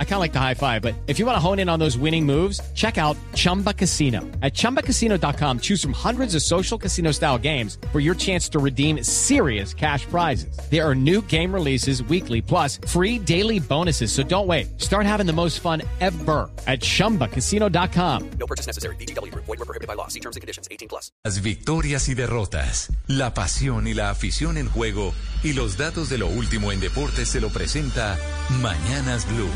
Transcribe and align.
I 0.00 0.04
kind 0.04 0.14
of 0.14 0.20
like 0.20 0.32
the 0.32 0.40
high 0.40 0.54
five, 0.54 0.82
but 0.82 0.94
if 1.06 1.20
you 1.20 1.26
want 1.26 1.36
to 1.36 1.40
hone 1.40 1.60
in 1.60 1.68
on 1.68 1.78
those 1.78 1.96
winning 1.96 2.26
moves, 2.26 2.60
check 2.74 2.98
out 2.98 3.16
Chumba 3.34 3.72
Casino. 3.72 4.22
At 4.42 4.54
ChumbaCasino.com, 4.54 5.60
choose 5.60 5.80
from 5.80 5.92
hundreds 5.92 6.34
of 6.34 6.42
social 6.42 6.76
casino 6.76 7.12
style 7.12 7.38
games 7.38 7.78
for 7.92 8.00
your 8.00 8.16
chance 8.16 8.48
to 8.48 8.58
redeem 8.58 9.04
serious 9.04 9.72
cash 9.72 10.04
prizes. 10.06 10.58
There 10.68 10.84
are 10.84 10.96
new 10.96 11.22
game 11.22 11.54
releases 11.54 12.02
weekly, 12.02 12.42
plus 12.42 12.80
free 12.88 13.20
daily 13.20 13.60
bonuses. 13.60 14.10
So 14.10 14.24
don't 14.24 14.48
wait. 14.48 14.80
Start 14.80 15.06
having 15.06 15.26
the 15.26 15.32
most 15.32 15.60
fun 15.60 15.82
ever 16.00 16.50
at 16.66 16.80
ChumbaCasino.com. 16.80 18.30
No 18.40 18.46
purchase 18.46 18.66
necessary. 18.66 18.96
BGW. 18.96 19.32
Void 19.34 19.46
were 19.46 19.56
prohibited 19.58 19.86
by 19.86 19.94
law. 19.94 20.08
See 20.08 20.20
terms 20.20 20.34
and 20.34 20.40
conditions. 20.40 20.66
18 20.72 20.88
plus. 20.88 21.12
Las 21.22 21.40
victorias 21.40 22.08
y 22.08 22.14
derrotas, 22.14 22.90
la 23.06 23.34
pasión 23.34 23.86
y 23.86 23.94
la 23.94 24.10
afición 24.10 24.56
en 24.56 24.68
juego 24.68 25.14
y 25.42 25.52
los 25.52 25.76
datos 25.76 26.08
de 26.08 26.18
lo 26.18 26.26
último 26.26 26.72
en 26.72 26.80
deportes 26.80 27.28
se 27.28 27.40
lo 27.40 27.50
presenta 27.50 28.18
Mañanas 28.60 29.26
Blue. 29.26 29.48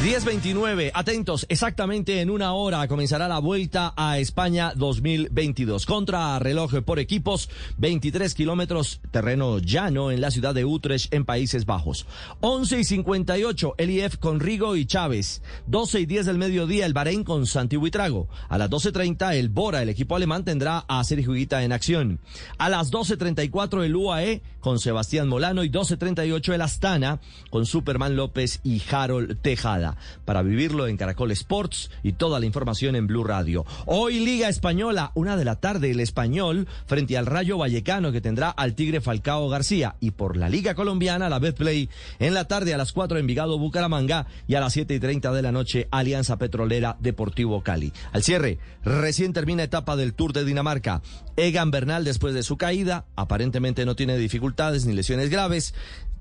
10.29, 0.00 0.92
atentos, 0.94 1.44
exactamente 1.50 2.22
en 2.22 2.30
una 2.30 2.54
hora 2.54 2.88
comenzará 2.88 3.28
la 3.28 3.38
vuelta 3.38 3.92
a 3.98 4.18
España 4.18 4.72
2022. 4.74 5.84
Contra 5.84 6.38
reloj 6.38 6.80
por 6.86 6.98
equipos, 6.98 7.50
23 7.76 8.34
kilómetros, 8.34 9.02
terreno 9.10 9.58
llano 9.58 10.10
en 10.10 10.22
la 10.22 10.30
ciudad 10.30 10.54
de 10.54 10.64
Utrecht, 10.64 11.12
en 11.12 11.26
Países 11.26 11.66
Bajos. 11.66 12.06
11 12.40 12.80
y 12.80 12.84
58, 12.84 13.74
el 13.76 13.90
IF 13.90 14.16
con 14.16 14.40
Rigo 14.40 14.74
y 14.74 14.86
Chávez. 14.86 15.42
12 15.66 16.00
y 16.00 16.06
10 16.06 16.24
del 16.24 16.38
mediodía, 16.38 16.86
el 16.86 16.94
Bahrein 16.94 17.22
con 17.22 17.46
Santi 17.46 17.76
Buitrago. 17.76 18.26
A 18.48 18.56
las 18.56 18.70
12.30, 18.70 19.34
el 19.34 19.50
Bora, 19.50 19.82
el 19.82 19.90
equipo 19.90 20.16
alemán, 20.16 20.46
tendrá 20.46 20.82
a 20.88 21.04
Sergio 21.04 21.34
Higuita 21.34 21.62
en 21.62 21.72
acción. 21.72 22.20
A 22.56 22.70
las 22.70 22.90
12.34, 22.90 23.84
el 23.84 23.94
UAE 23.94 24.40
con 24.60 24.78
Sebastián 24.78 25.28
Molano 25.28 25.62
y 25.62 25.68
12.38, 25.68 26.54
el 26.54 26.62
Astana 26.62 27.20
con 27.50 27.66
Superman 27.66 28.16
López 28.16 28.60
y 28.64 28.80
Harold 28.90 29.38
Tejada 29.42 29.89
para 30.24 30.42
vivirlo 30.42 30.86
en 30.86 30.96
Caracol 30.96 31.30
Sports 31.32 31.90
y 32.02 32.12
toda 32.12 32.40
la 32.40 32.46
información 32.46 32.96
en 32.96 33.06
Blue 33.06 33.24
Radio. 33.24 33.64
Hoy 33.86 34.20
Liga 34.20 34.48
Española, 34.48 35.12
una 35.14 35.36
de 35.36 35.44
la 35.44 35.56
tarde, 35.56 35.90
el 35.90 36.00
español 36.00 36.66
frente 36.86 37.16
al 37.16 37.26
Rayo 37.26 37.58
Vallecano 37.58 38.12
que 38.12 38.20
tendrá 38.20 38.50
al 38.50 38.74
Tigre 38.74 39.00
Falcao 39.00 39.48
García 39.48 39.96
y 40.00 40.12
por 40.12 40.36
la 40.36 40.48
Liga 40.48 40.74
Colombiana, 40.74 41.28
la 41.28 41.38
Betplay, 41.38 41.88
en 42.18 42.34
la 42.34 42.44
tarde 42.44 42.74
a 42.74 42.78
las 42.78 42.92
4 42.92 43.18
Envigado 43.18 43.58
Bucaramanga 43.58 44.26
y 44.46 44.54
a 44.54 44.60
las 44.60 44.72
7 44.72 44.94
y 44.94 45.00
30 45.00 45.32
de 45.32 45.42
la 45.42 45.52
noche 45.52 45.88
Alianza 45.90 46.38
Petrolera 46.38 46.96
Deportivo 47.00 47.62
Cali. 47.62 47.92
Al 48.12 48.22
cierre, 48.22 48.58
recién 48.84 49.32
termina 49.32 49.62
etapa 49.62 49.96
del 49.96 50.14
Tour 50.14 50.32
de 50.32 50.44
Dinamarca. 50.44 51.02
Egan 51.36 51.70
Bernal 51.70 52.04
después 52.04 52.34
de 52.34 52.42
su 52.42 52.56
caída, 52.56 53.06
aparentemente 53.16 53.84
no 53.84 53.96
tiene 53.96 54.16
dificultades 54.16 54.84
ni 54.86 54.92
lesiones 54.92 55.30
graves. 55.30 55.74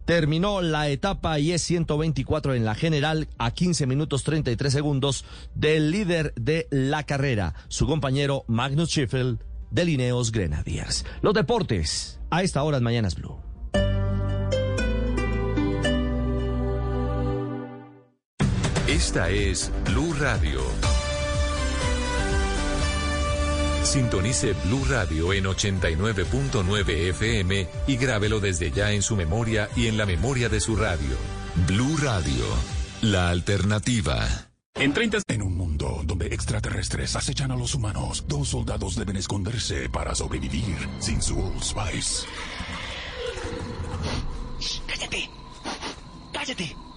Terminó 0.09 0.61
la 0.61 0.89
etapa 0.89 1.37
y 1.37 1.51
es 1.51 1.61
124 1.61 2.55
en 2.55 2.65
la 2.65 2.73
general 2.73 3.27
a 3.37 3.51
15 3.51 3.85
minutos 3.85 4.23
33 4.23 4.73
segundos 4.73 5.23
del 5.53 5.91
líder 5.91 6.33
de 6.33 6.67
la 6.71 7.03
carrera, 7.03 7.53
su 7.67 7.85
compañero 7.85 8.43
Magnus 8.47 8.89
Schiffel 8.89 9.37
de 9.69 9.85
Lineos 9.85 10.31
Grenadiers. 10.31 11.05
Los 11.21 11.35
deportes 11.35 12.19
a 12.31 12.41
esta 12.41 12.63
hora 12.63 12.77
en 12.77 12.85
Mañanas 12.85 13.13
Blue. 13.13 13.37
Esta 18.87 19.29
es 19.29 19.71
Blue 19.85 20.15
Radio. 20.19 20.59
Sintonice 23.83 24.53
Blue 24.65 24.85
Radio 24.89 25.33
en 25.33 25.45
89.9 25.45 26.89
FM 27.09 27.67
y 27.87 27.97
grábelo 27.97 28.39
desde 28.39 28.71
ya 28.71 28.91
en 28.91 29.01
su 29.01 29.15
memoria 29.15 29.69
y 29.75 29.87
en 29.87 29.97
la 29.97 30.05
memoria 30.05 30.49
de 30.49 30.59
su 30.59 30.75
radio. 30.75 31.17
Blue 31.67 31.97
Radio, 31.97 32.45
la 33.01 33.29
alternativa. 33.29 34.49
En 34.75 34.93
30 34.93 35.19
En 35.27 35.41
un 35.41 35.57
mundo 35.57 36.01
donde 36.05 36.27
extraterrestres 36.27 37.15
acechan 37.15 37.51
a 37.51 37.55
los 37.55 37.75
humanos, 37.75 38.25
dos 38.27 38.49
soldados 38.49 38.95
deben 38.95 39.17
esconderse 39.17 39.89
para 39.89 40.15
sobrevivir 40.15 40.77
sin 40.99 41.21
su 41.21 41.39
Old 41.39 41.61
Spice. 41.61 42.27
¡Cállate! 44.87 45.29
¡Cállate! 46.31 46.88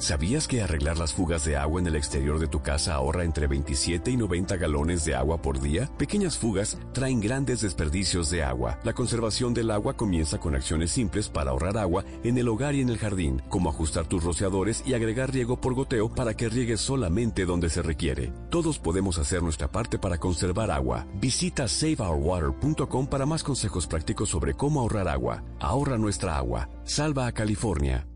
¿Sabías 0.00 0.48
que 0.48 0.62
arreglar 0.62 0.96
las 0.96 1.12
fugas 1.12 1.44
de 1.44 1.58
agua 1.58 1.78
en 1.78 1.86
el 1.86 1.94
exterior 1.94 2.38
de 2.38 2.48
tu 2.48 2.62
casa 2.62 2.94
ahorra 2.94 3.22
entre 3.24 3.46
27 3.46 4.10
y 4.10 4.16
90 4.16 4.56
galones 4.56 5.04
de 5.04 5.14
agua 5.14 5.42
por 5.42 5.60
día? 5.60 5.90
Pequeñas 5.98 6.38
fugas 6.38 6.78
traen 6.94 7.20
grandes 7.20 7.60
desperdicios 7.60 8.30
de 8.30 8.42
agua. 8.42 8.78
La 8.82 8.94
conservación 8.94 9.52
del 9.52 9.70
agua 9.70 9.98
comienza 9.98 10.38
con 10.38 10.54
acciones 10.54 10.90
simples 10.90 11.28
para 11.28 11.50
ahorrar 11.50 11.76
agua 11.76 12.06
en 12.24 12.38
el 12.38 12.48
hogar 12.48 12.74
y 12.74 12.80
en 12.80 12.88
el 12.88 12.96
jardín, 12.96 13.42
como 13.50 13.68
ajustar 13.68 14.06
tus 14.06 14.24
rociadores 14.24 14.82
y 14.86 14.94
agregar 14.94 15.34
riego 15.34 15.60
por 15.60 15.74
goteo 15.74 16.08
para 16.08 16.32
que 16.32 16.48
riegues 16.48 16.80
solamente 16.80 17.44
donde 17.44 17.68
se 17.68 17.82
requiere. 17.82 18.32
Todos 18.48 18.78
podemos 18.78 19.18
hacer 19.18 19.42
nuestra 19.42 19.70
parte 19.70 19.98
para 19.98 20.16
conservar 20.16 20.70
agua. 20.70 21.06
Visita 21.16 21.68
saveourwater.com 21.68 23.06
para 23.06 23.26
más 23.26 23.42
consejos 23.42 23.86
prácticos 23.86 24.30
sobre 24.30 24.54
cómo 24.54 24.80
ahorrar 24.80 25.08
agua. 25.08 25.44
Ahorra 25.60 25.98
nuestra 25.98 26.38
agua. 26.38 26.70
Salva 26.84 27.26
a 27.26 27.32
California. 27.32 28.06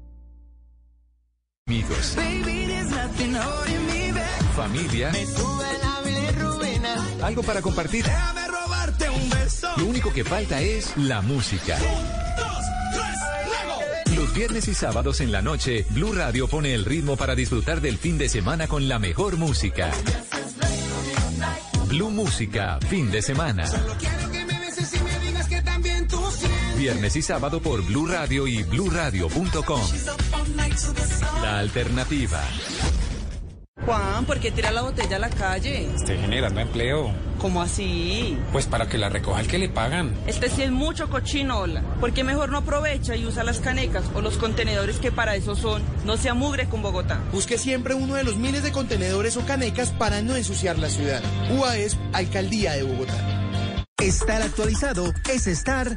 Amigos, 1.66 2.14
familia, 4.54 5.10
algo 7.22 7.42
para 7.42 7.62
compartir. 7.62 8.04
Lo 9.78 9.86
único 9.86 10.12
que 10.12 10.24
falta 10.24 10.60
es 10.60 10.94
la 10.98 11.22
música. 11.22 11.78
Los 14.14 14.34
viernes 14.34 14.68
y 14.68 14.74
sábados 14.74 15.22
en 15.22 15.32
la 15.32 15.40
noche, 15.40 15.86
Blue 15.88 16.12
Radio 16.12 16.48
pone 16.48 16.74
el 16.74 16.84
ritmo 16.84 17.16
para 17.16 17.34
disfrutar 17.34 17.80
del 17.80 17.96
fin 17.96 18.18
de 18.18 18.28
semana 18.28 18.66
con 18.68 18.86
la 18.86 18.98
mejor 18.98 19.38
música. 19.38 19.90
Blue 21.88 22.10
Música, 22.10 22.78
fin 22.90 23.10
de 23.10 23.22
semana. 23.22 23.64
Viernes 26.84 27.16
y 27.16 27.22
sábado 27.22 27.62
por 27.62 27.82
Blue 27.82 28.06
Radio 28.06 28.46
y 28.46 28.62
bluradio.com. 28.62 29.80
La 31.40 31.60
alternativa. 31.60 32.42
Juan, 33.86 34.26
¿por 34.26 34.38
qué 34.38 34.50
tira 34.50 34.70
la 34.70 34.82
botella 34.82 35.16
a 35.16 35.18
la 35.18 35.30
calle? 35.30 35.88
Estoy 35.94 36.18
generando 36.18 36.60
empleo. 36.60 37.10
¿Cómo 37.38 37.62
así? 37.62 38.36
Pues 38.52 38.66
para 38.66 38.86
que 38.86 38.98
la 38.98 39.08
recoja 39.08 39.40
el 39.40 39.46
que 39.46 39.56
le 39.56 39.70
pagan. 39.70 40.14
Este 40.26 40.50
sí 40.50 40.60
es 40.60 40.70
mucho 40.70 41.08
cochinola. 41.08 41.80
¿Por 42.00 42.12
qué 42.12 42.22
mejor 42.22 42.50
no 42.50 42.58
aprovecha 42.58 43.16
y 43.16 43.24
usa 43.24 43.44
las 43.44 43.60
canecas 43.60 44.04
o 44.14 44.20
los 44.20 44.36
contenedores 44.36 44.98
que 44.98 45.10
para 45.10 45.36
eso 45.36 45.56
son? 45.56 45.82
No 46.04 46.18
se 46.18 46.28
amugre 46.28 46.68
con 46.68 46.82
Bogotá. 46.82 47.18
Busque 47.32 47.56
siempre 47.56 47.94
uno 47.94 48.14
de 48.16 48.24
los 48.24 48.36
miles 48.36 48.62
de 48.62 48.72
contenedores 48.72 49.38
o 49.38 49.46
canecas 49.46 49.90
para 49.90 50.20
no 50.20 50.36
ensuciar 50.36 50.78
la 50.78 50.90
ciudad. 50.90 51.22
UAES, 51.50 51.96
Alcaldía 52.12 52.74
de 52.74 52.82
Bogotá. 52.82 53.86
Estar 53.96 54.42
actualizado 54.42 55.14
es 55.32 55.46
estar... 55.46 55.96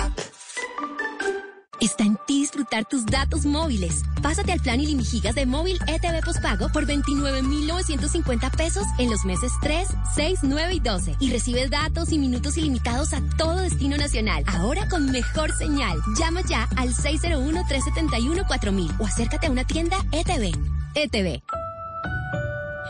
Está 1.81 2.03
en 2.03 2.17
ti 2.27 2.41
disfrutar 2.41 2.85
tus 2.85 3.07
datos 3.07 3.45
móviles. 3.45 4.03
Pásate 4.21 4.51
al 4.51 4.59
plan 4.59 4.79
ilimigigas 4.79 5.33
de 5.33 5.47
móvil 5.47 5.79
ETV 5.87 6.23
Postpago 6.23 6.69
por 6.69 6.85
29,950 6.85 8.51
pesos 8.51 8.85
en 8.99 9.09
los 9.09 9.25
meses 9.25 9.51
3, 9.63 9.87
6, 10.13 10.39
9 10.43 10.75
y 10.75 10.79
12. 10.79 11.15
Y 11.19 11.31
recibes 11.31 11.71
datos 11.71 12.11
y 12.11 12.19
minutos 12.19 12.55
ilimitados 12.55 13.13
a 13.13 13.21
todo 13.35 13.57
destino 13.57 13.97
nacional. 13.97 14.43
Ahora 14.45 14.87
con 14.89 15.11
mejor 15.11 15.51
señal. 15.53 15.97
Llama 16.19 16.41
ya 16.47 16.69
al 16.77 16.93
601-371-4000 16.93 18.99
o 18.99 19.07
acércate 19.07 19.47
a 19.47 19.51
una 19.51 19.63
tienda 19.63 19.97
ETV. 20.11 20.51
ETV. 20.93 21.41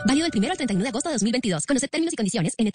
Válido 0.05 0.27
del 0.27 0.39
1 0.39 0.51
al 0.51 0.57
31 0.57 0.83
de 0.83 0.89
agosto 0.89 1.09
de 1.09 1.15
2022. 1.15 1.65
Conocer 1.65 1.89
términos 1.89 2.13
y 2.13 2.15
condiciones 2.15 2.53
en 2.57 2.71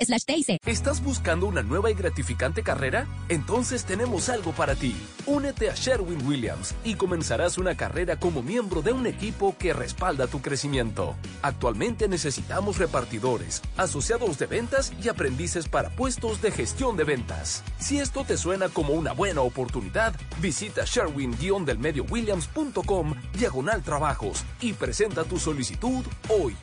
slash. 0.00 0.24
¿Estás 0.66 1.02
buscando 1.02 1.46
una 1.46 1.62
nueva 1.62 1.90
y 1.90 1.94
gratificante 1.94 2.62
carrera? 2.62 3.06
Entonces 3.28 3.84
tenemos 3.84 4.28
algo 4.28 4.52
para 4.52 4.74
ti. 4.74 4.94
Únete 5.26 5.70
a 5.70 5.74
Sherwin 5.74 6.26
Williams 6.26 6.74
y 6.84 6.94
comenzarás 6.94 7.56
una 7.58 7.76
carrera 7.76 8.18
como 8.18 8.42
miembro 8.42 8.82
de 8.82 8.90
un 8.92 9.06
equipo 9.06 9.56
que 9.58 9.72
respalda 9.72 10.26
tu 10.26 10.42
crecimiento. 10.42 11.14
Actualmente 11.42 12.08
necesitamos 12.08 12.78
repartidores, 12.78 13.62
asociados 13.76 14.36
de 14.38 14.46
ventas 14.46 14.92
y 15.02 15.08
aprendices 15.08 15.68
para 15.68 15.90
puestos 15.90 16.42
de 16.42 16.50
gestión 16.50 16.96
de 16.96 17.04
ventas. 17.04 17.62
Si 17.78 17.98
esto 17.98 18.24
te 18.24 18.36
suena 18.36 18.68
como 18.68 18.94
una 18.94 19.12
buena 19.12 19.42
oportunidad, 19.42 20.14
visita 20.40 20.84
sherwin-delmediowilliams.com 20.84 23.14
diagonal 23.38 23.82
trabajos 23.82 24.44
y 24.60 24.72
presenta 24.72 25.22
tu 25.24 25.38
solicitud 25.38 26.04
hoy. 26.28 26.56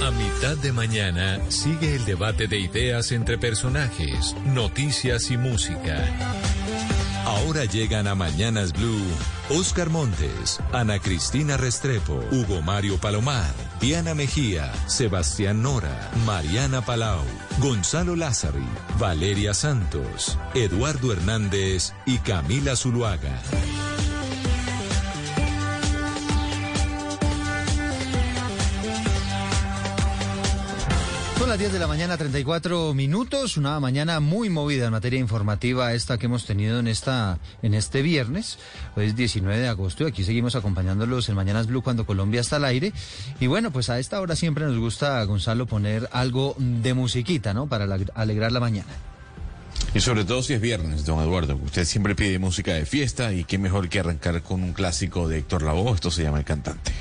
A 0.00 0.10
mitad 0.10 0.56
de 0.56 0.72
mañana 0.72 1.38
sigue 1.50 1.94
el 1.94 2.04
debate 2.04 2.46
de 2.46 2.58
ideas 2.58 3.12
entre 3.12 3.36
personajes, 3.36 4.34
noticias 4.46 5.30
y 5.30 5.36
música. 5.36 6.57
Ahora 7.28 7.66
llegan 7.66 8.06
a 8.06 8.14
Mañanas 8.14 8.72
Blue 8.72 9.04
Oscar 9.50 9.90
Montes, 9.90 10.60
Ana 10.72 10.98
Cristina 10.98 11.58
Restrepo, 11.58 12.24
Hugo 12.32 12.62
Mario 12.62 12.96
Palomar, 12.96 13.52
Diana 13.80 14.14
Mejía, 14.14 14.72
Sebastián 14.86 15.60
Nora, 15.62 16.10
Mariana 16.24 16.80
Palau, 16.80 17.22
Gonzalo 17.58 18.16
Lázari, 18.16 18.66
Valeria 18.98 19.52
Santos, 19.52 20.38
Eduardo 20.54 21.12
Hernández 21.12 21.92
y 22.06 22.16
Camila 22.16 22.76
Zuluaga. 22.76 23.42
Son 31.48 31.54
las 31.54 31.60
10 31.60 31.72
de 31.72 31.78
la 31.78 31.86
mañana, 31.86 32.18
34 32.18 32.92
minutos, 32.92 33.56
una 33.56 33.80
mañana 33.80 34.20
muy 34.20 34.50
movida 34.50 34.84
en 34.84 34.92
materia 34.92 35.18
informativa 35.18 35.94
esta 35.94 36.18
que 36.18 36.26
hemos 36.26 36.44
tenido 36.44 36.78
en 36.78 36.86
esta 36.86 37.38
en 37.62 37.72
este 37.72 38.02
viernes. 38.02 38.58
Hoy 38.96 39.06
es 39.06 39.16
19 39.16 39.58
de 39.58 39.66
agosto 39.66 40.04
y 40.04 40.08
aquí 40.08 40.24
seguimos 40.24 40.56
acompañándolos 40.56 41.26
en 41.30 41.36
Mañanas 41.36 41.66
Blue 41.66 41.80
cuando 41.80 42.04
Colombia 42.04 42.42
está 42.42 42.56
al 42.56 42.66
aire. 42.66 42.92
Y 43.40 43.46
bueno, 43.46 43.70
pues 43.70 43.88
a 43.88 43.98
esta 43.98 44.20
hora 44.20 44.36
siempre 44.36 44.66
nos 44.66 44.76
gusta, 44.76 45.24
Gonzalo, 45.24 45.64
poner 45.64 46.06
algo 46.12 46.54
de 46.58 46.92
musiquita, 46.92 47.54
¿no? 47.54 47.66
Para 47.66 47.86
alegrar 48.14 48.52
la 48.52 48.60
mañana. 48.60 48.92
Y 49.94 50.00
sobre 50.00 50.26
todo 50.26 50.42
si 50.42 50.52
es 50.52 50.60
viernes, 50.60 51.06
don 51.06 51.18
Eduardo. 51.22 51.58
Usted 51.64 51.86
siempre 51.86 52.14
pide 52.14 52.38
música 52.38 52.74
de 52.74 52.84
fiesta 52.84 53.32
y 53.32 53.44
qué 53.44 53.56
mejor 53.56 53.88
que 53.88 54.00
arrancar 54.00 54.42
con 54.42 54.62
un 54.62 54.74
clásico 54.74 55.28
de 55.28 55.38
Héctor 55.38 55.62
Lavoe. 55.62 55.94
Esto 55.94 56.10
se 56.10 56.24
llama 56.24 56.40
El 56.40 56.44
Cantante. 56.44 56.92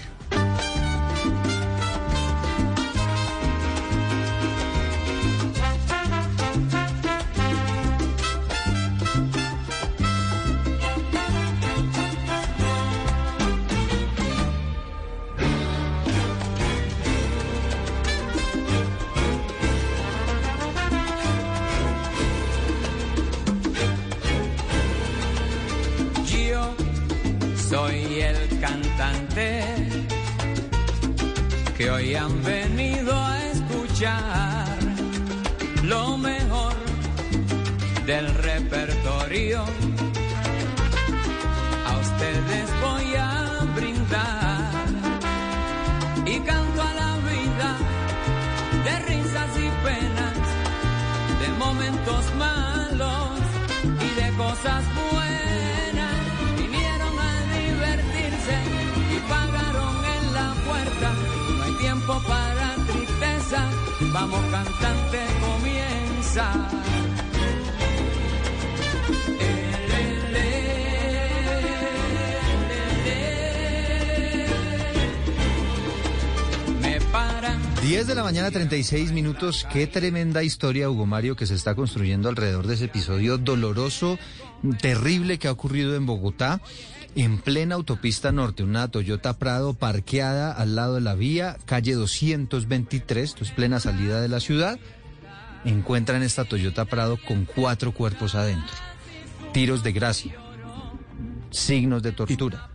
malos 52.38 53.39
y 53.84 54.22
de 54.22 54.38
cosas 54.38 54.84
buenas. 55.12 56.18
Vinieron 56.57 57.19
a 57.19 57.34
divertirse 57.57 58.57
y 59.16 59.19
pagaron 59.30 59.95
en 60.06 60.34
la 60.34 60.54
puerta. 60.66 61.13
No 61.57 61.63
hay 61.63 61.74
tiempo 61.74 62.22
para 62.28 62.75
tristeza, 62.88 63.69
vamos 64.13 64.44
cantante, 64.51 65.19
comienza. 65.42 66.51
10 77.81 78.07
de 78.07 78.15
la 78.15 78.24
mañana, 78.24 78.50
36 78.50 79.12
minutos. 79.12 79.65
Qué 79.71 79.85
tremenda 79.85 80.44
historia, 80.44 80.89
Hugo 80.89 81.06
Mario, 81.06 81.35
que 81.35 81.45
se 81.45 81.53
está 81.53 81.75
construyendo 81.75 82.27
alrededor 82.27 82.65
de 82.65 82.74
ese 82.74 82.85
episodio 82.85 83.38
doloroso, 83.38 84.18
terrible 84.81 85.38
que 85.38 85.47
ha 85.47 85.51
ocurrido 85.51 85.95
en 85.95 86.06
Bogotá, 86.06 86.59
en 87.15 87.38
plena 87.38 87.75
autopista 87.75 88.31
norte. 88.31 88.63
Una 88.63 88.88
Toyota 88.88 89.38
Prado 89.38 89.75
parqueada 89.75 90.51
al 90.51 90.75
lado 90.75 90.95
de 90.95 91.01
la 91.01 91.13
vía, 91.13 91.57
calle 91.65 91.94
223, 91.94 93.24
esto 93.24 93.44
es 93.44 93.51
plena 93.51 93.79
salida 93.79 94.21
de 94.21 94.27
la 94.27 94.39
ciudad. 94.39 94.79
Encuentran 95.63 96.24
esta 96.24 96.45
Toyota 96.45 96.85
Prado 96.85 97.18
con 97.27 97.45
cuatro 97.45 97.94
cuerpos 97.94 98.33
adentro. 98.33 98.75
Tiros 99.53 99.83
de 99.83 99.91
gracia, 99.94 100.35
signos 101.51 102.01
de 102.01 102.12
tortura. 102.12 102.69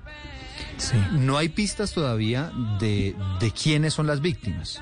No 1.12 1.38
hay 1.38 1.48
pistas 1.48 1.92
todavía 1.92 2.52
de, 2.80 3.14
de 3.40 3.50
quiénes 3.50 3.94
son 3.94 4.06
las 4.06 4.20
víctimas 4.20 4.80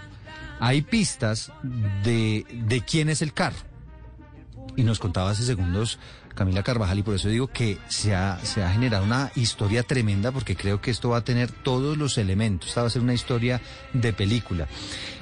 hay 0.60 0.82
pistas 0.82 1.52
de, 2.04 2.46
de 2.52 2.82
quién 2.82 3.08
es 3.08 3.22
el 3.22 3.32
carro. 3.32 3.58
Y 4.76 4.84
nos 4.84 5.00
contaba 5.00 5.30
hace 5.30 5.42
segundos 5.42 5.98
Camila 6.34 6.62
Carvajal 6.62 6.98
y 6.98 7.02
por 7.02 7.14
eso 7.14 7.28
digo 7.28 7.48
que 7.48 7.78
se 7.88 8.14
ha, 8.14 8.38
se 8.44 8.62
ha 8.62 8.70
generado 8.70 9.04
una 9.04 9.30
historia 9.34 9.82
tremenda 9.82 10.32
porque 10.32 10.56
creo 10.56 10.80
que 10.80 10.90
esto 10.90 11.10
va 11.10 11.18
a 11.18 11.24
tener 11.24 11.50
todos 11.50 11.98
los 11.98 12.18
elementos. 12.18 12.68
Esta 12.68 12.82
va 12.82 12.86
a 12.86 12.90
ser 12.90 13.02
una 13.02 13.14
historia 13.14 13.60
de 13.92 14.12
película. 14.12 14.68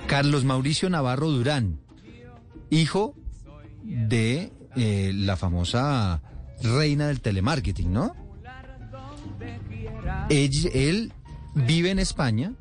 Carlos 0.06 0.44
Mauricio 0.44 0.90
Navarro 0.90 1.30
Durán, 1.30 1.80
hijo 2.70 3.14
de 3.82 4.52
eh, 4.76 5.12
la 5.14 5.36
famosa 5.36 6.22
reina 6.62 7.08
del 7.08 7.20
telemarketing, 7.20 7.92
¿no? 7.92 8.14
él 10.30 11.12
vive 11.54 11.90
en 11.90 11.98
España 11.98 12.52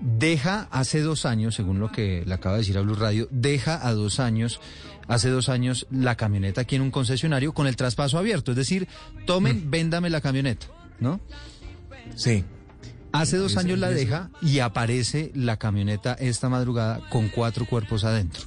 deja 0.00 0.68
hace 0.70 1.00
dos 1.00 1.26
años, 1.26 1.54
según 1.54 1.80
lo 1.80 1.90
que 1.90 2.24
le 2.26 2.34
acaba 2.34 2.54
de 2.54 2.60
decir 2.60 2.78
a 2.78 2.82
Blue 2.82 2.94
Radio, 2.94 3.28
deja 3.30 3.86
a 3.86 3.92
dos 3.92 4.20
años, 4.20 4.60
hace 5.06 5.30
dos 5.30 5.48
años, 5.48 5.86
la 5.90 6.16
camioneta 6.16 6.62
aquí 6.62 6.76
en 6.76 6.82
un 6.82 6.90
concesionario 6.90 7.52
con 7.52 7.66
el 7.66 7.76
traspaso 7.76 8.18
abierto. 8.18 8.52
Es 8.52 8.56
decir, 8.56 8.88
tomen, 9.26 9.66
mm. 9.66 9.70
véndame 9.70 10.10
la 10.10 10.20
camioneta, 10.20 10.66
¿no? 11.00 11.20
Sí. 12.14 12.44
Hace 13.12 13.38
dos 13.38 13.56
años 13.56 13.78
la 13.78 13.88
deja 13.88 14.30
y 14.42 14.58
aparece 14.58 15.32
la 15.34 15.56
camioneta 15.56 16.12
esta 16.12 16.50
madrugada 16.50 17.00
con 17.08 17.28
cuatro 17.28 17.64
cuerpos 17.64 18.04
adentro. 18.04 18.44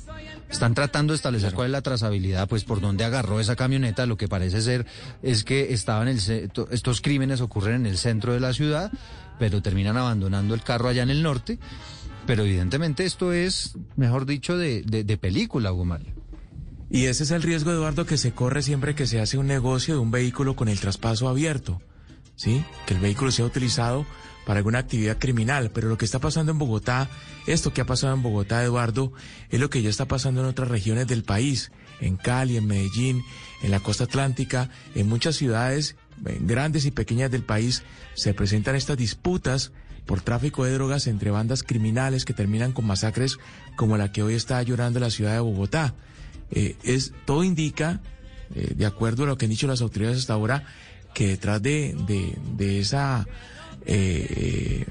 Están 0.51 0.75
tratando 0.75 1.13
de 1.13 1.15
establecer 1.15 1.53
cuál 1.53 1.67
es 1.67 1.71
la 1.71 1.81
trazabilidad, 1.81 2.47
pues 2.47 2.63
por 2.63 2.81
dónde 2.81 3.05
agarró 3.05 3.39
esa 3.39 3.55
camioneta. 3.55 4.05
Lo 4.05 4.17
que 4.17 4.27
parece 4.27 4.61
ser 4.61 4.85
es 5.23 5.43
que 5.43 5.73
estaban 5.73 6.09
el, 6.09 6.19
estos 6.71 7.01
crímenes 7.01 7.41
ocurren 7.41 7.75
en 7.75 7.85
el 7.85 7.97
centro 7.97 8.33
de 8.33 8.39
la 8.39 8.53
ciudad 8.53 8.91
pero 9.41 9.63
terminan 9.63 9.97
abandonando 9.97 10.53
el 10.53 10.61
carro 10.61 10.87
allá 10.87 11.01
en 11.01 11.09
el 11.09 11.23
norte. 11.23 11.57
Pero 12.27 12.43
evidentemente 12.43 13.05
esto 13.05 13.33
es, 13.33 13.73
mejor 13.95 14.27
dicho, 14.27 14.55
de, 14.55 14.83
de, 14.83 15.17
película, 15.17 15.73
Hugo. 15.73 15.97
Y 16.91 17.05
ese 17.05 17.23
es 17.23 17.31
el 17.31 17.41
riesgo, 17.41 17.71
Eduardo, 17.71 18.05
que 18.05 18.19
se 18.19 18.33
corre 18.33 18.61
siempre 18.61 18.93
que 18.93 19.07
se 19.07 19.19
hace 19.19 19.39
un 19.39 19.47
negocio 19.47 19.95
de 19.95 19.99
un 19.99 20.11
vehículo 20.11 20.55
con 20.55 20.69
el 20.69 20.79
traspaso 20.79 21.27
abierto. 21.27 21.81
¿Sí? 22.35 22.63
Que 22.85 22.93
el 22.93 22.99
vehículo 22.99 23.31
sea 23.31 23.43
utilizado 23.45 24.05
para 24.45 24.59
alguna 24.59 24.77
actividad 24.77 25.17
criminal. 25.17 25.71
Pero 25.73 25.89
lo 25.89 25.97
que 25.97 26.05
está 26.05 26.19
pasando 26.19 26.51
en 26.51 26.59
Bogotá, 26.59 27.09
esto 27.47 27.73
que 27.73 27.81
ha 27.81 27.85
pasado 27.87 28.13
en 28.13 28.21
Bogotá, 28.21 28.63
Eduardo, 28.63 29.11
es 29.49 29.59
lo 29.59 29.71
que 29.71 29.81
ya 29.81 29.89
está 29.89 30.05
pasando 30.05 30.41
en 30.41 30.47
otras 30.47 30.69
regiones 30.69 31.07
del 31.07 31.23
país. 31.23 31.71
En 31.99 32.15
Cali, 32.15 32.57
en 32.57 32.67
Medellín, 32.67 33.23
en 33.63 33.71
la 33.71 33.79
costa 33.79 34.03
atlántica, 34.03 34.69
en 34.93 35.09
muchas 35.09 35.35
ciudades 35.35 35.95
grandes 36.41 36.85
y 36.85 36.91
pequeñas 36.91 37.31
del 37.31 37.43
país 37.43 37.83
se 38.13 38.33
presentan 38.33 38.75
estas 38.75 38.97
disputas 38.97 39.71
por 40.05 40.21
tráfico 40.21 40.65
de 40.65 40.73
drogas 40.73 41.07
entre 41.07 41.31
bandas 41.31 41.63
criminales 41.63 42.25
que 42.25 42.33
terminan 42.33 42.73
con 42.73 42.85
masacres 42.85 43.37
como 43.75 43.97
la 43.97 44.11
que 44.11 44.23
hoy 44.23 44.33
está 44.33 44.61
llorando 44.63 44.99
la 44.99 45.09
ciudad 45.09 45.33
de 45.33 45.39
Bogotá. 45.39 45.93
Eh, 46.51 46.75
es, 46.83 47.13
todo 47.25 47.43
indica, 47.43 48.01
eh, 48.55 48.73
de 48.75 48.85
acuerdo 48.85 49.23
a 49.23 49.27
lo 49.27 49.37
que 49.37 49.45
han 49.45 49.51
dicho 49.51 49.67
las 49.67 49.81
autoridades 49.81 50.19
hasta 50.19 50.33
ahora, 50.33 50.65
que 51.13 51.27
detrás 51.27 51.61
de, 51.61 51.95
de, 52.07 52.37
de 52.57 52.79
esa, 52.79 53.25
eh, 53.85 54.85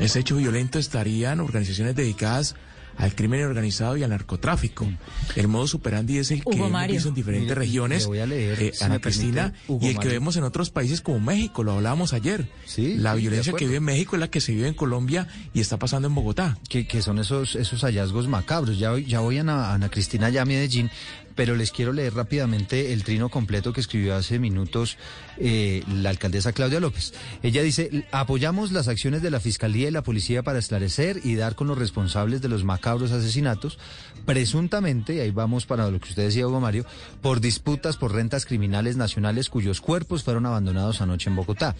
ese 0.00 0.20
hecho 0.20 0.36
violento 0.36 0.78
estarían 0.78 1.40
organizaciones 1.40 1.94
dedicadas 1.94 2.54
al 2.98 3.14
crimen 3.14 3.42
organizado 3.44 3.96
y 3.96 4.02
al 4.02 4.10
narcotráfico. 4.10 4.86
El 5.34 5.48
modo 5.48 5.66
superandi 5.66 6.18
es 6.18 6.30
el 6.30 6.38
que 6.42 6.48
Hugo 6.48 6.56
hemos 6.58 6.70
Mario. 6.72 6.94
visto 6.94 7.08
en 7.10 7.14
diferentes 7.14 7.56
regiones, 7.56 8.02
le 8.02 8.08
voy 8.08 8.18
a 8.20 8.26
leer, 8.26 8.62
eh, 8.62 8.72
si 8.74 8.84
Ana 8.84 8.98
Cristina, 9.00 9.52
Hugo 9.68 9.86
y 9.86 9.90
el 9.90 9.98
que 9.98 10.08
vemos 10.08 10.36
en 10.36 10.44
otros 10.44 10.70
países 10.70 11.00
como 11.00 11.20
México, 11.20 11.62
lo 11.62 11.72
hablábamos 11.72 12.12
ayer. 12.12 12.48
Sí, 12.64 12.94
la 12.94 13.14
violencia 13.14 13.52
que 13.52 13.64
vive 13.66 13.76
en 13.78 13.84
México 13.84 14.16
es 14.16 14.20
la 14.20 14.28
que 14.28 14.40
se 14.40 14.52
vive 14.52 14.68
en 14.68 14.74
Colombia 14.74 15.28
y 15.54 15.60
está 15.60 15.78
pasando 15.78 16.08
en 16.08 16.14
Bogotá. 16.14 16.58
que, 16.68 16.86
que 16.86 17.02
son 17.02 17.18
esos, 17.18 17.54
esos 17.56 17.82
hallazgos 17.82 18.28
macabros. 18.28 18.78
Ya, 18.78 18.90
voy- 18.92 19.04
ya 19.04 19.20
voy 19.20 19.38
a 19.38 19.40
Ana, 19.42 19.72
Ana 19.74 19.88
Cristina, 19.88 20.28
ya 20.30 20.42
a 20.42 20.44
Medellín, 20.44 20.90
pero 21.36 21.54
les 21.54 21.70
quiero 21.70 21.92
leer 21.92 22.14
rápidamente 22.14 22.92
el 22.92 23.04
trino 23.04 23.28
completo 23.28 23.72
que 23.72 23.80
escribió 23.80 24.16
hace 24.16 24.40
minutos 24.40 24.98
eh, 25.38 25.84
la 25.88 26.10
alcaldesa 26.10 26.52
Claudia 26.52 26.80
López. 26.80 27.12
Ella 27.42 27.62
dice, 27.62 28.06
apoyamos 28.10 28.72
las 28.72 28.88
acciones 28.88 29.22
de 29.22 29.30
la 29.30 29.38
Fiscalía 29.38 29.88
y 29.88 29.92
la 29.92 30.02
Policía 30.02 30.42
para 30.42 30.58
esclarecer 30.58 31.20
y 31.22 31.36
dar 31.36 31.54
con 31.54 31.68
los 31.68 31.78
responsables 31.78 32.42
de 32.42 32.48
los 32.48 32.64
macabros 32.64 33.12
asesinatos, 33.12 33.78
presuntamente, 34.24 35.14
y 35.14 35.20
ahí 35.20 35.30
vamos 35.30 35.66
para 35.66 35.90
lo 35.90 36.00
que 36.00 36.08
usted 36.08 36.24
decía, 36.24 36.48
Hugo 36.48 36.60
Mario, 36.60 36.86
por 37.20 37.40
disputas 37.40 37.96
por 37.96 38.12
rentas 38.12 38.46
criminales 38.46 38.96
nacionales 38.96 39.50
cuyos 39.50 39.80
cuerpos 39.80 40.24
fueron 40.24 40.46
abandonados 40.46 41.00
anoche 41.00 41.30
en 41.30 41.36
Bogotá. 41.36 41.76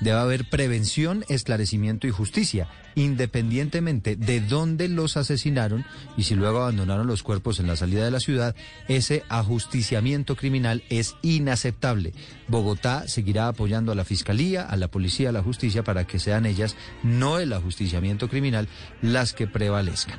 Debe 0.00 0.18
haber 0.18 0.48
prevención, 0.48 1.24
esclarecimiento 1.28 2.06
y 2.06 2.10
justicia, 2.10 2.68
independientemente 2.94 4.16
de 4.16 4.40
dónde 4.40 4.88
los 4.88 5.16
asesinaron 5.16 5.84
y 6.16 6.24
si 6.24 6.34
luego 6.34 6.58
abandonaron 6.58 7.06
los 7.06 7.22
cuerpos 7.22 7.60
en 7.60 7.66
la 7.66 7.76
salida 7.76 8.04
de 8.04 8.10
la 8.10 8.20
ciudad, 8.20 8.54
ese 8.88 9.24
ajusticiamiento 9.28 10.36
criminal 10.36 10.82
es 10.90 11.14
inaceptable. 11.22 12.12
Bogotá 12.48 13.08
seguirá 13.08 13.48
apoyando 13.48 13.92
a 13.92 13.94
la 13.94 14.04
Fiscalía, 14.04 14.62
a 14.62 14.76
la 14.76 14.88
Policía, 14.88 15.30
a 15.30 15.32
la 15.32 15.42
Justicia 15.42 15.82
para 15.82 16.06
que 16.06 16.18
sean 16.18 16.46
ellas, 16.46 16.76
no 17.02 17.38
el 17.38 17.52
ajusticiamiento 17.52 18.28
criminal, 18.28 18.68
las 19.02 19.32
que 19.32 19.46
prevalezcan. 19.46 20.18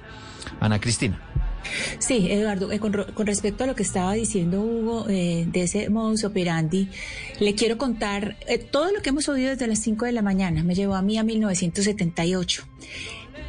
Ana 0.59 0.79
Cristina. 0.79 1.46
Sí, 1.99 2.27
Eduardo, 2.31 2.71
eh, 2.71 2.79
con, 2.79 2.93
respecto 2.93 3.63
a 3.63 3.67
lo 3.67 3.75
que 3.75 3.83
estaba 3.83 4.13
diciendo 4.13 4.61
Hugo 4.61 5.05
eh, 5.09 5.45
de 5.47 5.63
ese 5.63 5.89
modus 5.89 6.23
operandi, 6.23 6.89
le 7.39 7.55
quiero 7.55 7.77
contar 7.77 8.37
eh, 8.47 8.57
todo 8.57 8.91
lo 8.91 9.01
que 9.01 9.09
hemos 9.09 9.27
oído 9.29 9.49
desde 9.49 9.67
las 9.67 9.79
5 9.79 10.05
de 10.05 10.11
la 10.11 10.21
mañana. 10.21 10.63
Me 10.63 10.75
llevó 10.75 10.95
a 10.95 11.01
mí 11.01 11.17
a 11.17 11.23
1978. 11.23 12.63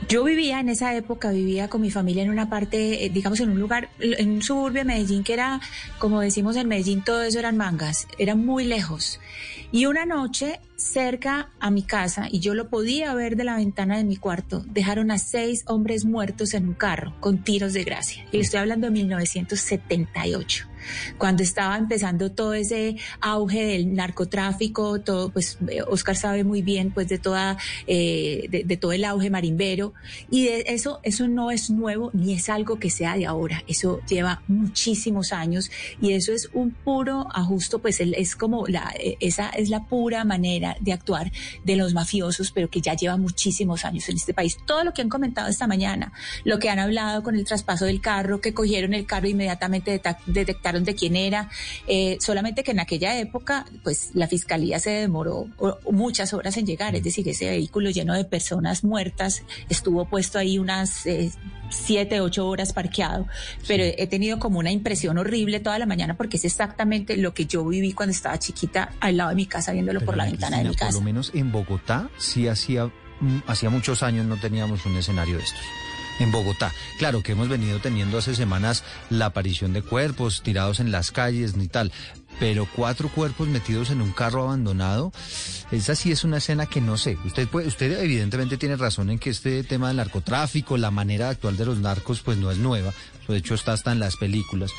Yo 0.09 0.25
vivía 0.25 0.59
en 0.59 0.71
esa 0.71 0.95
época, 0.95 1.31
vivía 1.33 1.69
con 1.69 1.83
mi 1.83 1.91
familia 1.91 2.23
en 2.23 2.31
una 2.31 2.49
parte, 2.49 3.05
eh, 3.05 3.11
digamos, 3.11 3.41
en 3.41 3.51
un 3.51 3.61
lugar, 3.61 3.91
en 4.01 4.31
un 4.31 4.43
suburbio 4.43 4.81
de 4.81 4.87
Medellín 4.87 5.23
que 5.23 5.35
era, 5.35 5.61
como 5.99 6.23
decimos 6.23 6.57
en 6.57 6.67
Medellín, 6.67 7.05
todo 7.05 7.23
eso 7.23 7.39
eran 7.39 7.59
mangas, 7.59 8.09
era 8.17 8.35
muy 8.35 8.65
lejos. 8.65 9.21
Y 9.71 9.85
una 9.85 10.07
noche, 10.07 10.61
cerca 10.77 11.51
a 11.61 11.71
mi 11.71 11.83
casa, 11.83 12.27
y 12.31 12.41
yo 12.41 12.55
lo 12.55 12.71
podía 12.71 13.13
ver 13.13 13.37
de 13.37 13.45
la 13.45 13.57
ventana 13.57 13.99
de 13.99 14.05
mi 14.05 14.17
cuarto, 14.17 14.65
dejaron 14.71 15.11
a 15.11 15.19
seis 15.19 15.65
hombres 15.67 16.07
muertos 16.07 16.55
en 16.55 16.69
un 16.69 16.75
carro 16.75 17.15
con 17.21 17.45
tiros 17.45 17.75
de 17.75 17.85
gracia. 17.85 18.25
Y 18.33 18.41
estoy 18.41 18.61
hablando 18.61 18.87
de 18.87 18.93
1978 18.93 20.68
cuando 21.19 21.43
estaba 21.43 21.77
empezando 21.77 22.31
todo 22.31 22.55
ese 22.55 22.97
auge 23.21 23.65
del 23.65 23.95
narcotráfico, 23.95 25.01
todo, 25.01 25.31
pues 25.31 25.59
eh, 25.69 25.83
Oscar 25.87 26.17
sabe 26.17 26.45
muy 26.45 26.63
bien, 26.63 26.91
pues 26.91 27.09
de 27.09 27.19
toda, 27.19 27.57
eh, 27.87 28.47
de, 28.51 28.65
de 28.65 28.77
todo 28.77 28.93
el 28.93 29.05
auge 29.05 29.31
marimbero, 29.31 29.95
y 30.31 30.45
de 30.45 30.65
eso, 30.69 31.01
eso 31.03 31.29
no 31.29 31.51
es 31.51 31.71
nuevo 31.71 32.11
ni 32.13 32.35
es 32.35 32.49
algo 32.49 32.79
que 32.79 32.91
sea 32.91 33.17
de 33.17 33.27
ahora, 33.27 33.63
eso 33.67 34.01
lleva 34.09 34.43
muchísimos 34.49 35.33
años 35.33 35.71
y 36.01 36.13
eso 36.13 36.33
es 36.33 36.51
un 36.53 36.71
puro 36.71 37.27
ajusto, 37.35 37.79
pues 37.81 38.01
es 38.01 38.37
como 38.37 38.67
la, 38.67 38.93
eh, 38.99 39.17
esa 39.21 39.49
es 39.51 39.69
la 39.71 39.85
pura 39.85 40.25
manera 40.25 40.77
de 40.81 40.93
actuar 40.93 41.31
de 41.65 41.77
los 41.77 41.95
mafiosos, 41.95 42.51
pero 42.53 42.69
que 42.69 42.81
ya 42.81 42.95
lleva 42.95 43.17
muchísimos 43.17 43.85
años 43.85 44.09
en 44.09 44.17
este 44.17 44.35
país. 44.35 44.57
Todo 44.67 44.85
lo 44.85 44.93
que 44.93 45.03
han 45.03 45.09
comentado 45.09 45.49
esta 45.49 45.67
mañana, 45.67 46.13
lo 46.45 46.59
que 46.59 46.71
han 46.71 46.79
hablado 46.79 47.23
con 47.23 47.35
el 47.37 47.45
traspaso 47.45 47.85
del 47.85 48.01
carro, 48.01 48.41
que 48.41 48.55
cogieron 48.55 48.95
el 48.95 49.07
carro 49.07 49.29
inmediatamente 49.29 49.91
deta- 49.93 50.19
de 50.73 50.95
quién 50.95 51.17
era, 51.17 51.49
eh, 51.87 52.19
solamente 52.21 52.63
que 52.63 52.73
en 52.73 52.81
aquella 52.81 53.19
época, 53.19 53.67
pues 53.83 54.11
la 54.15 54.29
fiscalía 54.29 54.79
se 54.79 54.91
demoró 54.91 55.47
muchas 55.91 56.33
horas 56.33 56.57
en 56.57 56.67
llegar, 56.67 56.95
es 56.95 57.03
decir, 57.03 57.29
ese 57.29 57.49
vehículo 57.51 57.91
lleno 57.91 58.15
de 58.15 58.25
personas 58.25 58.85
muertas 58.85 59.43
estuvo 59.69 60.05
puesto 60.05 60.39
ahí 60.39 60.59
unas 60.59 61.07
eh, 61.07 61.31
siete, 61.71 62.21
ocho 62.21 62.47
horas 62.47 62.73
parqueado, 62.73 63.27
pero 63.67 63.85
he 63.85 64.07
tenido 64.07 64.39
como 64.39 64.59
una 64.59 64.71
impresión 64.71 65.19
horrible 65.19 65.61
toda 65.61 65.79
la 65.79 65.87
mañana 65.87 66.17
porque 66.17 66.37
es 66.37 66.45
exactamente 66.45 67.17
lo 67.17 67.35
que 67.35 67.47
yo 67.47 67.65
viví 67.65 67.93
cuando 67.93 68.13
estaba 68.13 68.39
chiquita 68.39 68.93
al 69.01 69.17
lado 69.17 69.31
de 69.31 69.37
mi 69.37 69.47
casa 69.47 69.73
viéndolo 69.73 70.01
por 70.01 70.15
Pero, 70.15 70.17
la 70.19 70.23
Ana 70.25 70.33
ventana 70.33 70.57
de 70.59 70.63
mi 70.65 70.69
Cristina, 70.71 70.87
casa. 70.87 70.99
Por 70.99 71.03
lo 71.03 71.07
menos 71.07 71.31
en 71.35 71.53
Bogotá 71.53 72.11
sí 72.19 72.49
hacía, 72.49 72.87
mm, 72.87 73.43
hacía 73.47 73.71
muchos 73.71 74.03
años 74.03 74.27
no 74.27 74.37
teníamos 74.39 74.85
un 74.87 74.97
escenario 74.97 75.37
de 75.37 75.45
estos. 75.45 75.61
En 76.19 76.33
Bogotá. 76.33 76.73
Claro 76.99 77.23
que 77.23 77.33
hemos 77.33 77.49
venido 77.49 77.79
teniendo 77.79 78.19
hace 78.19 78.35
semanas 78.35 78.85
la 79.11 79.27
aparición 79.27 79.73
de 79.73 79.83
cuerpos 79.83 80.43
tirados 80.43 80.81
en 80.81 80.91
las 80.91 81.11
calles 81.11 81.57
ni 81.57 81.69
tal. 81.69 81.93
Pero 82.41 82.69
cuatro 82.75 83.09
cuerpos 83.09 83.49
metidos 83.49 83.91
en 83.91 84.01
un 84.01 84.13
carro 84.13 84.45
abandonado, 84.45 85.13
esa 85.73 85.97
sí 85.97 86.13
es 86.13 86.23
una 86.23 86.37
escena 86.39 86.67
que 86.67 86.81
no 86.81 86.97
sé. 86.97 87.19
Usted 87.25 87.49
puede, 87.49 87.67
usted 87.67 88.01
evidentemente 88.01 88.57
tiene 88.57 88.77
razón 88.77 89.11
en 89.11 89.19
que 89.19 89.31
este 89.31 89.65
tema 89.65 89.89
del 89.89 89.97
narcotráfico, 89.97 90.77
la 90.77 90.93
manera 90.93 91.31
actual 91.31 91.57
de 91.57 91.67
los 91.67 91.79
narcos, 91.79 92.21
pues 92.21 92.39
no 92.39 92.51
es 92.51 92.59
nueva. 92.59 92.93
De 93.27 93.37
hecho, 93.37 93.55
está 93.55 93.73
hasta 93.75 93.93
en 93.93 93.99
las 93.99 94.17
películas. 94.17 94.71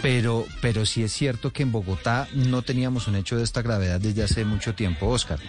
Pero, 0.00 0.46
pero 0.60 0.86
sí 0.86 1.02
es 1.02 1.12
cierto 1.12 1.52
que 1.52 1.64
en 1.64 1.72
Bogotá 1.72 2.28
no 2.34 2.62
teníamos 2.62 3.08
un 3.08 3.16
hecho 3.16 3.36
de 3.36 3.42
esta 3.42 3.62
gravedad 3.62 4.00
desde 4.00 4.22
hace 4.22 4.44
mucho 4.44 4.74
tiempo, 4.74 5.08
Oscar. 5.08 5.40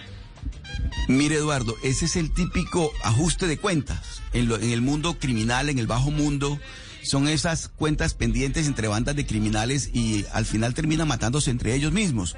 Mire, 1.08 1.36
Eduardo, 1.36 1.74
ese 1.82 2.04
es 2.04 2.16
el 2.16 2.32
típico 2.32 2.92
ajuste 3.02 3.46
de 3.46 3.56
cuentas. 3.56 4.20
En, 4.34 4.50
el 4.50 4.82
mundo 4.82 5.18
criminal, 5.18 5.70
en 5.70 5.78
el 5.78 5.86
bajo 5.86 6.10
mundo, 6.10 6.58
son 7.02 7.28
esas 7.28 7.68
cuentas 7.68 8.12
pendientes 8.12 8.66
entre 8.66 8.88
bandas 8.88 9.16
de 9.16 9.24
criminales 9.24 9.90
y 9.94 10.26
al 10.32 10.44
final 10.44 10.74
terminan 10.74 11.08
matándose 11.08 11.50
entre 11.50 11.74
ellos 11.74 11.92
mismos. 11.92 12.36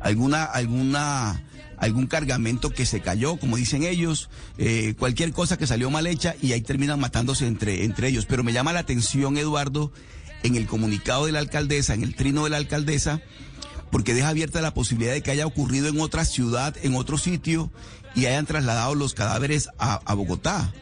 Alguna, 0.00 0.44
alguna, 0.44 1.44
algún 1.76 2.06
cargamento 2.06 2.70
que 2.70 2.86
se 2.86 3.00
cayó, 3.00 3.36
como 3.36 3.58
dicen 3.58 3.82
ellos, 3.82 4.30
eh, 4.56 4.94
cualquier 4.98 5.32
cosa 5.32 5.58
que 5.58 5.66
salió 5.66 5.90
mal 5.90 6.06
hecha 6.06 6.34
y 6.40 6.52
ahí 6.52 6.62
terminan 6.62 6.98
matándose 6.98 7.46
entre, 7.46 7.84
entre 7.84 8.08
ellos. 8.08 8.24
Pero 8.24 8.42
me 8.42 8.54
llama 8.54 8.72
la 8.72 8.80
atención, 8.80 9.36
Eduardo, 9.36 9.92
en 10.42 10.56
el 10.56 10.66
comunicado 10.66 11.26
de 11.26 11.32
la 11.32 11.40
alcaldesa, 11.40 11.92
en 11.92 12.02
el 12.02 12.14
trino 12.14 12.44
de 12.44 12.50
la 12.50 12.56
alcaldesa, 12.56 13.20
porque 13.90 14.14
deja 14.14 14.28
abierta 14.28 14.60
la 14.60 14.74
posibilidad 14.74 15.12
de 15.12 15.22
que 15.22 15.30
haya 15.30 15.46
ocurrido 15.46 15.88
en 15.88 16.00
otra 16.00 16.24
ciudad, 16.24 16.74
en 16.82 16.94
otro 16.94 17.18
sitio, 17.18 17.70
y 18.14 18.26
hayan 18.26 18.46
trasladado 18.46 18.94
los 18.94 19.14
cadáveres 19.14 19.68
a, 19.78 20.14
Bogotá. 20.14 20.72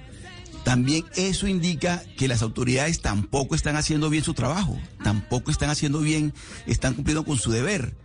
También 0.64 1.04
eso 1.16 1.46
indica 1.46 2.02
que 2.16 2.28
las 2.28 2.40
autoridades 2.40 3.00
tampoco 3.00 3.54
están 3.54 3.76
haciendo 3.76 4.08
bien 4.08 4.24
su 4.24 4.32
trabajo, 4.32 4.78
tampoco 5.02 5.50
están 5.50 5.68
haciendo 5.68 6.00
bien, 6.00 6.32
están 6.66 6.94
cumpliendo 6.94 7.24
con 7.24 7.38
su 7.38 7.50
deber. 7.50 7.96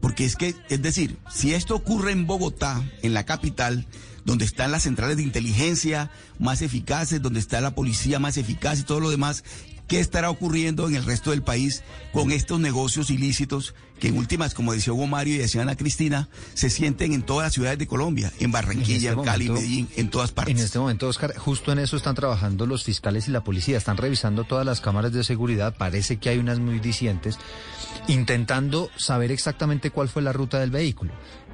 Porque 0.00 0.24
es 0.24 0.36
que, 0.36 0.54
es 0.68 0.82
decir, 0.82 1.16
si 1.32 1.54
esto 1.54 1.76
ocurre 1.76 2.10
en 2.10 2.26
Bogotá, 2.26 2.82
en 3.02 3.14
la 3.14 3.24
capital, 3.24 3.86
donde 4.24 4.44
están 4.44 4.72
las 4.72 4.82
centrales 4.82 5.16
de 5.16 5.22
inteligencia 5.22 6.10
más 6.38 6.60
eficaces, 6.60 7.22
donde 7.22 7.40
está 7.40 7.60
la 7.60 7.74
policía 7.74 8.18
más 8.18 8.36
eficaz 8.36 8.80
y 8.80 8.82
todo 8.82 9.00
lo 9.00 9.10
demás, 9.10 9.44
¿qué 9.88 10.00
estará 10.00 10.28
ocurriendo 10.28 10.88
en 10.88 10.96
el 10.96 11.04
resto 11.04 11.30
del 11.30 11.42
país 11.42 11.82
con 12.12 12.32
estos 12.32 12.60
negocios 12.60 13.10
ilícitos 13.10 13.74
que 14.02 14.08
en 14.08 14.18
últimas, 14.18 14.52
como 14.52 14.72
decía 14.72 14.92
Hugo 14.92 15.06
Mario 15.06 15.36
y 15.36 15.38
decía 15.38 15.62
Ana 15.62 15.76
Cristina, 15.76 16.28
se 16.54 16.70
sienten 16.70 17.12
en 17.12 17.22
todas 17.22 17.46
las 17.46 17.52
ciudades 17.52 17.78
de 17.78 17.86
Colombia, 17.86 18.32
en 18.40 18.50
Barranquilla, 18.50 19.12
En 19.12 19.18
este 19.20 19.24
Cali, 19.30 19.44
momento- 19.46 19.62
Medellín, 19.62 19.88
en 19.94 20.10
todas 20.10 20.32
partes? 20.32 20.56
En 20.56 20.60
este 20.64 20.80
momento, 20.80 21.06
Oscar, 21.06 21.36
justo 21.38 21.70
en 21.70 21.78
eso 21.78 21.96
están 21.96 22.16
trabajando 22.16 22.66
los 22.66 22.82
fiscales 22.82 23.28
y 23.28 23.30
la 23.30 23.44
policía. 23.44 23.78
Están 23.78 23.96
revisando 23.98 24.42
todas 24.42 24.66
las 24.66 24.80
cámaras 24.80 25.12
de 25.12 25.22
seguridad. 25.22 25.76
Parece 25.78 26.16
que 26.16 26.30
hay 26.30 26.38
unas 26.38 26.58
muy 26.58 26.80
dicientes, 26.80 27.38
intentando 28.08 28.90
saber 28.96 29.30
exactamente 29.30 29.90
cuál 29.92 30.08
fue 30.08 30.22
la 30.22 30.32
ruta 30.32 30.58
del 30.58 30.72
vehículo. 30.72 31.12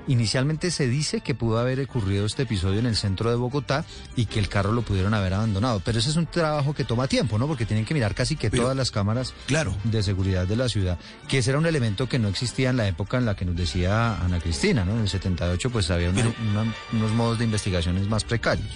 Inicialmente 0.08 0.70
se 0.70 0.88
dice 0.88 1.20
que 1.20 1.34
pudo 1.34 1.58
haber 1.58 1.80
ocurrido 1.80 2.24
este 2.26 2.42
episodio 2.44 2.78
en 2.80 2.86
el 2.86 2.96
centro 2.96 3.28
de 3.30 3.36
Bogotá 3.36 3.84
y 4.16 4.24
que 4.26 4.38
el 4.38 4.48
carro 4.48 4.72
lo 4.72 4.82
pudieron 4.82 5.12
haber 5.14 5.34
abandonado. 5.34 5.80
Pero 5.84 5.98
ese 5.98 6.08
es 6.10 6.16
un 6.16 6.26
trabajo 6.26 6.74
que 6.74 6.84
toma 6.84 7.06
tiempo, 7.08 7.38
¿no? 7.38 7.46
Porque 7.46 7.66
tienen 7.66 7.84
que 7.84 7.92
mirar 7.94 8.14
casi 8.14 8.34
que 8.34 8.48
todas 8.50 8.74
las 8.76 8.90
cámaras 8.90 9.34
claro. 9.46 9.76
de 9.84 10.02
seguridad 10.02 10.46
de 10.46 10.56
la 10.56 10.68
ciudad. 10.68 10.98
Que 11.28 11.38
ese 11.38 11.50
era 11.50 11.58
un 11.58 11.66
elemento 11.66 12.08
que 12.08 12.18
no 12.18 12.28
existía 12.28 12.70
en 12.70 12.78
la 12.78 12.88
época 12.88 13.18
en 13.18 13.26
la 13.26 13.36
que 13.36 13.44
nos 13.44 13.54
decía 13.54 14.16
Ana 14.20 14.40
Cristina, 14.40 14.84
¿no? 14.84 14.92
En 14.94 15.00
el 15.02 15.08
78 15.08 15.70
pues 15.70 15.90
había 15.90 16.08
una- 16.10 16.32
una- 16.50 16.74
unos 16.94 17.12
modos 17.12 17.38
de 17.38 17.44
investigaciones 17.44 18.08
más 18.08 18.24
precarios. 18.24 18.66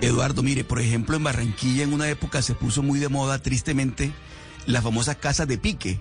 Eduardo, 0.00 0.42
mire, 0.42 0.64
por 0.64 0.80
ejemplo, 0.80 1.16
en 1.16 1.24
Barranquilla 1.24 1.82
en 1.82 1.92
una 1.92 2.08
época 2.08 2.40
se 2.40 2.54
puso 2.54 2.82
muy 2.82 2.98
de 3.00 3.08
moda, 3.08 3.38
tristemente, 3.42 4.12
las 4.66 4.82
famosas 4.82 5.16
casas 5.16 5.46
de 5.48 5.58
pique, 5.58 6.00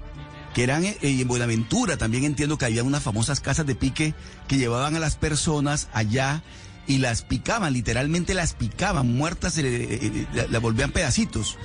que 0.53 0.63
eran, 0.63 0.83
eh, 0.85 0.97
y 1.01 1.21
en 1.21 1.27
Buenaventura 1.27 1.97
también 1.97 2.23
entiendo 2.23 2.57
que 2.57 2.65
había 2.65 2.83
unas 2.83 3.03
famosas 3.03 3.39
casas 3.39 3.65
de 3.65 3.75
pique 3.75 4.13
que 4.47 4.57
llevaban 4.57 4.95
a 4.95 4.99
las 4.99 5.15
personas 5.15 5.87
allá 5.93 6.43
y 6.87 6.97
las 6.97 7.21
picaban, 7.21 7.73
literalmente 7.73 8.33
las 8.33 8.53
picaban, 8.53 9.13
muertas, 9.15 9.53
se 9.53 9.61
le- 9.63 9.83
eh, 9.95 10.27
la, 10.33 10.47
la 10.47 10.59
volvían 10.59 10.91
pedacitos. 10.91 11.57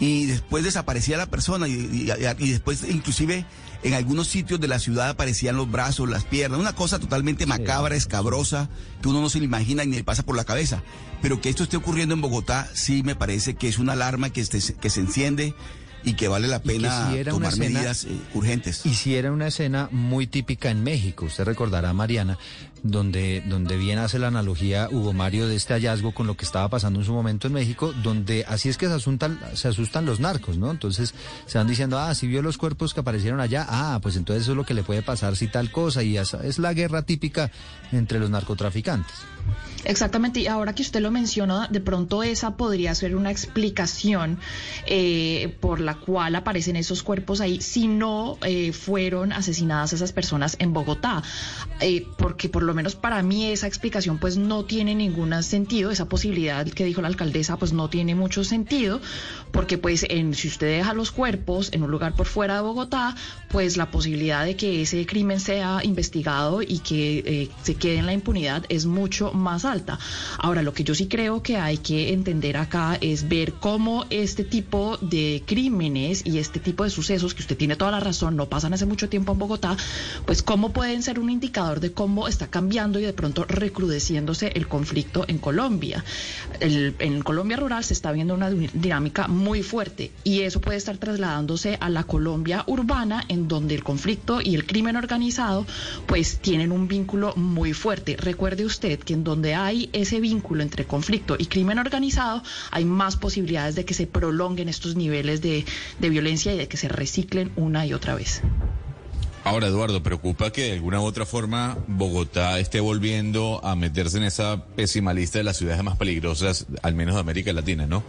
Y 0.00 0.26
después 0.26 0.64
desaparecía 0.64 1.16
la 1.16 1.26
persona 1.26 1.68
y, 1.68 1.72
y- 1.72 2.10
y 2.44 2.50
después 2.50 2.82
inclusive 2.88 3.46
en 3.84 3.94
algunos 3.94 4.26
sitios 4.26 4.58
de 4.60 4.66
la 4.66 4.80
ciudad 4.80 5.10
aparecían 5.10 5.56
los 5.56 5.70
brazos, 5.70 6.08
las 6.08 6.24
piernas, 6.24 6.58
una 6.58 6.72
cosa 6.74 6.98
totalmente 6.98 7.46
macabra, 7.46 7.94
escabrosa, 7.94 8.68
que 9.00 9.08
uno 9.08 9.20
no 9.20 9.28
se 9.28 9.38
le 9.38 9.44
imagina 9.44 9.84
ni 9.84 9.94
le 9.96 10.02
pasa 10.04 10.24
por 10.24 10.34
la 10.36 10.44
cabeza. 10.44 10.82
Pero 11.20 11.40
que 11.40 11.48
esto 11.50 11.62
esté 11.62 11.76
ocurriendo 11.76 12.14
en 12.16 12.20
Bogotá 12.20 12.68
sí 12.74 13.04
me 13.04 13.14
parece 13.14 13.54
que 13.54 13.68
es 13.68 13.78
una 13.78 13.92
alarma 13.92 14.30
que, 14.30 14.40
este- 14.40 14.74
que 14.74 14.90
se 14.90 15.00
enciende 15.00 15.54
y 16.04 16.14
que 16.14 16.28
vale 16.28 16.48
la 16.48 16.60
pena 16.60 17.10
si 17.12 17.18
tomar 17.32 17.52
escena- 17.52 17.66
medidas 17.78 18.04
eh, 18.04 18.16
urgentes. 18.34 18.84
Y 18.86 18.94
si 18.94 19.14
era 19.14 19.30
una 19.32 19.46
escena 19.48 19.88
muy 19.92 20.26
típica 20.26 20.70
en 20.70 20.82
México, 20.82 21.26
usted 21.26 21.44
recordará, 21.44 21.92
Mariana, 21.92 22.38
donde, 22.82 23.42
donde 23.46 23.76
bien 23.76 23.98
hace 23.98 24.18
la 24.18 24.28
analogía 24.28 24.88
Hugo 24.90 25.12
Mario 25.12 25.46
de 25.46 25.56
este 25.56 25.74
hallazgo 25.74 26.12
con 26.12 26.26
lo 26.26 26.36
que 26.36 26.44
estaba 26.44 26.68
pasando 26.68 27.00
en 27.00 27.06
su 27.06 27.12
momento 27.12 27.46
en 27.46 27.52
México, 27.52 27.92
donde 28.02 28.44
así 28.48 28.68
es 28.68 28.76
que 28.76 28.86
se 28.86 28.94
asustan, 28.94 29.38
se 29.54 29.68
asustan 29.68 30.04
los 30.04 30.20
narcos, 30.20 30.58
¿no? 30.58 30.70
Entonces 30.70 31.14
se 31.46 31.58
van 31.58 31.66
diciendo, 31.66 31.98
ah, 31.98 32.14
si 32.14 32.26
vio 32.26 32.42
los 32.42 32.58
cuerpos 32.58 32.94
que 32.94 33.00
aparecieron 33.00 33.40
allá, 33.40 33.66
ah, 33.68 33.98
pues 34.02 34.16
entonces 34.16 34.42
eso 34.42 34.52
es 34.52 34.56
lo 34.56 34.64
que 34.64 34.74
le 34.74 34.82
puede 34.82 35.02
pasar 35.02 35.36
si 35.36 35.48
tal 35.48 35.70
cosa, 35.70 36.02
y 36.02 36.16
esa 36.18 36.44
es 36.44 36.58
la 36.58 36.72
guerra 36.74 37.02
típica 37.02 37.50
entre 37.92 38.18
los 38.18 38.30
narcotraficantes. 38.30 39.14
Exactamente, 39.84 40.40
y 40.40 40.46
ahora 40.46 40.74
que 40.74 40.82
usted 40.82 41.00
lo 41.00 41.10
menciona, 41.10 41.66
de 41.68 41.80
pronto 41.80 42.22
esa 42.22 42.56
podría 42.56 42.94
ser 42.94 43.16
una 43.16 43.32
explicación 43.32 44.38
eh, 44.86 45.56
por 45.60 45.80
la 45.80 45.96
cual 45.96 46.36
aparecen 46.36 46.76
esos 46.76 47.02
cuerpos 47.02 47.40
ahí, 47.40 47.60
si 47.60 47.88
no 47.88 48.38
eh, 48.42 48.72
fueron 48.72 49.32
asesinadas 49.32 49.92
esas 49.92 50.12
personas 50.12 50.56
en 50.58 50.72
Bogotá, 50.72 51.22
Eh, 51.80 52.06
porque 52.16 52.48
por 52.48 52.62
lo 52.62 52.71
menos 52.74 52.94
para 52.94 53.22
mí 53.22 53.50
esa 53.50 53.66
explicación 53.66 54.18
pues 54.18 54.36
no 54.36 54.64
tiene 54.64 54.94
ningún 54.94 55.42
sentido, 55.42 55.90
esa 55.90 56.08
posibilidad 56.08 56.66
que 56.66 56.84
dijo 56.84 57.02
la 57.02 57.08
alcaldesa 57.08 57.56
pues 57.56 57.72
no 57.72 57.88
tiene 57.88 58.14
mucho 58.14 58.44
sentido, 58.44 59.00
porque 59.50 59.78
pues 59.78 60.04
en, 60.08 60.34
si 60.34 60.48
usted 60.48 60.78
deja 60.78 60.94
los 60.94 61.10
cuerpos 61.10 61.70
en 61.72 61.82
un 61.82 61.90
lugar 61.90 62.14
por 62.14 62.26
fuera 62.26 62.56
de 62.56 62.62
Bogotá, 62.62 63.14
pues 63.48 63.76
la 63.76 63.90
posibilidad 63.90 64.44
de 64.44 64.56
que 64.56 64.82
ese 64.82 65.04
crimen 65.06 65.40
sea 65.40 65.80
investigado 65.82 66.62
y 66.62 66.78
que 66.78 67.18
eh, 67.18 67.50
se 67.62 67.74
quede 67.74 67.98
en 67.98 68.06
la 68.06 68.12
impunidad 68.12 68.64
es 68.68 68.86
mucho 68.86 69.32
más 69.32 69.64
alta. 69.64 69.98
Ahora, 70.38 70.62
lo 70.62 70.72
que 70.72 70.84
yo 70.84 70.94
sí 70.94 71.06
creo 71.06 71.42
que 71.42 71.56
hay 71.56 71.78
que 71.78 72.12
entender 72.12 72.56
acá 72.56 72.98
es 73.00 73.28
ver 73.28 73.54
cómo 73.54 74.06
este 74.10 74.44
tipo 74.44 74.96
de 74.98 75.42
crímenes 75.46 76.22
y 76.24 76.38
este 76.38 76.60
tipo 76.60 76.84
de 76.84 76.90
sucesos, 76.90 77.34
que 77.34 77.42
usted 77.42 77.56
tiene 77.56 77.76
toda 77.76 77.90
la 77.90 78.00
razón, 78.00 78.36
no 78.36 78.48
pasan 78.48 78.74
hace 78.74 78.86
mucho 78.86 79.08
tiempo 79.08 79.32
en 79.32 79.38
Bogotá, 79.38 79.76
pues 80.26 80.42
cómo 80.42 80.72
pueden 80.72 81.02
ser 81.02 81.18
un 81.18 81.30
indicador 81.30 81.80
de 81.80 81.92
cómo 81.92 82.28
está 82.28 82.46
cambiando 82.46 82.61
y 82.70 83.02
de 83.02 83.12
pronto 83.12 83.44
recrudeciéndose 83.44 84.52
el 84.54 84.68
conflicto 84.68 85.24
en 85.28 85.38
Colombia. 85.38 86.04
En 86.60 87.22
Colombia 87.22 87.56
rural 87.56 87.82
se 87.84 87.92
está 87.94 88.12
viendo 88.12 88.34
una 88.34 88.50
di- 88.50 88.68
dinámica 88.72 89.26
muy 89.28 89.62
fuerte 89.62 90.10
y 90.24 90.40
eso 90.40 90.60
puede 90.60 90.78
estar 90.78 90.96
trasladándose 90.98 91.76
a 91.80 91.88
la 91.90 92.04
Colombia 92.04 92.64
urbana 92.66 93.24
en 93.28 93.48
donde 93.48 93.74
el 93.74 93.82
conflicto 93.82 94.40
y 94.40 94.54
el 94.54 94.64
crimen 94.66 94.96
organizado 94.96 95.66
pues 96.06 96.38
tienen 96.38 96.72
un 96.72 96.88
vínculo 96.88 97.34
muy 97.36 97.72
fuerte. 97.72 98.16
Recuerde 98.16 98.64
usted 98.64 98.98
que 99.00 99.14
en 99.14 99.24
donde 99.24 99.54
hay 99.54 99.90
ese 99.92 100.20
vínculo 100.20 100.62
entre 100.62 100.84
conflicto 100.86 101.36
y 101.38 101.46
crimen 101.46 101.78
organizado 101.78 102.42
hay 102.70 102.84
más 102.84 103.16
posibilidades 103.16 103.74
de 103.74 103.84
que 103.84 103.94
se 103.94 104.06
prolonguen 104.06 104.68
estos 104.68 104.96
niveles 104.96 105.40
de 105.42 105.64
violencia 106.00 106.54
y 106.54 106.58
de 106.58 106.68
que 106.68 106.76
se 106.76 106.88
reciclen 106.88 107.52
una 107.56 107.84
y 107.86 107.92
otra 107.94 108.14
vez. 108.14 108.40
Ahora, 109.44 109.66
Eduardo, 109.66 110.04
preocupa 110.04 110.52
que 110.52 110.62
de 110.62 110.72
alguna 110.74 111.00
u 111.00 111.04
otra 111.04 111.26
forma 111.26 111.76
Bogotá 111.88 112.60
esté 112.60 112.78
volviendo 112.78 113.60
a 113.64 113.74
meterse 113.74 114.18
en 114.18 114.22
esa 114.22 114.64
pésima 114.76 115.12
lista 115.12 115.38
de 115.38 115.44
las 115.44 115.56
ciudades 115.56 115.82
más 115.82 115.96
peligrosas, 115.96 116.66
al 116.80 116.94
menos 116.94 117.16
de 117.16 117.22
América 117.22 117.52
Latina, 117.52 117.88
¿no? 117.88 118.04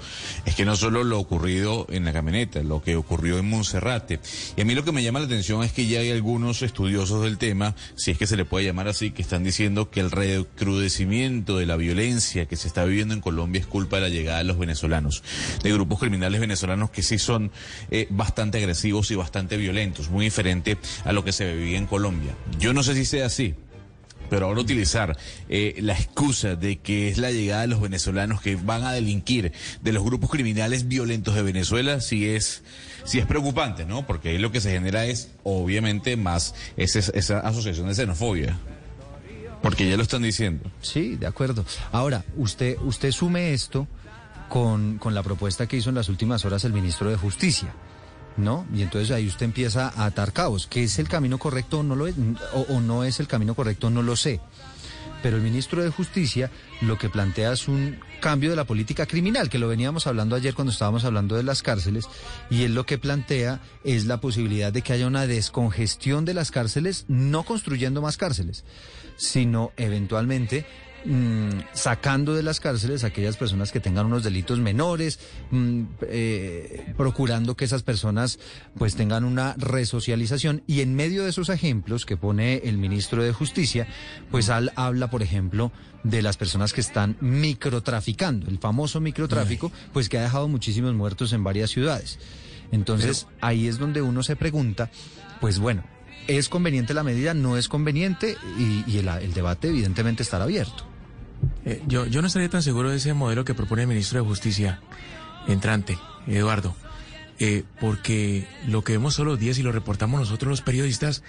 Es 0.45 0.53
que 0.53 0.63
no 0.63 0.75
solo 0.75 1.03
lo 1.03 1.19
ocurrido 1.19 1.87
en 1.89 2.05
la 2.05 2.13
camioneta, 2.13 2.61
lo 2.61 2.83
que 2.83 2.95
ocurrió 2.95 3.39
en 3.39 3.49
Monserrate. 3.49 4.19
Y 4.55 4.61
a 4.61 4.65
mí 4.65 4.75
lo 4.75 4.83
que 4.83 4.91
me 4.91 5.01
llama 5.01 5.21
la 5.21 5.25
atención 5.25 5.63
es 5.63 5.73
que 5.73 5.87
ya 5.87 6.01
hay 6.01 6.11
algunos 6.11 6.61
estudiosos 6.61 7.23
del 7.23 7.39
tema, 7.39 7.75
si 7.95 8.11
es 8.11 8.19
que 8.19 8.27
se 8.27 8.37
le 8.37 8.45
puede 8.45 8.65
llamar 8.65 8.87
así, 8.87 9.09
que 9.09 9.23
están 9.23 9.43
diciendo 9.43 9.89
que 9.89 10.01
el 10.01 10.11
recrudecimiento 10.11 11.57
de 11.57 11.65
la 11.65 11.77
violencia 11.77 12.45
que 12.45 12.57
se 12.57 12.67
está 12.67 12.85
viviendo 12.85 13.15
en 13.15 13.21
Colombia 13.21 13.59
es 13.59 13.65
culpa 13.65 13.95
de 13.95 14.03
la 14.03 14.09
llegada 14.09 14.37
de 14.37 14.43
los 14.43 14.59
venezolanos, 14.59 15.23
de 15.63 15.73
grupos 15.73 15.99
criminales 15.99 16.39
venezolanos 16.39 16.91
que 16.91 17.01
sí 17.01 17.17
son 17.17 17.51
eh, 17.89 18.05
bastante 18.11 18.59
agresivos 18.59 19.09
y 19.09 19.15
bastante 19.15 19.57
violentos, 19.57 20.11
muy 20.11 20.25
diferente 20.25 20.77
a 21.05 21.11
lo 21.11 21.22
que 21.23 21.31
se 21.31 21.53
vivía 21.53 21.77
en 21.77 21.85
Colombia. 21.87 22.33
Yo 22.59 22.73
no 22.73 22.83
sé 22.83 22.95
si 22.95 23.05
sea 23.05 23.25
así. 23.27 23.55
Pero 24.29 24.47
ahora 24.47 24.61
utilizar 24.61 25.15
eh, 25.49 25.75
la 25.81 25.93
excusa 25.93 26.55
de 26.55 26.77
que 26.79 27.09
es 27.09 27.17
la 27.19 27.29
llegada 27.29 27.61
de 27.63 27.67
los 27.67 27.81
venezolanos 27.81 28.41
que 28.41 28.55
van 28.55 28.83
a 28.83 28.91
delinquir 28.91 29.51
de 29.81 29.93
los 29.93 30.03
grupos 30.03 30.31
criminales 30.31 30.87
violentos 30.87 31.35
de 31.35 31.43
Venezuela, 31.43 31.99
sí 31.99 32.27
es, 32.29 32.63
sí 33.03 33.19
es 33.19 33.27
preocupante, 33.27 33.85
¿no? 33.85 34.07
Porque 34.07 34.29
ahí 34.29 34.37
lo 34.39 34.51
que 34.51 34.59
se 34.61 34.71
genera 34.71 35.05
es, 35.05 35.29
obviamente, 35.43 36.15
más 36.17 36.55
ese- 36.77 37.11
esa 37.13 37.39
asociación 37.41 37.89
de 37.89 37.95
xenofobia. 37.95 38.57
Porque 39.61 39.87
ya 39.87 39.97
lo 39.97 40.03
están 40.03 40.23
diciendo. 40.23 40.71
Sí, 40.81 41.15
de 41.15 41.27
acuerdo. 41.27 41.63
Ahora, 41.91 42.25
usted, 42.35 42.77
usted 42.79 43.11
sume 43.11 43.53
esto 43.53 43.87
con, 44.49 44.97
con 44.97 45.13
la 45.13 45.21
propuesta 45.21 45.67
que 45.67 45.77
hizo 45.77 45.89
en 45.89 45.95
las 45.95 46.09
últimas 46.09 46.43
horas 46.43 46.63
el 46.65 46.73
ministro 46.73 47.09
de 47.09 47.17
Justicia. 47.17 47.73
¿No? 48.35 48.65
Y 48.73 48.81
entonces 48.81 49.11
ahí 49.11 49.27
usted 49.27 49.45
empieza 49.45 49.89
a 49.89 50.05
atar 50.05 50.33
cabos. 50.33 50.67
¿Qué 50.67 50.83
es 50.83 50.97
el 50.97 51.07
camino 51.07 51.37
correcto 51.37 51.83
no, 51.83 51.95
lo 51.95 52.07
es, 52.07 52.15
o, 52.53 52.61
o 52.61 52.81
no 52.81 53.03
es 53.03 53.19
el 53.19 53.27
camino 53.27 53.53
correcto? 53.53 53.89
No 53.89 54.01
lo 54.01 54.15
sé. 54.15 54.39
Pero 55.21 55.37
el 55.37 55.43
ministro 55.43 55.81
de 55.81 55.89
Justicia 55.89 56.51
lo 56.81 56.97
que 56.97 57.09
plantea 57.09 57.53
es 57.53 57.67
un 57.67 57.97
cambio 58.19 58.49
de 58.49 58.55
la 58.55 58.65
política 58.65 59.05
criminal, 59.05 59.49
que 59.49 59.57
lo 59.57 59.67
veníamos 59.67 60.05
hablando 60.07 60.35
ayer 60.35 60.53
cuando 60.53 60.71
estábamos 60.71 61.05
hablando 61.05 61.35
de 61.35 61.43
las 61.43 61.61
cárceles, 61.61 62.07
y 62.49 62.63
él 62.63 62.73
lo 62.73 62.85
que 62.85 62.97
plantea 62.97 63.61
es 63.83 64.05
la 64.05 64.19
posibilidad 64.19 64.73
de 64.73 64.81
que 64.81 64.93
haya 64.93 65.07
una 65.07 65.27
descongestión 65.27 66.25
de 66.25 66.33
las 66.33 66.51
cárceles, 66.51 67.05
no 67.07 67.43
construyendo 67.43 68.01
más 68.01 68.17
cárceles, 68.17 68.65
sino 69.15 69.71
eventualmente 69.77 70.65
mm, 71.05 71.49
sacando 71.73 72.33
de 72.33 72.43
las 72.43 72.59
cárceles 72.59 73.03
a 73.03 73.07
aquellas 73.07 73.37
personas 73.37 73.71
que 73.71 73.79
tengan 73.79 74.05
unos 74.05 74.23
delitos 74.23 74.59
menores, 74.59 75.19
mm, 75.51 75.83
eh, 76.01 76.93
procurando 76.97 77.55
que 77.55 77.65
esas 77.65 77.83
personas 77.83 78.39
pues 78.77 78.95
tengan 78.95 79.23
una 79.23 79.53
resocialización 79.57 80.63
y 80.67 80.81
en 80.81 80.95
medio 80.95 81.23
de 81.23 81.29
esos 81.29 81.49
ejemplos 81.49 82.05
que 82.05 82.17
pone 82.17 82.57
el 82.57 82.77
ministro 82.77 83.23
de 83.23 83.33
Justicia, 83.33 83.87
pues 84.31 84.49
al, 84.49 84.71
habla 84.75 85.09
por 85.09 85.23
ejemplo 85.23 85.71
de 86.03 86.21
las 86.21 86.37
personas 86.37 86.73
que 86.73 86.81
están 86.81 87.17
microtraficando, 87.21 88.49
el 88.49 88.59
famoso 88.59 88.99
microtráfico, 88.99 89.71
pues 89.93 90.09
que 90.09 90.17
ha 90.17 90.23
dejado 90.23 90.47
muchísimos 90.47 90.93
muertos 90.93 91.33
en 91.33 91.43
varias 91.43 91.69
ciudades. 91.69 92.19
Entonces 92.71 93.27
ahí 93.39 93.67
es 93.67 93.77
donde 93.77 94.01
uno 94.01 94.23
se 94.23 94.35
pregunta, 94.35 94.89
pues 95.39 95.59
bueno, 95.59 95.83
¿es 96.27 96.49
conveniente 96.49 96.93
la 96.93 97.03
medida? 97.03 97.33
¿No 97.33 97.57
es 97.57 97.67
conveniente? 97.67 98.37
Y, 98.57 98.83
y 98.87 98.97
el, 98.97 99.07
el 99.07 99.33
debate 99.33 99.69
evidentemente 99.69 100.23
estará 100.23 100.45
abierto. 100.45 100.92
Eh, 101.65 101.81
yo, 101.87 102.05
yo 102.05 102.21
no 102.21 102.27
estaría 102.27 102.49
tan 102.49 102.63
seguro 102.63 102.89
de 102.89 102.97
ese 102.97 103.13
modelo 103.13 103.45
que 103.45 103.53
propone 103.53 103.83
el 103.83 103.87
ministro 103.87 104.21
de 104.21 104.27
Justicia 104.27 104.81
entrante, 105.47 105.97
Eduardo, 106.27 106.75
eh, 107.39 107.63
porque 107.79 108.47
lo 108.67 108.83
que 108.83 108.93
vemos 108.93 109.15
todos 109.15 109.27
los 109.27 109.39
días 109.39 109.57
y 109.57 109.63
lo 109.63 109.71
reportamos 109.71 110.19
nosotros 110.19 110.49
los 110.49 110.61
periodistas 110.61 111.23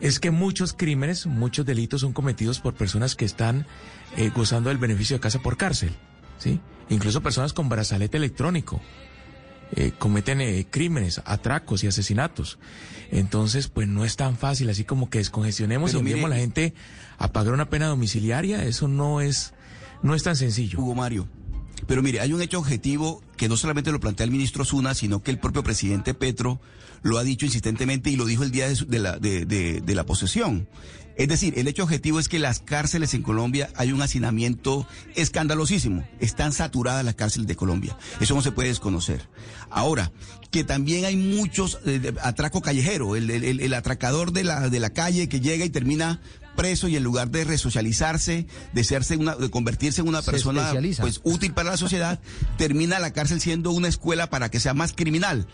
es 0.00 0.18
que 0.18 0.30
muchos 0.30 0.72
crímenes, 0.72 1.26
muchos 1.26 1.66
delitos 1.66 2.00
son 2.00 2.12
cometidos 2.12 2.60
por 2.60 2.74
personas 2.74 3.16
que 3.16 3.24
están 3.24 3.66
eh, 4.16 4.30
gozando 4.34 4.70
del 4.70 4.78
beneficio 4.78 5.16
de 5.16 5.20
casa 5.20 5.40
por 5.40 5.56
cárcel, 5.56 5.94
¿sí? 6.38 6.60
Incluso 6.88 7.22
personas 7.22 7.52
con 7.52 7.68
brazalete 7.68 8.16
electrónico. 8.16 8.80
eh, 9.76 9.92
cometen 9.98 10.40
eh, 10.40 10.66
crímenes, 10.68 11.22
atracos 11.24 11.84
y 11.84 11.86
asesinatos. 11.86 12.58
Entonces, 13.12 13.68
pues 13.68 13.86
no 13.86 14.04
es 14.04 14.16
tan 14.16 14.36
fácil, 14.36 14.68
así 14.70 14.84
como 14.84 15.10
que 15.10 15.18
descongestionemos 15.18 15.90
Pero 15.90 15.98
y 15.98 16.00
enviemos 16.00 16.26
a 16.30 16.34
la 16.34 16.40
gente 16.40 16.74
a 17.18 17.32
pagar 17.32 17.54
una 17.54 17.68
pena 17.70 17.86
domiciliaria, 17.86 18.64
eso 18.64 18.88
no 18.88 19.20
es, 19.20 19.52
no 20.02 20.14
es 20.14 20.22
tan 20.22 20.36
sencillo. 20.36 20.78
Hugo 20.80 20.94
Mario. 20.94 21.28
Pero 21.86 22.02
mire, 22.02 22.20
hay 22.20 22.32
un 22.32 22.42
hecho 22.42 22.58
objetivo 22.58 23.22
que 23.36 23.48
no 23.48 23.56
solamente 23.56 23.90
lo 23.90 24.00
plantea 24.00 24.24
el 24.24 24.30
ministro 24.30 24.64
Zuna, 24.64 24.94
sino 24.94 25.22
que 25.22 25.30
el 25.30 25.38
propio 25.38 25.62
presidente 25.62 26.14
Petro 26.14 26.60
lo 27.02 27.16
ha 27.18 27.24
dicho 27.24 27.46
insistentemente 27.46 28.10
y 28.10 28.16
lo 28.16 28.26
dijo 28.26 28.42
el 28.42 28.50
día 28.50 28.68
de, 28.68 28.98
la, 28.98 29.18
de, 29.18 29.82
la 29.86 30.04
posesión. 30.04 30.68
Es 31.16 31.28
decir, 31.28 31.58
el 31.58 31.68
hecho 31.68 31.82
objetivo 31.82 32.20
es 32.20 32.28
que 32.28 32.38
las 32.38 32.60
cárceles 32.60 33.14
en 33.14 33.22
Colombia 33.22 33.68
hay 33.76 33.92
un 33.92 34.00
hacinamiento 34.02 34.86
escandalosísimo. 35.16 36.06
Están 36.18 36.52
saturadas 36.52 37.04
las 37.04 37.14
cárceles 37.14 37.46
de 37.46 37.56
Colombia. 37.56 37.96
Eso 38.20 38.34
no 38.34 38.42
se 38.42 38.52
puede 38.52 38.68
desconocer. 38.68 39.28
Ahora, 39.70 40.12
que 40.50 40.64
también 40.64 41.04
hay 41.04 41.16
muchos 41.16 41.78
eh, 41.86 41.98
de- 41.98 42.14
atraco 42.22 42.60
callejero, 42.60 43.16
el, 43.16 43.30
el- 43.30 43.44
el- 43.44 43.60
el 43.60 43.74
atracador 43.74 44.32
de 44.32 44.44
la, 44.44 44.68
de 44.68 44.80
la 44.80 44.90
calle 44.90 45.28
que 45.28 45.40
llega 45.40 45.64
y 45.64 45.70
termina 45.70 46.20
preso 46.56 46.88
y 46.88 46.96
en 46.96 47.02
lugar 47.04 47.30
de 47.30 47.44
resocializarse, 47.44 48.46
de, 48.72 48.84
serse 48.84 49.16
una, 49.16 49.34
de 49.36 49.50
convertirse 49.50 50.00
en 50.00 50.08
una 50.08 50.22
Se 50.22 50.30
persona 50.30 50.62
pues 51.02 51.20
útil 51.24 51.52
para 51.52 51.70
la 51.70 51.76
sociedad, 51.76 52.20
termina 52.58 52.98
la 52.98 53.12
cárcel 53.12 53.40
siendo 53.40 53.70
una 53.70 53.88
escuela 53.88 54.28
para 54.30 54.50
que 54.50 54.60
sea 54.60 54.74
más 54.74 54.92
criminal. 54.92 55.46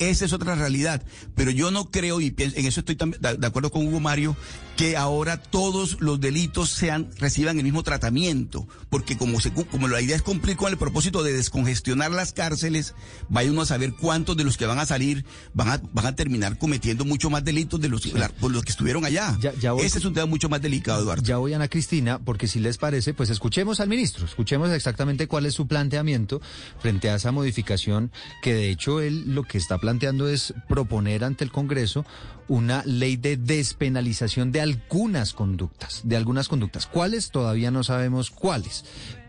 Esa 0.00 0.24
es 0.24 0.32
otra 0.32 0.56
realidad. 0.56 1.02
Pero 1.36 1.50
yo 1.52 1.70
no 1.70 1.90
creo, 1.90 2.20
y 2.20 2.30
pienso- 2.32 2.56
en 2.58 2.66
eso 2.66 2.80
estoy 2.80 2.96
de 3.20 3.46
acuerdo 3.46 3.70
con 3.70 3.86
Hugo 3.86 4.00
Mario, 4.00 4.36
que 4.76 4.96
ahora 4.96 5.40
todos 5.40 6.00
los 6.00 6.20
delitos 6.20 6.70
sean, 6.70 7.08
reciban 7.18 7.58
el 7.58 7.64
mismo 7.64 7.82
tratamiento. 7.82 8.66
Porque 8.90 9.16
como, 9.16 9.40
se, 9.40 9.52
como 9.52 9.88
la 9.88 10.00
idea 10.00 10.16
es 10.16 10.22
cumplir 10.22 10.56
con 10.56 10.70
el 10.72 10.78
propósito 10.78 11.22
de 11.22 11.32
descongestionar 11.32 12.10
las 12.10 12.32
cárceles, 12.32 12.94
vaya 13.28 13.50
uno 13.50 13.62
a 13.62 13.66
saber 13.66 13.94
cuántos 13.94 14.36
de 14.36 14.44
los 14.44 14.56
que 14.56 14.66
van 14.66 14.78
a 14.78 14.86
salir 14.86 15.24
van 15.52 15.68
a, 15.68 15.80
van 15.92 16.06
a 16.06 16.14
terminar 16.16 16.58
cometiendo 16.58 17.04
mucho 17.04 17.30
más 17.30 17.44
delitos 17.44 17.80
de 17.80 17.88
los, 17.88 18.04
la- 18.14 18.28
por 18.28 18.50
los 18.52 18.62
que 18.64 18.70
estuvieron 18.72 19.04
allá. 19.04 19.36
voy- 19.72 19.84
Ese 19.86 19.98
es 19.98 20.04
un 20.04 20.14
tema 20.14 20.26
mucho 20.26 20.48
más 20.48 20.60
delicado, 20.60 21.02
Eduardo. 21.02 21.22
Ya 21.22 21.36
voy, 21.36 21.54
Ana 21.54 21.68
Cristina, 21.68 22.18
porque 22.18 22.48
si 22.48 22.58
les 22.60 22.78
parece, 22.78 23.14
pues 23.14 23.30
escuchemos 23.30 23.80
al 23.80 23.88
ministro, 23.88 24.24
escuchemos 24.24 24.70
exactamente 24.70 25.28
cuál 25.28 25.46
es 25.46 25.54
su 25.54 25.66
planteamiento 25.66 26.40
frente 26.80 27.10
a 27.10 27.16
esa 27.16 27.32
modificación 27.32 28.10
que 28.42 28.54
de 28.54 28.70
hecho 28.70 29.00
él 29.00 29.34
lo 29.34 29.42
que 29.44 29.58
está 29.58 29.78
planteando 29.78 30.28
es 30.28 30.52
proponer 30.68 31.24
ante 31.24 31.44
el 31.44 31.50
Congreso 31.52 32.04
una 32.48 32.82
ley 32.84 33.16
de 33.16 33.36
despenalización 33.36 34.52
de 34.52 34.60
algunas 34.60 35.32
conductas, 35.32 36.02
de 36.04 36.16
algunas 36.16 36.48
conductas. 36.48 36.86
¿Cuáles? 36.86 37.30
Todavía 37.30 37.70
no 37.70 37.84
sabemos 37.84 38.30
cuáles. 38.30 38.84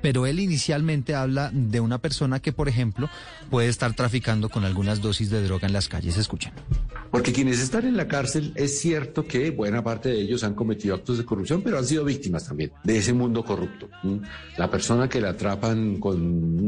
Pero 0.06 0.28
él 0.28 0.40
inicialmente 0.40 1.16
habla 1.16 1.50
de 1.52 1.80
una 1.80 1.98
persona 1.98 2.40
que, 2.40 2.54
por 2.54 2.70
ejemplo, 2.70 3.10
puede 3.50 3.70
estar 3.70 3.96
traficando 3.96 4.50
con 4.50 4.64
algunas 4.64 5.02
dosis 5.02 5.32
de 5.32 5.42
droga 5.42 5.66
en 5.66 5.74
las 5.74 5.90
calles. 5.90 6.16
Escuchen. 6.16 6.52
Porque 7.10 7.34
quienes 7.34 7.60
están 7.60 7.88
en 7.88 7.98
la 7.98 8.08
cárcel 8.08 8.52
es 8.54 8.80
cierto 8.80 9.26
que 9.26 9.50
buena 9.50 9.84
parte 9.84 10.10
de 10.10 10.22
ellos 10.22 10.44
han 10.44 10.54
cometido 10.54 10.94
actos 10.94 11.18
de 11.18 11.26
corrupción, 11.26 11.64
pero 11.64 11.80
han 11.80 11.86
sido 11.86 12.06
víctimas 12.06 12.46
también 12.46 12.72
de 12.84 13.00
ese 13.00 13.14
mundo 13.14 13.44
corrupto. 13.44 13.90
La 14.58 14.70
persona 14.70 15.10
que 15.10 15.20
la 15.20 15.30
atrapan 15.30 16.00
con 16.00 16.22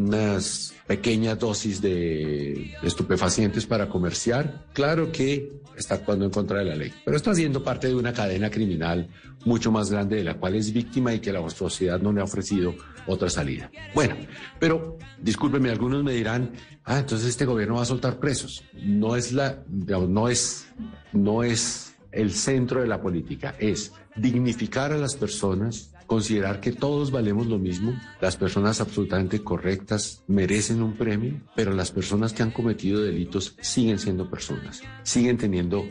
unas 0.07 0.73
pequeñas 0.87 1.37
dosis 1.37 1.79
de 1.79 2.73
estupefacientes 2.81 3.67
para 3.67 3.87
comerciar, 3.87 4.65
claro 4.73 5.11
que 5.11 5.61
está 5.77 5.93
actuando 5.93 6.25
en 6.25 6.31
contra 6.31 6.57
de 6.57 6.65
la 6.65 6.75
ley, 6.75 6.91
pero 7.05 7.15
está 7.15 7.35
siendo 7.35 7.63
parte 7.63 7.85
de 7.85 7.93
una 7.93 8.13
cadena 8.13 8.49
criminal 8.49 9.07
mucho 9.45 9.71
más 9.71 9.91
grande 9.91 10.15
de 10.15 10.23
la 10.23 10.33
cual 10.33 10.55
es 10.55 10.73
víctima 10.73 11.13
y 11.13 11.19
que 11.19 11.31
la 11.31 11.47
sociedad 11.51 12.01
no 12.01 12.11
le 12.11 12.21
ha 12.21 12.23
ofrecido 12.23 12.73
otra 13.07 13.29
salida. 13.29 13.71
Bueno, 13.95 14.15
pero 14.59 14.97
discúlpenme, 15.19 15.69
algunos 15.69 16.03
me 16.03 16.13
dirán, 16.13 16.51
ah, 16.83 16.99
entonces 16.99 17.29
este 17.29 17.45
gobierno 17.45 17.75
va 17.75 17.81
a 17.81 17.85
soltar 17.85 18.19
presos. 18.19 18.63
No 18.73 19.15
es 19.15 19.31
la, 19.31 19.63
no 19.67 20.27
es, 20.27 20.67
no 21.13 21.43
es 21.43 21.95
el 22.11 22.33
centro 22.33 22.81
de 22.81 22.87
la 22.87 23.01
política, 23.01 23.55
es 23.59 23.93
dignificar 24.15 24.91
a 24.91 24.97
las 24.97 25.15
personas, 25.15 25.93
considerar 26.07 26.59
que 26.59 26.71
todos 26.71 27.11
valemos 27.11 27.47
lo 27.47 27.59
mismo, 27.59 27.93
las 28.21 28.37
personas 28.37 28.81
absolutamente 28.81 29.43
correctas 29.43 30.23
merecen 30.27 30.81
un 30.81 30.93
premio, 30.93 31.41
pero 31.55 31.73
las 31.73 31.91
personas 31.91 32.33
que 32.33 32.43
han 32.43 32.51
cometido 32.51 33.01
delitos 33.01 33.55
siguen 33.61 33.99
siendo 33.99 34.29
personas, 34.29 34.81
siguen 35.03 35.37
teniendo, 35.37 35.85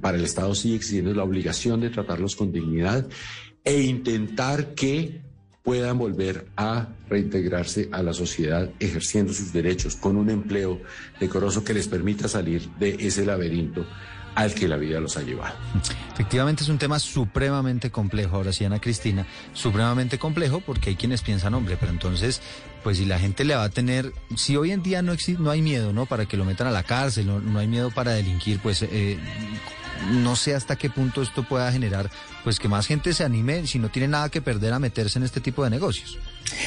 para 0.00 0.18
el 0.18 0.24
Estado 0.24 0.54
sigue 0.54 0.76
existiendo 0.76 1.14
la 1.14 1.24
obligación 1.24 1.80
de 1.80 1.90
tratarlos 1.90 2.36
con 2.36 2.52
dignidad 2.52 3.06
e 3.64 3.82
intentar 3.82 4.74
que 4.74 5.27
puedan 5.68 5.98
volver 5.98 6.46
a 6.56 6.88
reintegrarse 7.10 7.90
a 7.92 8.02
la 8.02 8.14
sociedad 8.14 8.70
ejerciendo 8.80 9.34
sus 9.34 9.52
derechos 9.52 9.96
con 9.96 10.16
un 10.16 10.30
empleo 10.30 10.80
decoroso 11.20 11.62
que 11.62 11.74
les 11.74 11.86
permita 11.88 12.26
salir 12.26 12.70
de 12.78 12.96
ese 12.98 13.26
laberinto 13.26 13.84
al 14.34 14.54
que 14.54 14.66
la 14.66 14.78
vida 14.78 14.98
los 14.98 15.18
ha 15.18 15.22
llevado. 15.22 15.54
Efectivamente 16.14 16.62
es 16.62 16.70
un 16.70 16.78
tema 16.78 16.98
supremamente 16.98 17.90
complejo, 17.90 18.36
ahora 18.36 18.50
sí, 18.54 18.64
Ana 18.64 18.80
Cristina, 18.80 19.26
supremamente 19.52 20.18
complejo 20.18 20.62
porque 20.64 20.88
hay 20.88 20.96
quienes 20.96 21.20
piensan, 21.20 21.52
hombre, 21.52 21.76
pero 21.78 21.92
entonces, 21.92 22.40
pues 22.82 22.96
si 22.96 23.04
la 23.04 23.18
gente 23.18 23.44
le 23.44 23.54
va 23.54 23.64
a 23.64 23.68
tener, 23.68 24.14
si 24.36 24.56
hoy 24.56 24.70
en 24.70 24.82
día 24.82 25.02
no 25.02 25.12
existe, 25.12 25.42
no 25.42 25.50
hay 25.50 25.60
miedo, 25.60 25.92
¿no? 25.92 26.06
Para 26.06 26.24
que 26.24 26.38
lo 26.38 26.46
metan 26.46 26.68
a 26.68 26.70
la 26.70 26.82
cárcel, 26.82 27.26
no, 27.26 27.40
no 27.40 27.58
hay 27.58 27.66
miedo 27.66 27.90
para 27.90 28.12
delinquir, 28.12 28.58
pues 28.60 28.82
eh, 28.84 29.18
no 30.10 30.36
sé 30.36 30.54
hasta 30.54 30.76
qué 30.76 30.90
punto 30.90 31.22
esto 31.22 31.42
pueda 31.42 31.70
generar, 31.72 32.10
pues 32.44 32.58
que 32.58 32.68
más 32.68 32.86
gente 32.86 33.12
se 33.12 33.24
anime, 33.24 33.66
si 33.66 33.78
no 33.78 33.88
tiene 33.88 34.08
nada 34.08 34.28
que 34.28 34.42
perder, 34.42 34.72
a 34.72 34.78
meterse 34.78 35.18
en 35.18 35.24
este 35.24 35.40
tipo 35.40 35.64
de 35.64 35.70
negocios. 35.70 36.18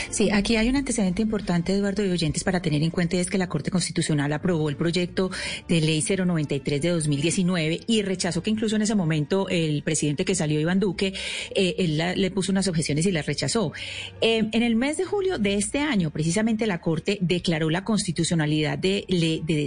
Sí, 0.10 0.30
aquí 0.32 0.58
hay 0.58 0.70
un 0.70 0.76
antecedente 0.76 1.22
importante, 1.22 1.74
Eduardo 1.74 2.06
y 2.06 2.10
oyentes, 2.10 2.44
para 2.44 2.62
tener 2.62 2.84
en 2.84 2.92
cuenta 2.92 3.18
es 3.18 3.30
que 3.30 3.38
la 3.38 3.48
Corte 3.48 3.72
Constitucional 3.72 4.32
aprobó 4.34 4.70
el 4.70 4.76
proyecto 4.76 5.32
de 5.68 5.82
ley 5.82 6.02
093 6.04 6.82
de 6.82 6.90
2019 6.90 7.82
y 7.88 8.02
rechazó 8.02 8.44
que 8.44 8.50
incluso 8.50 8.76
en 8.76 8.84
ese 8.84 8.96
momento 8.96 9.48
el 9.50 9.84
presidente 9.84 10.26
que 10.26 10.36
salió, 10.36 10.60
Iván 10.60 10.80
Duque, 10.80 11.14
eh, 11.56 11.76
él 11.78 11.98
le 12.16 12.32
puso 12.32 12.52
unas 12.52 12.68
objeciones 12.68 13.06
y 13.06 13.12
las 13.12 13.26
rechazó. 13.26 13.74
Eh, 14.22 14.50
en 14.52 14.64
el 14.64 14.76
mes 14.76 14.98
de 14.98 15.06
julio 15.06 15.38
de 15.40 15.56
este 15.56 15.80
año, 15.80 16.12
precisamente 16.12 16.68
la 16.68 16.82
Corte 16.82 17.18
declaró 17.22 17.70
la 17.70 17.84
constitucionalidad 17.84 18.78
de, 18.78 19.06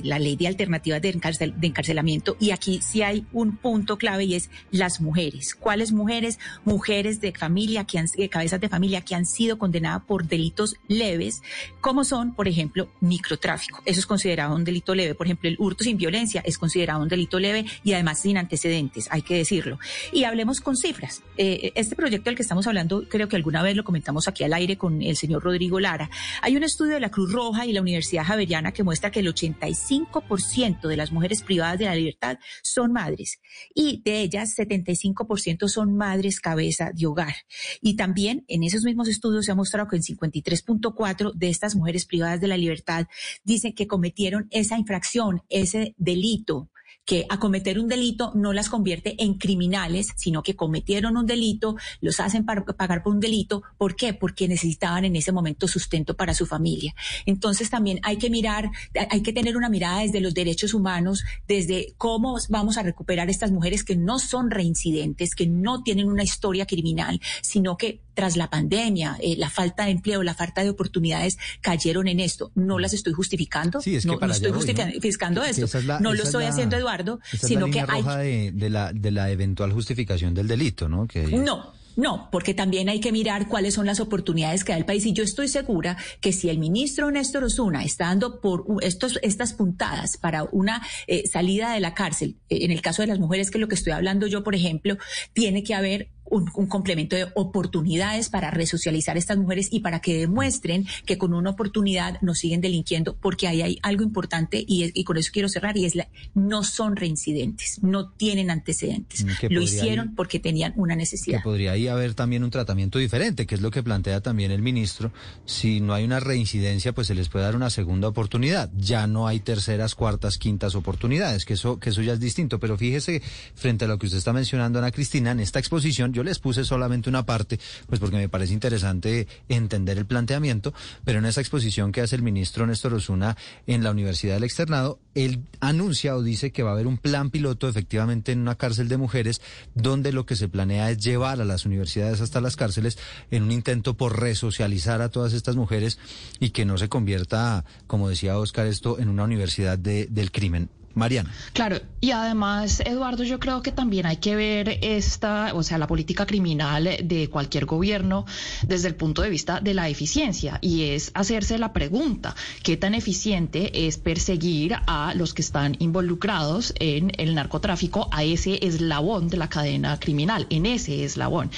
la 0.05 0.19
ley 0.19 0.37
de 0.37 0.47
alternativas 0.47 1.03
de, 1.03 1.15
encarcel- 1.15 1.55
de 1.55 1.67
encarcelamiento 1.67 2.37
y 2.39 2.51
aquí 2.51 2.81
sí 2.83 3.03
hay 3.03 3.25
un 3.33 3.57
punto 3.57 3.99
clave 3.99 4.25
y 4.25 4.35
es 4.35 4.51
las 4.71 5.01
mujeres. 5.01 5.55
¿Cuáles 5.55 5.93
mujeres? 5.93 6.39
Mujeres 6.65 7.21
de 7.21 7.33
familia, 7.33 7.85
que 7.85 7.99
han, 7.99 8.07
cabezas 8.31 8.61
de 8.61 8.69
familia 8.69 9.01
que 9.01 9.15
han 9.15 9.27
sido 9.27 9.59
condenadas 9.59 9.94
por 10.01 10.27
delitos 10.27 10.77
leves, 10.89 11.43
como 11.81 12.05
son, 12.05 12.35
por 12.35 12.49
ejemplo, 12.49 12.89
microtráfico. 13.01 13.83
Eso 13.85 14.01
es 14.01 14.07
considerado 14.07 14.55
un 14.55 14.65
delito 14.65 14.95
leve. 14.95 15.15
Por 15.15 15.27
ejemplo, 15.27 15.49
el 15.49 15.57
hurto 15.59 15.85
sin 15.85 15.97
violencia 15.97 16.43
es 16.45 16.59
considerado 16.59 17.03
un 17.03 17.09
delito 17.09 17.39
leve 17.39 17.65
y 17.83 17.93
además 17.93 18.21
sin 18.21 18.39
antecedentes, 18.39 19.09
hay 19.11 19.23
que 19.23 19.37
decirlo. 19.37 19.79
Y 20.13 20.25
hablemos 20.25 20.61
con 20.61 20.77
cifras. 20.77 21.23
Eh, 21.37 21.73
este 21.75 21.97
proyecto 21.97 22.31
del 22.31 22.37
que 22.37 22.43
estamos 22.43 22.67
hablando, 22.67 23.09
creo 23.09 23.29
que 23.29 23.37
alguna 23.37 23.63
vez 23.63 23.77
lo 23.77 23.85
comentamos 23.85 24.29
aquí 24.29 24.45
al 24.45 24.53
aire 24.53 24.77
con 24.77 25.03
el 25.03 25.17
señor 25.17 25.43
Rodrigo 25.43 25.81
Lara. 25.81 26.11
Hay 26.43 26.57
un 26.57 26.65
estudio 26.65 26.95
de 26.95 27.01
la 27.01 27.11
Cruz 27.11 27.33
Roja 27.33 27.67
y 27.67 27.73
la 27.73 27.81
Universidad 27.81 28.25
Javeriana 28.25 28.73
que 28.73 28.83
muestra 28.83 29.11
que 29.11 29.21
el 29.21 29.33
85% 29.33 30.89
de 30.89 30.97
las 30.97 31.13
mujeres 31.13 31.43
privadas 31.43 31.79
de 31.79 31.87
la 31.87 31.95
libertad 31.95 32.39
son 32.63 32.93
madres 32.93 33.41
y 33.75 34.03
de 34.05 34.21
ellas 34.21 34.57
75% 34.57 35.69
son 35.69 35.97
madres 35.97 36.41
cabeza 36.41 36.91
de 36.93 37.07
hogar. 37.07 37.35
Y 37.81 37.97
también 37.97 38.45
en 38.49 38.63
esos 38.65 38.83
mismos 38.83 39.09
estudios 39.09 39.45
se 39.47 39.53
ha 39.53 39.55
mostrado 39.55 39.84
que 39.89 39.97
en 39.97 40.03
53.4 40.03 41.33
de 41.35 41.49
estas 41.49 41.77
mujeres 41.77 42.07
privadas 42.07 42.41
de 42.41 42.49
la 42.49 42.57
libertad 42.57 43.07
dicen 43.45 43.75
que 43.75 43.87
cometieron 43.87 44.49
esa 44.51 44.79
infracción, 44.79 45.43
ese 45.49 45.95
delito 45.99 46.71
que 47.05 47.27
a 47.29 47.39
cometer 47.39 47.79
un 47.79 47.89
delito 47.89 48.33
no 48.35 48.53
las 48.53 48.69
convierte 48.69 49.23
en 49.23 49.35
criminales, 49.35 50.09
sino 50.17 50.43
que 50.43 50.57
cometieron 50.57 51.17
un 51.17 51.27
delito, 51.27 51.77
los 52.01 52.21
hacen 52.21 52.45
pagar 52.45 53.03
por 53.03 53.15
un 53.15 53.21
delito. 53.21 53.63
¿Por 53.77 53.95
qué? 53.97 54.15
Porque 54.15 54.49
necesitaban 54.49 55.05
en 55.05 55.17
ese 55.17 55.33
momento 55.33 55.69
sustento 55.69 56.17
para 56.17 56.35
su 56.35 56.47
familia. 56.47 56.95
Entonces 57.27 57.71
también 57.71 58.01
hay 58.03 58.17
que 58.17 58.31
mirar, 58.31 58.71
hay 59.11 59.23
que 59.23 59.33
tener 59.33 59.57
una 59.57 59.69
mirada 59.69 60.01
desde 60.01 60.21
los 60.21 60.35
derechos 60.35 60.73
humanos, 60.75 61.25
desde 61.47 61.95
cómo 61.99 62.39
vamos 62.49 62.79
a 62.79 62.83
recuperar 62.83 63.29
estas 63.29 63.51
mujeres 63.51 63.85
que 63.85 63.97
no 63.97 64.19
son 64.19 64.51
reincidentes, 64.51 65.35
que 65.35 65.47
no 65.47 65.83
tienen 65.83 66.09
una 66.09 66.23
historia 66.23 66.67
criminal, 66.67 67.21
sino 67.43 67.77
que 67.77 68.04
tras 68.15 68.37
la 68.37 68.49
pandemia, 68.51 69.17
eh, 69.21 69.35
la 69.37 69.51
falta 69.51 69.85
de 69.85 69.91
empleo, 69.93 70.23
la 70.23 70.35
falta 70.35 70.63
de 70.63 70.71
oportunidades 70.71 71.39
cayeron 71.61 72.09
en 72.09 72.21
esto. 72.21 72.51
No 72.55 72.79
las 72.79 72.93
estoy 72.95 73.13
justificando, 73.13 73.81
Sí, 73.81 73.97
es 73.97 74.05
que 74.05 74.09
no, 74.09 74.15
estoy 74.15 74.31
allá 74.31 74.39
voy, 74.41 74.49
¿no? 74.51 74.57
justificando 74.93 75.43
esto. 75.45 75.65
esa 75.65 75.79
es 75.79 75.85
la- 75.85 76.01
no 76.01 76.13
lo 76.15 76.21
es 76.21 76.27
estoy 76.27 76.45
la- 76.45 76.51
haciendo 76.51 76.77
Eduardo, 76.77 77.21
esa 77.27 77.37
es 77.37 77.43
la 77.43 77.49
sino 77.49 77.67
que 77.71 77.81
hay 77.87 78.03
de, 78.03 78.53
de 78.53 78.71
la, 78.71 78.93
de 78.93 79.11
la 79.11 79.31
eventual 79.31 79.73
justificación 79.73 80.35
del 80.35 80.49
delito, 80.49 80.89
¿no? 80.89 81.07
Que, 81.07 81.25
no, 81.27 81.73
no, 81.97 82.29
porque 82.33 82.55
también 82.55 82.89
hay 82.89 82.99
que 83.01 83.13
mirar 83.13 83.47
cuáles 83.49 83.75
son 83.75 83.87
las 83.87 84.01
oportunidades 84.01 84.65
que 84.65 84.73
da 84.73 84.79
el 84.79 84.85
país. 84.85 85.07
Y 85.07 85.13
yo 85.13 85.23
estoy 85.23 85.47
segura 85.47 85.97
que 86.21 86.33
si 86.33 86.49
el 86.49 86.59
ministro 86.59 87.09
Néstor 87.11 87.45
Osuna 87.45 87.85
está 87.85 88.07
dando 88.07 88.41
por 88.41 88.65
estos, 88.81 89.19
estas 89.23 89.53
puntadas 89.53 90.17
para 90.17 90.43
una 90.51 90.83
eh, 91.07 91.29
salida 91.29 91.73
de 91.73 91.79
la 91.81 91.95
cárcel, 91.95 92.37
eh, 92.49 92.59
en 92.65 92.73
el 92.73 92.83
caso 92.83 93.03
de 93.03 93.07
las 93.09 93.21
mujeres, 93.21 93.51
que 93.51 93.59
es 93.59 93.61
lo 93.61 93.69
que 93.69 93.77
estoy 93.77 93.93
hablando 93.93 94.27
yo, 94.27 94.43
por 94.43 94.55
ejemplo, 94.57 94.97
tiene 95.35 95.63
que 95.63 95.75
haber 95.75 96.09
un, 96.27 96.51
un 96.55 96.67
complemento 96.67 97.17
de 97.17 97.27
oportunidades 97.35 98.29
para 98.29 98.51
resocializar 98.51 99.17
a 99.17 99.19
estas 99.19 99.37
mujeres 99.39 99.69
y 99.71 99.81
para 99.81 100.01
que 100.01 100.19
demuestren 100.19 100.87
que 101.07 101.19
con 101.19 101.35
una 101.35 101.51
oportunidad 101.51 102.21
no 102.23 102.35
siguen 102.35 102.61
delinquiendo, 102.61 103.15
porque 103.17 103.47
ahí 103.49 103.63
hay 103.63 103.79
algo 103.83 104.03
importante 104.03 104.65
y, 104.67 104.91
y 104.99 105.05
con 105.05 105.17
eso 105.17 105.31
quiero 105.33 105.49
cerrar, 105.49 105.77
y 105.77 105.85
es 105.85 105.95
la, 105.95 106.09
no 106.35 106.63
son 106.65 106.97
reincidentes, 106.97 107.83
no 107.83 108.09
tienen 108.11 108.51
antecedentes. 108.51 109.25
Mm, 109.25 109.29
que 109.41 109.49
Lo 109.51 109.61
hicieron 109.61 110.09
ir- 110.11 110.15
porque 110.17 110.39
tenían 110.41 110.73
una 110.77 110.95
que 110.95 110.99
necesidad. 110.99 111.43
podría 111.43 111.73
ahí 111.73 111.89
haber 111.89 112.15
también 112.15 112.45
un 112.45 112.51
tratamiento 112.51 112.99
diferente, 112.99 113.47
que 113.47 113.55
es 113.55 113.61
lo 113.61 113.71
que 113.71 113.83
plantea 113.83 114.21
también 114.21 114.51
el 114.51 114.63
ministro. 114.63 115.13
Si 115.45 115.81
no 115.81 115.93
hay 115.95 116.05
una 116.05 116.21
reincidencia, 116.21 116.93
pues 116.95 117.07
se 117.09 117.15
les 117.15 117.29
puede 117.29 117.45
dar 117.45 117.57
una 117.57 117.71
segunda 117.71 118.09
oportunidad. 118.09 118.71
Ya 118.77 119.07
no 119.07 119.27
hay 119.27 119.41
terceras, 119.41 119.95
cuartas, 119.95 120.39
quintas 120.39 120.75
oportunidades, 120.75 121.45
que 121.45 121.55
eso, 121.55 121.79
que 121.79 121.91
eso 121.91 122.03
ya 122.03 122.15
es 122.15 122.21
distinto. 122.21 122.59
Pero 122.59 122.77
fíjese, 122.79 123.23
frente 123.55 123.85
a 123.85 123.89
lo 123.89 123.99
que 123.99 124.07
usted 124.07 124.19
está 124.19 124.33
mencionando, 124.33 124.79
Ana 124.79 124.91
Cristina, 124.91 125.33
en 125.33 125.41
esta 125.41 125.59
exposición 125.59 126.13
Yo 126.15 126.23
les 126.23 126.39
puse 126.39 126.65
solamente 126.65 127.11
una 127.11 127.27
parte, 127.27 127.59
pues 127.89 128.01
porque 128.01 128.17
me 128.17 128.29
parece 128.29 128.55
interesante 128.55 129.27
entender 129.49 129.99
el 129.99 130.07
planteamiento, 130.07 130.73
pero 131.05 131.19
en 131.19 131.27
esa 131.27 131.41
exposición 131.41 131.91
que 131.91 132.01
hace 132.01 132.15
el 132.15 132.23
ministro 132.23 132.67
Néstor 132.67 132.95
Osuna 132.95 133.37
en 133.67 133.83
la 133.83 133.91
Universidad 133.91 134.35
del 134.35 134.45
Externado, 134.45 135.01
él 135.17 135.43
anuncia 135.59 136.15
o 136.15 136.23
dice 136.23 136.53
que 136.53 136.63
va 136.63 136.71
a 136.71 136.75
haber 136.75 136.87
un 136.87 136.99
plan 136.99 137.31
piloto 137.31 137.69
efectivamente 137.69 138.31
en 138.31 138.39
una 138.39 138.55
cárcel 138.55 138.89
de 138.89 138.97
mujeres, 138.97 139.41
donde 139.75 140.13
lo 140.13 140.25
que 140.25 140.37
se 140.37 140.49
planea 140.49 140.91
es 140.93 140.99
llevar 140.99 141.41
a 141.41 141.45
las 141.45 141.67
universidades 141.67 142.21
hasta 142.21 142.41
las 142.41 142.55
cárceles 142.55 142.97
en 143.33 143.43
un 143.43 143.51
intento 143.51 143.97
por 143.97 144.21
resocializar 144.21 145.03
a 145.03 145.09
todas 145.09 145.33
estas 145.33 145.57
mujeres 145.57 145.99
y 146.39 146.51
que 146.51 146.65
no 146.65 146.79
se 146.79 146.89
convierta, 146.89 147.65
como 147.89 148.09
decía 148.09 148.39
Oscar, 148.39 148.67
esto 148.67 149.01
en 149.01 149.09
una 149.09 149.25
universidad 149.25 149.79
de, 149.79 150.07
del 150.07 150.31
crimen. 150.31 150.71
Mariana. 150.95 151.31
Claro, 151.53 151.81
y 152.01 152.11
además, 152.11 152.81
Eduardo, 152.85 153.25
yo 153.25 153.41
creo 153.41 153.63
que 153.63 153.73
también 153.73 154.07
hay 154.07 154.19
que 154.19 154.37
ver 154.37 154.79
esta, 154.83 155.55
o 155.55 155.63
sea, 155.63 155.79
la 155.79 155.87
política 155.87 156.27
criminal 156.27 156.89
de 157.03 157.29
cualquier 157.31 157.65
gobierno 157.65 158.27
desde 158.67 158.89
el 158.89 158.95
punto 158.95 159.23
de 159.23 159.31
vista 159.31 159.61
de 159.61 159.75
la 159.75 159.89
eficiencia 159.89 160.59
y 160.61 160.91
es 160.91 161.11
hacerse 161.15 161.59
la 161.59 161.73
pregunta, 161.73 162.35
¿qué 162.63 162.77
tan 162.77 162.95
eficiente 162.95 163.87
es 163.87 163.99
perseguir 163.99 164.77
a 164.87 165.15
los 165.15 165.35
que 165.35 165.43
están 165.43 165.77
involucrados 165.79 166.75
en 166.79 167.11
el 167.19 167.35
narcotráfico, 167.35 168.09
a 168.13 168.23
ese 168.23 168.65
eslabón 168.67 169.29
de 169.29 169.37
la 169.37 169.49
cadena 169.49 169.99
criminal, 169.99 170.47
en 170.51 170.67
ese 170.67 171.05
eslabón? 171.05 171.51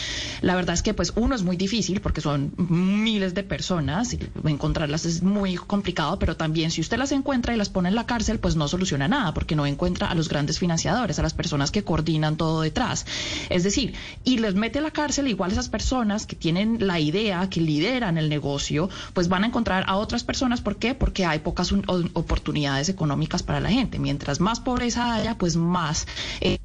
La 0.42 0.55
verdad 0.55 0.75
es 0.75 0.83
que 0.83 0.94
pues 0.94 1.12
uno 1.16 1.35
es 1.35 1.42
muy 1.42 1.57
difícil 1.57 2.01
porque 2.01 2.20
son 2.20 2.53
miles 2.57 3.35
de 3.35 3.42
personas, 3.42 4.14
y 4.14 4.18
encontrarlas 4.44 5.05
es 5.05 5.22
muy 5.22 5.57
complicado, 5.57 6.18
pero 6.18 6.37
también 6.37 6.70
si 6.70 6.81
usted 6.81 6.99
las 6.99 7.12
encuentra 7.12 7.53
y 7.53 7.57
las 7.57 7.68
pone 7.68 7.88
en 7.88 7.94
la 7.94 8.07
cárcel, 8.07 8.38
pues 8.38 8.57
no 8.57 8.68
soluciona 8.68 9.09
nada 9.09 9.26
porque 9.35 9.57
no 9.57 9.67
encuentra 9.67 10.11
a 10.11 10.15
los 10.15 10.29
grandes 10.29 10.59
financiadores, 10.59 11.19
a 11.19 11.23
las 11.23 11.35
personas 11.35 11.71
que 11.71 11.85
coordinan 11.85 12.37
todo 12.37 12.61
detrás. 12.62 13.07
Es 13.51 13.65
decir, 13.65 13.95
y 14.25 14.39
les 14.39 14.55
mete 14.55 14.79
a 14.79 14.83
la 14.83 14.91
cárcel 14.91 15.29
igual 15.29 15.53
esas 15.53 15.69
personas 15.69 16.27
que 16.27 16.37
tienen 16.37 16.87
la 16.87 17.01
idea, 17.01 17.49
que 17.49 17.61
lideran 17.61 18.19
el 18.19 18.29
negocio, 18.29 18.89
pues 19.15 19.29
van 19.29 19.45
a 19.45 19.49
encontrar 19.49 19.85
a 19.87 19.97
otras 19.97 20.25
personas. 20.25 20.61
¿Por 20.61 20.77
qué? 20.77 20.95
Porque 20.95 21.25
hay 21.25 21.41
pocas 21.41 21.73
oportunidades 22.15 22.89
económicas 22.89 23.43
para 23.43 23.61
la 23.61 23.71
gente. 23.71 23.99
Mientras 23.99 24.41
más 24.41 24.61
pobreza 24.61 25.15
haya, 25.15 25.37
pues 25.39 25.57
más... 25.57 26.07
Eh, 26.41 26.59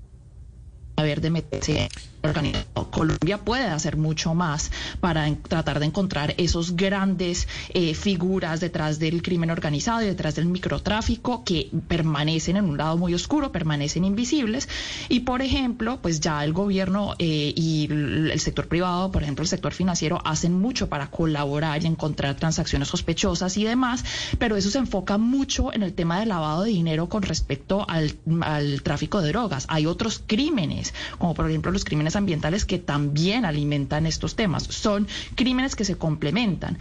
haber 0.98 1.22
de 1.22 1.30
meterse 1.32 1.90
Colombia 2.92 3.40
puede 3.40 3.66
hacer 3.66 3.98
mucho 3.98 4.36
más 4.36 4.72
para 5.00 5.34
tratar 5.36 5.80
de 5.80 5.88
encontrar 5.88 6.36
esos 6.38 6.76
grandes 6.76 7.48
eh, 7.74 7.96
figuras 7.96 8.60
detrás 8.60 9.00
del 9.00 9.24
crimen 9.24 9.50
organizado 9.50 10.04
y 10.04 10.06
detrás 10.06 10.36
del 10.36 10.46
microtráfico 10.46 11.44
que 11.44 11.70
permanecen 11.88 12.58
en 12.58 12.66
un 12.66 12.78
lado 12.78 12.98
muy 12.98 13.14
oscuro, 13.14 13.52
permanecen 13.52 14.06
invisibles. 14.06 14.70
Y, 15.10 15.22
por 15.22 15.42
ejemplo, 15.42 16.00
pues 16.02 16.20
ya 16.20 16.44
el 16.44 16.54
gobierno 16.54 17.16
eh, 17.18 17.54
y 17.56 17.88
el 17.90 18.40
sector 18.40 18.68
privado, 18.68 19.12
por 19.12 19.24
ejemplo, 19.24 19.42
el 19.42 19.50
sector 19.50 19.74
financiero, 19.74 20.22
hacen 20.24 20.60
mucho 20.60 20.90
para 20.90 21.08
colaborar 21.08 21.84
y 21.84 21.88
encontrar 21.88 22.36
transacciones 22.36 22.88
sospechosas 22.88 23.58
y 23.58 23.64
demás, 23.64 24.04
pero 24.38 24.56
eso 24.58 24.70
se 24.70 24.78
enfoca 24.78 25.18
mucho 25.18 25.74
en 25.74 25.84
el 25.84 25.94
tema 25.94 26.20
del 26.20 26.30
lavado 26.30 26.64
de 26.64 26.70
dinero 26.70 27.10
con 27.10 27.24
respecto 27.24 27.86
al, 27.90 28.16
al 28.42 28.84
tráfico 28.84 29.22
de 29.22 29.30
drogas. 29.30 29.66
Hay 29.70 29.86
otros 29.86 30.22
crímenes, 30.26 30.94
como 31.18 31.34
por 31.34 31.50
ejemplo 31.50 31.72
los 31.72 31.84
crímenes 31.84 32.11
ambientales 32.16 32.66
que 32.66 32.80
también 32.80 33.46
alimentan 33.46 34.06
estos 34.06 34.36
temas. 34.36 34.64
Son 34.64 35.08
crímenes 35.36 35.76
que 35.76 35.86
se 35.86 35.96
complementan. 35.96 36.78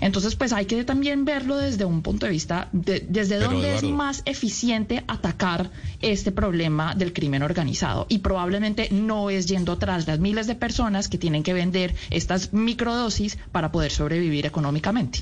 Entonces, 0.00 0.36
pues 0.36 0.52
hay 0.52 0.66
que 0.66 0.84
también 0.84 1.24
verlo 1.24 1.56
desde 1.56 1.84
un 1.84 2.02
punto 2.02 2.26
de 2.26 2.32
vista 2.32 2.68
de, 2.72 3.04
desde 3.08 3.38
dónde 3.38 3.76
es 3.76 3.82
más 3.82 4.22
eficiente 4.24 5.04
atacar 5.08 5.70
este 6.00 6.32
problema 6.32 6.94
del 6.94 7.12
crimen 7.12 7.42
organizado. 7.42 8.06
Y 8.08 8.18
probablemente 8.18 8.88
no 8.90 9.30
es 9.30 9.46
yendo 9.46 9.78
tras 9.78 10.06
las 10.06 10.18
miles 10.18 10.46
de 10.46 10.54
personas 10.54 11.08
que 11.08 11.18
tienen 11.18 11.42
que 11.42 11.52
vender 11.52 11.94
estas 12.10 12.52
microdosis 12.52 13.38
para 13.52 13.72
poder 13.72 13.90
sobrevivir 13.90 14.46
económicamente. 14.46 15.20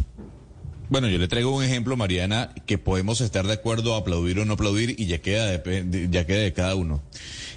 Bueno, 0.93 1.09
yo 1.09 1.17
le 1.17 1.27
traigo 1.27 1.57
un 1.57 1.65
ejemplo, 1.65 1.97
Mariana, 1.97 2.53
que 2.67 2.77
podemos 2.77 3.23
estar 3.23 3.47
de 3.47 3.55
acuerdo, 3.55 3.95
aplaudir 3.95 4.39
o 4.41 4.45
no 4.45 4.53
aplaudir, 4.53 4.95
y 5.01 5.07
ya 5.07 5.23
queda 5.23 5.47
de, 5.47 6.09
ya 6.11 6.27
queda 6.27 6.41
de 6.41 6.53
cada 6.53 6.75
uno. 6.75 7.01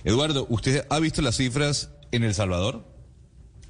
Eduardo, 0.06 0.48
¿usted 0.50 0.86
ha 0.90 1.00
visto 1.00 1.22
las 1.22 1.36
cifras 1.36 1.90
en 2.16 2.24
El 2.24 2.34
Salvador? 2.34 2.86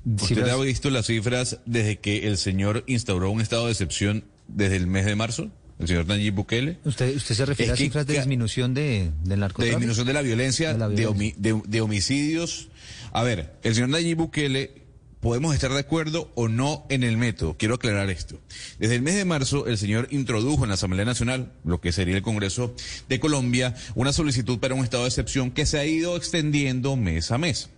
¿Usted 0.06 0.48
ha 0.48 0.58
visto 0.58 0.90
las 0.90 1.08
cifras 1.08 1.60
desde 1.66 2.00
que 2.00 2.28
el 2.28 2.38
señor 2.38 2.84
instauró 2.88 3.32
un 3.32 3.42
estado 3.42 3.66
de 3.66 3.72
excepción 3.72 4.24
desde 4.48 4.76
el 4.76 4.88
mes 4.88 5.06
de 5.06 5.16
marzo? 5.16 5.50
El 5.80 5.88
señor 5.88 6.08
Nayib 6.08 6.36
Bukele. 6.36 6.78
¿Usted, 6.86 7.16
usted 7.16 7.36
se 7.36 7.46
refiere 7.46 7.74
a 7.74 7.76
cifras 7.76 8.06
de 8.06 8.14
disminución 8.14 8.74
de, 8.74 9.12
del 9.24 9.40
narcotráfico? 9.40 9.64
De 9.64 9.70
disminución 9.72 10.08
de 10.08 10.14
la 10.14 10.22
violencia, 10.22 10.74
de, 10.74 11.62
de 11.66 11.82
homicidios. 11.82 12.70
A 13.12 13.24
ver, 13.24 13.56
el 13.64 13.74
señor 13.74 13.90
Nayib 13.90 14.18
Bukele 14.18 14.86
podemos 15.26 15.56
estar 15.56 15.74
de 15.74 15.80
acuerdo 15.80 16.32
o 16.36 16.48
no 16.48 16.86
en 16.90 17.04
el 17.04 17.18
método. 17.18 17.58
Quiero 17.58 17.74
aclarar 17.74 18.12
esto. 18.12 18.40
Desde 18.78 18.94
el 18.94 19.02
mes 19.02 19.16
de 19.16 19.26
marzo, 19.26 19.66
el 19.66 19.80
señor 19.80 20.08
introdujo 20.12 20.66
en 20.66 20.70
la 20.70 20.76
Asamblea 20.76 21.04
Nacional, 21.04 21.52
lo 21.64 21.82
que 21.82 21.92
sería 21.92 22.16
el 22.16 22.22
Congreso 22.22 22.76
de 23.10 23.20
Colombia, 23.20 23.74
una 23.96 24.14
solicitud 24.14 24.60
para 24.60 24.76
un 24.76 24.84
estado 24.84 25.02
de 25.02 25.10
excepción 25.10 25.50
que 25.50 25.66
se 25.66 25.80
ha 25.80 25.86
ido 25.86 26.16
extendiendo 26.16 26.96
mes 26.96 27.32
a 27.32 27.40
mes. 27.40 27.72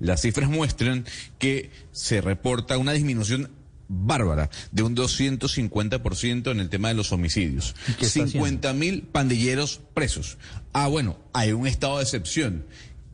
Las 0.00 0.22
cifras 0.22 0.48
muestran 0.48 1.04
que 1.38 1.70
se 1.92 2.20
reporta 2.20 2.78
una 2.78 2.92
disminución 2.92 3.50
bárbara 3.88 4.50
de 4.72 4.82
un 4.82 4.96
250% 4.96 6.50
en 6.50 6.60
el 6.60 6.68
tema 6.68 6.88
de 6.88 6.94
los 6.94 7.12
homicidios. 7.12 7.74
50 8.00 8.72
mil 8.72 9.02
pandilleros 9.02 9.80
presos. 9.94 10.38
Ah, 10.72 10.88
bueno, 10.88 11.18
hay 11.32 11.52
un 11.52 11.66
estado 11.66 11.98
de 11.98 12.04
excepción. 12.04 12.64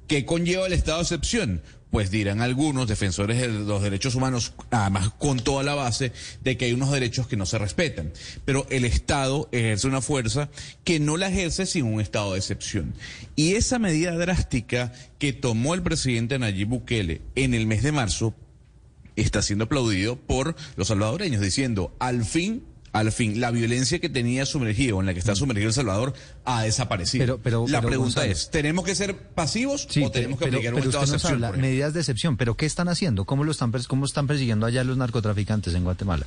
¿Qué 0.07 0.25
conlleva 0.25 0.66
el 0.66 0.73
estado 0.73 0.99
de 0.99 1.03
excepción? 1.05 1.62
Pues 1.90 2.11
dirán 2.11 2.40
algunos 2.40 2.88
defensores 2.88 3.38
de 3.40 3.48
los 3.48 3.83
derechos 3.83 4.14
humanos, 4.14 4.53
además 4.70 5.11
con 5.18 5.38
toda 5.40 5.62
la 5.62 5.74
base 5.74 6.12
de 6.42 6.57
que 6.57 6.66
hay 6.66 6.72
unos 6.72 6.92
derechos 6.92 7.26
que 7.26 7.37
no 7.37 7.46
se 7.46 7.59
respetan. 7.59 8.12
Pero 8.44 8.66
el 8.70 8.85
Estado 8.85 9.48
ejerce 9.53 9.88
una 9.88 10.00
fuerza 10.00 10.50
que 10.85 11.00
no 11.00 11.16
la 11.16 11.29
ejerce 11.29 11.66
sin 11.66 11.87
un 11.87 12.00
estado 12.00 12.33
de 12.33 12.38
excepción. 12.38 12.94
Y 13.37 13.55
esa 13.55 13.79
medida 13.79 14.12
drástica 14.12 14.92
que 15.18 15.33
tomó 15.33 15.74
el 15.74 15.83
presidente 15.83 16.38
Nayib 16.38 16.68
Bukele 16.68 17.22
en 17.35 17.55
el 17.55 17.66
mes 17.66 17.83
de 17.83 17.92
marzo 17.92 18.35
está 19.16 19.42
siendo 19.42 19.64
aplaudido 19.64 20.16
por 20.16 20.55
los 20.76 20.88
salvadoreños, 20.88 21.42
diciendo, 21.42 21.94
al 21.98 22.24
fin 22.24 22.62
al 22.92 23.12
fin, 23.12 23.40
la 23.40 23.50
violencia 23.50 23.98
que 24.00 24.09
tenía 24.09 24.46
sumergido, 24.46 25.00
en 25.00 25.07
la 25.07 25.12
que 25.12 25.20
está 25.20 25.35
sumergido 25.37 25.68
El 25.68 25.74
Salvador, 25.74 26.12
ha 26.44 26.62
desaparecido. 26.62 27.38
Pero, 27.42 27.66
la 27.68 27.83
pregunta 27.83 28.26
es, 28.26 28.50
¿tenemos 28.50 28.85
que 28.85 28.94
ser 28.94 29.16
pasivos 29.16 29.87
o 30.03 30.11
tenemos 30.11 30.38
que 30.38 30.46
aplicar 30.46 30.74
un 30.74 30.81
estado 30.81 31.07
de 31.07 31.16
excepción? 31.16 31.61
medidas 31.61 31.94
de 31.94 32.00
excepción, 32.00 32.37
pero 32.37 32.57
¿qué 32.57 32.66
están 32.66 32.88
haciendo? 32.88 33.24
¿Cómo, 33.24 33.44
lo 33.44 33.53
están, 33.53 33.72
¿Cómo 33.87 34.05
están 34.05 34.26
persiguiendo 34.26 34.66
allá 34.66 34.83
los 34.85 34.96
narcotraficantes 34.96 35.74
en 35.74 35.85
Guatemala? 35.85 36.26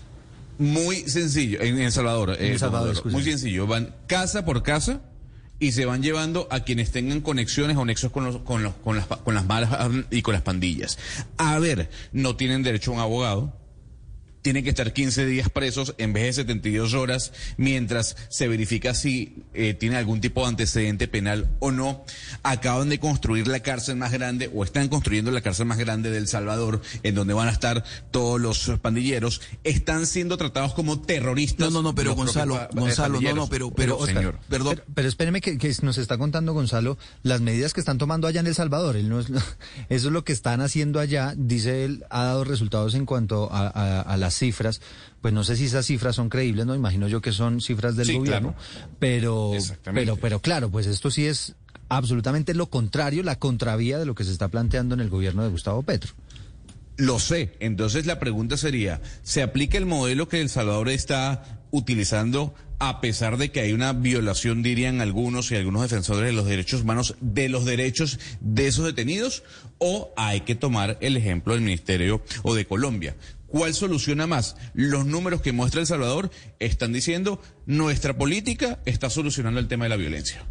Muy 0.58 0.98
sencillo, 1.10 1.62
en, 1.62 1.80
El 1.80 1.92
Salvador, 1.92 2.38
en 2.40 2.52
el 2.52 2.60
Salvador 2.60 2.96
eh, 2.96 3.10
muy 3.10 3.24
sencillo, 3.24 3.66
van 3.66 3.96
casa 4.08 4.46
por 4.46 4.62
casa 4.62 5.02
y 5.60 5.72
se 5.72 5.86
van 5.86 6.04
llevando 6.04 6.48
a 6.52 6.62
quienes 6.62 6.92
tengan 6.92 7.22
conexiones 7.22 7.76
o 7.76 7.86
nexos 7.86 8.12
con, 8.12 8.26
los, 8.26 8.38
con, 8.40 8.64
los, 8.64 8.74
con, 8.76 8.98
las, 8.98 9.08
con 9.08 9.34
las 9.34 9.46
malas 9.46 9.90
y 10.12 10.22
con 10.22 10.34
las 10.34 10.44
pandillas. 10.44 10.98
A 11.38 11.58
ver, 11.60 11.90
no 12.12 12.36
tienen 12.36 12.64
derecho 12.64 12.92
a 12.92 12.96
un 12.96 13.00
abogado, 13.00 13.63
tienen 14.44 14.64
que 14.64 14.70
estar 14.70 14.94
15 14.94 15.26
días 15.26 15.50
presos 15.50 15.96
en 15.98 16.14
vez 16.14 16.24
de 16.24 16.34
72 16.44 16.94
horas 16.94 17.32
mientras 17.58 18.16
se 18.30 18.48
verifica 18.48 18.94
si 18.94 19.44
eh, 19.54 19.74
tiene 19.74 19.96
algún 19.96 20.22
tipo 20.22 20.42
de 20.42 20.48
antecedente 20.50 21.08
penal 21.08 21.50
o 21.60 21.72
no. 21.72 22.04
Acaban 22.44 22.90
de 22.90 23.00
construir 23.00 23.48
la 23.48 23.62
cárcel 23.62 23.96
más 23.96 24.12
grande 24.12 24.52
o 24.54 24.64
están 24.64 24.90
construyendo 24.90 25.32
la 25.32 25.42
cárcel 25.42 25.66
más 25.66 25.78
grande 25.78 26.12
del 26.12 26.28
Salvador 26.28 26.82
en 27.04 27.16
donde 27.16 27.34
van 27.34 27.48
a 27.48 27.52
estar 27.52 27.84
todos 28.12 28.40
los 28.40 28.80
pandilleros. 28.82 29.42
Están 29.64 30.06
siendo 30.06 30.38
tratados 30.38 30.74
como 30.74 31.00
terroristas. 31.00 31.72
No, 31.72 31.82
no, 31.82 31.90
no, 31.90 31.96
pero 31.96 32.14
Gonzalo, 32.14 32.68
Gonzalo, 32.74 33.22
no, 33.22 33.34
no, 33.34 33.48
pero, 33.48 33.72
pero, 33.72 34.06
señor. 34.06 34.40
Perdón. 34.50 34.82
Pero, 34.94 35.08
espéreme 35.08 35.40
que, 35.40 35.74
nos 35.82 35.98
está 35.98 36.18
contando 36.18 36.54
Gonzalo 36.54 36.98
las 37.24 37.40
medidas 37.40 37.74
que 37.74 37.80
están 37.80 37.98
tomando 37.98 38.28
allá 38.28 38.42
en 38.42 38.48
El 38.48 38.56
Salvador. 38.56 38.98
Él 38.98 39.08
no 39.08 39.22
es, 39.22 39.28
eso 39.90 40.08
es 40.08 40.14
lo 40.14 40.26
que 40.26 40.34
están 40.34 40.60
haciendo 40.60 41.00
allá. 41.00 41.34
Dice 41.38 41.86
él, 41.86 42.04
ha 42.10 42.24
dado 42.24 42.44
resultados 42.44 42.94
en 42.96 43.06
cuanto 43.06 43.52
a, 43.52 43.68
a, 43.68 44.02
a 44.02 44.18
las 44.18 44.33
cifras, 44.36 44.82
pues 45.22 45.34
no 45.34 45.44
sé 45.44 45.56
si 45.56 45.66
esas 45.66 45.86
cifras 45.86 46.16
son 46.16 46.30
creíbles, 46.30 46.66
no 46.66 46.76
imagino 46.76 47.08
yo 47.08 47.22
que 47.22 47.32
son 47.32 47.62
cifras 47.62 47.96
del 47.96 48.18
gobierno, 48.18 48.56
pero, 49.00 49.52
pero, 49.94 50.18
pero 50.18 50.40
claro, 50.40 50.70
pues 50.70 50.88
esto 50.88 51.12
sí 51.12 51.26
es 51.26 51.56
absolutamente 51.90 52.54
lo 52.54 52.68
contrario, 52.68 53.24
la 53.24 53.40
contravía 53.40 54.00
de 54.00 54.06
lo 54.06 54.16
que 54.16 54.24
se 54.24 54.32
está 54.32 54.48
planteando 54.48 54.96
en 54.96 55.02
el 55.02 55.10
gobierno 55.10 55.44
de 55.44 55.50
Gustavo 55.50 55.84
Petro. 55.84 56.14
Lo 56.98 57.20
sé. 57.20 57.56
Entonces 57.60 58.06
la 58.06 58.20
pregunta 58.20 58.58
sería, 58.58 59.02
¿se 59.24 59.42
aplica 59.42 59.78
el 59.78 59.86
modelo 59.86 60.28
que 60.28 60.42
El 60.42 60.50
Salvador 60.50 60.90
está 60.90 61.62
utilizando 61.72 62.54
a 62.80 63.00
pesar 63.02 63.38
de 63.38 63.50
que 63.50 63.62
hay 63.62 63.72
una 63.72 63.94
violación, 63.94 64.62
dirían 64.62 65.00
algunos 65.00 65.52
y 65.52 65.56
algunos 65.56 65.84
defensores 65.84 66.26
de 66.26 66.34
los 66.34 66.46
derechos 66.46 66.82
humanos, 66.82 67.16
de 67.22 67.48
los 67.50 67.66
derechos 67.66 68.20
de 68.42 68.68
esos 68.68 68.86
detenidos? 68.86 69.44
¿O 69.78 70.14
hay 70.18 70.42
que 70.42 70.56
tomar 70.56 70.98
el 71.02 71.18
ejemplo 71.18 71.54
del 71.54 71.64
Ministerio 71.64 72.22
o 72.44 72.54
de 72.54 72.66
Colombia? 72.66 73.16
¿Cuál 73.54 73.76
soluciona 73.76 74.26
más? 74.26 74.56
Los 74.74 75.06
números 75.06 75.42
que 75.44 75.52
muestra 75.52 75.80
El 75.80 75.86
Salvador 75.86 76.32
están 76.58 76.92
diciendo 76.92 77.40
nuestra 77.68 78.18
política 78.18 78.80
está 78.88 79.12
solucionando 79.12 79.60
el 79.60 79.68
tema 79.68 79.86
de 79.86 79.90
la 79.90 79.96
violencia. 79.96 80.44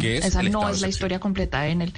que 0.00 0.16
es 0.16 0.24
Esa 0.24 0.42
no 0.42 0.48
es 0.48 0.52
la 0.52 0.60
excepción. 0.70 0.90
historia 0.90 1.20
completa 1.20 1.68
en 1.68 1.82
el 1.82 1.92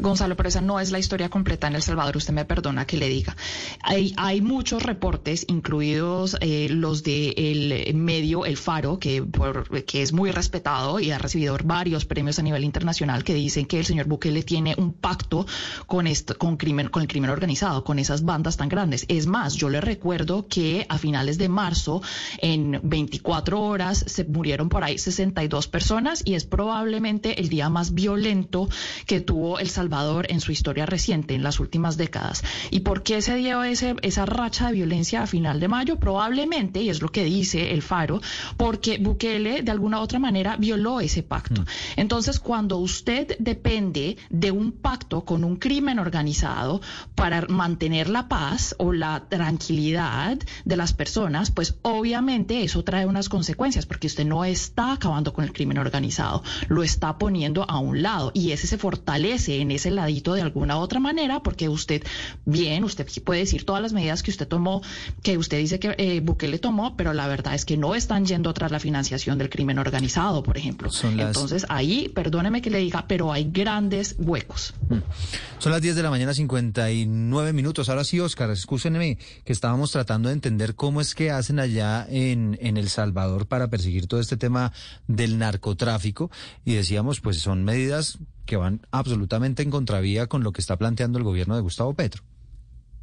Gonzalo, 0.00 0.36
pero 0.36 0.48
esa 0.48 0.60
no 0.60 0.80
es 0.80 0.90
la 0.90 0.98
historia 0.98 1.28
completa 1.28 1.66
en 1.66 1.74
El 1.74 1.82
Salvador. 1.82 2.16
Usted 2.16 2.32
me 2.32 2.44
perdona 2.44 2.86
que 2.86 2.96
le 2.96 3.08
diga. 3.08 3.36
Hay, 3.82 4.40
muchos 4.40 4.82
reportes, 4.82 5.44
incluidos 5.48 6.36
eh, 6.40 6.68
los 6.70 7.02
de 7.02 7.30
el 7.36 7.94
medio 7.94 8.44
El 8.44 8.56
Faro, 8.56 8.98
que, 8.98 9.24
es 9.92 10.12
muy 10.12 10.30
respetado 10.30 11.00
y 11.00 11.10
ha 11.10 11.18
recibido 11.18 11.56
varios 11.64 12.04
premios 12.04 12.38
a 12.38 12.42
nivel 12.42 12.64
internacional, 12.64 13.24
que 13.24 13.34
dicen 13.34 13.66
que 13.66 13.78
el 13.80 13.86
señor 13.86 14.06
Bukele 14.06 14.42
tiene 14.42 14.74
un 14.78 14.92
pacto 14.92 15.46
con 15.86 15.98
con 16.38 17.02
el 17.02 17.08
crimen 17.08 17.30
organizado, 17.30 17.82
con 17.84 17.98
esas 17.98 18.24
bandas 18.24 18.56
tan 18.56 18.68
grandes. 18.68 19.04
Es 19.08 19.26
más, 19.26 19.54
yo 19.54 19.68
le 19.68 19.80
recuerdo 19.80 20.46
que 20.46 20.86
a 20.88 20.98
finales 20.98 21.38
de 21.38 21.48
marzo, 21.48 22.00
en 22.38 22.80
24 22.82 23.60
horas, 23.60 24.04
se 24.06 24.24
murieron 24.24 24.68
por 24.68 24.84
ahí 24.84 24.98
62 24.98 25.66
personas 25.66 26.22
y 26.24 26.34
es 26.34 26.44
probablemente 26.44 27.40
el 27.40 27.48
día 27.48 27.68
más 27.68 27.94
violento 27.94 28.68
que 29.06 29.20
tuvo 29.20 29.58
El 29.58 29.68
Salvador 29.68 29.87
en 30.28 30.40
su 30.40 30.52
historia 30.52 30.86
reciente, 30.86 31.34
en 31.34 31.42
las 31.42 31.60
últimas 31.60 31.96
décadas. 31.96 32.42
¿Y 32.70 32.80
por 32.80 33.02
qué 33.02 33.22
se 33.22 33.36
dio 33.36 33.62
ese, 33.62 33.96
esa 34.02 34.26
racha 34.26 34.68
de 34.68 34.74
violencia 34.74 35.22
a 35.22 35.26
final 35.26 35.60
de 35.60 35.68
mayo? 35.68 35.96
Probablemente, 35.96 36.82
y 36.82 36.90
es 36.90 37.00
lo 37.00 37.08
que 37.08 37.24
dice 37.24 37.72
el 37.72 37.82
Faro, 37.82 38.20
porque 38.56 38.98
Bukele 38.98 39.62
de 39.62 39.70
alguna 39.70 39.98
u 39.98 40.02
otra 40.02 40.18
manera 40.18 40.56
violó 40.56 41.00
ese 41.00 41.22
pacto. 41.22 41.64
Entonces, 41.96 42.38
cuando 42.38 42.78
usted 42.78 43.36
depende 43.38 44.16
de 44.30 44.50
un 44.50 44.72
pacto 44.72 45.24
con 45.24 45.42
un 45.42 45.56
crimen 45.56 45.98
organizado 45.98 46.80
para 47.14 47.46
mantener 47.48 48.08
la 48.08 48.28
paz 48.28 48.74
o 48.78 48.92
la 48.92 49.24
tranquilidad 49.28 50.38
de 50.64 50.76
las 50.76 50.92
personas, 50.92 51.50
pues 51.50 51.76
obviamente 51.82 52.62
eso 52.62 52.84
trae 52.84 53.06
unas 53.06 53.28
consecuencias, 53.28 53.86
porque 53.86 54.06
usted 54.06 54.26
no 54.26 54.44
está 54.44 54.92
acabando 54.92 55.32
con 55.32 55.44
el 55.44 55.52
crimen 55.52 55.78
organizado, 55.78 56.42
lo 56.68 56.82
está 56.82 57.18
poniendo 57.18 57.64
a 57.68 57.78
un 57.78 58.02
lado 58.02 58.30
y 58.34 58.52
ese 58.52 58.66
se 58.66 58.78
fortalece 58.78 59.60
en 59.60 59.70
ese 59.78 59.90
ladito 59.90 60.34
de 60.34 60.42
alguna 60.42 60.76
u 60.76 60.80
otra 60.80 61.00
manera, 61.00 61.42
porque 61.42 61.68
usted, 61.68 62.02
bien, 62.44 62.84
usted 62.84 63.06
puede 63.24 63.40
decir 63.40 63.64
todas 63.64 63.80
las 63.82 63.92
medidas 63.92 64.22
que 64.22 64.30
usted 64.30 64.46
tomó, 64.46 64.82
que 65.22 65.38
usted 65.38 65.58
dice 65.58 65.78
que 65.80 65.94
eh, 65.98 66.20
Bukele 66.20 66.58
tomó, 66.58 66.96
pero 66.96 67.12
la 67.14 67.26
verdad 67.26 67.54
es 67.54 67.64
que 67.64 67.76
no 67.76 67.94
están 67.94 68.26
yendo 68.26 68.52
tras 68.54 68.70
la 68.70 68.78
financiación 68.80 69.38
del 69.38 69.48
crimen 69.50 69.78
organizado, 69.78 70.42
por 70.42 70.58
ejemplo. 70.58 70.90
Son 70.90 71.16
las- 71.16 71.28
Entonces 71.28 71.66
ahí, 71.68 72.08
perdóneme 72.08 72.60
que 72.62 72.70
le 72.70 72.78
diga, 72.78 73.06
pero 73.08 73.32
hay 73.32 73.50
grandes 73.50 74.14
huecos. 74.18 74.74
Son 75.58 75.72
las 75.72 75.80
10 75.82 75.96
de 75.96 76.02
la 76.02 76.10
mañana, 76.10 76.34
59 76.34 77.52
minutos. 77.52 77.88
Ahora 77.88 78.04
sí, 78.04 78.20
Oscar, 78.20 78.50
escúchenme 78.50 79.18
que 79.44 79.52
estábamos 79.52 79.90
tratando 79.90 80.28
de 80.28 80.34
entender 80.34 80.74
cómo 80.74 81.00
es 81.00 81.14
que 81.14 81.30
hacen 81.30 81.58
allá 81.58 82.06
en, 82.10 82.56
en 82.60 82.76
El 82.76 82.88
Salvador 82.88 83.46
para 83.46 83.68
perseguir 83.68 84.06
todo 84.06 84.20
este 84.20 84.36
tema 84.36 84.72
del 85.06 85.38
narcotráfico. 85.38 86.30
Y 86.64 86.74
decíamos, 86.74 87.20
pues 87.20 87.38
son 87.40 87.64
medidas 87.64 88.18
que 88.48 88.56
van 88.56 88.80
absolutamente 88.90 89.62
en 89.62 89.70
contravía 89.70 90.26
con 90.26 90.42
lo 90.42 90.52
que 90.52 90.62
está 90.62 90.76
planteando 90.78 91.18
el 91.18 91.24
gobierno 91.24 91.54
de 91.54 91.60
Gustavo 91.60 91.94
Petro. 91.94 92.24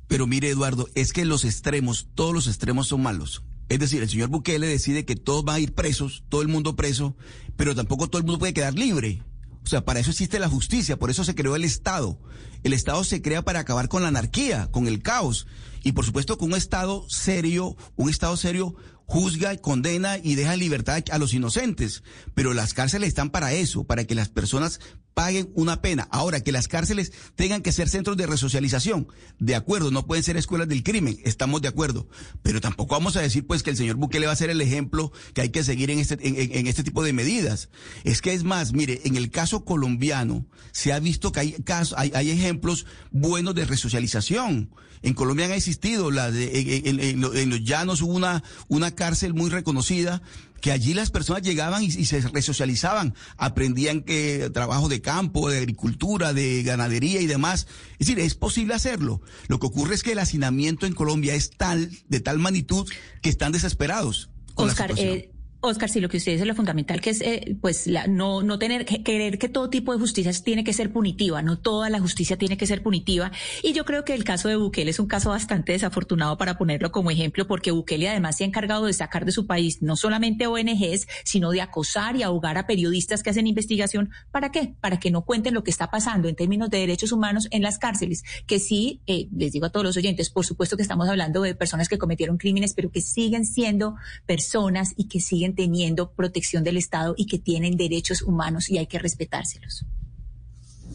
Pero 0.07 0.25
mire, 0.27 0.49
Eduardo, 0.49 0.89
es 0.95 1.13
que 1.13 1.23
los 1.23 1.45
extremos, 1.45 2.09
todos 2.15 2.33
los 2.33 2.47
extremos 2.47 2.87
son 2.87 3.03
malos. 3.03 3.43
Es 3.69 3.79
decir, 3.79 4.01
el 4.01 4.09
señor 4.09 4.29
Bukele 4.29 4.67
decide 4.67 5.05
que 5.05 5.15
todos 5.15 5.45
van 5.45 5.57
a 5.57 5.59
ir 5.59 5.73
presos, 5.73 6.23
todo 6.29 6.41
el 6.41 6.47
mundo 6.47 6.75
preso, 6.75 7.15
pero 7.55 7.75
tampoco 7.75 8.07
todo 8.07 8.19
el 8.19 8.25
mundo 8.25 8.39
puede 8.39 8.53
quedar 8.53 8.73
libre. 8.73 9.23
O 9.63 9.67
sea, 9.67 9.85
para 9.85 9.99
eso 9.99 10.09
existe 10.11 10.39
la 10.39 10.49
justicia, 10.49 10.97
por 10.97 11.11
eso 11.11 11.23
se 11.23 11.35
creó 11.35 11.55
el 11.55 11.63
Estado. 11.63 12.19
El 12.63 12.73
Estado 12.73 13.03
se 13.03 13.21
crea 13.21 13.43
para 13.43 13.59
acabar 13.59 13.87
con 13.87 14.01
la 14.01 14.07
anarquía, 14.07 14.69
con 14.71 14.87
el 14.87 15.03
caos. 15.03 15.45
Y 15.83 15.91
por 15.91 16.05
supuesto 16.05 16.39
que 16.39 16.45
un 16.45 16.55
Estado 16.55 17.05
serio, 17.07 17.77
un 17.95 18.09
Estado 18.09 18.35
serio 18.35 18.75
juzga, 19.05 19.55
condena 19.57 20.17
y 20.17 20.33
deja 20.33 20.53
en 20.55 20.59
libertad 20.59 21.03
a 21.11 21.19
los 21.19 21.35
inocentes. 21.35 22.03
Pero 22.33 22.53
las 22.53 22.73
cárceles 22.73 23.09
están 23.09 23.29
para 23.29 23.53
eso, 23.53 23.83
para 23.83 24.05
que 24.05 24.15
las 24.15 24.29
personas 24.29 24.79
paguen 25.15 25.49
una 25.55 25.81
pena. 25.81 26.07
Ahora, 26.11 26.41
que 26.41 26.51
las 26.51 26.67
cárceles 26.67 27.11
tengan 27.35 27.63
que 27.63 27.71
ser 27.71 27.89
centros 27.89 28.17
de 28.17 28.27
resocialización. 28.27 29.07
De 29.39 29.55
acuerdo, 29.55 29.89
no 29.89 30.05
pueden 30.05 30.23
ser 30.23 30.37
escuelas 30.37 30.67
del 30.67 30.83
crimen, 30.83 31.17
estamos 31.23 31.61
de 31.63 31.69
acuerdo. 31.69 32.07
Pero 32.43 32.61
tampoco 32.61 32.93
vamos 32.93 33.15
a 33.15 33.21
decir 33.21 33.47
pues 33.47 33.63
que 33.63 33.71
el 33.71 33.77
señor 33.77 33.95
Bukele 33.95 34.27
va 34.27 34.33
a 34.33 34.35
ser 34.35 34.51
el 34.51 34.61
ejemplo 34.61 35.11
que 35.33 35.41
hay 35.41 35.49
que 35.49 35.63
seguir 35.63 35.89
en 35.89 35.97
este, 35.99 36.19
en, 36.21 36.67
este 36.67 36.83
tipo 36.83 37.01
de 37.01 37.13
medidas. 37.13 37.69
Es 38.03 38.21
que 38.21 38.33
es 38.33 38.43
más, 38.43 38.73
mire, 38.73 39.01
en 39.05 39.15
el 39.15 39.31
caso 39.31 39.65
colombiano 39.65 40.45
se 40.71 40.93
ha 40.93 40.99
visto 40.99 41.31
que 41.31 41.39
hay 41.39 41.51
casos, 41.63 41.95
hay, 41.97 42.11
hay 42.13 42.29
ejemplos 42.29 42.85
buenos 43.11 43.55
de 43.55 43.65
resocialización. 43.65 44.69
En 45.01 45.13
Colombia 45.13 45.45
han 45.45 45.51
existido, 45.53 46.11
la 46.11 46.29
de, 46.31 46.81
en, 46.85 46.99
en- 46.99 47.23
en 47.23 47.49
los 47.49 47.63
llanos 47.63 48.01
hubo 48.01 48.13
una, 48.13 48.43
una 48.67 48.95
cárcel 48.95 49.33
muy 49.33 49.49
reconocida 49.49 50.21
que 50.65 50.71
allí 50.71 50.95
las 50.95 51.11
personas 51.11 51.43
llegaban 51.43 51.83
y, 51.83 51.85
y 51.85 52.05
se 52.05 52.21
resocializaban, 52.21 53.13
aprendían 53.37 54.01
que 54.01 54.49
trabajo 54.51 54.89
de 54.89 54.99
campo, 54.99 55.47
de 55.51 55.59
agricultura, 55.59 56.33
de 56.33 56.63
ganadería 56.63 57.21
y 57.21 57.27
demás. 57.27 57.67
Es 57.99 58.07
decir, 58.07 58.17
es 58.17 58.33
posible 58.33 58.73
hacerlo. 58.73 59.21
Lo 59.47 59.59
que 59.59 59.67
ocurre 59.67 59.93
es 59.93 60.01
que 60.01 60.13
el 60.13 60.17
hacinamiento 60.17 60.87
en 60.87 60.93
Colombia 60.93 61.35
es 61.35 61.51
tal, 61.51 61.91
de 62.09 62.19
tal 62.19 62.39
magnitud 62.39 62.89
que 63.21 63.29
están 63.29 63.51
desesperados. 63.51 64.31
con 64.55 64.65
la 64.65 64.71
Oscar, 64.73 64.89
situación. 64.89 65.17
eh, 65.19 65.31
Oscar, 65.67 65.89
sí, 65.89 65.99
lo 65.99 66.09
que 66.09 66.17
usted 66.17 66.33
dice 66.33 66.43
es 66.43 66.47
lo 66.47 66.55
fundamental, 66.55 67.01
que 67.01 67.09
es 67.09 67.21
eh, 67.21 67.57
pues 67.61 67.87
la, 67.87 68.07
no, 68.07 68.41
no 68.41 68.59
tener 68.59 68.85
que 68.85 69.03
creer 69.03 69.37
que 69.37 69.49
todo 69.49 69.69
tipo 69.69 69.93
de 69.93 69.99
justicia 69.99 70.31
tiene 70.43 70.63
que 70.63 70.73
ser 70.73 70.91
punitiva, 70.91 71.41
no 71.41 71.57
toda 71.57 71.89
la 71.89 71.99
justicia 71.99 72.37
tiene 72.37 72.57
que 72.57 72.67
ser 72.67 72.83
punitiva. 72.83 73.31
Y 73.63 73.73
yo 73.73 73.85
creo 73.85 74.05
que 74.05 74.13
el 74.13 74.23
caso 74.23 74.47
de 74.47 74.55
Bukele 74.55 74.91
es 74.91 74.99
un 74.99 75.07
caso 75.07 75.29
bastante 75.29 75.71
desafortunado 75.71 76.37
para 76.37 76.57
ponerlo 76.57 76.91
como 76.91 77.11
ejemplo, 77.11 77.47
porque 77.47 77.71
Bukele 77.71 78.09
además 78.09 78.37
se 78.37 78.43
ha 78.43 78.47
encargado 78.47 78.85
de 78.85 78.93
sacar 78.93 79.25
de 79.25 79.31
su 79.31 79.47
país 79.47 79.81
no 79.81 79.95
solamente 79.95 80.47
ONGs, 80.47 81.07
sino 81.23 81.51
de 81.51 81.61
acosar 81.61 82.15
y 82.15 82.23
ahogar 82.23 82.57
a 82.57 82.67
periodistas 82.67 83.23
que 83.23 83.29
hacen 83.29 83.47
investigación. 83.47 84.11
¿Para 84.31 84.51
qué? 84.51 84.75
Para 84.81 84.99
que 84.99 85.11
no 85.11 85.23
cuenten 85.23 85.53
lo 85.53 85.63
que 85.63 85.71
está 85.71 85.89
pasando 85.89 86.27
en 86.27 86.35
términos 86.35 86.69
de 86.69 86.79
derechos 86.79 87.11
humanos 87.11 87.47
en 87.51 87.61
las 87.61 87.79
cárceles. 87.79 88.23
Que 88.45 88.59
sí, 88.59 89.01
eh, 89.07 89.27
les 89.35 89.51
digo 89.51 89.65
a 89.65 89.69
todos 89.69 89.85
los 89.85 89.97
oyentes, 89.97 90.29
por 90.29 90.45
supuesto 90.45 90.77
que 90.77 90.83
estamos 90.83 91.09
hablando 91.09 91.41
de 91.41 91.55
personas 91.55 91.89
que 91.89 91.97
cometieron 91.97 92.37
crímenes, 92.37 92.73
pero 92.73 92.91
que 92.91 93.01
siguen 93.01 93.45
siendo 93.45 93.95
personas 94.25 94.93
y 94.95 95.07
que 95.07 95.19
siguen 95.19 95.54
teniendo 95.55 96.11
protección 96.11 96.63
del 96.63 96.77
Estado 96.77 97.15
y 97.17 97.25
que 97.25 97.39
tienen 97.39 97.77
derechos 97.77 98.21
humanos 98.21 98.69
y 98.69 98.77
hay 98.77 98.87
que 98.87 98.99
respetárselos. 98.99 99.85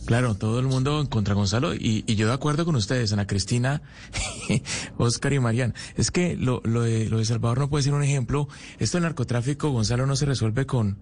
Claro, 0.07 0.35
todo 0.35 0.59
el 0.59 0.67
mundo 0.67 1.01
en 1.01 1.07
contra 1.07 1.35
Gonzalo 1.35 1.75
y, 1.75 2.03
yo 2.07 2.27
de 2.27 2.33
acuerdo 2.33 2.65
con 2.65 2.75
ustedes, 2.75 3.13
Ana 3.13 3.27
Cristina, 3.27 3.83
Oscar 4.99 5.33
y 5.33 5.39
Marian. 5.39 5.75
Es 5.97 6.11
que 6.11 6.37
lo, 6.37 6.63
lo, 6.65 6.83
de, 6.83 7.09
lo 7.09 7.19
de 7.19 7.25
Salvador 7.25 7.59
no 7.59 7.71
puede 7.71 7.85
ser 7.85 7.95
un 7.95 8.03
ejemplo. 8.03 8.49
Esto 8.79 8.97
del 8.97 9.05
narcotráfico, 9.05 9.71
Gonzalo, 9.71 10.07
no 10.07 10.17
se 10.17 10.27
resuelve 10.27 10.67
con, 10.67 10.99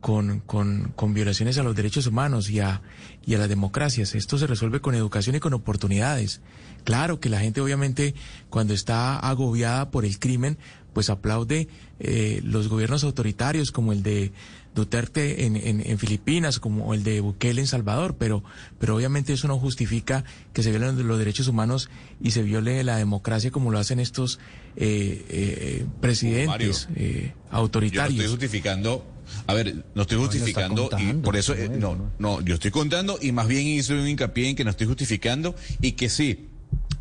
con, 0.00 0.40
con, 0.40 0.92
con 0.94 1.14
violaciones 1.14 1.58
a 1.58 1.62
los 1.62 1.74
derechos 1.74 2.06
humanos 2.06 2.48
y 2.48 2.60
a, 2.60 2.80
y 3.26 3.34
a 3.34 3.38
las 3.38 3.48
democracias. 3.48 4.14
Esto 4.14 4.38
se 4.38 4.46
resuelve 4.46 4.80
con 4.80 4.94
educación 4.94 5.36
y 5.36 5.40
con 5.40 5.52
oportunidades. 5.52 6.40
Claro 6.84 7.20
que 7.20 7.28
la 7.28 7.40
gente 7.40 7.60
obviamente 7.60 8.14
cuando 8.50 8.72
está 8.72 9.18
agobiada 9.18 9.90
por 9.90 10.04
el 10.04 10.18
crimen, 10.18 10.58
pues 10.92 11.10
aplaude 11.10 11.68
eh, 12.00 12.40
los 12.44 12.68
gobiernos 12.68 13.04
autoritarios 13.04 13.70
como 13.70 13.92
el 13.92 14.02
de 14.02 14.32
Duterte 14.74 15.44
en, 15.44 15.56
en, 15.56 15.80
en, 15.84 15.98
Filipinas, 15.98 16.60
como 16.60 16.94
el 16.94 17.02
de 17.02 17.20
Bukele 17.20 17.60
en 17.60 17.66
Salvador, 17.66 18.14
pero, 18.16 18.44
pero 18.78 18.94
obviamente 18.94 19.32
eso 19.32 19.48
no 19.48 19.58
justifica 19.58 20.22
que 20.52 20.62
se 20.62 20.70
violen 20.70 21.04
los 21.08 21.18
derechos 21.18 21.48
humanos 21.48 21.90
y 22.22 22.30
se 22.30 22.42
viole 22.42 22.84
la 22.84 22.96
democracia 22.96 23.50
como 23.50 23.72
lo 23.72 23.80
hacen 23.80 23.98
estos 23.98 24.38
eh, 24.76 25.24
eh, 25.28 25.86
presidentes 26.00 26.88
eh, 26.94 27.32
autoritarios. 27.50 28.14
Yo 28.14 28.18
no 28.18 28.22
estoy 28.22 28.38
justificando 28.38 29.04
a 29.46 29.54
ver, 29.54 29.84
no 29.94 30.02
estoy 30.02 30.18
justificando 30.18 30.90
y 30.98 31.12
por 31.14 31.36
eso 31.36 31.54
eh, 31.54 31.68
no, 31.68 32.10
no, 32.18 32.40
yo 32.40 32.54
estoy 32.54 32.70
contando 32.70 33.18
y 33.20 33.32
más 33.32 33.48
bien 33.48 33.66
hice 33.66 33.94
un 33.94 34.06
hincapié 34.06 34.50
en 34.50 34.56
que 34.56 34.64
no 34.64 34.70
estoy 34.70 34.86
justificando 34.86 35.54
y 35.80 35.92
que 35.92 36.08
sí 36.08 36.47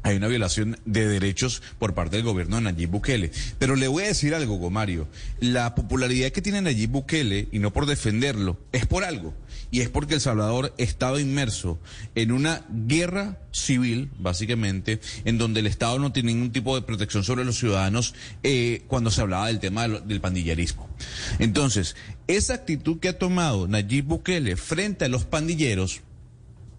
hay 0.08 0.16
una 0.16 0.28
violación 0.28 0.80
de 0.86 1.08
derechos 1.08 1.62
por 1.80 1.94
parte 1.94 2.16
del 2.16 2.26
gobierno 2.26 2.56
de 2.56 2.62
Nayib 2.62 2.90
Bukele. 2.90 3.32
Pero 3.60 3.76
le 3.76 3.88
voy 3.90 4.04
a 4.04 4.08
decir 4.08 4.34
algo, 4.34 4.56
Gomario. 4.56 5.08
La 5.42 5.76
popularidad 5.76 6.32
que 6.32 6.42
tiene 6.42 6.62
Nayib 6.62 6.92
Bukele, 6.92 7.50
y 7.52 7.60
no 7.60 7.74
por 7.74 7.86
defenderlo, 7.86 8.58
es 8.72 8.86
por 8.86 9.04
algo. 9.04 9.34
Y 9.70 9.82
es 9.82 9.90
porque 9.90 10.14
El 10.14 10.22
Salvador 10.22 10.74
estaba 10.78 11.20
inmerso 11.20 11.78
en 12.16 12.32
una 12.32 12.66
guerra 12.70 13.38
civil, 13.52 14.10
básicamente, 14.18 15.02
en 15.26 15.38
donde 15.38 15.60
el 15.60 15.68
Estado 15.68 16.00
no 16.00 16.14
tiene 16.14 16.34
ningún 16.34 16.52
tipo 16.54 16.76
de 16.76 16.84
protección 16.84 17.26
sobre 17.26 17.44
los 17.44 17.58
ciudadanos 17.58 18.16
eh, 18.44 18.84
cuando 18.88 19.12
se 19.12 19.20
hablaba 19.20 19.48
del 19.48 19.60
tema 19.60 19.88
del, 19.88 20.22
pandillerismo. 20.22 20.88
Entonces, 21.40 21.98
esa 22.28 22.54
actitud 22.54 23.00
que 23.00 23.10
ha 23.10 23.20
tomado 23.20 23.68
Nayib 23.68 24.06
Bukele 24.06 24.56
frente 24.56 25.04
a 25.04 25.10
los 25.10 25.26
pandilleros, 25.26 26.02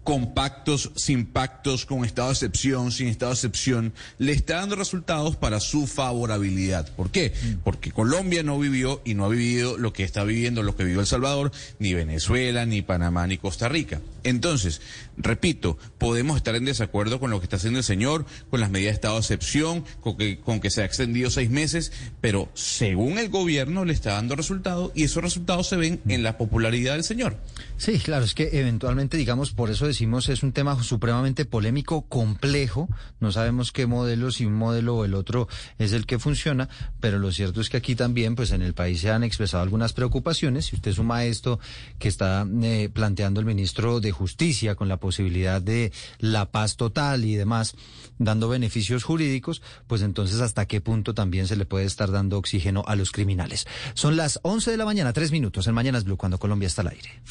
con 0.03 0.33
pactos, 0.33 0.91
sin 0.95 1.25
pactos, 1.25 1.85
con 1.85 2.03
estado 2.05 2.29
de 2.29 2.33
excepción, 2.33 2.91
sin 2.91 3.07
estado 3.07 3.31
de 3.31 3.35
excepción, 3.35 3.93
le 4.17 4.31
está 4.31 4.55
dando 4.55 4.75
resultados 4.75 5.35
para 5.35 5.59
su 5.59 5.87
favorabilidad. 5.87 6.89
¿Por 6.95 7.11
qué? 7.11 7.33
Porque 7.63 7.91
Colombia 7.91 8.41
no 8.43 8.57
vivió 8.57 9.01
y 9.05 9.13
no 9.13 9.25
ha 9.25 9.29
vivido 9.29 9.77
lo 9.77 9.93
que 9.93 10.03
está 10.03 10.23
viviendo, 10.23 10.63
lo 10.63 10.75
que 10.75 10.83
vivió 10.83 11.01
El 11.01 11.07
Salvador, 11.07 11.51
ni 11.77 11.93
Venezuela, 11.93 12.65
ni 12.65 12.81
Panamá, 12.81 13.27
ni 13.27 13.37
Costa 13.37 13.69
Rica. 13.69 14.01
Entonces, 14.23 14.81
repito, 15.19 15.77
podemos 15.97 16.37
estar 16.37 16.55
en 16.55 16.65
desacuerdo 16.65 17.19
con 17.19 17.29
lo 17.29 17.39
que 17.39 17.45
está 17.45 17.57
haciendo 17.57 17.79
el 17.79 17.85
señor, 17.85 18.25
con 18.49 18.59
las 18.59 18.71
medidas 18.71 18.91
de 18.91 18.95
estado 18.95 19.15
de 19.15 19.19
excepción, 19.19 19.83
con 19.99 20.17
que, 20.17 20.39
con 20.39 20.59
que 20.59 20.71
se 20.71 20.81
ha 20.81 20.85
extendido 20.85 21.29
seis 21.29 21.49
meses, 21.49 21.91
pero 22.21 22.49
según 22.53 23.19
el 23.19 23.29
gobierno 23.29 23.85
le 23.85 23.93
está 23.93 24.13
dando 24.13 24.35
resultados 24.35 24.91
y 24.95 25.03
esos 25.03 25.21
resultados 25.21 25.67
se 25.67 25.75
ven 25.75 26.01
en 26.07 26.23
la 26.23 26.37
popularidad 26.37 26.93
del 26.93 27.03
señor. 27.03 27.37
Sí, 27.77 27.99
claro, 27.99 28.25
es 28.25 28.33
que 28.33 28.49
eventualmente, 28.53 29.17
digamos, 29.17 29.51
por 29.51 29.69
eso 29.69 29.85
decimos 29.85 30.29
es 30.29 30.43
un 30.43 30.51
tema 30.51 30.81
supremamente 30.83 31.45
polémico, 31.45 32.01
complejo. 32.03 32.89
No 33.19 33.31
sabemos 33.31 33.71
qué 33.71 33.85
modelo, 33.85 34.31
si 34.31 34.45
un 34.45 34.53
modelo 34.53 34.97
o 34.97 35.05
el 35.05 35.13
otro 35.13 35.47
es 35.77 35.91
el 35.91 36.05
que 36.05 36.19
funciona, 36.19 36.69
pero 36.99 37.19
lo 37.19 37.31
cierto 37.31 37.61
es 37.61 37.69
que 37.69 37.77
aquí 37.77 37.95
también, 37.95 38.35
pues 38.35 38.51
en 38.51 38.61
el 38.61 38.73
país 38.73 39.01
se 39.01 39.11
han 39.11 39.23
expresado 39.23 39.63
algunas 39.63 39.93
preocupaciones. 39.93 40.67
Si 40.67 40.75
usted 40.75 40.93
suma 40.93 41.25
esto 41.25 41.59
que 41.97 42.07
está 42.07 42.47
eh, 42.63 42.89
planteando 42.91 43.39
el 43.39 43.45
ministro 43.45 43.99
de 43.99 44.11
Justicia 44.11 44.75
con 44.75 44.87
la 44.87 44.97
posibilidad 44.97 45.08
de 45.17 45.91
la 46.19 46.51
paz 46.51 46.77
total 46.77 47.25
y 47.25 47.35
demás, 47.35 47.75
dando 48.17 48.47
beneficios 48.47 49.03
jurídicos, 49.03 49.61
pues 49.87 50.01
entonces 50.01 50.39
hasta 50.41 50.65
qué 50.65 50.81
punto 50.81 51.13
también 51.13 51.47
se 51.47 51.55
le 51.55 51.65
puede 51.65 51.85
estar 51.85 52.11
dando 52.11 52.37
oxígeno 52.37 52.83
a 52.87 52.95
los 52.95 53.11
criminales. 53.11 53.67
Son 53.93 54.15
las 54.15 54.39
11 54.43 54.71
de 54.71 54.77
la 54.77 54.85
mañana, 54.85 55.13
tres 55.13 55.31
minutos 55.31 55.67
en 55.67 55.73
Mañanas 55.73 56.03
Blue, 56.03 56.17
cuando 56.17 56.37
Colombia 56.37 56.67
está 56.67 56.81
al 56.81 56.89
aire. 56.89 57.21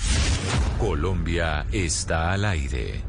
Colombia 0.79 1.67
está 1.73 2.33
al 2.33 2.45
aire. 2.45 3.03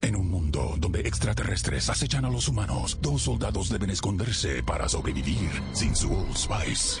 En 0.00 0.16
un 0.16 0.30
mundo 0.30 0.74
donde 0.78 1.00
extraterrestres 1.00 1.90
acechan 1.90 2.24
a 2.24 2.30
los 2.30 2.48
humanos, 2.48 2.98
dos 3.02 3.22
soldados 3.22 3.68
deben 3.68 3.90
esconderse 3.90 4.62
para 4.62 4.88
sobrevivir 4.88 5.50
sin 5.72 5.94
su 5.94 6.12
Old 6.12 6.36
Spice. 6.36 7.00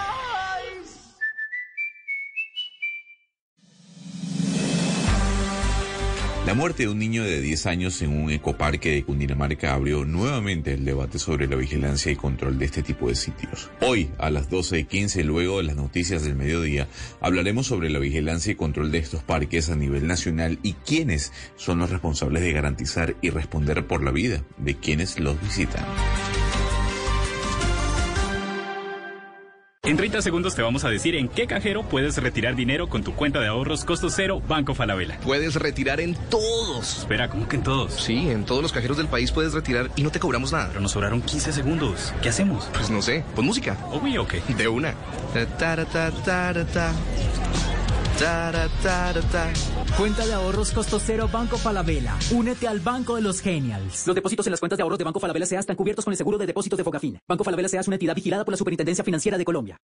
La 6.47 6.55
muerte 6.55 6.83
de 6.83 6.89
un 6.89 6.97
niño 6.97 7.23
de 7.23 7.39
10 7.39 7.67
años 7.67 8.01
en 8.01 8.09
un 8.19 8.31
ecoparque 8.31 8.89
de 8.89 9.03
Cundinamarca 9.03 9.75
abrió 9.75 10.05
nuevamente 10.05 10.73
el 10.73 10.83
debate 10.83 11.19
sobre 11.19 11.47
la 11.47 11.55
vigilancia 11.55 12.11
y 12.11 12.15
control 12.15 12.57
de 12.57 12.65
este 12.65 12.81
tipo 12.81 13.09
de 13.09 13.15
sitios. 13.15 13.69
Hoy, 13.79 14.09
a 14.17 14.31
las 14.31 14.49
12.15, 14.49 15.23
luego 15.23 15.57
de 15.57 15.65
las 15.65 15.75
noticias 15.75 16.23
del 16.23 16.33
mediodía, 16.33 16.87
hablaremos 17.21 17.67
sobre 17.67 17.91
la 17.91 17.99
vigilancia 17.99 18.53
y 18.53 18.55
control 18.55 18.91
de 18.91 18.97
estos 18.97 19.21
parques 19.21 19.69
a 19.69 19.75
nivel 19.75 20.07
nacional 20.07 20.57
y 20.63 20.73
quiénes 20.73 21.31
son 21.57 21.77
los 21.77 21.91
responsables 21.91 22.41
de 22.41 22.53
garantizar 22.53 23.15
y 23.21 23.29
responder 23.29 23.85
por 23.85 24.03
la 24.03 24.09
vida 24.09 24.43
de 24.57 24.75
quienes 24.75 25.19
los 25.19 25.39
visitan. 25.39 25.85
En 29.83 29.97
30 29.97 30.21
segundos 30.21 30.53
te 30.53 30.61
vamos 30.61 30.85
a 30.85 30.89
decir 30.91 31.15
en 31.15 31.27
qué 31.27 31.47
cajero 31.47 31.81
puedes 31.81 32.15
retirar 32.17 32.55
dinero 32.55 32.87
con 32.87 33.03
tu 33.03 33.15
cuenta 33.15 33.39
de 33.39 33.47
ahorros 33.47 33.83
costo 33.83 34.11
cero 34.11 34.39
Banco 34.47 34.75
Falabella. 34.75 35.17
Puedes 35.23 35.55
retirar 35.55 35.99
en 35.99 36.13
todos. 36.29 36.99
Espera, 36.99 37.29
¿cómo 37.29 37.47
que 37.47 37.55
en 37.55 37.63
todos? 37.63 37.93
Sí, 37.95 38.29
en 38.29 38.45
todos 38.45 38.61
los 38.61 38.71
cajeros 38.71 38.97
del 38.97 39.07
país 39.07 39.31
puedes 39.31 39.53
retirar 39.53 39.89
y 39.95 40.03
no 40.03 40.11
te 40.11 40.19
cobramos 40.19 40.51
nada. 40.51 40.67
Pero 40.67 40.81
nos 40.81 40.91
sobraron 40.91 41.23
15 41.23 41.51
segundos. 41.51 42.13
¿Qué 42.21 42.29
hacemos? 42.29 42.69
Pues 42.73 42.91
no 42.91 43.01
sé, 43.01 43.23
pon 43.35 43.43
música. 43.43 43.75
De 44.55 44.67
una. 44.67 44.93
Ta, 45.33 45.47
ta, 45.47 45.75
ta, 45.77 45.85
ta, 45.85 46.11
ta. 46.11 46.53
Ta, 46.53 46.53
ta, 46.53 46.63
ta, 46.63 46.65
ta. 46.71 46.93
Cuenta 49.97 50.27
de 50.27 50.33
ahorros 50.33 50.71
costo 50.71 50.99
cero 50.99 51.27
Banco 51.31 51.57
Falabella. 51.57 52.15
Únete 52.31 52.67
al 52.67 52.79
Banco 52.79 53.15
de 53.15 53.21
los 53.23 53.41
Genials. 53.41 54.05
Los 54.05 54.15
depósitos 54.15 54.45
en 54.45 54.51
las 54.51 54.59
cuentas 54.59 54.77
de 54.77 54.83
ahorros 54.83 54.99
de 54.99 55.05
Banco 55.05 55.19
Falabella 55.19 55.47
SA 55.47 55.59
están 55.59 55.75
cubiertos 55.75 56.05
con 56.05 56.11
el 56.11 56.17
seguro 56.17 56.37
de 56.37 56.45
depósitos 56.45 56.77
de 56.77 56.83
Fogafín. 56.83 57.17
Banco 57.27 57.43
Falabella 57.43 57.67
SA 57.67 57.79
es 57.79 57.87
una 57.87 57.95
entidad 57.95 58.13
vigilada 58.13 58.45
por 58.45 58.51
la 58.51 58.57
Superintendencia 58.57 59.03
Financiera 59.03 59.39
de 59.39 59.45
Colombia. 59.45 59.77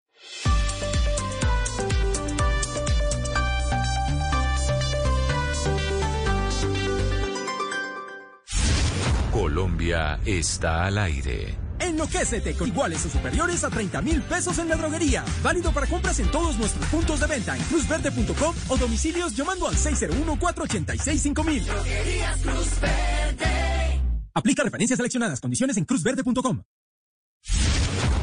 Colombia 9.32 10.20
está 10.26 10.86
al 10.86 11.00
aire. 11.00 11.67
Enloquécete 11.80 12.56
con 12.56 12.68
iguales 12.68 13.06
o 13.06 13.10
superiores 13.10 13.64
a 13.64 13.70
30 13.70 14.02
mil 14.02 14.22
pesos 14.22 14.58
en 14.60 14.70
la 14.70 14.76
droguería. 14.76 15.24
Válido 15.44 15.72
para 15.72 15.88
compras 15.88 16.20
en 16.20 16.30
todos 16.32 16.58
nuestros 16.58 16.86
puntos 16.88 17.20
de 17.20 17.28
venta 17.28 17.56
en 17.56 17.64
cruzverde.com 17.64 18.56
o 18.68 18.78
domicilios 18.78 19.36
llamando 19.36 19.68
al 19.68 19.76
601-486-5000. 19.76 21.64
Droguerías 21.66 22.38
Cruz 22.42 22.80
Verde. 22.82 24.02
Aplica 24.34 24.64
referencias 24.64 24.98
seleccionadas. 24.98 25.42
Condiciones 25.42 25.78
en 25.78 25.86
cruzverde.com. 25.86 26.62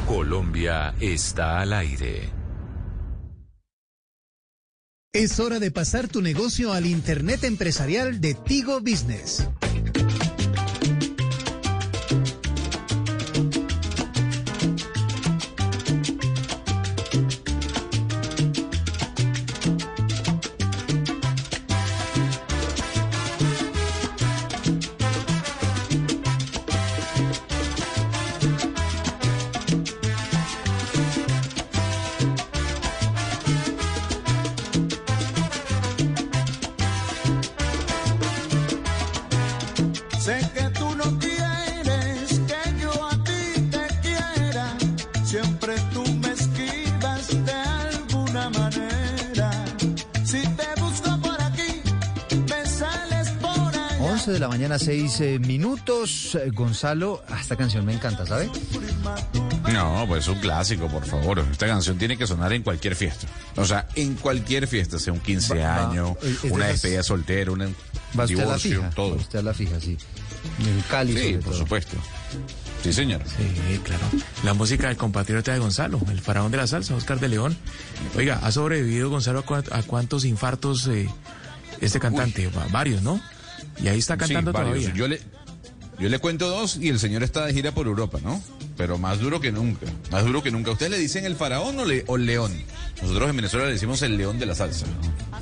Colombia 0.07 0.93
está 0.99 1.59
al 1.59 1.73
aire. 1.73 2.31
Es 5.11 5.39
hora 5.39 5.59
de 5.59 5.71
pasar 5.71 6.07
tu 6.07 6.21
negocio 6.21 6.73
al 6.73 6.85
Internet 6.85 7.43
empresarial 7.45 8.21
de 8.21 8.33
Tigo 8.33 8.81
Business. 8.81 9.47
11 54.55 54.63
de 54.63 54.69
la 54.69 54.77
mañana, 54.77 54.79
6 54.79 55.39
minutos. 55.41 56.35
Eh, 56.35 56.49
Gonzalo, 56.51 57.23
ah, 57.29 57.37
esta 57.41 57.55
canción 57.55 57.85
me 57.85 57.93
encanta, 57.93 58.25
¿sabe? 58.25 58.49
No, 59.71 60.05
pues 60.07 60.27
un 60.27 60.39
clásico, 60.39 60.87
por 60.87 61.05
favor. 61.05 61.39
Esta 61.51 61.67
canción 61.67 61.97
tiene 61.97 62.17
que 62.17 62.25
sonar 62.27 62.53
en 62.53 62.63
cualquier 62.63 62.95
fiesta. 62.95 63.27
O 63.57 63.65
sea, 63.65 63.87
en 63.95 64.15
cualquier 64.15 64.67
fiesta, 64.67 64.97
sea 64.99 65.13
un 65.13 65.19
15 65.19 65.55
Va- 65.55 65.65
va- 65.83 65.89
años, 65.89 66.11
es 66.23 66.51
una 66.51 66.67
despedida 66.67 67.03
soltera, 67.03 67.51
un 67.51 67.61
Va 67.61 67.65
usted 67.65 67.73
a 68.15 68.21
la 68.21 68.25
divorcio, 68.27 68.77
fija. 68.81 68.89
todo. 68.91 69.15
Usted 69.15 69.39
a 69.39 69.43
la 69.43 69.53
fija, 69.53 69.79
sí. 69.79 69.97
En 70.59 70.81
Cali, 70.89 71.17
Sí, 71.17 71.33
por 71.33 71.43
todo. 71.45 71.53
supuesto. 71.57 71.97
Sí, 72.83 72.93
señor. 72.93 73.21
Sí, 73.25 73.79
claro. 73.83 74.03
La 74.43 74.53
música 74.53 74.87
del 74.87 74.97
compatriota 74.97 75.51
de 75.51 75.59
Gonzalo, 75.59 75.99
el 76.11 76.21
faraón 76.21 76.51
de 76.51 76.57
la 76.57 76.67
salsa, 76.67 76.95
Oscar 76.95 77.19
de 77.19 77.29
León. 77.29 77.57
Oiga, 78.15 78.39
¿ha 78.43 78.51
sobrevivido 78.51 79.09
Gonzalo 79.09 79.43
a, 79.47 79.77
a 79.77 79.83
cuántos 79.83 80.23
infartos 80.23 80.87
eh, 80.87 81.09
este 81.81 81.99
cantante? 81.99 82.47
Va- 82.49 82.67
Varios, 82.71 83.01
¿no? 83.01 83.19
Y 83.83 83.87
ahí 83.87 83.99
está 83.99 84.17
cantando 84.17 84.51
Sí, 84.51 84.57
todavía. 84.57 84.93
Yo 84.93 85.07
le, 85.07 85.21
yo 85.99 86.09
le 86.09 86.19
cuento 86.19 86.47
dos 86.49 86.77
y 86.77 86.89
el 86.89 86.99
señor 86.99 87.23
está 87.23 87.45
de 87.45 87.53
gira 87.53 87.71
por 87.73 87.87
Europa, 87.87 88.19
¿no? 88.23 88.41
Pero 88.77 88.97
más 88.97 89.19
duro 89.19 89.39
que 89.39 89.51
nunca. 89.51 89.85
Más 90.11 90.25
duro 90.25 90.43
que 90.43 90.51
nunca. 90.51 90.71
¿Ustedes 90.71 90.91
le 90.91 90.97
dicen 90.97 91.25
el 91.25 91.35
faraón 91.35 91.79
o, 91.79 91.85
le- 91.85 92.03
o 92.07 92.15
el 92.17 92.25
león? 92.25 92.51
Nosotros 93.01 93.29
en 93.29 93.35
Venezuela 93.37 93.65
le 93.67 93.73
decimos 93.73 94.01
el 94.01 94.17
león 94.17 94.37
de 94.39 94.45
la 94.45 94.55
salsa. 94.55 94.85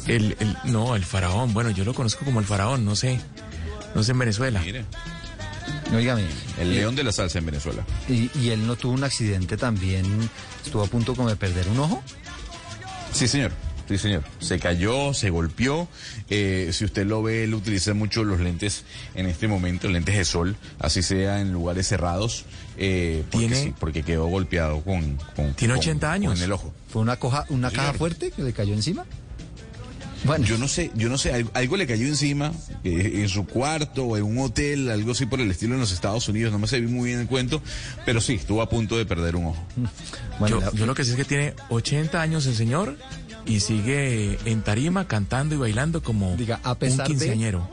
El, 0.07 0.36
el- 0.39 0.57
no, 0.66 0.95
el 0.95 1.03
faraón. 1.05 1.53
Bueno, 1.53 1.72
yo 1.72 1.84
lo 1.84 1.93
conozco 1.93 2.26
como 2.26 2.39
el 2.39 2.45
faraón, 2.45 2.86
no 2.86 2.95
sé. 2.95 3.20
No 3.95 4.03
sé 4.03 4.11
en 4.11 4.20
Venezuela. 4.20 4.59
Mire. 4.61 4.86
Óigame. 5.95 6.24
El 6.59 6.74
león 6.74 6.95
de 6.95 7.03
la 7.03 7.11
salsa 7.11 7.39
en 7.39 7.45
Venezuela. 7.45 7.86
Y, 8.09 8.30
y 8.39 8.49
él 8.49 8.66
no 8.68 8.76
tuvo 8.76 8.93
un 8.93 9.03
accidente 9.03 9.57
también, 9.57 10.05
estuvo 10.66 10.84
a 10.84 10.88
punto 10.88 11.16
como 11.16 11.30
de 11.30 11.36
perder 11.36 11.68
un 11.70 11.80
ojo. 11.80 12.03
Sí, 13.11 13.28
señor. 13.28 13.51
Sí, 13.88 13.97
señor. 13.97 14.23
Se 14.39 14.59
cayó, 14.59 15.13
se 15.13 15.29
golpeó. 15.29 15.88
Eh, 16.29 16.69
si 16.71 16.86
usted 16.86 17.05
lo 17.05 17.21
ve, 17.21 17.43
él 17.43 17.53
utiliza 17.53 17.93
mucho 17.93 18.23
los 18.23 18.39
lentes 18.39 18.86
en 19.13 19.25
este 19.25 19.47
momento, 19.47 19.89
lentes 19.89 20.15
de 20.15 20.23
sol, 20.25 20.55
así 20.79 21.01
sea 21.03 21.41
en 21.41 21.51
lugares 21.51 21.88
cerrados, 21.88 22.45
eh, 22.77 23.23
porque, 23.31 23.47
¿Tiene- 23.47 23.63
sí, 23.63 23.73
porque 23.79 24.03
quedó 24.03 24.27
golpeado 24.27 24.81
con, 24.81 25.17
con 25.36 25.53
Tiene 25.55 25.73
con- 25.73 25.79
80 25.81 26.11
años. 26.13 26.34
con 26.34 26.41
el 26.43 26.51
ojo. 26.53 26.73
¿Fue 26.89 27.01
una, 27.01 27.17
coja, 27.17 27.45
una 27.49 27.69
Sí, 27.69 27.75
caja 27.75 27.88
señor. 27.89 27.97
fuerte 27.99 28.31
que 28.31 28.41
le 28.43 28.53
cayó 28.53 28.73
encima? 28.73 29.05
Bueno, 30.25 30.45
yo 30.45 30.57
no 30.57 30.69
sé, 30.69 30.89
yo 30.95 31.09
no 31.09 31.17
sé, 31.17 31.34
algo, 31.34 31.51
algo 31.53 31.75
le 31.75 31.86
cayó 31.86 32.07
encima 32.07 32.53
eh, 32.86 33.11
en 33.15 33.27
su 33.27 33.45
cuarto 33.45 34.05
o 34.05 34.15
en 34.15 34.23
un 34.23 34.38
hotel, 34.39 34.89
algo 34.89 35.11
así 35.11 35.25
por 35.25 35.41
el 35.41 35.51
estilo 35.51 35.73
en 35.73 35.81
los 35.81 35.91
Estados 35.91 36.29
Unidos, 36.29 36.53
no 36.53 36.59
me 36.59 36.67
sé 36.67 36.79
muy 36.81 37.09
bien 37.09 37.19
el 37.19 37.27
cuento, 37.27 37.61
pero 38.05 38.21
sí, 38.21 38.36
estuvo 38.36 38.61
a 38.61 38.69
punto 38.69 38.97
de 38.97 39.05
perder 39.05 39.36
un 39.36 39.47
ojo. 39.47 39.61
yo, 40.47 40.61
yo 40.71 40.86
lo 40.86 40.95
que 40.95 41.03
sé 41.03 41.11
es 41.11 41.17
que 41.17 41.25
tiene 41.25 41.53
80 41.67 42.21
años 42.21 42.45
el 42.45 42.55
señor 42.55 42.97
y 43.45 43.59
sigue 43.59 44.37
en 44.45 44.61
tarima 44.61 45.07
cantando 45.07 45.55
y 45.55 45.57
bailando 45.57 46.01
como 46.03 46.35
Diga, 46.37 46.59
a 46.63 46.75
pesar 46.75 47.07
un 47.07 47.13
de- 47.17 47.19
quinceañero. 47.25 47.69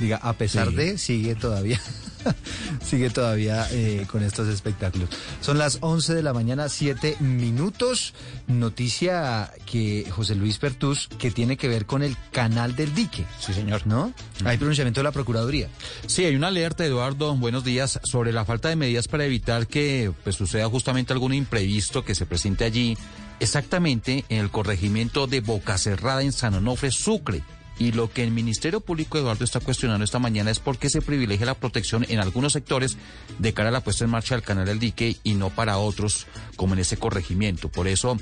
Diga, 0.00 0.16
a 0.16 0.32
pesar 0.32 0.70
Sí. 0.70 0.74
de, 0.74 0.98
sigue 0.98 1.36
todavía, 1.36 1.80
sigue 2.84 3.10
todavía 3.10 3.68
eh, 3.70 4.06
con 4.10 4.24
estos 4.24 4.48
espectáculos. 4.48 5.08
Son 5.40 5.56
las 5.56 5.78
11 5.82 6.14
de 6.14 6.22
la 6.24 6.32
mañana, 6.32 6.68
7 6.68 7.16
minutos. 7.20 8.12
Noticia 8.48 9.52
que 9.66 10.04
José 10.10 10.34
Luis 10.34 10.58
Pertus, 10.58 11.08
que 11.18 11.30
tiene 11.30 11.56
que 11.56 11.68
ver 11.68 11.86
con 11.86 12.02
el 12.02 12.16
canal 12.32 12.74
del 12.74 12.92
dique. 12.92 13.24
Sí, 13.38 13.52
señor. 13.54 13.86
¿No? 13.86 14.12
Hay 14.44 14.56
pronunciamiento 14.56 14.98
de 15.00 15.04
la 15.04 15.12
Procuraduría. 15.12 15.68
Sí, 16.08 16.24
hay 16.24 16.34
una 16.34 16.48
alerta, 16.48 16.84
Eduardo, 16.84 17.36
buenos 17.36 17.62
días, 17.62 18.00
sobre 18.02 18.32
la 18.32 18.44
falta 18.44 18.68
de 18.70 18.76
medidas 18.76 19.06
para 19.06 19.24
evitar 19.26 19.66
que 19.68 20.10
pues, 20.24 20.34
suceda 20.34 20.68
justamente 20.68 21.12
algún 21.12 21.34
imprevisto 21.34 22.04
que 22.04 22.14
se 22.16 22.26
presente 22.26 22.64
allí, 22.64 22.96
exactamente 23.40 24.24
en 24.28 24.40
el 24.40 24.50
corregimiento 24.50 25.26
de 25.26 25.40
Boca 25.40 25.78
Cerrada 25.78 26.22
en 26.22 26.32
San 26.32 26.54
Onofre, 26.54 26.90
Sucre. 26.90 27.42
Y 27.76 27.90
lo 27.90 28.08
que 28.08 28.22
el 28.22 28.30
Ministerio 28.30 28.80
Público, 28.80 29.18
Eduardo, 29.18 29.44
está 29.44 29.58
cuestionando 29.58 30.04
esta 30.04 30.20
mañana 30.20 30.52
es 30.52 30.60
por 30.60 30.78
qué 30.78 30.88
se 30.88 31.02
privilegia 31.02 31.46
la 31.46 31.54
protección 31.54 32.06
en 32.08 32.20
algunos 32.20 32.52
sectores 32.52 32.96
de 33.40 33.52
cara 33.52 33.70
a 33.70 33.72
la 33.72 33.80
puesta 33.82 34.04
en 34.04 34.10
marcha 34.10 34.36
del 34.36 34.44
canal 34.44 34.66
del 34.66 34.78
dique 34.78 35.16
y 35.24 35.34
no 35.34 35.50
para 35.50 35.78
otros, 35.78 36.28
como 36.54 36.74
en 36.74 36.80
ese 36.80 36.98
corregimiento. 36.98 37.68
Por 37.68 37.88
eso, 37.88 38.16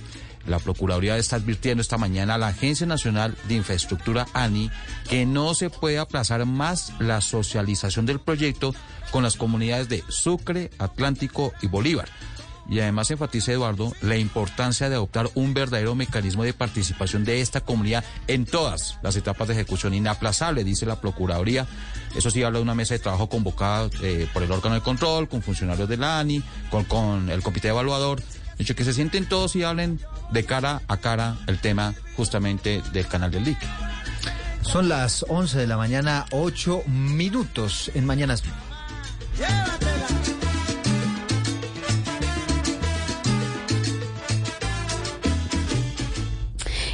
la 0.46 0.58
Procuraduría 0.58 1.18
está 1.18 1.36
advirtiendo 1.36 1.82
esta 1.82 1.98
mañana 1.98 2.34
a 2.34 2.38
la 2.38 2.48
Agencia 2.48 2.86
Nacional 2.86 3.36
de 3.46 3.54
Infraestructura, 3.54 4.26
ANI, 4.32 4.70
que 5.08 5.26
no 5.26 5.54
se 5.54 5.68
puede 5.68 5.98
aplazar 5.98 6.46
más 6.46 6.92
la 6.98 7.20
socialización 7.20 8.06
del 8.06 8.20
proyecto 8.20 8.74
con 9.10 9.22
las 9.22 9.36
comunidades 9.36 9.88
de 9.88 10.02
Sucre, 10.08 10.70
Atlántico 10.78 11.52
y 11.60 11.66
Bolívar. 11.66 12.08
Y 12.68 12.80
además 12.80 13.10
enfatiza 13.10 13.52
Eduardo 13.52 13.92
la 14.00 14.16
importancia 14.16 14.88
de 14.88 14.94
adoptar 14.94 15.28
un 15.34 15.52
verdadero 15.52 15.94
mecanismo 15.94 16.44
de 16.44 16.54
participación 16.54 17.24
de 17.24 17.40
esta 17.40 17.60
comunidad 17.60 18.04
en 18.28 18.44
todas 18.46 18.98
las 19.02 19.16
etapas 19.16 19.48
de 19.48 19.54
ejecución 19.54 19.94
inaplazable, 19.94 20.64
dice 20.64 20.86
la 20.86 21.00
Procuraduría. 21.00 21.66
Eso 22.14 22.30
sí 22.30 22.42
habla 22.42 22.58
de 22.58 22.62
una 22.62 22.74
mesa 22.74 22.94
de 22.94 23.00
trabajo 23.00 23.28
convocada 23.28 23.90
eh, 24.02 24.28
por 24.32 24.42
el 24.42 24.52
órgano 24.52 24.74
de 24.76 24.80
control, 24.80 25.28
con 25.28 25.42
funcionarios 25.42 25.88
de 25.88 25.96
la 25.96 26.20
ANI, 26.20 26.42
con, 26.70 26.84
con 26.84 27.30
el 27.30 27.42
comité 27.42 27.68
evaluador. 27.68 28.22
Dicho 28.58 28.76
que 28.76 28.84
se 28.84 28.92
sienten 28.92 29.26
todos 29.26 29.56
y 29.56 29.64
hablen 29.64 30.00
de 30.30 30.44
cara 30.44 30.82
a 30.86 30.98
cara 30.98 31.36
el 31.46 31.58
tema 31.58 31.94
justamente 32.16 32.82
del 32.92 33.06
canal 33.08 33.30
del 33.30 33.44
dique. 33.44 33.66
Son 34.62 34.88
las 34.88 35.24
11 35.28 35.58
de 35.58 35.66
la 35.66 35.76
mañana, 35.76 36.26
8 36.30 36.84
minutos 36.86 37.90
en 37.94 38.06
Mañanas 38.06 38.42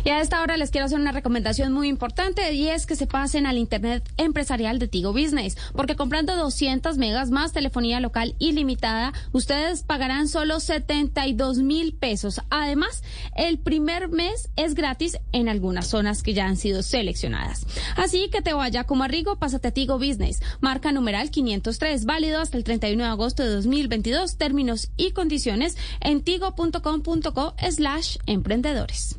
Y 0.09 0.11
a 0.11 0.23
esta 0.23 0.41
hora 0.41 0.57
les 0.57 0.71
quiero 0.71 0.87
hacer 0.87 0.99
una 0.99 1.13
recomendación 1.13 1.71
muy 1.75 1.87
importante 1.87 2.55
y 2.55 2.69
es 2.69 2.87
que 2.87 2.97
se 2.97 3.07
pasen 3.07 3.45
al 3.45 3.59
Internet 3.59 4.11
empresarial 4.17 4.79
de 4.79 4.89
Tigo 4.89 5.13
Business, 5.13 5.59
porque 5.75 5.97
comprando 5.97 6.35
200 6.35 6.97
megas 6.97 7.29
más 7.29 7.53
telefonía 7.53 8.01
local 8.01 8.35
ilimitada, 8.39 9.13
ustedes 9.33 9.83
pagarán 9.83 10.27
solo 10.27 10.61
72 10.61 11.59
mil 11.59 11.93
pesos. 11.93 12.41
Además, 12.49 13.03
el 13.37 13.59
primer 13.59 14.09
mes 14.09 14.49
es 14.57 14.75
gratis 14.75 15.19
en 15.33 15.51
algunas 15.51 15.89
zonas 15.89 16.23
que 16.23 16.33
ya 16.33 16.47
han 16.47 16.57
sido 16.57 16.83
seleccionadas. 16.83 17.67
Así 17.95 18.31
que 18.31 18.41
te 18.41 18.55
vaya 18.55 18.85
como 18.85 19.05
a 19.05 19.09
Rigo, 19.09 19.37
pásate 19.37 19.69
a 19.69 19.73
Tigo 19.73 19.99
Business. 19.99 20.41
Marca 20.63 20.91
numeral 20.91 21.31
503, 21.31 22.07
válido 22.07 22.41
hasta 22.41 22.57
el 22.57 22.65
31 22.65 23.05
de 23.05 23.11
agosto 23.11 23.43
de 23.43 23.51
2022. 23.51 24.39
Términos 24.39 24.91
y 24.97 25.11
condiciones 25.11 25.77
en 26.01 26.23
tigo.com.co 26.23 27.55
slash 27.71 28.17
emprendedores. 28.25 29.19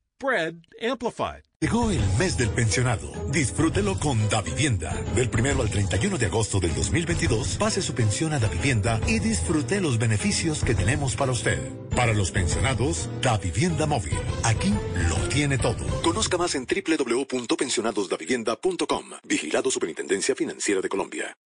Bread 0.21 0.55
amplified. 0.81 1.43
Llegó 1.59 1.91
el 1.91 2.01
mes 2.19 2.37
del 2.37 2.49
pensionado. 2.49 3.11
Disfrútelo 3.31 3.97
con 3.99 4.29
Davivienda. 4.29 4.93
Del 5.15 5.29
primero 5.29 5.61
al 5.61 5.69
31 5.69 6.17
de 6.17 6.25
agosto 6.27 6.59
del 6.59 6.73
2022, 6.75 7.57
pase 7.57 7.81
su 7.81 7.93
pensión 7.93 8.33
a 8.33 8.39
Davivienda 8.39 8.99
y 9.07 9.19
disfrute 9.19 9.79
los 9.81 9.97
beneficios 9.97 10.63
que 10.63 10.75
tenemos 10.75 11.15
para 11.15 11.31
usted. 11.31 11.59
Para 11.95 12.13
los 12.13 12.31
pensionados, 12.31 13.09
Davivienda 13.21 13.85
Móvil. 13.85 14.17
Aquí 14.43 14.73
lo 15.09 15.15
tiene 15.29 15.57
todo. 15.57 15.85
Conozca 16.01 16.37
más 16.37 16.55
en 16.55 16.65
www.pensionadosdavivienda.com. 16.65 19.05
Vigilado 19.23 19.71
Superintendencia 19.71 20.35
Financiera 20.35 20.81
de 20.81 20.89
Colombia. 20.89 21.37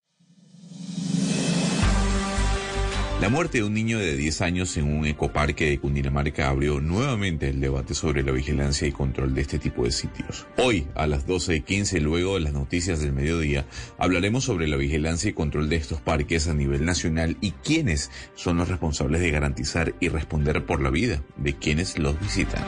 La 3.21 3.29
muerte 3.29 3.59
de 3.59 3.63
un 3.63 3.73
niño 3.73 3.97
de 3.97 4.17
10 4.17 4.41
años 4.41 4.75
en 4.75 4.91
un 4.93 5.05
ecoparque 5.05 5.69
de 5.69 5.79
Cundinamarca 5.79 6.49
abrió 6.49 6.81
nuevamente 6.81 7.47
el 7.47 7.61
debate 7.61 7.93
sobre 7.93 8.23
la 8.23 8.33
vigilancia 8.33 8.87
y 8.87 8.91
control 8.91 9.33
de 9.33 9.41
este 9.41 9.57
tipo 9.57 9.85
de 9.85 9.91
sitios. 9.93 10.45
Hoy, 10.57 10.87
a 10.95 11.07
las 11.07 11.25
12.15, 11.25 12.01
luego 12.01 12.33
de 12.33 12.41
las 12.41 12.51
noticias 12.51 12.99
del 12.99 13.13
mediodía, 13.13 13.65
hablaremos 13.97 14.43
sobre 14.43 14.67
la 14.67 14.75
vigilancia 14.75 15.29
y 15.29 15.33
control 15.33 15.69
de 15.69 15.77
estos 15.77 16.01
parques 16.01 16.49
a 16.49 16.53
nivel 16.53 16.83
nacional 16.83 17.37
y 17.39 17.51
quiénes 17.51 18.11
son 18.35 18.57
los 18.57 18.67
responsables 18.67 19.21
de 19.21 19.31
garantizar 19.31 19.95
y 20.01 20.09
responder 20.09 20.65
por 20.65 20.81
la 20.81 20.89
vida 20.89 21.23
de 21.37 21.55
quienes 21.55 21.97
los 21.97 22.19
visitan. 22.19 22.63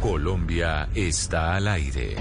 Colombia 0.00 0.88
está 0.92 1.54
al 1.54 1.68
aire. 1.68 2.16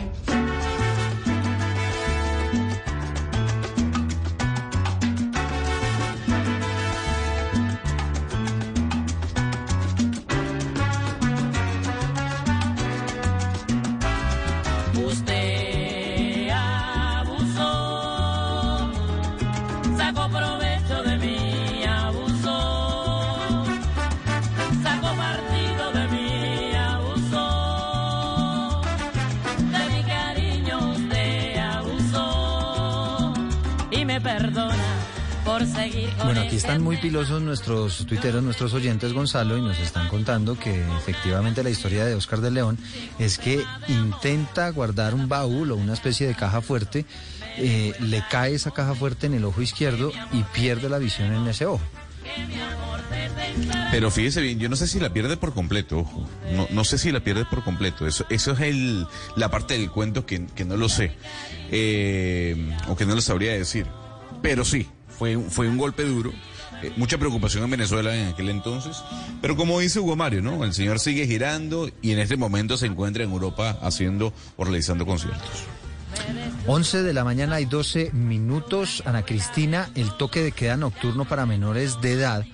Están 36.66 36.82
muy 36.82 36.98
pilosos 36.98 37.44
nuestros 37.44 38.08
tuiteros, 38.08 38.42
nuestros 38.42 38.74
oyentes, 38.74 39.14
Gonzalo, 39.14 39.56
y 39.56 39.62
nos 39.62 39.78
están 39.78 40.08
contando 40.08 40.58
que 40.58 40.84
efectivamente 40.98 41.62
la 41.62 41.70
historia 41.70 42.06
de 42.06 42.16
Oscar 42.16 42.42
de 42.42 42.50
León 42.50 42.80
es 43.20 43.38
que 43.38 43.64
intenta 43.88 44.68
guardar 44.72 45.14
un 45.14 45.30
baúl 45.30 45.70
o 45.70 45.76
una 45.76 45.94
especie 45.94 46.26
de 46.26 46.34
caja 46.34 46.62
fuerte, 46.62 47.06
eh, 47.60 47.94
le 48.00 48.24
cae 48.32 48.56
esa 48.56 48.72
caja 48.72 48.96
fuerte 48.96 49.28
en 49.28 49.36
el 49.36 49.46
ojo 49.46 49.62
izquierdo 49.62 50.12
y 50.32 50.42
pierde 50.42 50.90
la 50.90 50.98
visión 50.98 51.32
en 51.34 51.48
ese 51.48 51.68
ojo. 51.68 51.84
Pero 53.92 54.10
fíjese 54.10 54.42
bien, 54.42 54.58
yo 54.58 54.68
no 54.68 54.76
sé 54.76 54.88
si 54.88 55.00
la 55.00 55.14
pierde 55.14 55.38
por 55.38 55.54
completo, 55.54 56.00
ojo. 56.00 56.28
No, 56.72 56.84
sé 56.84 56.98
si 56.98 57.12
la 57.12 57.20
pierde 57.20 57.46
por 57.46 57.64
completo. 57.64 58.08
Eso, 58.08 58.26
eso 58.32 58.54
es 58.54 58.62
el, 58.62 59.06
la 59.36 59.52
parte 59.52 59.78
del 59.78 59.92
cuento 59.92 60.26
que, 60.26 60.40
no 60.66 60.78
lo 60.78 60.90
sé. 60.90 61.16
Eh, 61.70 62.76
o 62.88 62.96
que 62.96 63.06
no 63.06 63.14
lo 63.14 63.22
sabría 63.22 63.54
decir. 63.54 63.86
Pero 64.42 64.66
sí, 64.66 64.88
fue, 65.08 65.38
fue 65.38 65.70
un 65.70 65.78
golpe 65.78 66.04
duro. 66.04 66.34
Eh, 66.86 66.94
mucha 66.98 67.18
preocupación 67.18 67.64
en 67.64 67.72
Venezuela 67.72 68.16
en 68.16 68.30
aquel 68.30 68.50
entonces. 68.50 68.98
Pero 69.42 69.56
como 69.56 69.80
dice 69.80 70.00
Hugo 70.00 70.16
Mario, 70.16 70.42
¿no? 70.42 70.64
El 70.64 70.74
señor 70.74 71.00
sigue 71.00 71.28
girando 71.28 71.90
y 72.02 72.12
en 72.12 72.20
este 72.20 72.38
momento 72.38 72.78
se 72.78 72.86
encuentra 72.86 73.24
en 73.24 73.32
Europa 73.32 73.78
haciendo 73.82 74.34
o 74.58 74.64
realizando 74.64 75.06
conciertos. 75.06 75.64
11 76.68 77.04
de 77.04 77.14
la 77.14 77.24
mañana 77.24 77.60
y 77.60 77.66
12 77.66 78.12
minutos. 78.14 79.04
Ana 79.06 79.24
Cristina, 79.24 79.90
el 79.96 80.12
toque 80.18 80.42
de 80.42 80.52
queda 80.52 80.78
nocturno 80.78 81.26
para 81.26 81.46
menores 81.46 82.02
de 82.02 82.14
edad 82.14 82.46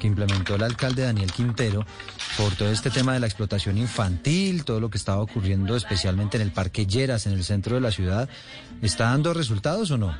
que 0.00 0.06
implementó 0.06 0.56
el 0.56 0.62
alcalde 0.62 1.02
Daniel 1.02 1.32
Quintero 1.32 1.86
por 2.36 2.54
todo 2.54 2.70
este 2.70 2.90
tema 2.90 3.14
de 3.14 3.20
la 3.20 3.26
explotación 3.26 3.78
infantil, 3.78 4.64
todo 4.64 4.80
lo 4.80 4.90
que 4.90 4.98
estaba 4.98 5.22
ocurriendo 5.22 5.76
especialmente 5.76 6.36
en 6.36 6.42
el 6.42 6.50
Parque 6.50 6.86
Lleras, 6.86 7.26
en 7.26 7.32
el 7.32 7.44
centro 7.44 7.76
de 7.76 7.80
la 7.80 7.92
ciudad, 7.92 8.28
¿está 8.82 9.04
dando 9.04 9.32
resultados 9.32 9.90
o 9.90 9.98
no? 9.98 10.16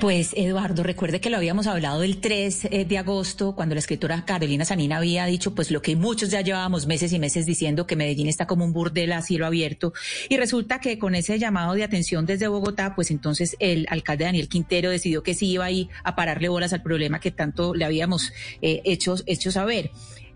Pues 0.00 0.32
Eduardo, 0.34 0.82
recuerde 0.82 1.20
que 1.20 1.28
lo 1.28 1.36
habíamos 1.36 1.66
hablado 1.66 2.02
el 2.02 2.20
3 2.20 2.68
eh, 2.70 2.84
de 2.86 2.98
agosto, 2.98 3.54
cuando 3.54 3.74
la 3.74 3.80
escritora 3.80 4.24
Carolina 4.24 4.64
Sanina 4.64 4.96
había 4.96 5.26
dicho, 5.26 5.54
pues 5.54 5.70
lo 5.70 5.82
que 5.82 5.94
muchos 5.94 6.30
ya 6.30 6.40
llevábamos 6.40 6.86
meses 6.86 7.12
y 7.12 7.18
meses 7.18 7.44
diciendo 7.44 7.86
que 7.86 7.96
Medellín 7.96 8.28
está 8.28 8.46
como 8.46 8.64
un 8.64 8.72
burdel 8.72 9.12
a 9.12 9.20
cielo 9.20 9.44
abierto. 9.44 9.92
Y 10.30 10.38
resulta 10.38 10.80
que 10.80 10.98
con 10.98 11.14
ese 11.14 11.38
llamado 11.38 11.74
de 11.74 11.84
atención 11.84 12.24
desde 12.24 12.48
Bogotá, 12.48 12.94
pues 12.94 13.10
entonces 13.10 13.56
el 13.58 13.86
alcalde 13.90 14.24
Daniel 14.24 14.48
Quintero 14.48 14.88
decidió 14.88 15.22
que 15.22 15.34
sí 15.34 15.50
iba 15.50 15.66
ahí 15.66 15.90
a 16.02 16.16
pararle 16.16 16.48
bolas 16.48 16.72
al 16.72 16.82
problema 16.82 17.20
que 17.20 17.30
tanto 17.30 17.74
le 17.74 17.84
habíamos 17.84 18.32
eh, 18.62 18.80
hecho, 18.84 19.16
hecho 19.26 19.50
saber. 19.50 19.90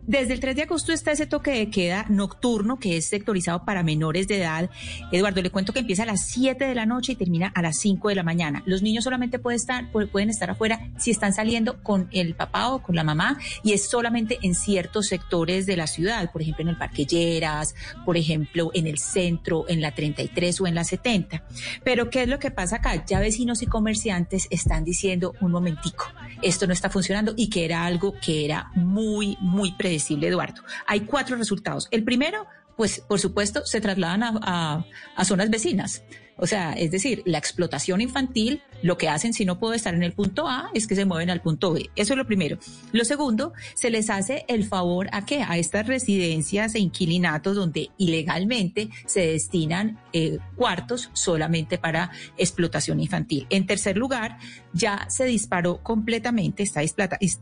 Desde 0.06 0.34
el 0.34 0.40
3 0.40 0.54
de 0.54 0.62
agosto 0.64 0.92
está 0.92 1.12
ese 1.12 1.24
toque 1.24 1.52
de 1.52 1.70
queda 1.70 2.04
nocturno 2.10 2.78
que 2.78 2.98
es 2.98 3.06
sectorizado 3.06 3.64
para 3.64 3.82
menores 3.82 4.28
de 4.28 4.36
edad. 4.36 4.68
Eduardo, 5.10 5.40
le 5.40 5.48
cuento 5.48 5.72
que 5.72 5.78
empieza 5.78 6.02
a 6.02 6.06
las 6.06 6.26
7 6.26 6.62
de 6.62 6.74
la 6.74 6.84
noche 6.84 7.12
y 7.12 7.16
termina 7.16 7.50
a 7.54 7.62
las 7.62 7.78
5 7.78 8.10
de 8.10 8.14
la 8.14 8.22
mañana. 8.22 8.62
Los 8.66 8.82
niños 8.82 9.04
solamente 9.04 9.38
pueden 9.38 9.56
estar, 9.56 10.50
afuera 10.50 10.90
si 10.98 11.10
están 11.10 11.32
saliendo 11.32 11.82
con 11.82 12.10
el 12.12 12.34
papá 12.34 12.68
o 12.68 12.82
con 12.82 12.94
la 12.96 13.02
mamá 13.02 13.38
y 13.62 13.72
es 13.72 13.88
solamente 13.88 14.38
en 14.42 14.54
ciertos 14.54 15.06
sectores 15.06 15.64
de 15.64 15.78
la 15.78 15.86
ciudad, 15.86 16.30
por 16.30 16.42
ejemplo 16.42 16.64
en 16.64 16.68
el 16.68 16.76
Parque 16.76 17.06
Lleras, 17.06 17.74
por 18.04 18.18
ejemplo 18.18 18.72
en 18.74 18.86
el 18.86 18.98
centro, 18.98 19.64
en 19.68 19.80
la 19.80 19.94
33 19.94 20.60
o 20.60 20.66
en 20.66 20.74
la 20.74 20.84
70. 20.84 21.44
Pero 21.82 22.10
¿qué 22.10 22.24
es 22.24 22.28
lo 22.28 22.38
que 22.38 22.50
pasa 22.50 22.76
acá? 22.76 23.06
Ya 23.06 23.20
vecinos 23.20 23.62
y 23.62 23.66
comerciantes 23.66 24.48
están 24.50 24.84
diciendo 24.84 25.32
un 25.40 25.50
momentico, 25.50 26.04
esto 26.42 26.66
no 26.66 26.74
está 26.74 26.90
funcionando 26.90 27.32
y 27.38 27.48
que 27.48 27.64
era 27.64 27.86
algo 27.86 28.14
que 28.20 28.44
era 28.44 28.70
muy, 28.74 29.38
muy 29.40 29.72
predecible 29.72 29.93
Eduardo. 30.28 30.62
Hay 30.86 31.00
cuatro 31.00 31.36
resultados. 31.36 31.88
El 31.90 32.04
primero, 32.04 32.46
pues 32.76 33.00
por 33.00 33.20
supuesto, 33.20 33.64
se 33.64 33.80
trasladan 33.80 34.22
a, 34.22 34.84
a 35.16 35.24
zonas 35.24 35.50
vecinas. 35.50 36.02
O 36.36 36.46
sea, 36.46 36.72
es 36.72 36.90
decir, 36.90 37.22
la 37.26 37.38
explotación 37.38 38.00
infantil, 38.00 38.62
lo 38.84 38.98
que 38.98 39.08
hacen 39.08 39.32
si 39.32 39.44
no 39.44 39.58
puedo 39.58 39.72
estar 39.72 39.94
en 39.94 40.02
el 40.02 40.12
punto 40.12 40.46
A 40.46 40.70
es 40.74 40.86
que 40.86 40.94
se 40.94 41.04
mueven 41.04 41.30
al 41.30 41.40
punto 41.40 41.72
B. 41.72 41.90
Eso 41.96 42.12
es 42.12 42.16
lo 42.18 42.26
primero. 42.26 42.58
Lo 42.92 43.04
segundo, 43.04 43.52
se 43.74 43.90
les 43.90 44.10
hace 44.10 44.44
el 44.46 44.64
favor 44.64 45.08
a 45.12 45.24
qué? 45.24 45.42
A 45.42 45.56
estas 45.56 45.86
residencias 45.86 46.74
e 46.74 46.80
inquilinatos 46.80 47.56
donde 47.56 47.90
ilegalmente 47.98 48.90
se 49.06 49.26
destinan 49.26 49.98
eh, 50.12 50.38
cuartos 50.54 51.10
solamente 51.14 51.78
para 51.78 52.10
explotación 52.36 53.00
infantil. 53.00 53.46
En 53.50 53.66
tercer 53.66 53.96
lugar, 53.96 54.38
ya 54.72 55.06
se 55.08 55.24
disparó 55.24 55.78
completamente, 55.82 56.62
está 56.62 56.82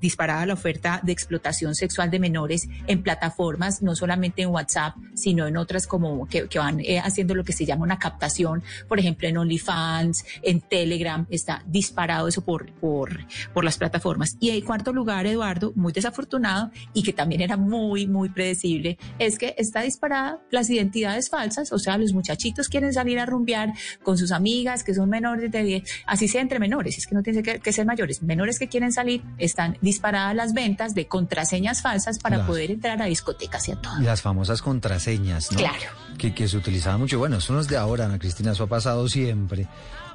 disparada 0.01 0.47
la 0.47 0.55
oferta 0.55 1.01
de 1.03 1.12
explotación 1.12 1.74
sexual 1.74 2.11
de 2.11 2.18
menores 2.18 2.68
en 2.86 3.03
plataformas, 3.03 3.82
no 3.82 3.97
solamente 3.97 4.43
en 4.43 4.51
WhatsApp, 4.51 4.95
sino 5.14 5.47
en 5.47 5.57
otras 5.57 5.86
como 5.86 6.26
que, 6.28 6.47
van 6.55 6.80
eh, 6.80 7.01
haciendo 7.01 7.34
lo 7.34 7.43
que 7.43 7.53
se 7.53 7.66
llama 7.66 7.82
una 7.82 7.99
captación 7.99 8.62
por 8.88 8.99
ejemplo, 8.99 9.28
en 9.28 9.36
OnlyFans, 9.36 10.24
en 10.43 10.61
Telegram, 10.61 11.26
está 11.35 11.62
disparado 11.66 12.28
eso 12.28 12.45
por, 12.45 12.72
por, 12.74 13.26
por 13.53 13.64
las 13.64 13.78
plataformas. 13.78 14.37
Y 14.41 14.51
en 14.51 14.64
cuarto 14.64 14.93
lugar, 14.93 15.26
Eduardo, 15.26 15.72
muy 15.74 15.93
desafortunado 15.93 16.70
y 16.93 17.03
que 17.03 17.12
también 17.12 17.41
era 17.41 17.57
muy, 17.57 18.07
muy 18.07 18.28
predecible, 18.28 18.99
es 19.18 19.39
que 19.39 19.55
está 19.59 19.83
disparada 19.83 20.41
las 20.51 20.70
identidades 20.70 21.28
falsas, 21.28 21.72
o 21.72 21.78
sea, 21.78 21.99
los 21.99 22.12
muchachitos 22.12 22.68
quieren 22.68 22.93
salir 22.93 23.18
a 23.18 23.26
rumbear 23.26 23.72
con 24.03 24.18
sus 24.18 24.33
amigas 24.33 24.85
que 24.85 24.95
son 24.95 25.09
menores 25.09 25.51
de 25.51 25.62
10, 25.62 25.83
así 26.07 26.28
sea 26.28 26.41
entre 26.41 26.59
menores, 26.59 26.99
es 26.99 27.07
que 27.07 27.14
no 27.14 27.22
tiene 27.22 27.43
que, 27.43 27.72
ser 27.72 27.87
mayores, 27.87 28.22
menores 28.22 28.59
que 28.59 28.68
quieren 28.68 28.93
salir, 28.93 29.22
están 29.39 29.78
disparadas 29.80 30.37
las 30.37 30.53
ventas 30.53 30.95
de 30.95 31.07
contraseñas 31.07 31.83
falsas 31.83 32.18
para 32.18 32.47
poder 32.47 32.70
entrar 32.70 33.01
a 33.01 33.07
discotecas 33.07 33.68
y 33.68 33.72
a 33.72 33.76
todo. 33.76 33.99
Las 34.01 34.22
famosas 34.22 34.62
contraseñas, 34.62 35.51
¿no? 35.53 35.59
Claro. 35.59 35.91
Que, 36.18 36.35
que 36.35 36.47
se 36.49 36.57
utilizaban 36.57 37.01
mucho. 37.01 37.18
Bueno, 37.18 37.39
eso 37.39 37.53
no 37.53 37.61
es 37.61 37.68
de 37.68 37.76
ahora, 37.76 38.05
Ana 38.05 38.18
Cristina, 38.18 38.53
eso 38.53 38.66
pasado 38.66 39.09
siempre, 39.09 39.66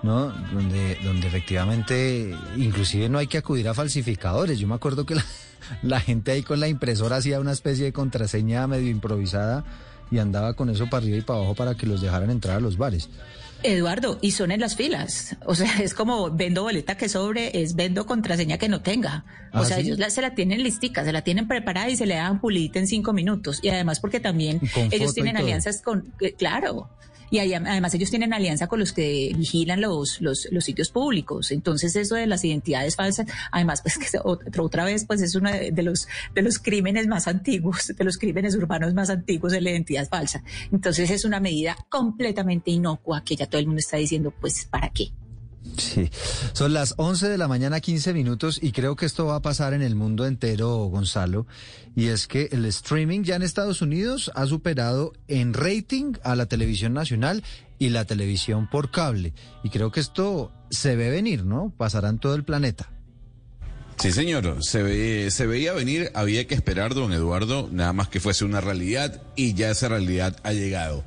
¿no? 0.03 0.27
Donde, 0.53 0.97
donde 1.03 1.27
efectivamente, 1.27 2.35
inclusive 2.57 3.09
no 3.09 3.17
hay 3.17 3.27
que 3.27 3.37
acudir 3.37 3.67
a 3.67 3.73
falsificadores. 3.73 4.59
Yo 4.59 4.67
me 4.67 4.75
acuerdo 4.75 5.05
que 5.05 5.15
la, 5.15 5.25
la 5.83 5.99
gente 5.99 6.31
ahí 6.31 6.43
con 6.43 6.59
la 6.59 6.67
impresora 6.67 7.17
hacía 7.17 7.39
una 7.39 7.51
especie 7.51 7.85
de 7.85 7.93
contraseña 7.93 8.67
medio 8.67 8.89
improvisada 8.89 9.63
y 10.11 10.19
andaba 10.19 10.53
con 10.53 10.69
eso 10.69 10.85
para 10.89 11.03
arriba 11.03 11.17
y 11.17 11.21
para 11.21 11.39
abajo 11.39 11.55
para 11.55 11.75
que 11.75 11.85
los 11.85 12.01
dejaran 12.01 12.29
entrar 12.29 12.57
a 12.57 12.59
los 12.59 12.77
bares. 12.77 13.09
Eduardo, 13.63 14.19
y 14.21 14.31
son 14.31 14.51
en 14.51 14.59
las 14.59 14.75
filas. 14.75 15.35
O 15.47 15.55
sea, 15.55 15.79
es 15.79 15.95
como 15.95 16.29
vendo 16.29 16.61
boleta 16.61 16.95
que 16.95 17.09
sobre, 17.09 17.59
es 17.63 17.75
vendo 17.75 18.05
contraseña 18.05 18.59
que 18.59 18.69
no 18.69 18.81
tenga. 18.81 19.25
O 19.51 19.57
¿Ah, 19.59 19.65
sea, 19.65 19.77
sí? 19.77 19.83
ellos 19.83 19.97
la- 19.97 20.11
se 20.11 20.21
la 20.21 20.35
tienen 20.35 20.61
listica, 20.61 21.03
se 21.03 21.11
la 21.11 21.23
tienen 21.23 21.47
preparada 21.47 21.89
y 21.89 21.95
se 21.95 22.05
le 22.05 22.13
dan 22.15 22.39
pulita 22.39 22.77
en 22.77 22.85
cinco 22.85 23.13
minutos. 23.13 23.59
Y 23.63 23.69
además 23.69 23.99
porque 23.99 24.19
también 24.19 24.61
ellos 24.91 25.15
tienen 25.15 25.37
alianzas 25.37 25.81
con, 25.81 26.13
eh, 26.21 26.33
claro. 26.37 26.87
Y 27.29 27.39
además 27.39 27.93
ellos 27.93 28.09
tienen 28.09 28.33
alianza 28.33 28.67
con 28.67 28.79
los 28.79 28.93
que 28.93 29.33
vigilan 29.35 29.81
los, 29.81 30.21
los, 30.21 30.47
sitios 30.59 30.89
públicos. 30.89 31.51
Entonces 31.51 31.95
eso 31.95 32.15
de 32.15 32.27
las 32.27 32.43
identidades 32.43 32.95
falsas, 32.95 33.27
además 33.51 33.81
pues 33.81 33.97
que 34.11 34.19
otra, 34.23 34.63
otra 34.63 34.85
vez 34.85 35.05
pues 35.05 35.21
es 35.21 35.35
uno 35.35 35.51
de, 35.51 35.71
de 35.71 35.83
los, 35.83 36.07
de 36.33 36.41
los 36.41 36.59
crímenes 36.59 37.07
más 37.07 37.27
antiguos, 37.27 37.93
de 37.97 38.03
los 38.03 38.17
crímenes 38.17 38.55
urbanos 38.55 38.93
más 38.93 39.09
antiguos 39.09 39.51
de 39.51 39.61
la 39.61 39.71
identidad 39.71 40.07
falsa. 40.07 40.43
Entonces 40.71 41.09
es 41.09 41.25
una 41.25 41.39
medida 41.39 41.75
completamente 41.89 42.71
inocua 42.71 43.23
que 43.23 43.35
ya 43.35 43.47
todo 43.47 43.59
el 43.59 43.67
mundo 43.67 43.79
está 43.79 43.97
diciendo 43.97 44.33
pues 44.39 44.65
¿para 44.65 44.89
qué? 44.89 45.11
Sí, 45.77 46.09
son 46.53 46.73
las 46.73 46.93
11 46.97 47.29
de 47.29 47.37
la 47.37 47.47
mañana 47.47 47.79
15 47.79 48.13
minutos 48.13 48.59
y 48.61 48.71
creo 48.71 48.95
que 48.95 49.05
esto 49.05 49.25
va 49.25 49.35
a 49.35 49.41
pasar 49.41 49.73
en 49.73 49.81
el 49.81 49.95
mundo 49.95 50.25
entero, 50.25 50.85
Gonzalo, 50.85 51.47
y 51.95 52.07
es 52.07 52.27
que 52.27 52.49
el 52.51 52.65
streaming 52.65 53.23
ya 53.23 53.35
en 53.35 53.41
Estados 53.41 53.81
Unidos 53.81 54.31
ha 54.35 54.45
superado 54.45 55.13
en 55.27 55.53
rating 55.53 56.13
a 56.23 56.35
la 56.35 56.45
televisión 56.45 56.93
nacional 56.93 57.43
y 57.79 57.89
la 57.89 58.05
televisión 58.05 58.69
por 58.69 58.91
cable. 58.91 59.33
Y 59.63 59.69
creo 59.69 59.91
que 59.91 59.99
esto 59.99 60.51
se 60.69 60.95
ve 60.95 61.09
venir, 61.09 61.45
¿no? 61.45 61.73
Pasará 61.75 62.09
en 62.09 62.19
todo 62.19 62.35
el 62.35 62.43
planeta. 62.43 62.89
Sí, 63.97 64.11
señor, 64.11 64.63
se, 64.63 64.83
ve, 64.83 65.31
se 65.31 65.47
veía 65.47 65.73
venir, 65.73 66.11
había 66.13 66.45
que 66.45 66.53
esperar, 66.53 66.93
don 66.93 67.13
Eduardo, 67.13 67.67
nada 67.71 67.93
más 67.93 68.09
que 68.09 68.19
fuese 68.19 68.45
una 68.45 68.61
realidad 68.61 69.23
y 69.35 69.55
ya 69.55 69.71
esa 69.71 69.89
realidad 69.89 70.35
ha 70.43 70.53
llegado. 70.53 71.03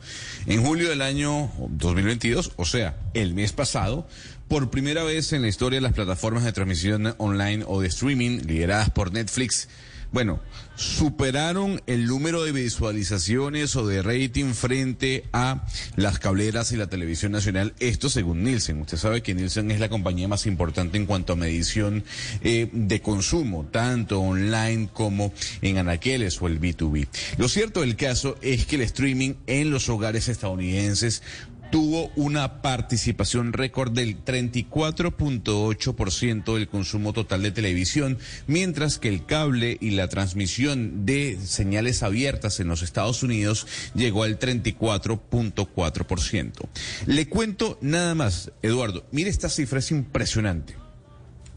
En 0.46 0.64
julio 0.64 0.88
del 0.88 1.00
año 1.00 1.52
2022, 1.68 2.52
o 2.56 2.64
sea, 2.64 2.96
el 3.14 3.32
mes 3.32 3.52
pasado, 3.52 4.08
por 4.50 4.68
primera 4.68 5.04
vez 5.04 5.32
en 5.32 5.42
la 5.42 5.48
historia 5.48 5.80
las 5.80 5.92
plataformas 5.92 6.42
de 6.42 6.52
transmisión 6.52 7.14
online 7.18 7.62
o 7.68 7.80
de 7.80 7.86
streaming 7.86 8.40
lideradas 8.48 8.90
por 8.90 9.12
Netflix, 9.12 9.68
bueno, 10.10 10.40
superaron 10.74 11.80
el 11.86 12.06
número 12.06 12.42
de 12.42 12.50
visualizaciones 12.50 13.76
o 13.76 13.86
de 13.86 14.02
rating 14.02 14.54
frente 14.54 15.22
a 15.32 15.64
las 15.94 16.18
cableras 16.18 16.72
y 16.72 16.76
la 16.76 16.88
televisión 16.88 17.30
nacional. 17.30 17.74
Esto 17.78 18.10
según 18.10 18.42
Nielsen. 18.42 18.80
Usted 18.80 18.96
sabe 18.96 19.22
que 19.22 19.34
Nielsen 19.34 19.70
es 19.70 19.78
la 19.78 19.88
compañía 19.88 20.26
más 20.26 20.46
importante 20.46 20.96
en 20.96 21.06
cuanto 21.06 21.34
a 21.34 21.36
medición 21.36 22.02
eh, 22.42 22.68
de 22.72 23.00
consumo, 23.00 23.68
tanto 23.70 24.20
online 24.20 24.88
como 24.92 25.32
en 25.62 25.78
anaqueles 25.78 26.42
o 26.42 26.48
el 26.48 26.60
B2B. 26.60 27.06
Lo 27.38 27.48
cierto 27.48 27.82
del 27.82 27.94
caso 27.94 28.36
es 28.42 28.66
que 28.66 28.74
el 28.74 28.82
streaming 28.82 29.34
en 29.46 29.70
los 29.70 29.88
hogares 29.88 30.28
estadounidenses 30.28 31.22
tuvo 31.70 32.10
una 32.16 32.62
participación 32.62 33.52
récord 33.52 33.92
del 33.92 34.24
34.8% 34.24 36.54
del 36.54 36.68
consumo 36.68 37.12
total 37.12 37.42
de 37.42 37.52
televisión, 37.52 38.18
mientras 38.46 38.98
que 38.98 39.08
el 39.08 39.24
cable 39.24 39.78
y 39.80 39.90
la 39.90 40.08
transmisión 40.08 41.06
de 41.06 41.38
señales 41.42 42.02
abiertas 42.02 42.58
en 42.60 42.68
los 42.68 42.82
Estados 42.82 43.22
Unidos 43.22 43.66
llegó 43.94 44.24
al 44.24 44.38
34.4%. 44.38 46.68
Le 47.06 47.26
cuento 47.28 47.78
nada 47.80 48.14
más, 48.14 48.52
Eduardo, 48.62 49.06
mire 49.12 49.30
esta 49.30 49.48
cifra, 49.48 49.78
es 49.78 49.90
impresionante. 49.90 50.76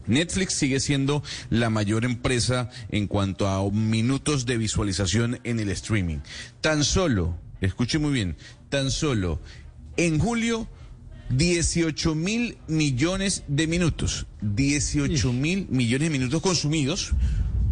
Netflix 0.06 0.54
sigue 0.54 0.80
siendo 0.80 1.22
la 1.50 1.70
mayor 1.70 2.04
empresa 2.04 2.70
en 2.90 3.06
cuanto 3.06 3.48
a 3.48 3.70
minutos 3.70 4.46
de 4.46 4.58
visualización 4.58 5.40
en 5.44 5.60
el 5.60 5.70
streaming. 5.70 6.18
Tan 6.60 6.84
solo, 6.84 7.38
escuche 7.60 7.98
muy 7.98 8.12
bien, 8.12 8.36
tan 8.68 8.90
solo 8.90 9.40
en 9.96 10.18
julio 10.18 10.68
18 11.30 12.14
mil 12.14 12.58
millones 12.68 13.44
de 13.48 13.66
minutos, 13.66 14.26
18 14.42 15.32
mil 15.32 15.66
millones 15.70 16.10
de 16.10 16.18
minutos 16.18 16.42
consumidos 16.42 17.12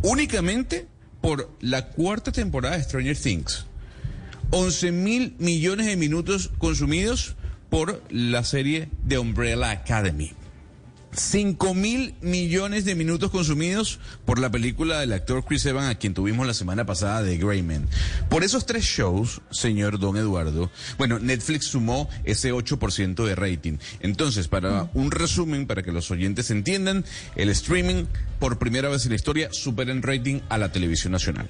únicamente 0.03 0.87
por 1.21 1.51
la 1.61 1.89
cuarta 1.91 2.33
temporada 2.33 2.77
de 2.77 2.83
Stranger 2.85 3.17
Things. 3.17 3.67
11 4.51 4.93
mil 4.93 5.35
millones 5.39 5.87
de 5.87 5.97
minutos 5.97 6.51
consumidos 6.59 7.37
por 7.71 8.03
la 8.11 8.45
serie 8.45 8.91
de 9.05 9.19
Umbrella 9.19 9.71
Academy. 9.71 10.33
5 11.15 11.75
mil 11.75 12.15
millones 12.23 12.85
de 12.85 12.95
minutos 12.95 13.31
consumidos 13.31 14.01
por 14.25 14.39
la 14.39 14.51
película 14.51 15.01
del 15.01 15.13
actor 15.13 15.45
Chris 15.45 15.67
Evans, 15.67 15.91
a 15.91 15.99
quien 15.99 16.15
tuvimos 16.15 16.47
la 16.47 16.55
semana 16.55 16.87
pasada 16.87 17.23
de 17.23 17.37
Greyman. 17.37 17.87
Por 18.31 18.45
esos 18.45 18.65
tres 18.65 18.85
shows, 18.85 19.43
señor 19.51 19.99
Don 19.99 20.17
Eduardo, 20.17 20.71
bueno, 20.97 21.19
Netflix 21.19 21.67
sumó 21.67 22.09
ese 22.25 22.53
8% 22.53 23.25
de 23.25 23.35
rating. 23.35 23.79
Entonces, 24.01 24.49
para 24.49 24.91
un 24.95 25.11
resumen, 25.11 25.67
para 25.67 25.83
que 25.83 25.93
los 25.93 26.11
oyentes 26.11 26.51
entiendan, 26.51 27.05
el 27.37 27.51
streaming, 27.51 28.07
por 28.39 28.59
primera 28.59 28.89
vez 28.89 29.05
en 29.05 29.11
la 29.11 29.17
historia, 29.17 29.53
supera 29.53 29.93
en 29.93 30.03
rating 30.03 30.41
a 30.49 30.59
la 30.59 30.73
televisión 30.73 31.13
nacional. 31.13 31.49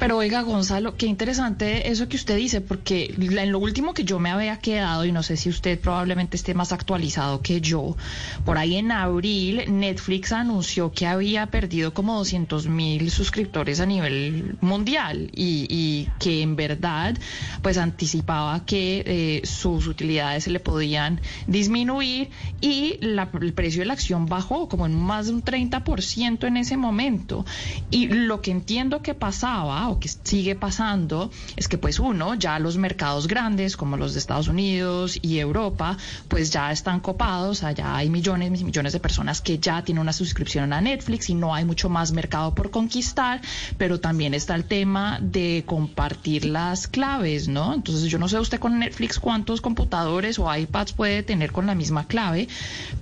Pero 0.00 0.16
oiga, 0.16 0.40
Gonzalo, 0.40 0.96
qué 0.96 1.04
interesante 1.04 1.90
eso 1.90 2.08
que 2.08 2.16
usted 2.16 2.34
dice, 2.34 2.62
porque 2.62 3.14
en 3.18 3.52
lo 3.52 3.58
último 3.58 3.92
que 3.92 4.02
yo 4.04 4.18
me 4.18 4.30
había 4.30 4.56
quedado, 4.58 5.04
y 5.04 5.12
no 5.12 5.22
sé 5.22 5.36
si 5.36 5.50
usted 5.50 5.78
probablemente 5.78 6.38
esté 6.38 6.54
más 6.54 6.72
actualizado 6.72 7.42
que 7.42 7.60
yo, 7.60 7.98
por 8.46 8.56
ahí 8.56 8.76
en 8.76 8.92
abril 8.92 9.62
Netflix 9.68 10.32
anunció 10.32 10.90
que 10.90 11.06
había 11.06 11.48
perdido 11.48 11.92
como 11.92 12.16
200 12.16 12.66
mil 12.66 13.10
suscriptores 13.10 13.78
a 13.80 13.84
nivel 13.84 14.56
mundial 14.62 15.30
y, 15.34 15.66
y 15.68 16.08
que 16.18 16.40
en 16.40 16.56
verdad 16.56 17.14
pues 17.60 17.76
anticipaba 17.76 18.64
que 18.64 19.02
eh, 19.06 19.46
sus 19.46 19.86
utilidades 19.86 20.44
se 20.44 20.50
le 20.50 20.60
podían 20.60 21.20
disminuir 21.46 22.30
y 22.62 22.96
la- 23.02 23.28
el 23.38 23.52
precio 23.52 23.80
de 23.82 23.86
la 23.86 23.92
acción 23.92 24.24
bajó 24.24 24.66
como 24.66 24.86
en 24.86 24.98
más 24.98 25.26
de 25.26 25.32
un 25.34 25.42
30% 25.44 26.46
en 26.46 26.56
ese 26.56 26.78
momento. 26.78 27.44
Y 27.90 28.08
lo 28.08 28.40
que 28.40 28.50
entiendo 28.50 29.02
que 29.02 29.12
pasaba 29.12 29.89
o 29.90 29.98
que 29.98 30.08
sigue 30.08 30.54
pasando 30.54 31.30
es 31.56 31.68
que 31.68 31.78
pues 31.78 31.98
uno, 31.98 32.34
ya 32.34 32.58
los 32.58 32.76
mercados 32.76 33.26
grandes 33.26 33.76
como 33.76 33.96
los 33.96 34.12
de 34.12 34.20
Estados 34.20 34.48
Unidos 34.48 35.18
y 35.20 35.38
Europa 35.38 35.96
pues 36.28 36.50
ya 36.50 36.70
están 36.70 37.00
copados, 37.00 37.62
allá 37.62 37.96
hay 37.96 38.08
millones 38.08 38.60
y 38.60 38.64
millones 38.64 38.92
de 38.92 39.00
personas 39.00 39.40
que 39.40 39.58
ya 39.58 39.82
tienen 39.82 40.00
una 40.02 40.12
suscripción 40.12 40.72
a 40.72 40.80
Netflix 40.80 41.28
y 41.30 41.34
no 41.34 41.54
hay 41.54 41.64
mucho 41.64 41.88
más 41.88 42.12
mercado 42.12 42.54
por 42.54 42.70
conquistar, 42.70 43.40
pero 43.78 44.00
también 44.00 44.34
está 44.34 44.54
el 44.54 44.64
tema 44.64 45.18
de 45.20 45.64
compartir 45.66 46.44
las 46.44 46.86
claves, 46.86 47.48
¿no? 47.48 47.74
Entonces 47.74 48.10
yo 48.10 48.18
no 48.18 48.28
sé 48.28 48.38
usted 48.38 48.60
con 48.60 48.78
Netflix 48.78 49.18
cuántos 49.18 49.60
computadores 49.60 50.38
o 50.38 50.54
iPads 50.54 50.92
puede 50.92 51.22
tener 51.22 51.52
con 51.52 51.66
la 51.66 51.74
misma 51.74 52.06
clave, 52.06 52.48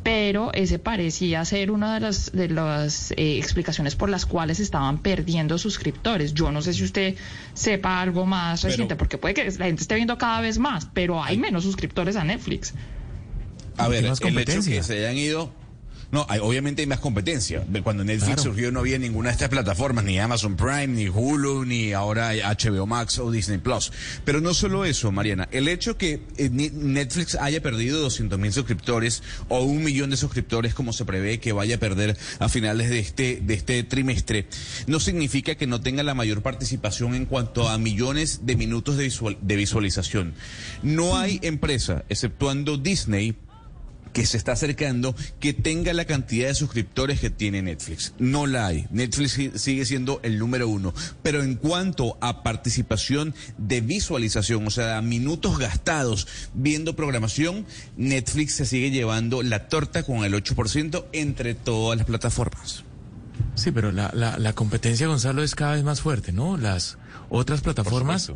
pero 0.03 0.53
ese 0.55 0.79
parecía 0.79 1.45
ser 1.45 1.71
una 1.71 1.95
de 1.95 2.01
las, 2.01 2.33
de 2.33 2.49
las 2.49 3.13
eh, 3.13 3.39
explicaciones 3.39 3.95
por 3.95 4.09
las 4.09 4.25
cuales 4.25 4.61
estaban 4.61 4.99
perdiendo 4.99 5.59
suscriptores. 5.59 6.35
Yo 6.35 6.51
no 6.51 6.63
sé 6.63 6.73
usted 6.85 7.15
sepa 7.55 8.01
algo 8.01 8.27
más 8.27 8.61
Pero- 8.63 8.71
reciente, 8.71 8.97
porque 8.97 9.19
puede 9.19 9.35
que 9.35 9.45
la 9.53 9.67
gente 9.67 9.83
esté 9.83 9.95
viendo 9.97 10.17
cada 10.19 10.41
vez 10.41 10.59
más, 10.59 10.89
pero 10.93 11.23
hay 11.23 11.39
menos 11.39 11.65
suscriptores 11.65 12.17
a 12.17 12.25
Netflix. 12.25 12.75
A 13.77 13.89
ver, 13.89 14.05
Hay 14.05 14.11
más 14.11 14.21
el 14.21 14.27
hecho 14.29 14.35
competencia. 14.35 14.75
que 14.77 14.83
se 14.83 14.99
hayan 14.99 15.17
ido. 15.17 15.51
No, 16.11 16.25
hay- 16.31 16.41
obviamente 16.41 16.81
hay 16.81 16.87
más 16.89 17.01
competencia. 17.01 17.65
Cuando 17.83 18.03
Netflix 18.03 18.37
Claro. 18.37 18.43
surgió 18.45 18.73
no 18.73 18.81
había 18.81 18.99
ninguna 18.99 19.29
de 19.29 19.33
estas 19.35 19.51
plataformas, 19.51 20.05
ni 20.05 20.19
Amazon 20.19 20.57
Prime, 20.57 20.87
ni 20.89 21.09
Hulu, 21.09 21.67
ni 21.67 21.93
ahora 21.93 22.31
HBO 22.33 22.87
Max 22.87 23.19
o 23.19 23.31
Disney 23.31 23.59
Plus. 23.59 23.93
Pero 24.25 24.41
no 24.41 24.55
solo 24.55 24.87
eso, 24.87 25.13
Mariana. 25.13 25.49
El 25.53 25.69
hecho 25.69 25.99
que 25.99 26.23
eh, 26.39 26.49
Netflix 26.51 27.35
haya 27.35 27.61
perdido 27.63 28.01
200 28.01 28.39
mil 28.39 28.53
suscriptores 28.55 29.23
o 29.49 29.61
un 29.65 29.85
millón 29.85 30.09
de 30.09 30.17
suscriptores 30.17 30.73
como 30.73 30.95
se 30.95 31.05
prevé 31.05 31.41
que 31.41 31.53
vaya 31.53 31.77
a 31.77 31.79
perder 31.79 32.17
a 32.39 32.49
finales 32.49 32.89
de 32.89 33.01
este, 33.01 33.41
de 33.43 33.53
este 33.55 33.83
trimestre, 33.83 34.47
no 34.87 35.01
significa 35.01 35.57
que 35.57 35.67
no 35.67 35.83
tenga 35.83 36.03
la 36.03 36.15
mayor 36.15 36.41
participación 36.41 37.15
en 37.17 37.27
cuanto 37.27 37.69
a 37.69 37.77
millones 37.77 38.41
de 38.47 38.57
minutos 38.57 38.97
de, 38.97 39.05
visual- 39.05 39.37
de 39.43 39.57
visualización. 39.57 40.33
No 40.83 41.19
hay 41.19 41.39
empresa, 41.43 42.05
exceptuando 42.09 42.79
Disney, 42.79 43.37
que 44.13 44.27
se 44.27 44.37
está 44.37 44.53
acercando 44.53 45.15
que 45.41 45.53
tenga 45.53 45.93
la 45.93 46.05
cantidad 46.05 46.49
de 46.49 46.55
suscriptores 46.55 47.21
que 47.21 47.31
tiene 47.31 47.63
Netflix. 47.63 48.15
No 48.19 48.47
la 48.47 48.67
hay. 48.67 48.87
Netflix 48.91 49.33
si- 49.33 49.53
sigue 49.57 49.85
siendo 49.85 50.21
el 50.23 50.39
número 50.39 50.69
uno. 50.69 50.95
Pero 51.23 51.43
en 51.43 51.55
cuanto 51.57 52.17
a 52.21 52.43
participación 52.43 53.35
de 53.59 53.81
visualización, 53.81 54.67
o 54.67 54.71
sea, 54.71 54.99
a 54.99 55.03
minutos 55.03 55.59
gastados 55.59 56.27
viendo 56.55 56.97
programación, 56.97 57.67
Netflix 57.97 58.55
se 58.55 58.67
sigue 58.67 58.91
llevando 58.91 59.43
la 59.43 59.69
torta 59.69 60.03
con 60.03 60.25
el 60.25 60.35
8% 60.35 61.07
entre 61.13 61.55
todas 61.55 61.97
las 61.99 62.07
plataformas. 62.07 62.85
Sí, 63.55 63.71
pero 63.73 63.93
la, 63.93 64.11
la, 64.15 64.39
la 64.39 64.53
competencia, 64.53 65.07
Gonzalo, 65.07 65.43
es 65.43 65.55
cada 65.55 65.75
vez 65.75 65.85
más 65.85 66.01
fuerte, 66.01 66.33
¿no? 66.33 66.57
Las 66.57 66.99
otras 67.29 67.61
plataformas 67.61 68.33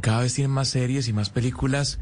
cada 0.00 0.20
vez 0.20 0.34
tienen 0.34 0.50
más 0.50 0.68
series 0.68 1.08
y 1.08 1.12
más 1.12 1.30
películas 1.30 1.98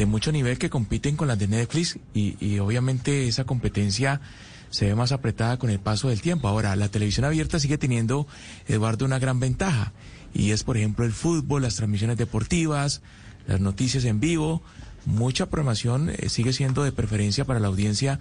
de 0.00 0.06
mucho 0.06 0.32
nivel 0.32 0.56
que 0.56 0.70
compiten 0.70 1.14
con 1.14 1.28
las 1.28 1.38
de 1.38 1.46
Netflix 1.46 1.98
y, 2.14 2.34
y 2.40 2.58
obviamente 2.58 3.28
esa 3.28 3.44
competencia 3.44 4.22
se 4.70 4.86
ve 4.86 4.94
más 4.94 5.12
apretada 5.12 5.58
con 5.58 5.68
el 5.68 5.78
paso 5.78 6.08
del 6.08 6.22
tiempo. 6.22 6.48
Ahora, 6.48 6.74
la 6.74 6.88
televisión 6.88 7.26
abierta 7.26 7.60
sigue 7.60 7.76
teniendo, 7.76 8.26
Eduardo, 8.66 9.04
una 9.04 9.18
gran 9.18 9.40
ventaja 9.40 9.92
y 10.32 10.52
es, 10.52 10.64
por 10.64 10.78
ejemplo, 10.78 11.04
el 11.04 11.12
fútbol, 11.12 11.60
las 11.60 11.76
transmisiones 11.76 12.16
deportivas, 12.16 13.02
las 13.46 13.60
noticias 13.60 14.06
en 14.06 14.20
vivo. 14.20 14.62
Mucha 15.04 15.50
programación 15.50 16.08
eh, 16.08 16.30
sigue 16.30 16.54
siendo 16.54 16.82
de 16.82 16.92
preferencia 16.92 17.44
para 17.44 17.60
la 17.60 17.68
audiencia 17.68 18.20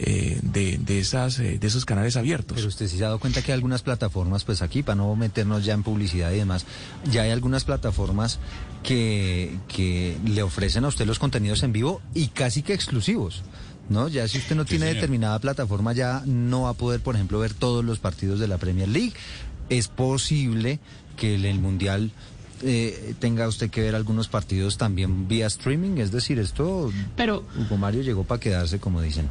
eh, 0.00 0.38
de, 0.42 0.78
de, 0.78 1.00
esas, 1.00 1.40
eh, 1.40 1.58
de 1.58 1.66
esos 1.66 1.84
canales 1.84 2.16
abiertos. 2.16 2.54
Pero 2.54 2.68
usted 2.68 2.86
sí 2.86 2.96
se 2.96 3.02
ha 3.02 3.08
dado 3.08 3.18
cuenta 3.18 3.42
que 3.42 3.50
hay 3.50 3.56
algunas 3.56 3.82
plataformas, 3.82 4.44
pues 4.44 4.62
aquí, 4.62 4.84
para 4.84 4.94
no 4.94 5.16
meternos 5.16 5.64
ya 5.64 5.74
en 5.74 5.82
publicidad 5.82 6.30
y 6.30 6.36
demás, 6.36 6.66
ya 7.10 7.22
hay 7.22 7.32
algunas 7.32 7.64
plataformas 7.64 8.38
que, 8.84 9.58
que 9.66 10.16
le 10.24 10.44
ofrecen 10.44 10.84
a 10.84 10.88
usted 10.88 11.04
los 11.04 11.18
contenidos 11.18 11.64
en 11.64 11.72
vivo 11.72 12.00
y 12.14 12.28
casi 12.28 12.62
que 12.62 12.74
exclusivos. 12.74 13.42
¿No? 13.88 14.06
Ya 14.06 14.28
si 14.28 14.38
usted 14.38 14.54
no 14.54 14.66
tiene 14.66 14.84
señor. 14.84 14.96
determinada 14.96 15.38
plataforma, 15.38 15.94
ya 15.94 16.22
no 16.26 16.62
va 16.62 16.70
a 16.70 16.74
poder, 16.74 17.00
por 17.00 17.14
ejemplo, 17.14 17.38
ver 17.40 17.54
todos 17.54 17.84
los 17.84 17.98
partidos 17.98 18.38
de 18.38 18.46
la 18.46 18.58
Premier 18.58 18.88
League. 18.88 19.14
Es 19.70 19.88
posible 19.88 20.78
que 21.16 21.34
en 21.34 21.44
el 21.46 21.58
Mundial 21.58 22.12
eh, 22.62 23.14
tenga 23.18 23.48
usted 23.48 23.70
que 23.70 23.80
ver 23.80 23.94
algunos 23.94 24.28
partidos 24.28 24.76
también 24.76 25.26
vía 25.26 25.46
streaming. 25.46 25.98
Es 25.98 26.12
decir, 26.12 26.38
esto, 26.38 26.92
Pero 27.16 27.44
Hugo 27.58 27.76
Mario 27.78 28.02
llegó 28.02 28.24
para 28.24 28.40
quedarse, 28.40 28.78
como 28.78 29.00
dicen. 29.00 29.28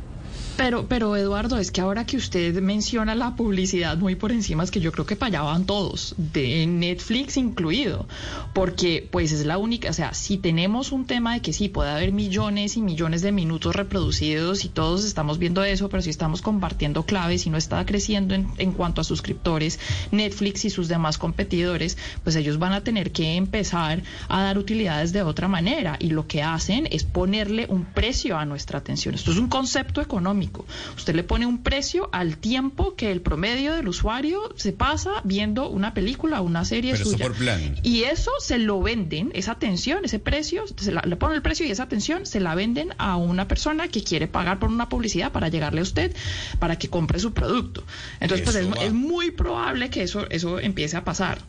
Pero, 0.57 0.87
pero 0.87 1.15
Eduardo, 1.15 1.59
es 1.59 1.69
que 1.69 1.81
ahora 1.81 2.07
que 2.07 2.17
usted 2.17 2.59
menciona 2.61 3.13
la 3.13 3.35
publicidad 3.35 3.95
muy 3.97 4.15
por 4.15 4.31
encima, 4.31 4.63
es 4.63 4.71
que 4.71 4.79
yo 4.79 4.91
creo 4.91 5.05
que 5.05 5.15
para 5.15 5.37
todos, 5.67 6.15
de 6.17 6.65
Netflix 6.65 7.37
incluido, 7.37 8.07
porque 8.53 9.07
pues 9.11 9.31
es 9.31 9.45
la 9.45 9.59
única, 9.59 9.91
o 9.91 9.93
sea, 9.93 10.15
si 10.15 10.39
tenemos 10.39 10.91
un 10.91 11.05
tema 11.05 11.35
de 11.35 11.41
que 11.41 11.53
sí, 11.53 11.69
puede 11.69 11.91
haber 11.91 12.11
millones 12.11 12.75
y 12.75 12.81
millones 12.81 13.21
de 13.21 13.31
minutos 13.31 13.75
reproducidos 13.75 14.65
y 14.65 14.69
todos 14.69 15.05
estamos 15.05 15.37
viendo 15.37 15.63
eso, 15.63 15.89
pero 15.89 16.01
si 16.01 16.09
estamos 16.09 16.41
compartiendo 16.41 17.03
claves 17.03 17.45
y 17.45 17.51
no 17.51 17.57
está 17.57 17.85
creciendo 17.85 18.33
en, 18.33 18.47
en 18.57 18.71
cuanto 18.71 19.01
a 19.01 19.03
suscriptores, 19.03 19.79
Netflix 20.11 20.65
y 20.65 20.71
sus 20.71 20.87
demás 20.87 21.19
competidores, 21.19 21.99
pues 22.23 22.35
ellos 22.35 22.57
van 22.57 22.73
a 22.73 22.83
tener 22.83 23.11
que 23.11 23.35
empezar 23.35 24.01
a 24.27 24.41
dar 24.41 24.57
utilidades 24.57 25.13
de 25.13 25.21
otra 25.21 25.47
manera 25.47 25.97
y 25.99 26.09
lo 26.09 26.25
que 26.25 26.41
hacen 26.41 26.87
es 26.89 27.03
ponerle 27.03 27.67
un 27.69 27.85
precio 27.85 28.39
a 28.39 28.45
nuestra 28.45 28.79
atención. 28.79 29.13
Esto 29.13 29.31
es 29.31 29.37
un 29.37 29.49
concepto 29.49 30.01
económico. 30.01 30.46
Usted 30.95 31.15
le 31.15 31.23
pone 31.23 31.45
un 31.45 31.63
precio 31.63 32.09
al 32.11 32.37
tiempo 32.37 32.95
que 32.95 33.11
el 33.11 33.21
promedio 33.21 33.73
del 33.73 33.87
usuario 33.87 34.39
se 34.55 34.71
pasa 34.73 35.11
viendo 35.23 35.69
una 35.69 35.93
película 35.93 36.41
o 36.41 36.43
una 36.43 36.65
serie 36.65 36.91
Pero 36.93 37.03
eso 37.03 37.11
suya. 37.11 37.27
por 37.27 37.35
plan. 37.35 37.75
Y 37.83 38.03
eso 38.03 38.31
se 38.39 38.57
lo 38.57 38.81
venden, 38.81 39.31
esa 39.33 39.51
atención, 39.53 40.05
ese 40.05 40.19
precio, 40.19 40.63
se 40.77 40.91
la- 40.91 41.01
le 41.05 41.15
ponen 41.15 41.35
el 41.37 41.41
precio 41.41 41.65
y 41.65 41.71
esa 41.71 41.83
atención 41.83 42.25
se 42.25 42.39
la 42.39 42.55
venden 42.55 42.89
a 42.97 43.15
una 43.17 43.47
persona 43.47 43.87
que 43.87 44.03
quiere 44.03 44.27
pagar 44.27 44.59
por 44.59 44.69
una 44.69 44.89
publicidad 44.89 45.31
para 45.31 45.49
llegarle 45.49 45.79
a 45.79 45.83
usted, 45.83 46.15
para 46.59 46.77
que 46.77 46.89
compre 46.89 47.19
su 47.19 47.33
producto. 47.33 47.83
Entonces, 48.19 48.43
pues 48.45 48.55
Eso 48.57 48.73
es, 48.81 48.93
muy 48.93 49.31
probable 49.31 49.89
que 49.89 50.03
eso, 50.03 50.27
eso 50.29 50.59
empiece 50.59 50.97
a 50.97 51.03
pasar. 51.03 51.39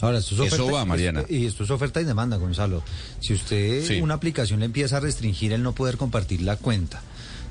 Ahora, 0.00 0.18
esto 0.18 0.34
es 0.34 0.52
Eso 0.52 0.64
oferta, 0.64 0.72
va, 0.80 0.84
Mariana. 0.84 1.24
y 1.28 1.46
esto 1.46 1.64
es 1.64 1.70
oferta 1.70 2.00
y 2.00 2.04
demanda, 2.04 2.36
Gonzalo. 2.36 2.82
Si 3.20 3.32
usted, 3.32 3.84
Sí. 3.86 4.00
una 4.00 4.14
aplicación 4.14 4.60
le 4.60 4.66
empieza 4.66 4.96
a 4.96 5.00
restringir 5.00 5.52
el 5.52 5.62
no 5.62 5.72
poder 5.72 5.96
compartir 5.96 6.42
la 6.42 6.56
cuenta, 6.56 7.00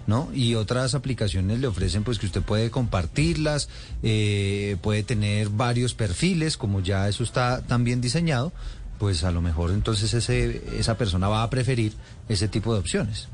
¿no? 0.08 0.30
Y 0.34 0.56
otras 0.56 0.95
aplicaciones 0.95 1.60
le 1.60 1.68
ofrecen 1.68 2.04
pues 2.04 2.20
que 2.20 2.26
usted 2.26 2.41
puede 2.41 2.70
compartirlas, 2.72 3.70
eh, 4.04 4.78
puede 4.82 5.04
tener 5.04 5.49
varios 5.49 5.93
perfiles, 5.93 6.58
como 6.58 6.82
ya 6.82 7.08
eso 7.08 7.24
está 7.24 7.62
tan 7.66 7.84
bien 7.84 8.01
diseñado, 8.01 8.51
pues 8.99 9.24
a 9.24 9.32
lo 9.32 9.41
mejor 9.41 9.72
entonces 9.72 10.14
ese, 10.14 10.62
esa 10.78 10.97
persona 10.97 11.28
va 11.28 11.43
a 11.43 11.49
preferir 11.49 11.93
ese 12.30 12.47
tipo 12.47 12.74
de 12.74 12.80
opciones. 12.80 13.28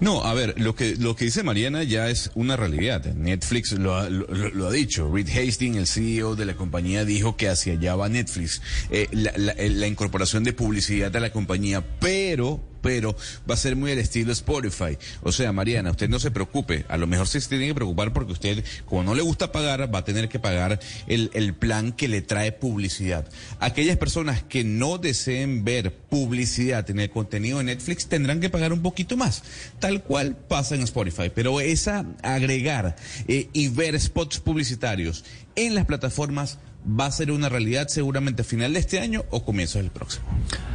No, 0.00 0.22
a 0.24 0.34
ver, 0.34 0.54
lo 0.60 0.74
que, 0.76 0.94
lo 0.96 1.16
que 1.16 1.24
dice 1.24 1.42
Mariana 1.42 1.82
ya 1.82 2.08
es 2.10 2.30
una 2.34 2.54
realidad. 2.56 3.04
Netflix 3.14 3.72
lo 3.72 3.96
ha, 3.96 4.08
lo, 4.10 4.66
ha 4.68 4.70
dicho. 4.70 5.10
Reed 5.12 5.28
Hastings, 5.28 5.76
el 5.76 5.86
CEO 5.86 6.36
de 6.36 6.44
la 6.44 6.54
compañía, 6.54 7.04
dijo 7.04 7.36
que 7.36 7.48
hacia 7.48 7.72
allá 7.72 7.96
va 7.96 8.08
Netflix. 8.08 8.60
Eh, 8.90 9.08
la, 9.12 9.32
la- 9.36 9.54
la 9.56 9.86
incorporación 9.86 10.44
de 10.44 10.52
publicidad 10.52 11.14
a 11.16 11.20
la 11.20 11.32
compañía, 11.32 11.82
pero 11.98 12.60
pero 12.84 13.16
va 13.48 13.54
a 13.54 13.56
ser 13.56 13.76
muy 13.76 13.90
al 13.92 13.98
estilo 13.98 14.30
Spotify. 14.32 14.98
O 15.22 15.32
sea, 15.32 15.52
Mariana, 15.52 15.90
usted 15.90 16.10
no 16.10 16.20
se 16.20 16.30
preocupe. 16.30 16.84
A 16.88 16.98
lo 16.98 17.06
mejor 17.06 17.26
se 17.26 17.40
tiene 17.40 17.66
que 17.66 17.74
preocupar 17.74 18.12
porque 18.12 18.32
usted, 18.32 18.62
como 18.84 19.02
no 19.02 19.14
le 19.14 19.22
gusta 19.22 19.52
pagar, 19.52 19.92
va 19.92 20.00
a 20.00 20.04
tener 20.04 20.28
que 20.28 20.38
pagar 20.38 20.78
el, 21.06 21.30
el 21.32 21.54
plan 21.54 21.92
que 21.92 22.08
le 22.08 22.20
trae 22.20 22.52
publicidad. 22.52 23.26
Aquellas 23.58 23.96
personas 23.96 24.42
que 24.42 24.64
no 24.64 24.98
deseen 24.98 25.64
ver 25.64 25.94
publicidad 25.94 26.88
en 26.90 27.00
el 27.00 27.08
contenido 27.08 27.56
de 27.56 27.64
Netflix 27.64 28.06
tendrán 28.06 28.40
que 28.40 28.50
pagar 28.50 28.74
un 28.74 28.82
poquito 28.82 29.16
más, 29.16 29.42
tal 29.78 30.02
cual 30.02 30.36
pasa 30.36 30.74
en 30.74 30.82
Spotify. 30.82 31.32
Pero 31.34 31.62
esa 31.62 32.04
agregar 32.22 32.96
eh, 33.28 33.48
y 33.54 33.68
ver 33.68 33.98
spots 33.98 34.40
publicitarios 34.40 35.24
en 35.56 35.74
las 35.74 35.86
plataformas 35.86 36.58
va 36.86 37.06
a 37.06 37.10
ser 37.10 37.30
una 37.30 37.48
realidad 37.48 37.88
seguramente 37.88 38.42
a 38.42 38.44
final 38.44 38.74
de 38.74 38.80
este 38.80 39.00
año 39.00 39.24
o 39.30 39.44
comienzos 39.44 39.82
del 39.82 39.90
próximo. 39.90 40.26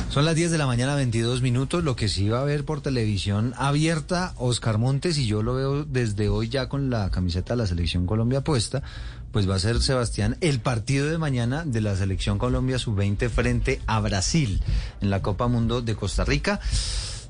Son 0.09 0.25
las 0.25 0.35
10 0.35 0.51
de 0.51 0.57
la 0.57 0.65
mañana, 0.65 0.95
22 0.95 1.41
minutos. 1.41 1.83
Lo 1.83 1.95
que 1.95 2.09
sí 2.09 2.29
va 2.29 2.41
a 2.41 2.43
ver 2.43 2.65
por 2.65 2.81
televisión 2.81 3.53
abierta, 3.57 4.33
Oscar 4.37 4.79
Montes, 4.79 5.17
y 5.17 5.27
yo 5.27 5.43
lo 5.43 5.53
veo 5.53 5.85
desde 5.85 6.29
hoy 6.29 6.49
ya 6.49 6.67
con 6.67 6.89
la 6.89 7.11
camiseta 7.11 7.53
de 7.53 7.57
la 7.57 7.67
Selección 7.67 8.07
Colombia 8.07 8.41
puesta, 8.41 8.81
pues 9.31 9.47
va 9.47 9.55
a 9.55 9.59
ser, 9.59 9.81
Sebastián, 9.81 10.37
el 10.41 10.59
partido 10.59 11.07
de 11.07 11.19
mañana 11.19 11.63
de 11.63 11.81
la 11.81 11.95
Selección 11.95 12.39
Colombia 12.39 12.79
Sub-20 12.79 13.29
frente 13.29 13.79
a 13.85 13.99
Brasil 13.99 14.61
en 15.01 15.11
la 15.11 15.21
Copa 15.21 15.47
Mundo 15.47 15.81
de 15.81 15.95
Costa 15.95 16.25
Rica. 16.25 16.59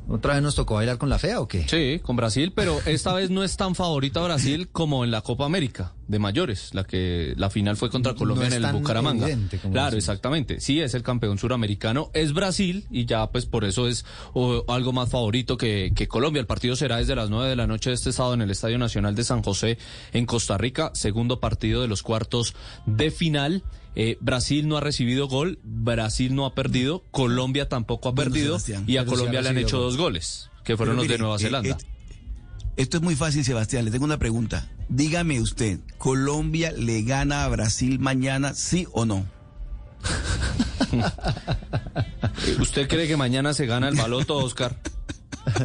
¿Otra 0.08 0.36
vez 0.36 0.42
nos 0.42 0.56
tocó 0.56 0.76
bailar 0.76 0.98
con 0.98 1.10
la 1.10 1.20
fea 1.20 1.42
o 1.42 1.48
qué? 1.48 1.68
Sí, 1.68 2.00
con 2.02 2.16
Brasil, 2.16 2.54
pero 2.56 2.80
esta 2.86 3.14
vez 3.14 3.30
no 3.30 3.44
es 3.44 3.58
tan 3.58 3.76
favorita 3.76 4.22
Brasil 4.22 4.70
como 4.72 5.04
en 5.04 5.12
la 5.12 5.22
Copa 5.22 5.46
América 5.46 5.92
de 6.10 6.18
mayores, 6.18 6.74
la 6.74 6.84
que 6.84 7.36
la 7.38 7.52
final 7.52 7.78
fue 7.78 7.92
contra 7.92 8.16
Colombia 8.16 8.50
No 8.50 8.56
en 8.56 8.66
el 8.66 8.72
Bucaramanga. 8.74 9.28
Claro, 9.72 9.96
exactamente. 9.96 10.60
Sí, 10.60 10.82
es 10.82 10.96
el 10.96 11.04
campeón 11.04 11.38
suramericano, 11.38 12.10
es 12.16 12.34
Brasil 12.34 12.88
y 12.90 13.06
ya 13.06 13.28
pues 13.32 13.46
por 13.46 13.64
eso 13.64 13.88
es 13.88 14.06
o, 14.34 14.66
algo 14.68 14.92
más 14.92 15.10
favorito 15.10 15.56
que, 15.56 15.94
que 15.96 16.08
Colombia. 16.08 16.40
El 16.40 16.48
partido 16.48 16.76
será 16.76 16.98
desde 16.98 17.16
las 17.16 17.30
9 17.30 17.48
de 17.48 17.56
la 17.56 17.68
noche 17.68 17.92
de 17.92 17.96
este 17.96 18.12
sábado 18.12 18.34
en 18.34 18.42
el 18.42 18.50
Estadio 18.50 18.80
Nacional 18.80 19.14
de 19.14 19.24
San 19.24 19.44
José 19.44 19.78
en 20.12 20.26
Costa 20.26 20.58
Rica, 20.58 20.90
segundo 20.96 21.40
partido 21.40 21.84
de 21.84 21.88
los 21.88 22.02
cuartos 22.02 22.56
de 22.88 23.12
final. 23.12 23.64
Eh, 23.96 24.18
Brasil 24.20 24.68
no 24.68 24.78
ha 24.78 24.82
recibido 24.82 25.28
gol, 25.28 25.60
Brasil 25.64 26.34
no 26.34 26.48
ha 26.48 26.56
perdido, 26.56 27.04
Colombia 27.12 27.70
tampoco 27.70 28.10
ha 28.10 28.16
perdido 28.16 28.58
y 28.88 28.98
a 28.98 29.06
Colombia 29.06 29.42
le 29.42 29.50
han 29.50 29.58
hecho 29.60 29.78
gol. 29.78 29.86
dos 29.88 29.98
goles, 29.98 30.50
que 30.64 30.76
fueron 30.76 30.96
Pero 30.96 31.04
los 31.04 31.12
de 31.12 31.18
Nueva 31.20 31.36
eh, 31.36 31.40
Zelanda. 31.40 31.78
eh, 31.80 31.99
esto 32.80 32.98
es 32.98 33.04
muy 33.04 33.16
fácil, 33.16 33.44
Sebastián. 33.44 33.86
Le 33.86 33.92
tengo 33.92 34.06
una 34.06 34.18
pregunta. 34.18 34.68
Dígame 34.88 35.42
usted, 35.42 35.80
¿Colombia 35.98 36.72
le 36.72 37.04
gana 37.04 37.44
a 37.44 37.50
Brasil 37.50 38.00
mañana, 38.00 38.54
sí 38.54 38.88
o 38.94 39.06
no? 39.06 39.26
¿Usted 42.60 42.88
cree 42.88 43.08
que 43.08 43.18
mañana 43.18 43.54
se 43.54 43.66
gana 43.66 43.90
el 43.90 43.96
baloto, 43.96 44.38
Oscar? 44.38 44.78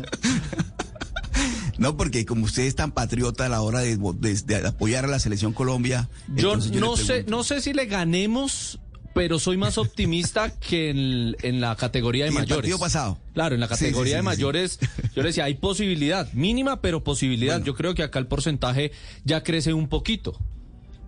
No, 1.77 1.97
porque 1.97 2.25
como 2.25 2.45
usted 2.45 2.63
es 2.63 2.77
tan 2.77 2.93
patriota 2.93 3.47
a 3.47 3.49
la 3.49 3.61
hora 3.61 3.81
de, 3.81 3.97
de- 3.97 4.35
de 4.43 4.67
apoyar 4.69 5.07
a 5.07 5.09
la 5.09 5.19
selección 5.19 5.53
Colombia. 5.53 6.09
Yo 6.29 6.57
no 6.57 6.97
sé, 6.97 7.25
no 7.27 7.43
sé 7.43 7.61
si 7.61 7.73
le 7.73 7.87
ganemos, 7.87 8.79
pero 9.15 9.39
soy 9.39 9.57
más 9.57 9.79
optimista 9.79 10.51
que 10.59 10.91
en, 10.91 11.37
en 11.43 11.61
la 11.61 11.77
categoría 11.77 12.25
de 12.25 12.31
¿Y 12.31 12.35
el 12.35 12.41
mayores. 12.41 12.57
partido 12.57 12.79
pasado? 12.79 13.19
Claro, 13.33 13.55
en 13.55 13.61
la 13.61 13.69
Sí, 13.69 13.75
sí, 13.77 13.81
categoría 13.85 14.11
sí, 14.13 14.17
de 14.17 14.17
sí, 14.17 14.23
sí. 14.23 14.25
mayores, 14.25 14.79
yo 15.15 15.23
le 15.23 15.29
decía, 15.29 15.45
hay 15.45 15.55
posibilidad, 15.55 16.31
mínima, 16.33 16.81
pero 16.81 17.03
posibilidad. 17.05 17.63
Yo 17.63 17.75
creo 17.75 17.95
que 17.95 18.03
acá 18.03 18.19
el 18.19 18.27
porcentaje 18.27 18.93
ya 19.25 19.43
crece 19.43 19.73
un 19.73 19.89
poquito. 19.89 20.39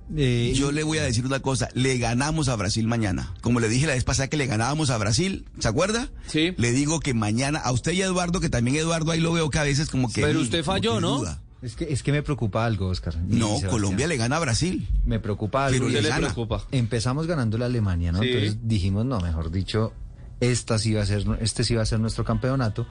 Yo 0.08 0.70
le 0.70 0.84
voy 0.84 0.98
a 0.98 1.02
decir 1.02 1.26
una 1.26 1.40
cosa, 1.40 1.68
le 1.74 1.98
ganamos 1.98 2.48
a 2.48 2.54
Brasil 2.54 2.86
mañana. 2.86 3.34
Como 3.40 3.58
le 3.58 3.68
dije 3.68 3.88
la 3.88 3.94
vez 3.94 4.04
pasada 4.04 4.28
que 4.28 4.36
le 4.36 4.46
ganábamos 4.46 4.90
a 4.90 4.98
Brasil, 4.98 5.46
¿se 5.58 5.66
acuerda? 5.66 6.08
Sí. 6.28 6.54
Le 6.58 6.70
digo 6.70 7.00
que 7.00 7.12
mañana, 7.12 7.58
a 7.58 7.72
usted 7.72 7.90
y 7.90 8.02
a 8.02 8.06
Eduardo, 8.06 8.38
que 8.38 8.48
también 8.48 8.76
Eduardo 8.76 9.10
ahí 9.10 9.18
lo 9.20 9.32
veo 9.32 9.50
que 9.50 9.58
a 9.58 9.64
veces 9.64 9.90
como 9.90 10.12
que... 10.12 10.20
Pero 10.22 10.40
usted 10.40 10.62
falló, 10.62 11.00
¿no? 11.00 11.18
duda. 11.18 11.42
Es 11.62 11.74
que, 11.74 11.84
es 11.84 12.02
que 12.02 12.12
me 12.12 12.22
preocupa 12.22 12.64
algo, 12.64 12.88
Oscar. 12.88 13.16
No, 13.16 13.46
Sebastián. 13.46 13.70
Colombia 13.70 14.06
le 14.06 14.16
gana 14.16 14.36
a 14.36 14.40
Brasil. 14.40 14.88
Me 15.04 15.18
preocupa 15.18 15.66
algo. 15.66 15.86
Pero 15.86 16.00
le 16.00 16.08
gana. 16.08 16.34
Empezamos 16.70 17.26
ganando 17.26 17.56
la 17.58 17.66
Alemania, 17.66 18.12
¿no? 18.12 18.20
Sí. 18.20 18.28
Entonces 18.28 18.58
dijimos, 18.62 19.06
no, 19.06 19.20
mejor 19.20 19.50
dicho, 19.50 19.92
esta 20.40 20.78
sí 20.78 20.92
va 20.92 21.02
a 21.02 21.06
ser, 21.06 21.24
este 21.40 21.64
sí 21.64 21.74
va 21.74 21.82
a 21.82 21.86
ser 21.86 21.98
nuestro 22.00 22.24
campeonato. 22.24 22.86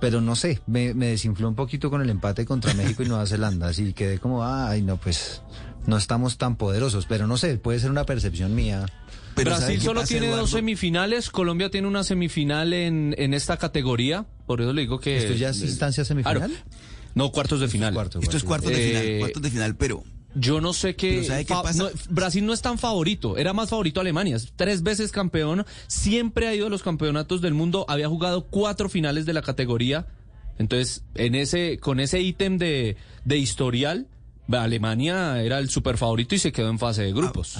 Pero 0.00 0.20
no 0.20 0.34
sé, 0.36 0.60
me, 0.66 0.92
me 0.92 1.06
desinfló 1.06 1.48
un 1.48 1.54
poquito 1.54 1.88
con 1.88 2.02
el 2.02 2.10
empate 2.10 2.44
contra 2.44 2.74
México 2.74 3.02
y 3.02 3.06
Nueva 3.06 3.26
Zelanda. 3.26 3.68
Así 3.68 3.92
quedé 3.92 4.18
como, 4.18 4.44
ay, 4.44 4.82
no, 4.82 4.96
pues 4.96 5.42
no 5.86 5.96
estamos 5.96 6.36
tan 6.36 6.56
poderosos. 6.56 7.06
Pero 7.06 7.26
no 7.26 7.36
sé, 7.36 7.58
puede 7.58 7.78
ser 7.78 7.90
una 7.90 8.04
percepción 8.04 8.54
mía. 8.54 8.86
Brasil 9.36 9.80
solo 9.80 10.04
tiene 10.04 10.28
dos 10.28 10.50
semifinales, 10.50 11.30
Colombia 11.30 11.70
tiene 11.70 11.88
una 11.88 12.04
semifinal 12.04 12.72
en, 12.72 13.14
en 13.18 13.34
esta 13.34 13.56
categoría, 13.56 14.26
por 14.46 14.60
eso 14.60 14.72
le 14.72 14.82
digo 14.82 15.00
que... 15.00 15.16
¿Esto 15.16 15.34
ya 15.34 15.48
es 15.48 15.60
instancia 15.60 16.04
semifinal? 16.04 16.36
Claro. 16.38 16.54
No, 17.14 17.30
cuartos 17.32 17.60
de 17.60 17.68
final. 17.68 17.96
Esto 18.20 18.36
es 18.36 18.44
cuartos 18.44 18.70
de 18.70 18.76
final, 18.76 19.02
Eh, 19.04 19.18
cuartos 19.20 19.42
de 19.42 19.50
final, 19.50 19.76
pero... 19.76 20.02
Yo 20.36 20.60
no 20.60 20.72
sé 20.72 20.96
qué. 20.96 21.10
Pero 21.20 21.24
¿sabe 21.26 21.44
qué 21.44 21.54
pasa? 21.54 21.84
no, 21.84 21.88
Brasil 22.10 22.44
no 22.44 22.52
es 22.52 22.60
tan 22.60 22.76
favorito. 22.76 23.36
Era 23.36 23.52
más 23.52 23.70
favorito 23.70 24.00
Alemania. 24.00 24.34
Es 24.34 24.52
tres 24.56 24.82
veces 24.82 25.12
campeón. 25.12 25.64
Siempre 25.86 26.48
ha 26.48 26.54
ido 26.54 26.66
a 26.66 26.70
los 26.70 26.82
campeonatos 26.82 27.40
del 27.40 27.54
mundo. 27.54 27.86
Había 27.88 28.08
jugado 28.08 28.46
cuatro 28.46 28.88
finales 28.88 29.26
de 29.26 29.32
la 29.32 29.42
categoría. 29.42 30.08
Entonces, 30.58 31.04
en 31.14 31.36
ese, 31.36 31.78
con 31.78 32.00
ese 32.00 32.20
ítem 32.20 32.58
de, 32.58 32.96
de 33.24 33.38
historial, 33.38 34.08
Alemania 34.52 35.40
era 35.42 35.58
el 35.58 35.70
super 35.70 35.96
favorito 35.96 36.34
y 36.34 36.38
se 36.38 36.52
quedó 36.52 36.68
en 36.68 36.78
fase 36.78 37.02
de 37.02 37.12
grupos. 37.12 37.56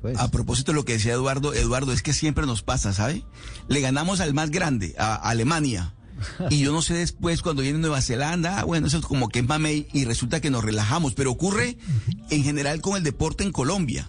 pues. 0.00 0.18
A 0.18 0.30
propósito 0.30 0.72
de 0.72 0.76
lo 0.76 0.84
que 0.84 0.94
decía 0.94 1.12
Eduardo, 1.12 1.54
Eduardo, 1.54 1.92
es 1.92 2.02
que 2.02 2.12
siempre 2.12 2.46
nos 2.46 2.62
pasa, 2.62 2.92
¿sabe? 2.92 3.22
Le 3.68 3.80
ganamos 3.80 4.20
al 4.20 4.34
más 4.34 4.50
grande, 4.50 4.94
a 4.98 5.14
Alemania. 5.14 5.94
Y 6.50 6.60
yo 6.60 6.72
no 6.72 6.82
sé 6.82 6.94
después 6.94 7.42
cuando 7.42 7.62
viene 7.62 7.78
Nueva 7.78 8.00
Zelanda, 8.00 8.60
ah, 8.60 8.64
bueno, 8.64 8.86
eso 8.86 8.98
es 8.98 9.04
como 9.04 9.28
que 9.28 9.40
es 9.40 9.46
mamey 9.46 9.86
y 9.92 10.04
resulta 10.04 10.40
que 10.40 10.50
nos 10.50 10.64
relajamos, 10.64 11.14
pero 11.14 11.30
ocurre 11.30 11.78
en 12.30 12.42
general 12.42 12.80
con 12.80 12.96
el 12.96 13.02
deporte 13.02 13.44
en 13.44 13.52
Colombia, 13.52 14.08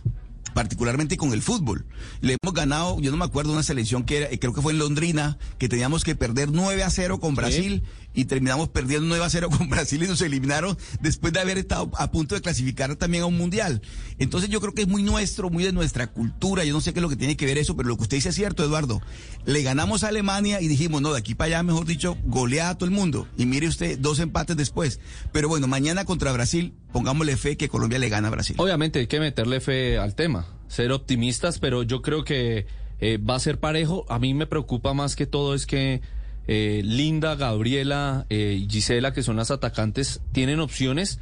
particularmente 0.54 1.18
con 1.18 1.34
el 1.34 1.42
fútbol. 1.42 1.86
Le 2.22 2.38
hemos 2.42 2.54
ganado, 2.54 3.00
yo 3.00 3.12
no 3.12 3.18
me 3.18 3.26
acuerdo 3.26 3.54
una 3.54 3.64
selección 3.64 4.04
que 4.04 4.18
era, 4.18 4.30
creo 4.38 4.54
que 4.54 4.62
fue 4.62 4.74
en 4.74 4.80
Londrina, 4.80 5.38
que 5.58 5.70
teníamos 5.70 6.04
que 6.04 6.16
perder 6.16 6.50
9 6.52 6.84
a 6.84 6.90
0 6.90 7.20
con 7.20 7.36
Brasil 7.36 7.84
y 8.18 8.26
terminamos 8.26 8.70
perdiendo 8.70 9.08
9 9.08 9.24
a 9.24 9.30
0 9.30 9.50
con 9.58 9.70
Brasil 9.70 10.02
y 10.02 10.08
nos 10.08 10.22
eliminaron 10.22 10.76
después 11.02 11.32
de 11.34 11.40
haber 11.40 11.60
estado 11.60 11.92
a 11.98 12.10
punto 12.10 12.34
de 12.34 12.42
clasificar 12.42 12.96
también 12.96 13.22
a 13.22 13.28
un 13.28 13.38
mundial. 13.38 13.84
Entonces 14.18 14.50
yo 14.50 14.60
creo 14.60 14.74
que 14.74 14.82
es 14.82 14.88
muy 14.88 15.04
nuestro, 15.04 15.52
muy 15.52 15.64
de 15.64 15.72
nuestra 15.72 16.08
cultura. 16.08 16.66
Yo 16.66 16.74
no 16.74 16.82
sé 16.82 16.94
qué 16.94 17.00
es 17.00 17.04
lo 17.04 17.10
que 17.10 17.16
tiene 17.16 17.38
que 17.38 17.46
ver 17.46 17.60
eso, 17.60 17.78
pero 17.78 17.90
lo 17.90 17.96
que 17.96 18.04
usted 18.04 18.18
dice 18.18 18.30
es 18.30 18.36
cierto, 18.36 18.64
Eduardo. 18.64 19.04
Le 19.46 19.62
ganamos 19.62 20.04
a 20.04 20.08
Alemania 20.08 20.62
y 20.62 20.68
dijimos, 20.68 21.04
no, 21.04 21.14
de 21.14 21.20
aquí 21.20 21.36
para 21.36 21.48
allá, 21.58 21.64
mejor 21.64 21.86
dicho, 21.86 22.18
goleada 22.24 22.72
a 22.72 22.78
todo 22.80 22.90
el 22.90 22.96
mundo. 22.96 23.28
Y 23.38 23.46
mire 23.46 23.68
usted, 23.68 24.00
dos 24.00 24.20
empates 24.20 24.58
después. 24.58 25.00
Pero 25.32 25.48
bueno, 25.48 25.68
mañana 25.68 26.04
contra 26.04 26.32
Brasil, 26.32 26.74
pongámosle 26.92 27.38
fe 27.38 27.56
que 27.56 27.70
Colombia 27.70 28.00
le 28.00 28.10
gana 28.10 28.30
a 28.30 28.32
Brasil. 28.32 28.56
Obviamente 28.58 28.98
hay 28.98 29.08
que 29.08 29.20
meterle 29.20 29.62
fe 29.62 30.00
al 30.00 30.16
tema, 30.16 30.48
ser 30.68 30.92
optimistas, 30.92 31.60
pero 31.60 31.84
yo 31.84 32.02
creo 32.02 32.24
que 32.24 32.66
eh, 33.00 33.20
va 33.20 33.36
a 33.36 33.40
ser 33.40 33.60
parejo. 33.60 34.08
A 34.10 34.18
mí 34.18 34.34
me 34.34 34.48
preocupa 34.48 34.96
más 34.96 35.16
que 35.16 35.28
todo 35.28 35.54
es 35.54 35.68
que 35.68 36.02
eh, 36.48 36.82
Linda, 36.84 37.36
Gabriela 37.36 38.26
eh, 38.30 38.60
y 38.62 38.70
Gisela, 38.70 39.14
que 39.14 39.24
son 39.24 39.36
las 39.36 39.52
atacantes, 39.52 40.22
tienen 40.32 40.60
opciones, 40.60 41.20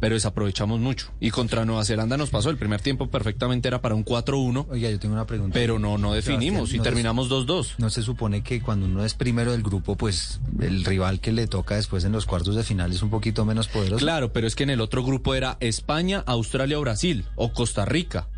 pero 0.00 0.16
desaprovechamos 0.16 0.80
mucho. 0.80 1.12
Y 1.20 1.30
contra 1.30 1.64
Nueva 1.64 1.84
Zelanda 1.84 2.16
nos 2.16 2.30
pasó, 2.30 2.50
el 2.50 2.56
primer 2.56 2.80
tiempo 2.80 3.08
perfectamente 3.08 3.68
era 3.68 3.80
para 3.80 3.94
un 3.94 4.04
4-1. 4.04 4.66
Oiga, 4.70 4.90
yo 4.90 4.98
tengo 4.98 5.14
una 5.14 5.26
pregunta. 5.26 5.54
Pero 5.54 5.78
no, 5.78 5.96
no 5.96 6.12
definimos 6.12 6.70
Sebastián, 6.70 6.74
y 6.74 6.78
no 6.78 6.82
terminamos 6.82 7.30
2-2. 7.30 7.74
No 7.78 7.88
se 7.88 8.02
supone 8.02 8.42
que 8.42 8.60
cuando 8.60 8.86
uno 8.86 9.04
es 9.04 9.14
primero 9.14 9.52
del 9.52 9.62
grupo, 9.62 9.94
pues 9.94 10.40
el 10.60 10.84
rival 10.84 11.20
que 11.20 11.30
le 11.30 11.46
toca 11.46 11.76
después 11.76 12.04
en 12.04 12.10
los 12.10 12.26
cuartos 12.26 12.56
de 12.56 12.64
final 12.64 12.90
es 12.90 13.02
un 13.02 13.10
poquito 13.10 13.44
menos 13.44 13.68
poderoso. 13.68 14.02
Claro, 14.02 14.32
pero 14.32 14.48
es 14.48 14.56
que 14.56 14.64
en 14.64 14.70
el 14.70 14.80
otro 14.80 15.04
grupo 15.04 15.36
era 15.36 15.56
España, 15.60 16.24
Australia, 16.26 16.78
Brasil 16.78 17.24
o 17.36 17.52
Costa 17.52 17.84
Rica. 17.84 18.28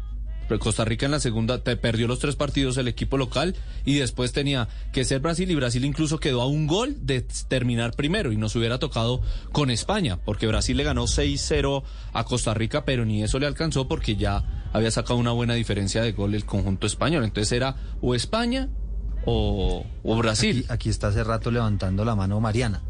Costa 0.58 0.84
Rica 0.84 1.06
en 1.06 1.12
la 1.12 1.20
segunda 1.20 1.62
te 1.62 1.76
perdió 1.76 2.06
los 2.06 2.18
tres 2.18 2.36
partidos 2.36 2.76
el 2.76 2.88
equipo 2.88 3.18
local 3.18 3.54
y 3.84 3.96
después 3.96 4.32
tenía 4.32 4.68
que 4.92 5.04
ser 5.04 5.20
Brasil 5.20 5.50
y 5.50 5.54
Brasil 5.54 5.84
incluso 5.84 6.18
quedó 6.18 6.42
a 6.42 6.46
un 6.46 6.66
gol 6.66 6.96
de 7.00 7.26
terminar 7.48 7.94
primero 7.94 8.32
y 8.32 8.36
nos 8.36 8.54
hubiera 8.56 8.78
tocado 8.78 9.20
con 9.52 9.70
España 9.70 10.18
porque 10.24 10.46
Brasil 10.46 10.76
le 10.76 10.84
ganó 10.84 11.04
6-0 11.04 11.82
a 12.12 12.24
Costa 12.24 12.54
Rica 12.54 12.84
pero 12.84 13.04
ni 13.04 13.22
eso 13.22 13.38
le 13.38 13.46
alcanzó 13.46 13.88
porque 13.88 14.16
ya 14.16 14.64
había 14.74 14.90
sacado 14.90 15.18
una 15.18 15.30
buena 15.30 15.54
diferencia 15.54 16.02
de 16.02 16.12
gol 16.12 16.34
el 16.34 16.44
conjunto 16.44 16.86
español. 16.86 17.24
Entonces 17.24 17.52
era 17.52 17.76
o 18.02 18.14
España 18.14 18.68
o, 19.24 19.86
o 20.02 20.16
Brasil. 20.16 20.64
Aquí, 20.64 20.72
aquí 20.72 20.90
está 20.90 21.08
hace 21.08 21.22
rato 21.22 21.50
levantando 21.50 22.04
la 22.04 22.16
mano 22.16 22.40
Mariana. 22.40 22.82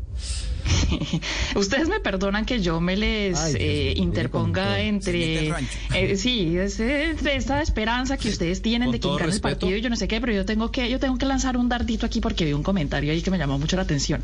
Ustedes 1.55 1.89
me 1.89 2.01
perdonan 2.01 2.45
que 2.47 2.61
yo 2.61 2.81
me 2.81 2.97
les 2.97 3.39
Ay, 3.39 3.53
Dios 3.53 3.63
eh, 3.63 3.95
interponga 3.97 4.81
entre... 4.81 5.49
eh, 5.95 6.17
sí, 6.17 6.57
es, 6.57 6.81
eh, 6.81 7.15
esta 7.33 7.61
esperanza 7.63 8.17
que 8.17 8.29
ustedes 8.29 8.63
tienen 8.63 8.87
Con 8.87 8.93
de 8.93 8.99
todo 8.99 9.17
quitar 9.17 9.31
el 9.31 9.41
partido 9.41 9.77
y 9.77 9.81
yo 9.81 9.91
no 9.91 9.97
sé 9.97 10.09
qué, 10.09 10.21
pero 10.21 10.33
yo 10.33 10.45
tengo 10.45 10.71
que 10.71 10.89
yo 10.91 10.99
tengo 10.99 11.17
que 11.19 11.27
lanzar 11.27 11.57
un 11.57 11.69
dardito 11.69 12.07
aquí 12.07 12.21
porque 12.21 12.45
vi 12.45 12.53
un 12.53 12.63
comentario 12.63 13.13
ahí 13.13 13.23
que 13.23 13.31
me 13.31 13.39
llamó 13.39 13.59
mucho 13.59 13.77
la 13.77 13.83
atención. 13.83 14.23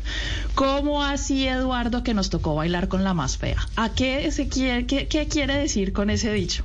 ¿Cómo 0.55 1.03
así, 1.03 1.47
Eduardo, 1.47 2.03
que 2.03 2.13
nos 2.13 2.29
tocó 2.29 2.55
bailar 2.55 2.87
con 2.87 3.03
la 3.03 3.13
más 3.13 3.37
fea? 3.37 3.67
¿A 3.75 3.93
qué, 3.93 4.31
se 4.31 4.47
quiere, 4.47 4.85
qué, 4.85 5.07
qué 5.07 5.27
quiere 5.27 5.55
decir 5.57 5.93
con 5.93 6.09
ese 6.09 6.31
dicho? 6.33 6.63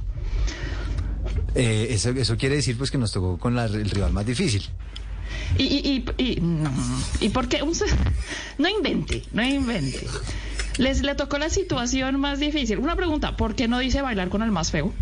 Eh, 1.54 1.88
eso, 1.90 2.10
eso 2.10 2.36
quiere 2.36 2.56
decir 2.56 2.76
pues 2.76 2.90
que 2.90 2.98
nos 2.98 3.12
tocó 3.12 3.38
con 3.38 3.54
la- 3.54 3.64
el 3.66 3.90
rival 3.90 4.12
más 4.12 4.26
difícil. 4.26 4.62
Y, 5.58 5.62
y, 5.64 6.04
y, 6.18 6.22
y- 6.32 6.40
no, 6.40 6.70
¿y 7.20 7.28
por 7.30 7.48
qué? 7.48 7.62
Un 7.62 7.72
no 8.58 8.68
invente, 8.68 9.22
no 9.32 9.42
invente. 9.44 10.06
Les 10.78 11.02
le 11.02 11.14
tocó 11.14 11.38
la 11.38 11.48
situación 11.50 12.20
más 12.20 12.38
difícil. 12.38 12.78
Una 12.78 12.96
pregunta, 12.96 13.36
¿por 13.36 13.54
qué 13.54 13.66
no 13.68 13.78
dice 13.78 14.02
bailar 14.02 14.28
con 14.28 14.42
el 14.42 14.50
más 14.52 14.70
feo? 14.70 14.92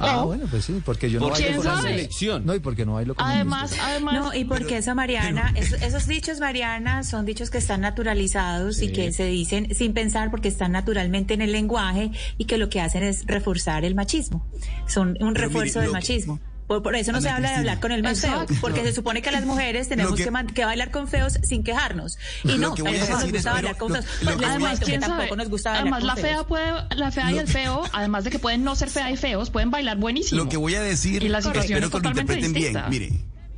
Ah, 0.00 0.22
O- 0.22 0.26
bueno, 0.26 0.46
pues 0.50 0.64
sí, 0.64 0.80
porque 0.84 1.10
yo 1.10 1.20
no 1.20 1.28
¿Por 1.28 1.38
bailo 1.40 1.56
con 1.58 1.66
la 1.66 1.82
selección. 1.82 2.46
No, 2.46 2.54
y 2.54 2.58
porque 2.58 2.86
no 2.86 2.94
bailo 2.94 3.14
con 3.14 3.24
Además, 3.26 3.72
además. 3.80 4.14
No, 4.14 4.34
y 4.34 4.44
porque 4.44 4.78
eso, 4.78 4.94
Mariana, 4.94 5.52
es- 5.56 5.72
esos 5.74 6.06
dichos, 6.06 6.40
Mariana, 6.40 7.02
son 7.04 7.26
dichos 7.26 7.50
que 7.50 7.58
están 7.58 7.82
naturalizados 7.82 8.80
y 8.80 8.90
que 8.92 9.12
se 9.12 9.26
dicen 9.26 9.74
sin 9.74 9.92
pensar 9.92 10.30
porque 10.30 10.48
están 10.48 10.72
naturalmente 10.72 11.34
en 11.34 11.42
el 11.42 11.52
lenguaje 11.52 12.10
y 12.38 12.46
que 12.46 12.56
lo 12.58 12.70
que 12.70 12.80
hacen 12.80 13.02
es 13.02 13.24
reforzar 13.26 13.84
el 13.84 13.94
machismo. 13.94 14.44
Son 14.86 15.10
un 15.20 15.34
Pero 15.34 15.46
refuerzo 15.48 15.80
mire, 15.80 15.82
del 15.82 15.88
que- 15.90 15.92
machismo. 15.92 16.40
Por, 16.68 16.82
por 16.82 16.94
eso 16.94 17.10
no 17.12 17.20
se 17.20 17.28
habla 17.30 17.50
de 17.50 17.56
hablar 17.56 17.80
con 17.80 17.90
el 17.92 18.02
más 18.02 18.22
Exacto. 18.22 18.48
feo, 18.52 18.58
porque 18.60 18.84
se 18.84 18.92
supone 18.92 19.22
que 19.22 19.30
las 19.32 19.44
mujeres 19.46 19.88
tenemos 19.88 20.14
que, 20.16 20.24
que- 20.24 20.30
man- 20.30 20.46
que 20.46 20.64
bailar 20.64 20.90
con 20.92 21.08
feos 21.08 21.38
sin 21.42 21.64
quejarnos. 21.64 22.18
Y 22.44 22.58
no, 22.58 22.74
que 22.74 22.82
a 22.82 22.88
a 22.88 22.92
nosotros 22.92 23.22
nos 23.22 23.32
gusta 23.32 23.52
bailar 23.54 23.76
con 23.78 23.92
feos. 23.92 24.04
lo 24.04 24.24
Pues 24.24 24.36
que 24.36 24.44
a- 24.46 24.58
cuento 24.58 24.78
que 24.80 24.84
¿quién 24.84 25.00
tampoco 25.00 25.36
nos 25.36 25.48
gusta 25.48 25.70
bailar 25.70 25.82
Además, 25.82 26.00
con 26.00 26.06
la 26.06 26.14
feos. 26.16 26.28
fea 26.28 26.44
puede, 26.46 26.72
la 26.96 27.10
fea 27.10 27.32
y 27.32 27.38
el 27.38 27.48
feo, 27.48 27.82
además 27.92 28.24
de 28.24 28.30
que 28.30 28.38
pueden 28.38 28.62
no 28.64 28.76
ser 28.76 28.90
fea 28.90 29.10
y 29.10 29.16
feos, 29.16 29.50
pueden 29.50 29.70
bailar 29.70 29.96
buenísimo. 29.96 30.44
Lo 30.44 30.48
que 30.48 30.58
voy 30.58 30.74
a 30.74 30.82
decir, 30.82 31.22
Y 31.22 31.28
la 31.28 31.40
situación 31.42 31.78
espero 31.82 31.86
es 31.86 31.92
que 31.92 32.00
lo 32.00 32.08
interpreten 32.10 32.52
bien. 32.52 32.76
Mire, 32.90 33.12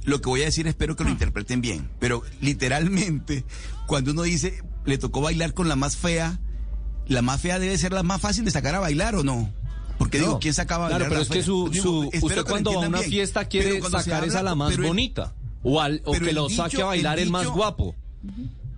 lo 0.04 0.20
que 0.20 0.28
voy 0.28 0.42
a 0.42 0.44
decir 0.44 0.66
espero 0.68 0.94
que 0.96 1.02
lo 1.04 1.10
interpreten 1.10 1.60
bien. 1.60 1.90
Pero 1.98 2.22
literalmente, 2.40 3.44
cuando 3.86 4.12
uno 4.12 4.22
dice, 4.22 4.62
le 4.84 4.98
tocó 4.98 5.20
bailar 5.20 5.52
con 5.52 5.68
la 5.68 5.74
más 5.76 5.96
fea, 5.96 6.38
la 7.08 7.22
más 7.22 7.40
fea 7.40 7.58
debe 7.58 7.76
ser 7.76 7.92
la 7.92 8.02
más 8.04 8.20
fácil 8.20 8.44
de 8.44 8.50
sacar 8.52 8.74
a 8.76 8.78
bailar 8.78 9.16
o 9.16 9.24
no. 9.24 9.52
Porque 10.00 10.18
No. 10.18 10.24
digo, 10.24 10.38
¿quién 10.40 10.54
sacaba 10.54 10.86
a 10.86 10.88
bailar 10.88 11.08
Claro, 11.10 11.10
pero 11.10 11.22
es 11.22 11.28
que 11.28 11.42
su, 11.42 11.68
Digo, 11.68 12.08
usted 12.22 12.44
cuando 12.44 12.72
va 12.72 12.84
a 12.86 12.88
una 12.88 12.98
bien. 13.00 13.10
fiesta 13.10 13.44
quiere 13.44 13.82
se 13.82 13.90
sacar 13.90 14.24
esa 14.24 14.42
la 14.42 14.54
más 14.54 14.72
el- 14.72 14.80
bonita. 14.80 15.34
O, 15.62 15.78
al, 15.78 16.00
o 16.06 16.12
que 16.12 16.32
lo 16.32 16.48
dicho- 16.48 16.62
saque 16.62 16.80
a 16.80 16.86
bailar 16.86 17.18
el, 17.18 17.28
más 17.28 17.42
dicho- 17.42 17.52
guapo. 17.52 17.94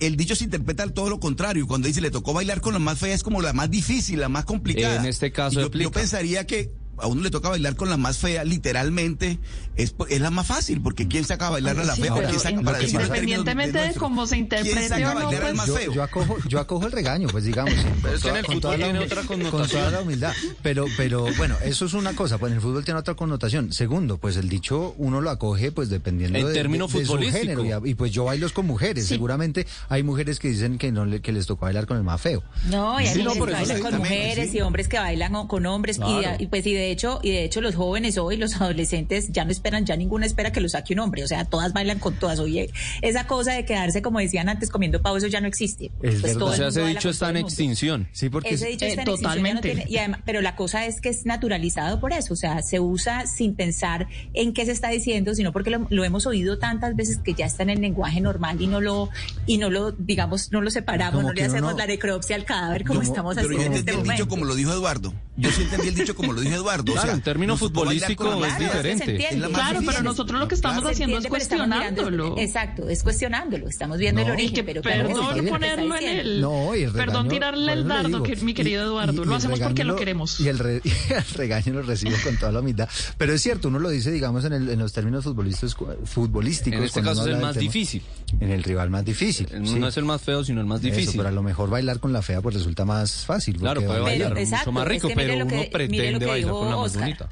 El 0.01 0.17
dicho 0.17 0.35
se 0.35 0.43
interpreta 0.43 0.85
todo 0.89 1.09
lo 1.11 1.21
contrario. 1.21 1.69
Cuando 1.69 1.87
dice 1.87 2.01
le 2.01 2.11
tocó 2.11 2.33
bailar 2.33 2.61
con 2.61 2.73
la 2.73 2.81
más 2.81 2.99
fea 2.99 3.15
es 3.15 3.23
como 3.23 3.41
la 3.41 3.53
más 3.53 3.71
difícil, 3.71 4.19
la 4.19 4.29
más 4.29 4.45
complicada. 4.47 4.97
En 4.97 5.07
este 5.07 5.31
caso 5.31 5.71
yo 5.71 5.93
pensaría 5.93 6.45
que 6.45 6.73
a 6.99 7.07
uno 7.07 7.23
le 7.23 7.31
toca 7.31 7.49
bailar 7.49 7.75
con 7.77 7.91
la 7.91 7.97
más 7.97 8.19
fea, 8.19 8.45
literalmente, 8.45 9.39
es, 9.77 9.95
es 10.09 10.21
la 10.21 10.31
más 10.31 10.47
fácil, 10.47 10.81
porque 10.81 11.09
¿quién 11.09 11.25
saca 11.25 11.49
a 11.49 11.51
bailar 11.51 11.79
a 11.79 11.85
la 11.85 11.95
Sí, 11.95 12.03
fea? 12.03 12.13
¿Quién 12.13 12.39
saca 12.41 12.61
para 12.61 12.79
en 12.79 12.85
términos 12.85 13.03
independientemente 13.09 13.79
de 13.79 13.95
cómo 13.95 14.27
se 14.27 14.35
¿Quién 14.35 14.45
interprete 14.45 14.89
saca 14.89 15.09
a 15.09 15.17
o 15.17 15.19
no, 15.19 15.25
bailar 15.27 15.43
al 15.43 15.49
pues, 15.49 15.57
más 15.57 15.67
yo, 15.69 15.75
feo? 15.77 15.93
yo 15.93 16.03
acojo, 16.03 16.37
yo 16.49 16.61
acojo 16.61 16.87
el 16.87 16.93
regaño, 16.93 17.29
pues 17.29 17.45
digamos, 17.45 17.75
con, 17.75 17.93
Pero 18.03 18.15
es 18.17 18.23
que 18.23 18.29
en 18.29 18.33
toda, 18.33 18.39
el 18.39 18.45
con 18.47 18.55
fútbol 18.61 18.81
la, 18.81 18.85
tiene 18.87 18.99
otra 19.01 19.23
con 19.23 19.27
connotación. 19.41 19.81
toda 19.81 19.91
la 19.91 20.01
humildad. 20.03 20.33
Pero, 20.63 20.85
pero 20.97 21.27
bueno, 21.37 21.57
eso 21.65 21.87
es 21.87 21.95
una 21.95 22.15
cosa, 22.15 22.39
pues 22.39 22.51
en 22.53 22.57
el 22.57 22.63
fútbol 22.63 22.85
tiene 22.85 23.01
otra 23.01 23.15
connotación. 23.15 23.73
Segundo, 23.73 24.19
pues 24.19 24.37
el 24.37 24.49
dicho 24.49 24.95
uno 24.99 25.21
lo 25.21 25.31
acoge 25.31 25.73
pues 25.73 25.89
dependiendo 25.89 26.39
En 26.39 26.47
de, 26.47 26.53
término 26.53 26.87
de- 26.87 26.93
de 26.93 27.05
su 27.07 27.13
futbolístico. 27.13 27.63
género. 27.63 27.87
Y, 27.87 27.95
pues 27.95 28.13
yo 28.13 28.25
bailo 28.25 28.49
con 28.53 28.67
mujeres. 28.67 29.07
Seguramente 29.07 29.67
hay 29.89 30.03
mujeres 30.03 30.39
que 30.39 30.49
dicen 30.49 30.79
que 30.79 30.93
no 30.93 31.05
le- 31.07 31.21
que 31.21 31.33
les 31.33 31.47
tocó 31.47 31.65
bailar 31.67 31.87
con 31.87 31.97
el 31.97 32.03
más 32.03 32.21
feo. 32.21 32.43
No, 32.69 33.01
y 33.01 33.07
hay 33.07 33.15
Sí, 33.15 33.23
no, 33.23 33.33
que 33.33 33.41
bailan 33.41 33.81
con 33.81 33.97
mujeres 33.99 34.55
y 34.55 34.61
hombres 34.61 34.89
que 34.89 34.99
bailan 34.99 35.47
con 35.47 35.65
hombres 35.67 35.99
y 36.39 36.47
pues 36.49 36.67
y 36.67 36.75
de 36.83 36.91
hecho 36.93 37.21
y 37.23 37.31
de 37.31 37.45
hecho 37.45 37.61
los 37.61 37.75
jóvenes 37.75 38.19
hoy 38.19 38.37
los 38.37 38.55
adolescentes 38.61 39.29
ya 39.33 39.45
no 39.45 39.51
esperan 39.53 39.87
ya 39.87 39.97
ninguna 39.97 40.27
espera 40.27 40.53
que 40.53 40.61
lo 40.61 40.69
saque 40.69 40.93
un 40.95 41.01
hombre, 41.01 41.25
o 41.25 41.27
sea, 41.27 41.45
todas 41.45 41.73
bailan 41.73 41.99
con 41.99 42.15
todas. 42.15 42.39
Oye, 42.41 42.71
esa 43.01 43.27
cosa 43.27 43.53
de 43.53 43.65
quedarse 43.65 44.03
como 44.03 44.19
decían 44.19 44.49
antes 44.49 44.71
comiendo 44.71 45.01
pavo 45.03 45.17
eso 45.17 45.27
ya 45.29 45.41
no 45.41 45.47
existe. 45.49 45.87
Es 46.03 46.21
Pues 46.21 46.33
todo 46.39 46.51
verdad. 46.51 46.69
O 46.69 46.71
sea, 46.73 46.83
ese 46.83 46.91
dicho 46.95 47.11
está 47.11 47.31
en 47.31 47.37
extinción. 47.39 48.09
Sí, 48.13 48.29
porque 48.29 48.51
Ese 48.55 48.67
dicho 48.69 48.85
Eh, 48.85 48.89
está 48.89 49.03
en 49.03 49.09
extinción, 49.09 49.35
ya 49.35 49.55
no 49.55 49.61
totalmente. 49.61 49.69
tiene- 49.75 49.85
y 49.89 49.97
además- 49.99 50.21
pero 50.25 50.41
la 50.41 50.57
cosa 50.57 50.87
es 50.87 51.01
que 51.01 51.09
es 51.09 51.25
naturalizado 51.27 52.01
por 52.01 52.13
eso, 52.13 52.35
o 52.35 52.37
sea, 52.37 52.63
se 52.63 52.81
usa 52.81 53.27
sin 53.27 53.55
pensar 53.55 54.09
en 54.35 54.53
qué 54.53 54.65
se 54.65 54.73
está 54.73 54.89
diciendo, 54.89 55.35
sino 55.35 55.53
porque 55.53 55.71
lo, 55.71 55.87
lo 55.91 56.05
hemos 56.05 56.27
oído 56.27 56.59
tantas 56.59 56.97
veces 56.97 57.19
que 57.19 57.35
ya 57.35 57.47
está 57.47 57.63
en 57.63 57.71
el 57.71 57.81
lenguaje 57.81 58.21
normal 58.21 58.61
y 58.61 58.67
no 58.67 58.81
lo 58.81 59.09
y 59.47 59.59
no 59.59 59.71
lo 59.71 59.93
digamos 59.93 60.51
no 60.53 60.61
lo 60.61 60.71
separamos, 60.71 61.17
Como 61.21 61.29
no 61.29 61.35
le 61.35 61.45
hacemos 61.45 61.73
no- 61.73 61.79
la 61.79 61.87
necropsia 61.87 62.37
al 62.37 62.45
cadáver 62.45 62.83
como, 62.85 63.01
Como- 63.01 63.09
estamos 63.11 63.35
pero 63.37 63.49
yo 63.49 63.55
haciendo 63.57 63.77
en 63.77 63.79
entendí 63.81 63.91
este 63.91 63.91
el 63.93 63.97
dicho 64.03 64.07
momento. 64.25 64.29
como 64.29 64.45
lo 64.45 64.55
dijo 64.55 64.73
Eduardo. 64.73 65.15
Yo 65.37 65.51
sí 65.51 65.63
entendí 65.63 65.89
el 65.89 65.95
dicho 65.95 66.15
como 66.15 66.33
lo 66.33 66.41
dijo 66.41 66.55
Eduardo. 66.57 66.72
o 66.81 66.85
Claro, 66.85 67.03
sea, 67.03 67.13
en 67.13 67.23
términos 67.23 67.59
futbolísticos 67.59 68.47
es 68.47 68.59
diferente. 68.59 69.11
Entiende. 69.13 69.49
Claro, 69.49 69.81
pero 69.87 70.03
nosotros 70.03 70.41
lo 70.41 70.49
que 70.49 70.55
estamos 70.55 70.85
haciendo 70.85 71.19
es 71.19 71.25
entiende, 71.25 71.59
mirando- 71.59 71.97
cuestionándolo. 72.01 72.39
exacto, 72.39 72.89
es 72.89 73.03
cuestionándolo. 73.03 73.69
Estamos 73.69 73.99
viendo 73.99 74.21
el 74.23 74.31
origen, 74.31 74.55
que 74.55 74.65
pero 74.65 74.83
perdón 74.83 75.37
lo 75.45 75.51
ponerlo 75.51 75.97
en 75.97 76.09
el- 76.19 76.41
No, 76.41 76.75
y 76.75 76.83
el 76.85 76.93
Perdón 76.93 77.29
tirarle 77.29 77.73
el 77.73 77.87
dardo, 77.89 78.09
digo. 78.09 78.23
que- 78.23 78.37
mi 78.37 78.55
querido 78.55 78.83
Eduardo, 78.85 79.25
lo 79.25 79.33
el 79.33 79.37
hacemos 79.39 79.61
porque 79.61 79.85
lo 79.85 79.97
queremos. 79.97 80.41
Y 80.41 80.49
el, 80.49 80.59
re- 80.59 80.81
y 80.85 81.13
el 81.13 81.25
regaño 81.35 81.73
lo 81.75 81.83
recibo 81.83 82.17
con 82.25 82.37
toda 82.37 82.53
la 82.53 82.61
humildad. 82.61 82.89
Pero 83.19 83.33
es 83.35 83.43
cierto, 83.43 83.69
uno 83.69 83.79
lo 83.79 83.89
dice, 83.91 84.11
digamos, 84.11 84.45
en, 84.45 84.53
el- 84.55 84.69
en 84.71 84.79
los 84.79 84.93
términos 84.93 85.25
futbolistas, 85.25 85.77
futbolísticos. 86.05 86.79
En 86.79 86.85
este 86.85 87.03
caso 87.03 87.23
es 87.23 87.29
el 87.35 87.41
más 87.41 87.53
tema. 87.55 87.63
difícil. 87.63 88.03
En 88.41 88.51
el 88.51 88.63
rival 88.63 88.91
más 88.91 89.05
difícil. 89.05 89.47
sí. 89.65 89.79
No 89.79 89.89
es 89.89 89.97
el 89.97 90.05
más 90.05 90.21
feo, 90.23 90.43
sino 90.45 90.61
el 90.61 90.67
más 90.67 90.81
Eso, 90.81 90.89
difícil. 90.95 91.17
pero 91.17 91.29
a 91.29 91.33
lo 91.33 91.43
mejor 91.43 91.69
bailar 91.71 92.01
con 92.01 92.13
la 92.13 92.23
fea 92.23 92.41
pues 92.41 92.55
resulta 92.55 92.85
más 92.85 93.25
fácil. 93.27 93.59
Claro, 93.59 93.81
puede 93.83 94.01
baila- 94.01 94.05
bailar 94.05 94.29
Pero, 94.29 94.41
mucho 94.41 94.51
exacto, 94.55 94.73
más 94.73 94.83
es 94.85 94.89
rico, 94.89 95.09
pero 95.15 95.37
lo 95.37 95.47
que- 95.47 95.55
uno 95.55 95.63
mire 95.63 95.65
lo 95.67 95.71
pretende 95.73 96.19
que 96.19 96.27
bailar 96.27 96.37
dijo 96.39 96.59
con 96.61 96.62
la 96.71 96.77
más 96.77 96.87
Oscar. 96.87 97.03
bonita. 97.03 97.29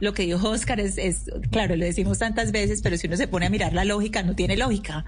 Lo 0.00 0.14
que 0.14 0.24
dijo 0.24 0.48
Oscar 0.50 0.80
es, 0.80 0.98
es, 0.98 1.26
claro, 1.50 1.76
lo 1.76 1.84
decimos 1.84 2.18
tantas 2.18 2.50
veces, 2.50 2.82
pero 2.82 2.96
si 2.96 3.06
uno 3.06 3.16
se 3.16 3.28
pone 3.28 3.46
a 3.46 3.50
mirar 3.50 3.72
la 3.72 3.84
lógica, 3.84 4.22
no 4.24 4.34
tiene 4.34 4.56
lógica. 4.56 5.04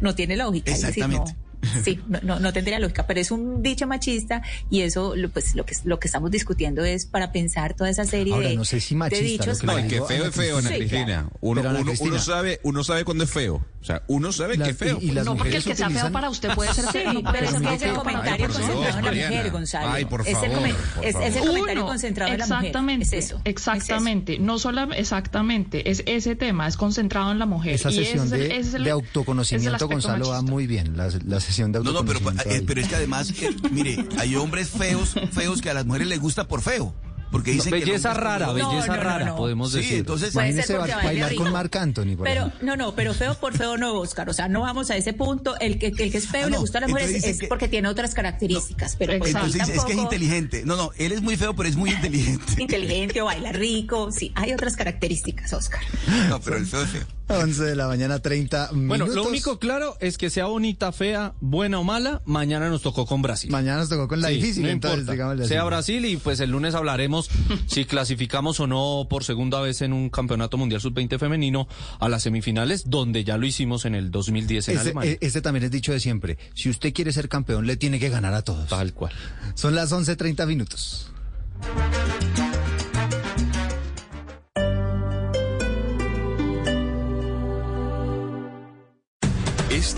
No 0.00 0.14
tiene 0.14 0.36
lógica. 0.36 0.72
Es 0.72 0.80
decir, 0.80 1.06
no- 1.06 1.14
Exactamente. 1.16 1.47
Sí, 1.84 2.00
no, 2.08 2.20
no, 2.22 2.40
no 2.40 2.52
tendría 2.52 2.78
lógica, 2.78 3.06
pero 3.06 3.20
es 3.20 3.30
un 3.30 3.62
dicho 3.62 3.86
machista 3.86 4.42
y 4.70 4.82
eso, 4.82 5.16
lo- 5.16 5.28
pues, 5.30 5.54
lo 5.54 5.64
que, 5.66 5.74
lo 5.84 5.98
que 5.98 6.08
estamos 6.08 6.30
discutiendo 6.30 6.84
es 6.84 7.06
para 7.06 7.32
pensar 7.32 7.74
toda 7.74 7.90
esa 7.90 8.04
serie 8.04 8.34
Ahora, 8.34 8.48
de, 8.48 8.56
no 8.56 8.64
sé 8.64 8.80
si 8.80 8.94
de 8.94 8.98
machista, 8.98 9.24
dichos. 9.24 9.62
lo 9.64 9.76
que 9.76 9.96
No, 9.98 10.06
feo 10.06 10.24
es 10.26 10.34
feo, 10.34 10.58
Ana 10.58 10.68
Sí, 10.68 10.74
Cristina. 10.76 11.28
Uno, 11.40 11.60
Ana 11.60 11.70
uno, 11.70 11.84
Cristina- 11.84 12.10
uno 12.10 12.18
sabe, 12.20 12.60
uno 12.62 12.84
sabe 12.84 13.04
cuándo 13.04 13.24
es 13.24 13.30
feo. 13.30 13.64
O 13.80 13.84
sea, 13.84 14.02
uno 14.08 14.32
sabe 14.32 14.56
Las- 14.56 14.66
que 14.68 14.72
es 14.72 14.76
feo. 14.78 14.98
y- 15.00 15.10
y 15.10 15.10
las 15.12 15.24
no, 15.24 15.36
porque 15.36 15.56
el 15.56 15.64
que 15.64 15.74
sea 15.74 15.86
feo 15.88 15.98
utilizan- 15.98 16.12
para 16.12 16.30
usted 16.30 16.50
puede 16.54 16.72
ser 16.74 16.84
Sí, 16.86 16.90
feo. 16.90 17.12
no, 17.12 17.22
pero 17.32 17.46
es 17.48 17.54
que 17.54 17.74
es 17.74 17.82
el 17.82 17.92
comentario 17.94 18.46
concentrado 18.48 18.98
en 18.98 19.04
la 19.04 19.12
mujer, 19.12 19.50
Gonzalo. 19.50 19.88
Ay, 19.92 20.04
por 20.04 20.20
es 20.22 20.26
el, 20.28 20.34
favor, 20.34 20.50
comen- 20.50 20.74
por 20.94 21.04
es, 21.04 21.14
es 21.14 21.36
el 21.36 21.46
comentario 21.46 21.82
Uno, 21.82 21.86
concentrado 21.86 22.32
en 22.32 22.38
la 22.38 22.46
mujer. 22.46 22.58
exactamente, 22.66 23.04
Es 23.18 23.24
eso. 23.24 23.40
exactamente, 23.44 24.38
no 24.38 24.58
solo 24.58 24.92
exactamente, 24.92 25.90
es 25.90 26.02
ese 26.06 26.34
tema, 26.36 26.66
es 26.66 26.76
concentrado 26.76 27.30
en 27.32 27.38
la 27.38 27.46
mujer. 27.46 27.74
Esa 27.74 27.90
sesión 27.90 28.28
de, 28.30 28.48
de 28.62 28.90
autoconocimiento, 28.90 29.88
Gonzalo, 29.88 30.28
va 30.30 30.42
muy 30.42 30.66
bien. 30.66 30.96
La, 30.96 31.08
la 31.26 31.40
sesión 31.48 31.72
de 31.72 31.80
No, 31.80 31.92
no, 31.92 32.04
pero, 32.04 32.20
eh, 32.46 32.62
pero 32.66 32.80
es 32.80 32.88
que 32.88 32.94
además, 32.96 33.30
eh, 33.42 33.54
mire, 33.70 34.06
hay 34.18 34.36
hombres 34.36 34.68
feos, 34.70 35.14
feos 35.32 35.60
que 35.60 35.70
a 35.70 35.74
las 35.74 35.84
mujeres 35.86 36.08
les 36.08 36.20
gusta 36.20 36.46
por 36.46 36.62
feo. 36.62 36.94
Porque 37.30 37.50
dicen 37.50 37.72
que 37.72 37.80
el 37.80 37.84
belleza 37.84 38.14
rara, 38.14 38.52
belleza 38.54 38.72
No, 38.72 38.86
no, 38.86 38.96
no, 38.96 39.02
rara, 39.02 39.24
no. 39.26 39.36
podemos 39.36 39.70
Sí, 39.72 39.80
decir. 39.80 39.98
entonces 39.98 40.32
Imagínese 40.32 40.78
bailar 40.78 41.34
con. 41.34 41.52
Marc 41.52 41.76
Anthony, 41.76 42.16
por 42.16 42.24
Pero 42.26 42.46
ejemplo. 42.46 42.58
no, 42.66 42.76
no, 42.76 42.94
pero 42.94 43.12
feo 43.12 43.34
por 43.34 43.54
feo 43.54 43.76
no, 43.76 43.92
Oscar. 44.00 44.30
O 44.30 44.32
sea, 44.32 44.48
no 44.48 44.62
vamos 44.62 44.90
a 44.90 44.96
ese 44.96 45.12
punto. 45.12 45.54
El 45.60 45.78
que, 45.78 45.88
el 45.88 46.10
que 46.10 46.16
es 46.16 46.26
feo 46.26 46.44
Ah, 46.44 46.48
y 46.48 46.50
le 46.52 46.56
no, 46.56 46.60
gusta 46.62 46.78
a 46.78 46.80
las 46.80 46.88
mujeres 46.90 47.22
es 47.22 47.38
que- 47.40 47.46
porque 47.46 47.68
tiene 47.68 47.86
otras 47.88 48.14
características. 48.14 48.96
pero 48.96 49.18
pues 49.18 49.34
Entonces 49.34 49.60
dice, 49.60 49.64
es 49.64 49.68
que 49.84 49.92
es 49.92 49.96
tampoco- 49.98 50.02
inteligente. 50.14 50.62
No, 50.64 50.76
no, 50.76 50.90
él 50.96 51.12
es 51.12 51.20
muy 51.20 51.36
feo, 51.36 51.54
pero 51.54 51.68
es 51.68 51.76
muy 51.76 51.90
inteligente. 51.90 52.62
inteligente 52.62 53.20
o 53.20 53.26
baila 53.26 53.52
rico. 53.52 54.10
Sí, 54.10 54.32
hay 54.34 54.54
otras 54.54 54.74
características, 54.76 55.52
Oscar. 55.52 55.82
No, 56.30 56.40
pero 56.40 56.56
el 56.56 56.64
feo 56.64 56.80
es 56.82 56.88
feo. 56.88 57.06
11 57.28 57.62
de 57.62 57.76
la 57.76 57.86
mañana, 57.88 58.18
30 58.20 58.70
Bueno, 58.72 59.04
minutos. 59.04 59.14
lo 59.14 59.24
único 59.28 59.58
claro 59.58 59.96
es 60.00 60.16
que 60.18 60.30
sea 60.30 60.46
bonita, 60.46 60.92
fea, 60.92 61.34
buena 61.40 61.78
o 61.78 61.84
mala, 61.84 62.22
mañana 62.24 62.68
nos 62.70 62.82
tocó 62.82 63.06
con 63.06 63.22
Brasil. 63.22 63.50
Mañana 63.50 63.78
nos 63.78 63.88
tocó 63.88 64.08
con 64.08 64.20
la 64.20 64.28
Sí, 64.28 64.34
difícil, 64.36 64.62
no 64.64 64.68
entonces, 64.70 65.08
importa. 65.08 65.44
Sea 65.46 65.64
Brasil 65.64 66.04
y 66.04 66.16
pues 66.16 66.40
el 66.40 66.50
lunes 66.50 66.74
hablaremos 66.74 67.28
si 67.66 67.84
clasificamos 67.84 68.60
o 68.60 68.66
no 68.66 69.06
por 69.10 69.24
segunda 69.24 69.60
vez 69.60 69.82
en 69.82 69.92
un 69.92 70.08
campeonato 70.10 70.56
mundial 70.56 70.80
sub-20 70.80 71.18
femenino 71.18 71.68
a 72.00 72.08
las 72.08 72.22
semifinales, 72.22 72.88
donde 72.88 73.24
ya 73.24 73.36
lo 73.36 73.46
hicimos 73.46 73.84
en 73.84 73.94
el 73.94 74.10
2010 74.10 74.68
en 74.70 74.78
Alemania. 74.78 75.16
este 75.20 75.40
también 75.42 75.64
es 75.64 75.70
dicho 75.70 75.92
de 75.92 76.00
siempre. 76.00 76.38
Si 76.54 76.68
usted 76.70 76.92
quiere 76.92 77.12
ser 77.12 77.28
campeón, 77.28 77.66
le 77.66 77.76
tiene 77.76 77.98
que 77.98 78.08
ganar 78.08 78.34
a 78.34 78.42
todos. 78.42 78.68
Tal 78.68 78.92
cual. 78.94 79.12
Son 79.54 79.74
las 79.74 79.92
11.30 79.92 80.46
minutos. 80.46 81.10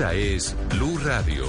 Esta 0.00 0.14
es 0.14 0.56
Blue 0.70 0.96
Radio. 1.04 1.44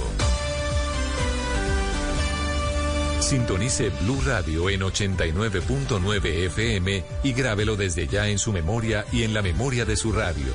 Sintonice 3.18 3.88
Blue 4.02 4.20
Radio 4.26 4.68
en 4.68 4.80
89.9 4.80 6.26
FM 6.48 7.02
y 7.22 7.32
grábelo 7.32 7.76
desde 7.76 8.06
ya 8.06 8.28
en 8.28 8.38
su 8.38 8.52
memoria 8.52 9.06
y 9.10 9.22
en 9.22 9.32
la 9.32 9.40
memoria 9.40 9.86
de 9.86 9.96
su 9.96 10.12
radio. 10.12 10.52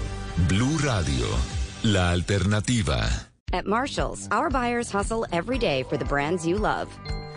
Blue 0.48 0.78
Radio, 0.84 1.26
la 1.82 2.12
alternativa. 2.12 3.10
At 3.52 3.66
Marshalls, 3.66 4.28
our 4.32 4.52
buyers 4.52 4.92
hustle 4.92 5.26
every 5.32 5.58
day 5.58 5.82
for 5.82 5.98
the 5.98 6.06
brands 6.06 6.46
you 6.46 6.60
love. 6.60 6.90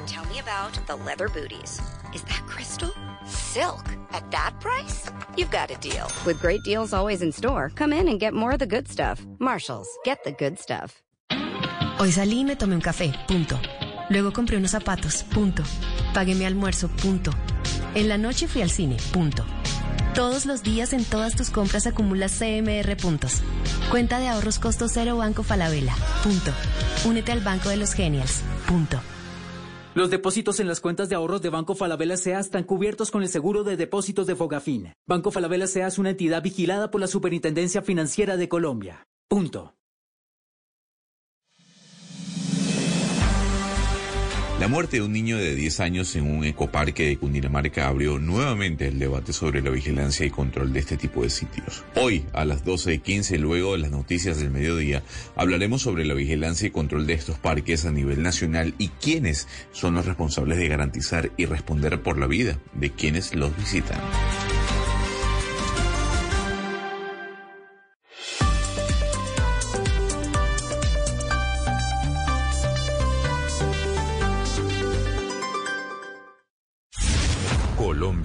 Tell 0.07 0.27
me 0.27 0.41
about 0.41 0.79
the 0.87 0.97
leather 1.07 1.31
booties. 1.31 1.81
Is 2.13 2.23
that 2.25 2.45
crystal? 2.47 2.93
Silk? 3.25 3.90
At 4.13 4.31
that 4.31 4.55
price? 4.61 5.11
You've 5.37 5.51
got 5.51 5.71
a 5.71 5.77
deal. 5.77 6.07
With 6.27 6.41
great 6.41 6.63
deals 6.65 6.93
always 6.93 7.23
in 7.23 7.33
store, 7.33 7.71
come 7.75 7.93
in 7.93 8.09
and 8.09 8.19
get 8.19 8.35
more 8.35 8.53
of 8.53 8.59
the 8.59 8.67
good 8.67 8.89
stuff. 8.89 9.25
Marshalls, 9.39 9.89
get 10.05 10.25
the 10.25 10.33
good 10.33 10.59
stuff. 10.59 11.03
Hoy 11.99 12.13
salí 12.13 12.41
y 12.41 12.45
me 12.45 12.57
tomé 12.57 12.75
un 12.75 12.81
café, 12.81 13.13
punto. 13.29 13.59
Luego 14.09 14.33
compré 14.33 14.57
unos 14.57 14.71
zapatos, 14.73 15.23
punto. 15.25 15.63
Pagué 16.15 16.35
mi 16.35 16.45
almuerzo, 16.45 16.89
punto. 16.89 17.31
En 17.95 18.09
la 18.09 18.17
noche 18.17 18.49
fui 18.49 18.63
al 18.63 18.71
cine, 18.71 18.97
punto. 19.13 19.45
Todos 20.15 20.45
los 20.47 20.63
días 20.63 20.93
en 20.93 21.05
todas 21.05 21.37
tus 21.37 21.51
compras 21.51 21.87
acumulas 21.87 22.33
CMR 22.39 22.97
puntos. 22.97 23.43
Cuenta 23.91 24.19
de 24.19 24.29
ahorros 24.29 24.59
costo 24.59 24.89
cero 24.89 25.17
Banco 25.17 25.43
Falabella. 25.43 25.95
Punto. 26.25 26.53
Únete 27.05 27.33
al 27.33 27.41
Banco 27.41 27.69
de 27.69 27.77
los 27.77 27.95
Genials. 27.95 28.43
Punto. 28.67 29.01
Los 29.93 30.09
depósitos 30.09 30.61
en 30.61 30.69
las 30.69 30.81
cuentas 30.81 31.09
de 31.09 31.17
ahorros 31.17 31.43
de 31.43 31.49
Banco 31.49 31.75
Falabella 31.75 32.17
SEA 32.17 32.39
están 32.39 32.63
cubiertos 32.63 33.11
con 33.11 33.23
el 33.23 33.29
seguro 33.29 33.65
de 33.65 33.77
depósitos 33.77 34.29
de 34.29 34.37
Fogafín. 34.37 34.93
Banco 35.05 35.33
Falabella 35.33 35.67
SEA 35.67 35.89
es 35.89 35.99
una 35.99 36.11
entidad 36.11 36.43
vigilada 36.43 36.93
por 36.93 37.01
la 37.01 37.09
Superintendencia 37.09 37.83
Financiera 37.83 38.37
de 38.37 38.49
Colombia. 38.49 39.09
Punto. 39.29 39.75
La 44.61 44.69
muerte 44.69 44.99
de 44.99 45.03
un 45.03 45.15
niño 45.15 45.39
de 45.39 45.55
10 45.55 45.81
años 45.81 46.15
en 46.17 46.31
un 46.31 46.45
ecoparque 46.45 47.07
de 47.07 47.17
Cundinamarca 47.17 47.89
abrió 47.89 48.19
nuevamente 48.19 48.89
el 48.89 48.99
debate 48.99 49.33
sobre 49.33 49.63
la 49.63 49.71
vigilancia 49.71 50.27
y 50.27 50.31
control 50.31 50.75
de 50.75 50.81
este 50.81 50.99
tipo 50.99 51.23
de 51.23 51.31
sitios. 51.31 51.83
Hoy, 51.97 52.27
a 52.35 52.45
las 52.45 52.63
12.15, 52.63 53.39
luego 53.39 53.73
de 53.73 53.79
las 53.79 53.91
noticias 53.91 54.37
del 54.37 54.51
mediodía, 54.51 55.03
hablaremos 55.35 55.81
sobre 55.81 56.05
la 56.05 56.13
vigilancia 56.13 56.69
y 56.69 56.73
control 56.73 57.07
de 57.07 57.15
estos 57.15 57.39
parques 57.39 57.87
a 57.87 57.91
nivel 57.91 58.23
nacional 58.23 58.75
y 58.77 58.89
quiénes 58.89 59.49
son 59.73 59.95
los 59.95 60.05
responsables 60.05 60.59
de 60.59 60.69
garantizar 60.69 61.33
y 61.39 61.47
responder 61.47 62.03
por 62.03 62.19
la 62.19 62.27
vida 62.27 62.59
de 62.75 62.91
quienes 62.91 63.35
los 63.35 63.57
visitan. 63.57 63.99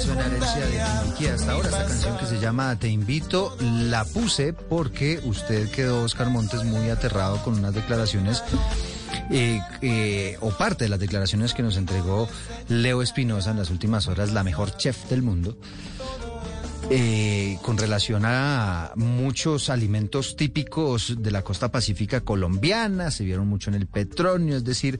Suena 0.00 0.26
herencia 0.26 0.66
de 0.66 1.08
Miki 1.10 1.26
hasta 1.26 1.52
ahora 1.52 1.68
esta 1.68 1.86
canción 1.86 2.18
que 2.18 2.26
se 2.26 2.40
llama 2.40 2.76
Te 2.78 2.88
invito. 2.88 3.56
La 3.60 4.04
puse 4.04 4.52
porque 4.52 5.20
usted 5.24 5.70
quedó, 5.70 6.02
Oscar 6.02 6.30
Montes, 6.30 6.64
muy 6.64 6.88
aterrado 6.88 7.42
con 7.42 7.58
unas 7.58 7.74
declaraciones. 7.74 8.42
eh, 9.30 9.60
eh, 9.82 10.38
o 10.40 10.50
parte 10.50 10.84
de 10.84 10.88
las 10.88 10.98
declaraciones 10.98 11.52
que 11.52 11.62
nos 11.62 11.76
entregó 11.76 12.28
Leo 12.68 13.02
Espinosa 13.02 13.50
en 13.50 13.58
las 13.58 13.70
últimas 13.70 14.08
horas, 14.08 14.32
la 14.32 14.42
mejor 14.42 14.76
chef 14.76 15.08
del 15.10 15.22
mundo, 15.22 15.56
eh, 16.90 17.58
con 17.62 17.76
relación 17.76 18.22
a 18.24 18.92
muchos 18.96 19.68
alimentos 19.68 20.34
típicos 20.34 21.16
de 21.18 21.30
la 21.30 21.42
costa 21.42 21.70
pacífica 21.70 22.22
colombiana, 22.22 23.10
se 23.10 23.24
vieron 23.24 23.48
mucho 23.48 23.70
en 23.70 23.76
el 23.76 23.86
petróleo, 23.86 24.56
es 24.56 24.64
decir, 24.64 24.98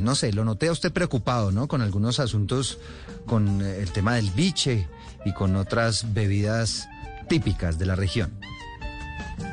no 0.00 0.14
sé, 0.14 0.32
lo 0.32 0.44
noté 0.44 0.68
a 0.68 0.72
usted 0.72 0.92
preocupado, 0.92 1.50
¿no? 1.50 1.66
Con 1.68 1.80
algunos 1.80 2.20
asuntos, 2.20 2.78
con 3.26 3.62
eh, 3.62 3.78
el 3.80 3.90
tema 3.92 4.14
del 4.14 4.30
biche 4.30 4.88
y 5.24 5.32
con 5.32 5.56
otras 5.56 6.12
bebidas 6.14 6.88
típicas 7.28 7.78
de 7.78 7.86
la 7.86 7.96
región. 7.96 8.38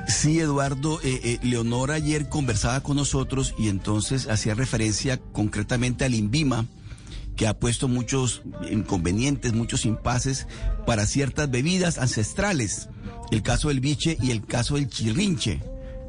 Sí, 0.07 0.39
Eduardo, 0.39 0.99
eh, 1.03 1.19
eh, 1.23 1.39
Leonora 1.41 1.95
ayer 1.95 2.27
conversaba 2.29 2.81
con 2.81 2.97
nosotros 2.97 3.55
y 3.57 3.69
entonces 3.69 4.27
hacía 4.27 4.53
referencia 4.53 5.17
concretamente 5.31 6.05
al 6.05 6.13
INVIMA, 6.13 6.65
que 7.35 7.47
ha 7.47 7.57
puesto 7.57 7.87
muchos 7.87 8.41
inconvenientes, 8.69 9.53
muchos 9.53 9.85
impases 9.85 10.47
para 10.85 11.05
ciertas 11.05 11.49
bebidas 11.49 11.97
ancestrales. 11.97 12.89
El 13.31 13.41
caso 13.41 13.69
del 13.69 13.79
biche 13.79 14.17
y 14.21 14.31
el 14.31 14.45
caso 14.45 14.75
del 14.75 14.89
chirrinche, 14.89 15.61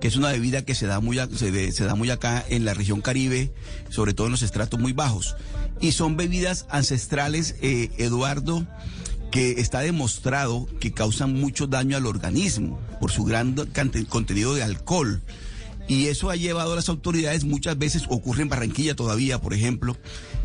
que 0.03 0.09
es 0.09 0.17
una 0.17 0.33
bebida 0.33 0.65
que 0.65 0.75
se 0.75 0.87
da 0.87 0.99
muy, 0.99 1.17
se, 1.37 1.85
da 1.85 1.95
muy 1.95 2.11
acá 2.11 2.45
en 2.49 2.65
la 2.65 2.75
región 2.75 3.03
Caribe, 3.03 3.55
sobre 3.89 4.15
todo 4.15 4.27
en 4.27 4.33
los 4.33 4.43
estratos 4.43 4.81
muy 4.81 4.93
bajos. 4.93 5.37
Y 5.81 5.93
son 5.93 6.17
bebidas 6.17 6.67
ancestrales, 6.71 7.55
eh, 7.63 7.89
Eduardo, 7.99 8.67
que 9.31 9.61
está 9.61 9.79
demostrado 9.79 10.67
que 10.81 10.91
causan 10.91 11.35
mucho 11.35 11.69
daño 11.69 11.97
al 11.97 12.07
organismo 12.07 12.81
por 13.01 13.13
su 13.13 13.23
gran 13.23 13.55
contenido 14.09 14.57
de 14.57 14.65
alcohol. 14.65 15.23
Y 15.87 16.07
eso 16.07 16.31
ha 16.31 16.37
llevado 16.37 16.73
a 16.73 16.77
las 16.77 16.89
autoridades, 16.89 17.45
muchas 17.45 17.79
veces 17.79 18.07
ocurre 18.09 18.43
en 18.43 18.49
Barranquilla 18.49 18.97
todavía, 18.97 19.41
por 19.41 19.55
ejemplo, 19.55 19.97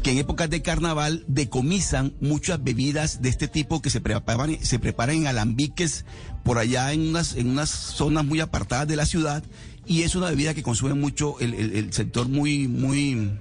que 0.03 0.11
en 0.11 0.19
épocas 0.19 0.51
de 0.51 0.61
carnaval 0.61 1.23
decomisan 1.27 2.13
muchas 2.21 2.63
bebidas 2.63 3.23
de 3.23 3.29
este 3.29 3.47
tipo 3.47 3.81
que 3.81 3.89
se 3.89 4.01
preparan, 4.01 4.63
se 4.63 4.77
preparan 4.77 5.15
en 5.15 5.27
alambiques 5.27 6.05
por 6.47 6.59
allá 6.59 6.93
en 6.93 7.09
unas, 7.09 7.35
en 7.35 7.49
unas 7.49 7.69
zonas 7.69 8.23
muy 8.23 8.39
apartadas 8.39 8.87
de 8.87 8.95
la 8.95 9.05
ciudad. 9.05 9.43
Y 9.85 10.03
es 10.03 10.15
una 10.15 10.29
bebida 10.29 10.53
que 10.53 10.63
consume 10.63 10.93
mucho 10.93 11.37
el, 11.41 11.53
el- 11.53 11.91
sector 11.91 12.29
muy, 12.29 12.69
muy, 12.69 13.31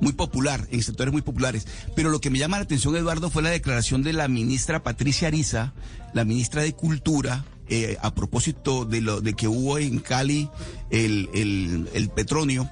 muy 0.00 0.12
popular, 0.12 0.68
en 0.70 0.80
sectores 0.84 1.12
muy 1.12 1.22
populares. 1.22 1.66
Pero 1.96 2.10
lo 2.10 2.20
que 2.20 2.30
me 2.30 2.38
llama 2.38 2.58
la 2.58 2.62
atención, 2.62 2.94
Eduardo, 2.94 3.28
fue 3.28 3.42
la 3.42 3.50
declaración 3.50 4.04
de 4.04 4.12
la 4.12 4.28
ministra 4.28 4.84
Patricia 4.84 5.26
Ariza, 5.26 5.72
la 6.14 6.24
ministra 6.24 6.62
de 6.62 6.74
Cultura, 6.74 7.44
eh, 7.68 7.96
a 8.02 8.14
propósito 8.14 8.84
de 8.84 9.00
lo 9.00 9.20
de 9.20 9.34
que 9.34 9.48
hubo 9.48 9.76
en 9.78 9.98
Cali 9.98 10.48
el, 10.90 11.28
el, 11.34 11.88
el 11.92 12.08
petróleo. 12.08 12.70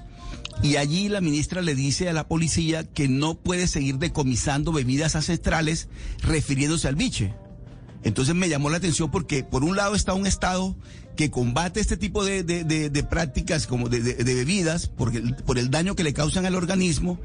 Y 0.63 0.77
allí 0.77 1.09
la 1.09 1.21
ministra 1.21 1.61
le 1.61 1.75
dice 1.75 2.09
a 2.09 2.13
la 2.13 2.29
policía 2.29 2.85
que 2.85 3.09
no 3.09 3.35
puede 3.35 3.67
seguir 3.67 3.97
decomisando 3.99 4.71
bebidas 4.71 5.17
ancestrales 5.17 5.89
refiriéndose 6.23 6.87
al 6.87 6.95
biche. 6.95 7.35
Entonces 8.07 8.37
me 8.37 8.49
llamó 8.49 8.71
la 8.71 8.77
atención 8.77 9.11
porque 9.11 9.43
por 9.43 9.65
un 9.65 9.75
lado 9.75 9.97
está 9.97 10.15
un 10.15 10.29
Estado 10.29 10.77
que 11.17 11.31
combate 11.31 11.81
este 11.81 11.97
tipo 11.97 12.25
de, 12.25 12.43
de- 12.43 12.65
de- 12.65 12.91
de 12.91 13.03
prácticas 13.03 13.67
como 13.67 13.89
de, 13.89 14.01
bebidas 14.01 14.87
porque, 14.89 15.21
por 15.45 15.59
el 15.59 15.71
daño 15.71 15.97
que 15.97 16.05
le 16.05 16.13
causan 16.13 16.47
al 16.47 16.55
organismo 16.55 17.19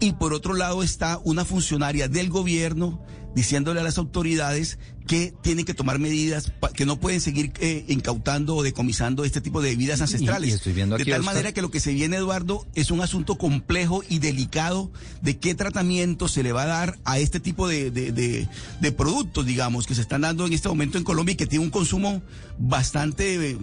y 0.00 0.12
por 0.12 0.34
otro 0.34 0.54
lado 0.54 0.82
está 0.82 1.18
una 1.24 1.44
funcionaria 1.44 2.08
del 2.08 2.28
gobierno 2.28 3.00
diciéndole 3.34 3.80
a 3.80 3.84
las 3.84 3.98
autoridades 3.98 4.78
que 5.06 5.32
tienen 5.42 5.64
que 5.66 5.74
tomar 5.74 5.98
medidas, 6.00 6.52
que 6.74 6.84
no 6.86 6.98
pueden 6.98 7.20
seguir 7.20 7.52
eh, 7.60 7.84
incautando 7.86 8.56
o 8.56 8.62
decomisando 8.62 9.24
este 9.26 9.40
tipo 9.42 9.60
de 9.62 9.68
bebidas 9.70 10.00
ancestrales. 10.00 10.50
y 10.50 10.52
estoy 10.54 10.72
viendo 10.72 10.96
de 10.96 11.04
tal 11.04 11.20
Oscar- 11.20 11.24
manera 11.34 11.52
que 11.52 11.60
lo 11.62 11.70
que 11.70 11.78
se 11.78 11.92
viene, 11.92 12.16
Eduardo, 12.16 12.66
es 12.74 12.90
un 12.90 13.02
asunto 13.02 13.36
complejo 13.36 14.02
y 14.08 14.18
delicado 14.20 14.90
de 15.22 15.36
qué 15.36 15.54
tratamiento 15.54 16.28
se 16.28 16.42
le 16.42 16.52
va 16.52 16.62
a 16.62 16.66
dar 16.66 16.98
a 17.04 17.18
este 17.18 17.38
tipo 17.38 17.68
de, 17.68 17.90
de- 17.90 18.10
de- 18.10 18.48
de 18.80 18.92
productos, 18.92 19.44
digamos, 19.46 19.86
que 19.86 19.94
se 19.94 20.00
están 20.00 20.22
dando 20.22 20.46
en 20.46 20.54
este 20.54 20.68
momento 20.70 20.96
en 20.98 21.04
Colombia 21.04 21.34
y 21.34 21.36
que 21.36 21.46
tiene 21.46 21.64
un 21.64 21.70
consumo 21.70 22.22
bastante 22.58 23.35
eh, 23.42 23.58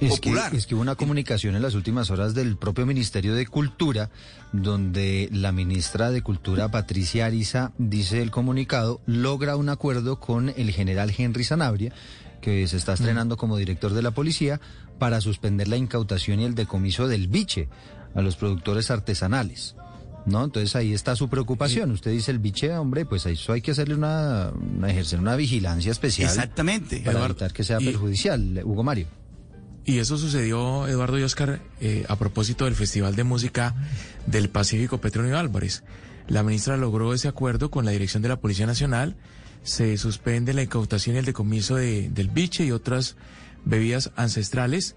Es 0.00 0.20
que, 0.20 0.30
popular. 0.30 0.54
es 0.54 0.66
que 0.66 0.74
hubo 0.74 0.82
una 0.82 0.94
comunicación 0.94 1.56
en 1.56 1.62
las 1.62 1.74
últimas 1.74 2.10
horas 2.10 2.34
del 2.34 2.56
propio 2.56 2.86
Ministerio 2.86 3.34
de 3.34 3.46
Cultura, 3.46 4.10
donde 4.52 5.28
la 5.32 5.52
ministra 5.52 6.10
de 6.10 6.22
Cultura, 6.22 6.70
Patricia 6.70 7.26
Ariza, 7.26 7.72
dice 7.78 8.22
el 8.22 8.30
comunicado, 8.30 9.00
logra 9.06 9.56
un 9.56 9.68
acuerdo 9.68 10.20
con 10.20 10.50
el 10.56 10.70
general 10.70 11.12
Henry 11.16 11.44
Sanabria, 11.44 11.92
que 12.40 12.66
se 12.68 12.76
está 12.76 12.92
estrenando 12.92 13.36
como 13.36 13.56
director 13.56 13.94
de 13.94 14.02
la 14.02 14.10
policía, 14.10 14.60
para 14.98 15.20
suspender 15.20 15.68
la 15.68 15.76
incautación 15.76 16.40
y 16.40 16.44
el 16.44 16.54
decomiso 16.54 17.08
del 17.08 17.28
biche 17.28 17.68
a 18.14 18.20
los 18.20 18.36
productores 18.36 18.90
artesanales. 18.90 19.74
¿No? 20.26 20.42
Entonces 20.44 20.74
ahí 20.74 20.92
está 20.94 21.14
su 21.16 21.28
preocupación. 21.28 21.90
Usted 21.90 22.10
dice 22.10 22.30
el 22.30 22.38
biche, 22.38 22.74
hombre, 22.76 23.04
pues 23.04 23.26
eso 23.26 23.52
hay 23.52 23.60
que 23.60 23.72
hacerle 23.72 23.94
una, 23.94 24.50
una- 24.52 24.90
ejercer 24.90 25.20
una 25.20 25.36
vigilancia 25.36 25.92
especial. 25.92 26.30
Exactamente. 26.30 26.98
Para 27.00 27.12
Eduardo, 27.18 27.32
evitar 27.34 27.52
que 27.52 27.62
sea 27.64 27.78
y- 27.80 27.84
perjudicial, 27.86 28.62
Hugo 28.64 28.82
Mario. 28.82 29.06
Y 29.84 29.98
eso 29.98 30.16
sucedió, 30.16 30.86
Eduardo 30.88 31.18
y 31.18 31.22
Oscar, 31.24 31.60
eh, 31.82 32.06
a 32.08 32.16
propósito 32.16 32.64
del 32.64 32.74
Festival 32.74 33.16
de 33.16 33.24
Música 33.24 33.74
del 34.26 34.48
Pacífico 34.48 34.98
Petronio 34.98 35.36
Álvarez. 35.38 35.84
La 36.26 36.42
ministra 36.42 36.78
logró 36.78 37.12
ese 37.12 37.28
acuerdo 37.28 37.70
con 37.70 37.84
la 37.84 37.90
dirección 37.90 38.22
de 38.22 38.30
la 38.30 38.40
Policía 38.40 38.66
Nacional 38.66 39.16
se 39.62 39.96
suspende 39.98 40.52
la 40.54 40.62
incautación 40.62 41.16
y 41.16 41.18
el 41.20 41.24
decomiso 41.26 41.76
de- 41.76 42.08
del 42.10 42.28
biche 42.28 42.64
y 42.66 42.70
otras 42.70 43.16
bebidas 43.64 44.10
ancestrales 44.16 44.94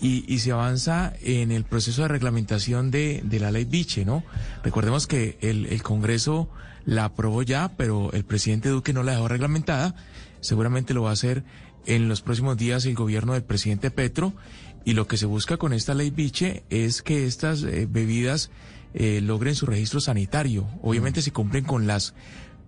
y, 0.00 0.24
y 0.32 0.38
se 0.38 0.52
avanza 0.52 1.12
en 1.22 1.52
el 1.52 1.64
proceso 1.64 2.02
de 2.02 2.08
reglamentación 2.08 2.90
de, 2.90 3.20
de 3.24 3.40
la 3.40 3.50
ley 3.50 3.64
biche, 3.64 4.04
¿no? 4.04 4.24
Recordemos 4.64 5.06
que 5.06 5.38
el, 5.40 5.66
el 5.66 5.82
Congreso 5.82 6.48
la 6.84 7.04
aprobó 7.04 7.42
ya, 7.42 7.72
pero 7.76 8.12
el 8.12 8.24
presidente 8.24 8.68
Duque 8.68 8.92
no 8.92 9.02
la 9.02 9.12
dejó 9.12 9.28
reglamentada. 9.28 9.94
Seguramente 10.40 10.94
lo 10.94 11.02
va 11.02 11.10
a 11.10 11.12
hacer 11.14 11.44
en 11.86 12.08
los 12.08 12.22
próximos 12.22 12.56
días 12.56 12.84
el 12.86 12.94
gobierno 12.94 13.34
del 13.34 13.42
presidente 13.42 13.90
Petro. 13.90 14.32
Y 14.84 14.94
lo 14.94 15.06
que 15.06 15.18
se 15.18 15.26
busca 15.26 15.58
con 15.58 15.72
esta 15.74 15.94
ley 15.94 16.10
biche 16.10 16.64
es 16.70 17.02
que 17.02 17.26
estas 17.26 17.62
eh, 17.62 17.86
bebidas 17.88 18.50
eh, 18.94 19.20
logren 19.20 19.54
su 19.54 19.66
registro 19.66 20.00
sanitario. 20.00 20.66
Obviamente 20.82 21.22
si 21.22 21.30
cumplen 21.30 21.64
con 21.64 21.86
las 21.86 22.14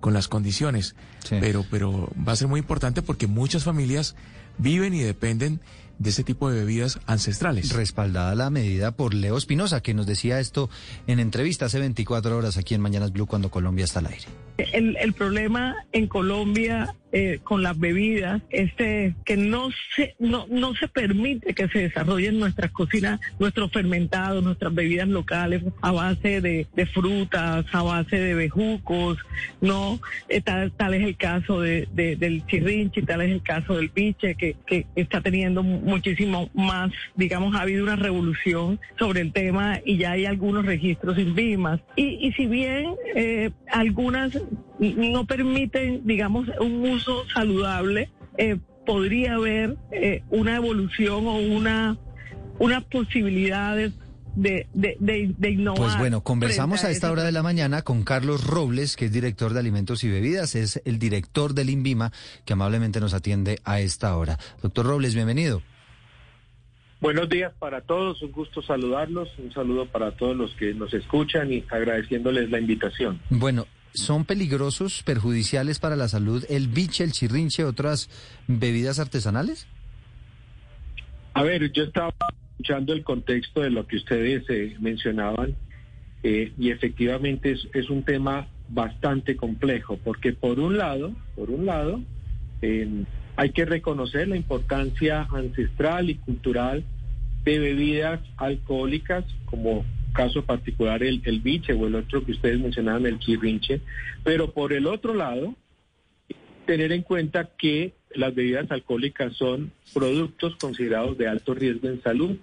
con 0.01 0.13
las 0.13 0.27
condiciones, 0.27 0.97
pero 1.31 1.65
pero 1.71 2.11
va 2.29 2.33
a 2.33 2.37
ser 2.37 2.49
muy 2.49 2.59
importante 2.59 3.03
porque 3.03 3.29
muchas 3.29 3.63
familias 3.63 4.17
viven 4.59 4.95
y 4.95 5.01
dependen 5.01 5.61
de 6.03 6.11
ese 6.11 6.25
tipo 6.25 6.51
de 6.51 6.59
bebidas 6.59 6.99
ancestrales. 7.07 7.73
Respaldada 7.73 8.35
la 8.35 8.51
medida 8.51 8.93
por 8.93 9.15
Leo 9.15 9.37
Espinosa, 9.37 9.81
que 9.81 9.95
nos 9.95 10.07
decía 10.07 10.41
esto 10.41 10.69
en 11.07 11.21
entrevista 11.21 11.67
hace 11.67 11.79
24 11.79 12.37
horas 12.37 12.57
aquí 12.57 12.75
en 12.75 12.81
Mañanas 12.81 13.13
Blue 13.13 13.27
cuando 13.27 13.51
Colombia 13.51 13.85
está 13.85 14.01
al 14.01 14.07
aire. 14.07 14.27
El, 14.59 14.97
el 15.01 15.13
problema 15.15 15.77
en 15.93 16.07
Colombia 16.07 16.95
eh, 17.15 17.41
con 17.43 17.63
las 17.63 17.79
bebidas 17.79 18.41
es 18.51 18.71
eh, 18.79 19.13
que 19.25 19.37
no 19.37 19.69
se, 19.95 20.15
no, 20.19 20.47
no 20.49 20.75
se 20.75 20.89
permite 20.89 21.53
que 21.55 21.69
se 21.69 21.81
desarrollen 21.81 22.39
nuestras 22.39 22.71
cocinas, 22.71 23.21
nuestros 23.39 23.71
fermentados, 23.71 24.43
nuestras 24.43 24.75
bebidas 24.75 25.09
locales 25.09 25.63
a 25.83 25.91
base 25.93 26.41
de, 26.41 26.67
de 26.75 26.87
frutas, 26.87 27.67
a 27.73 27.83
base 27.83 28.17
de 28.19 28.35
bejucos, 28.35 29.19
¿no? 29.61 30.01
Eh, 30.29 30.41
tal, 30.41 30.73
tal 30.73 30.95
es 30.95 31.03
el 31.05 31.17
caso 31.17 31.61
de, 31.61 31.87
de- 31.93 32.17
del 32.17 32.47
chirrinchi, 32.47 33.03
tal 33.03 33.21
es 33.23 33.31
el 33.31 33.43
caso 33.43 33.77
del 33.77 33.89
biche, 33.91 34.35
que, 34.35 34.57
que 34.67 34.87
está 34.97 35.21
teniendo 35.21 35.63
muchísimo 35.63 36.49
más, 36.55 36.93
digamos, 37.17 37.55
ha 37.55 37.63
habido 37.63 37.85
una 37.85 37.97
revolución 37.97 38.81
sobre 38.99 39.21
el 39.21 39.33
tema 39.33 39.81
y 39.85 39.99
ya 39.99 40.13
hay 40.13 40.25
algunos 40.27 40.65
registros 40.65 41.17
sin 41.17 41.35
BIMAS. 41.35 41.81
Y, 41.97 42.27
y 42.27 42.33
si 42.33 42.47
bien 42.47 42.95
eh, 43.15 43.51
algunas 43.71 44.33
no 44.79 45.27
permiten, 45.27 46.07
digamos, 46.07 46.49
un 46.61 46.89
uso 46.89 47.25
saludable, 47.33 48.11
eh, 48.39 48.59
podría 48.87 49.35
haber 49.35 49.77
eh, 49.91 50.23
una 50.31 50.57
evolución 50.57 51.27
o 51.27 51.37
una 51.37 51.99
unas 52.59 52.85
posibilidades 52.85 53.93
de, 54.37 54.67
de, 54.73 54.97
de, 55.01 55.35
de 55.37 55.51
innovar. 55.51 55.81
Pues 55.81 55.99
bueno, 55.99 56.23
conversamos 56.23 56.85
a 56.85 56.91
esta 56.91 57.11
hora 57.11 57.25
de 57.25 57.33
la 57.33 57.43
mañana 57.43 57.83
con 57.83 58.03
Carlos 58.05 58.47
Robles, 58.47 58.97
que 58.97 59.07
es 59.07 59.13
director 59.13 59.53
de 59.53 59.61
alimentos 59.61 60.05
y 60.05 60.11
bebidas, 60.11 60.55
es 60.55 60.81
el 60.85 60.99
director 60.99 61.55
del 61.55 61.71
INVIMA, 61.71 62.13
que 62.45 62.53
amablemente 62.53 63.01
nos 63.01 63.15
atiende 63.15 63.59
a 63.65 63.81
esta 63.81 64.17
hora. 64.17 64.39
Doctor 64.63 64.87
Robles, 64.87 65.15
bienvenido. 65.15 65.63
Buenos 67.01 67.29
días 67.29 67.53
para 67.59 67.81
todos, 67.81 68.23
un 68.23 68.31
gusto 68.31 68.63
saludarlos, 68.63 69.29
un 69.39 69.53
saludo 69.53 69.87
para 69.87 70.13
todos 70.13 70.37
los 70.37 70.55
que 70.55 70.73
nos 70.73 70.95
escuchan 70.95 71.53
y 71.53 71.65
agradeciéndoles 71.69 72.49
la 72.49 72.61
invitación. 72.61 73.21
Bueno, 73.29 73.67
¿son 73.95 74.25
peligrosos, 74.25 75.03
perjudiciales 75.03 75.79
para 75.79 75.97
la 75.97 76.09
salud 76.09 76.45
el 76.49 76.69
biche, 76.69 77.05
el 77.05 77.13
chirrinche, 77.13 77.65
otras 77.65 78.09
bebidas 78.47 78.99
artesanales? 78.99 79.67
A 81.35 81.43
ver, 81.43 81.73
yo 81.73 81.85
estaba 81.85 82.13
escuchando 82.51 82.93
el 82.93 83.03
contexto 83.03 83.61
de 83.61 83.71
lo 83.71 83.87
que 83.87 83.97
ustedes 83.97 84.45
eh, 84.49 84.77
mencionaban 84.81 85.57
eh, 86.23 86.53
y 86.59 86.71
efectivamente 86.71 87.57
es, 87.73 87.91
un 87.91 88.05
tema 88.05 88.49
bastante 88.69 89.37
complejo 89.37 89.99
porque 90.05 90.33
por 90.33 90.61
un 90.61 90.79
lado, 90.79 91.13
por 91.35 91.51
un 91.51 91.67
lado, 91.67 92.01
eh, 92.61 93.05
hay 93.37 93.51
que 93.51 93.65
reconocer 93.65 94.29
la 94.29 94.37
importancia 94.37 95.27
ancestral 95.33 96.11
y 96.11 96.17
cultural 96.17 96.85
de 97.45 97.59
bebidas 97.59 98.21
alcohólicas 98.37 99.25
como 99.47 99.85
caso 100.13 100.45
particular 100.45 101.03
el, 101.03 101.23
el 101.25 101.41
biche 101.41 101.73
o 101.73 101.87
el 101.87 101.95
otro 101.95 102.25
que 102.25 102.33
ustedes 102.33 102.61
mencionaban, 102.61 103.07
el 103.07 103.19
chirrinche, 103.19 103.81
pero 104.25 104.53
por 104.53 104.73
el 104.73 104.87
otro 104.87 105.15
lado, 105.15 105.55
tener 106.67 106.93
en 106.93 107.03
cuenta 107.03 107.51
que 107.59 107.95
las 108.15 108.35
bebidas 108.35 108.71
alcohólicas 108.71 109.35
son 109.35 109.73
productos 109.93 110.57
considerados 110.57 111.19
de 111.19 111.29
alto 111.29 111.55
riesgo 111.55 111.89
en 111.89 112.03
salud. 112.03 112.37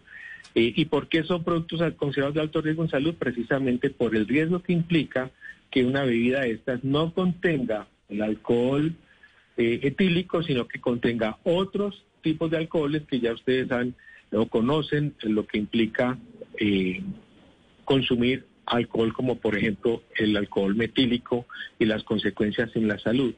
Eh, 0.56 0.74
¿Y 0.76 0.86
por 0.86 1.08
qué 1.08 1.24
son 1.24 1.44
productos 1.44 1.82
considerados 1.94 2.36
de 2.36 2.42
alto 2.42 2.62
riesgo 2.62 2.84
en 2.84 2.90
salud? 2.90 3.16
Precisamente 3.16 3.90
por 3.90 4.16
el 4.16 4.28
riesgo 4.28 4.62
que 4.62 4.74
implica 4.74 5.32
que 5.70 5.86
una 5.86 6.04
bebida 6.04 6.42
de 6.42 6.52
estas 6.52 6.84
no 6.84 7.14
contenga 7.14 7.88
el 8.10 8.22
alcohol 8.22 8.96
eh, 9.58 9.80
etílico, 9.84 10.42
sino 10.42 10.68
que 10.68 10.82
contenga 10.82 11.38
otros 11.44 12.04
tipos 12.22 12.50
de 12.50 12.58
alcoholes 12.58 13.04
que 13.04 13.20
ya 13.20 13.34
ustedes 13.34 13.72
han 13.72 13.96
o 14.32 14.46
conocen 14.48 15.16
lo 15.24 15.48
que 15.48 15.58
implica 15.58 16.18
eh, 16.60 17.02
consumir 17.90 18.46
alcohol 18.68 19.12
como 19.14 19.40
por 19.40 19.58
ejemplo 19.58 20.04
el 20.16 20.38
alcohol 20.38 20.76
metílico 20.76 21.48
y 21.80 21.86
las 21.86 22.04
consecuencias 22.04 22.70
en 22.76 22.88
la 22.88 23.00
salud. 23.00 23.34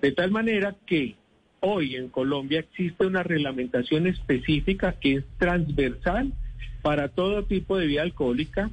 De 0.00 0.10
tal 0.10 0.32
manera 0.32 0.74
que 0.86 1.14
hoy 1.60 1.94
en 1.94 2.08
Colombia 2.08 2.58
existe 2.58 3.06
una 3.06 3.22
reglamentación 3.22 4.08
específica 4.08 4.94
que 5.00 5.14
es 5.18 5.24
transversal 5.38 6.32
para 6.82 7.10
todo 7.10 7.44
tipo 7.44 7.76
de 7.76 7.82
bebida 7.82 8.02
alcohólica 8.02 8.72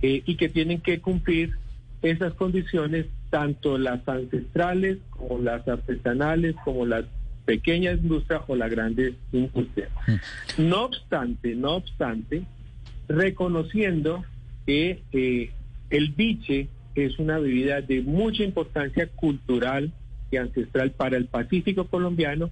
eh, 0.00 0.22
y 0.24 0.36
que 0.36 0.48
tienen 0.48 0.80
que 0.80 1.00
cumplir 1.00 1.56
esas 2.00 2.34
condiciones, 2.34 3.06
tanto 3.30 3.78
las 3.78 4.08
ancestrales 4.08 4.98
como 5.10 5.40
las 5.40 5.66
artesanales, 5.66 6.54
como 6.64 6.86
las 6.86 7.04
pequeñas 7.46 7.98
industrias 7.98 8.42
o 8.46 8.54
las 8.54 8.70
grandes 8.70 9.14
industrias. 9.32 9.90
No 10.56 10.84
obstante, 10.84 11.56
no 11.56 11.74
obstante, 11.74 12.44
reconociendo 13.08 14.24
que 14.68 15.00
eh, 15.14 15.50
el 15.88 16.10
biche 16.10 16.68
es 16.94 17.18
una 17.18 17.38
bebida 17.38 17.80
de 17.80 18.02
mucha 18.02 18.44
importancia 18.44 19.06
cultural 19.06 19.94
y 20.30 20.36
ancestral 20.36 20.90
para 20.90 21.16
el 21.16 21.24
Pacífico 21.24 21.86
colombiano, 21.86 22.50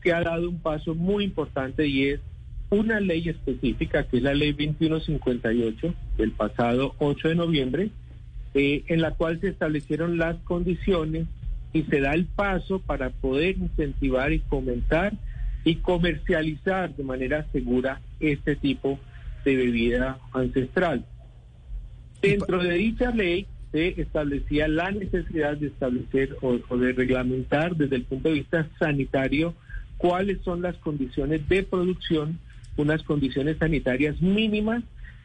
que 0.00 0.12
ha 0.12 0.22
dado 0.22 0.48
un 0.48 0.60
paso 0.60 0.94
muy 0.94 1.24
importante 1.24 1.88
y 1.88 2.10
es 2.10 2.20
una 2.70 3.00
ley 3.00 3.28
específica, 3.28 4.04
que 4.04 4.18
es 4.18 4.22
la 4.22 4.34
ley 4.34 4.52
2158 4.52 5.94
del 6.16 6.30
pasado 6.30 6.94
8 6.98 7.30
de 7.30 7.34
noviembre, 7.34 7.90
eh, 8.54 8.84
en 8.86 9.00
la 9.00 9.10
cual 9.14 9.40
se 9.40 9.48
establecieron 9.48 10.16
las 10.16 10.36
condiciones 10.44 11.26
y 11.72 11.82
se 11.82 12.00
da 12.00 12.14
el 12.14 12.26
paso 12.26 12.78
para 12.78 13.10
poder 13.10 13.58
incentivar 13.58 14.32
y 14.32 14.38
fomentar 14.38 15.12
y 15.64 15.74
comercializar 15.74 16.94
de 16.94 17.02
manera 17.02 17.48
segura 17.50 18.00
este 18.20 18.54
tipo 18.54 19.00
de 19.44 19.56
bebida 19.56 20.20
ancestral. 20.32 21.04
Dentro 22.20 22.62
de 22.62 22.74
dicha 22.74 23.10
ley 23.10 23.46
se 23.72 24.00
establecía 24.00 24.66
la 24.66 24.90
necesidad 24.90 25.56
de 25.56 25.68
establecer 25.68 26.36
o, 26.40 26.58
de 26.76 26.92
reglamentar 26.92 27.76
desde 27.76 27.96
el 27.96 28.04
punto 28.04 28.28
de 28.28 28.36
vista 28.36 28.68
sanitario 28.78 29.54
cuáles 29.98 30.40
son 30.42 30.62
las 30.62 30.76
condiciones 30.76 31.46
de 31.48 31.62
producción, 31.62 32.38
unas 32.76 33.02
condiciones 33.02 33.58
sanitarias 33.58 34.20
mínimas 34.20 34.82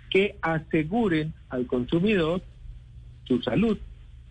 que 0.09 0.35
aseguren 0.41 1.33
al 1.49 1.65
consumidor 1.67 2.41
su 3.25 3.41
salud. 3.41 3.77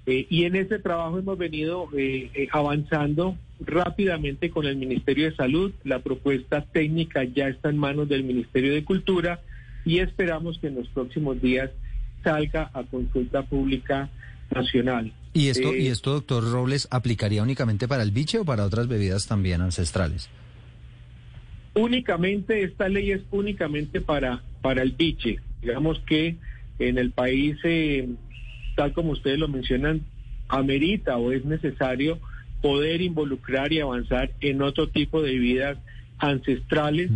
Eh, 0.07 0.27
y 0.29 0.45
en 0.45 0.57
ese 0.57 0.79
trabajo 0.79 1.19
hemos 1.19 1.39
venido 1.39 1.89
eh, 1.97 2.31
eh, 2.35 2.49
avanzando 2.51 3.37
rápidamente 3.61 4.51
con 4.51 4.67
el 4.67 4.77
Ministerio 4.77 5.31
de 5.31 5.37
Salud. 5.37 5.73
La 5.85 6.01
propuesta 6.01 6.65
técnica 6.65 7.25
ya 7.25 7.49
está 7.49 7.71
en 7.71 7.79
manos 7.79 8.09
del 8.09 8.25
Ministerio 8.25 8.75
de 8.75 8.85
Cultura 8.85 9.41
y 9.85 9.99
esperamos 9.99 10.59
que 10.59 10.69
en 10.69 10.77
los 10.77 10.89
próximos 10.89 11.41
días 11.41 11.71
salga 12.23 12.71
a 12.73 12.83
consulta 12.85 13.43
pública 13.43 14.09
nacional. 14.55 15.13
¿Y 15.35 15.49
esto, 15.49 15.73
Eh, 15.73 15.81
¿Y 15.83 15.87
esto, 15.89 16.13
doctor 16.13 16.51
Robles, 16.51 16.89
aplicaría 16.91 17.43
únicamente 17.43 17.89
para 17.89 18.03
el 18.03 18.11
biche 18.11 18.39
o 18.39 18.45
para 18.45 18.65
otras 18.65 18.89
bebidas 18.89 19.27
también 19.27 19.61
ancestrales? 19.61 20.29
únicamente, 21.75 22.63
esta 22.63 22.89
ley 22.89 23.13
es 23.13 23.23
únicamente 23.31 24.01
para, 24.01 24.43
para 24.61 24.83
el 24.83 24.93
biche. 24.93 25.39
Digamos 25.61 25.99
que 26.01 26.37
en 26.79 26.99
el 26.99 27.13
país, 27.13 27.57
eh, 27.65 28.09
tal 28.77 28.93
como 28.93 29.13
ustedes 29.13 29.39
lo 29.39 29.49
mencionan, 29.49 30.03
amerita 30.49 31.17
o 31.17 31.33
es 31.33 31.45
necesario 31.45 32.19
poder 32.61 33.01
involucrar 33.01 33.73
y 33.73 33.81
avanzar 33.81 34.33
en 34.41 34.63
otro 34.63 34.89
tipo 34.89 35.23
de 35.23 35.33
bebidas 35.33 35.79
ancestrales, 36.19 37.11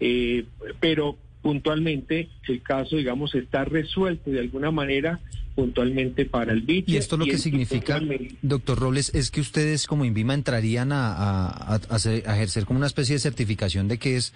eh, 0.00 0.44
pero 0.80 1.16
puntualmente 1.42 2.28
el 2.48 2.62
caso, 2.62 2.96
digamos, 2.96 3.34
está 3.34 3.64
resuelto 3.64 4.30
de 4.30 4.40
alguna 4.40 4.70
manera 4.70 5.20
puntualmente 5.54 6.24
para 6.26 6.52
el 6.52 6.60
biche. 6.62 6.92
Y 6.92 6.96
esto 6.96 7.16
lo 7.16 7.24
que 7.24 7.36
significa, 7.38 8.00
doctor 8.42 8.78
Robles, 8.78 9.14
es 9.14 9.30
que 9.30 9.40
ustedes 9.40 9.86
como 9.86 10.04
INVIMA 10.04 10.34
entrarían 10.34 10.92
a, 10.92 11.12
a- 11.12 11.48
a- 11.48 11.74
a 11.74 11.94
hacer- 11.96 12.22
a 12.28 12.36
ejercer 12.36 12.64
como 12.66 12.78
una 12.78 12.86
especie 12.86 13.14
de 13.14 13.20
certificación 13.20 13.88
de 13.88 13.98
que 13.98 14.16
es 14.16 14.32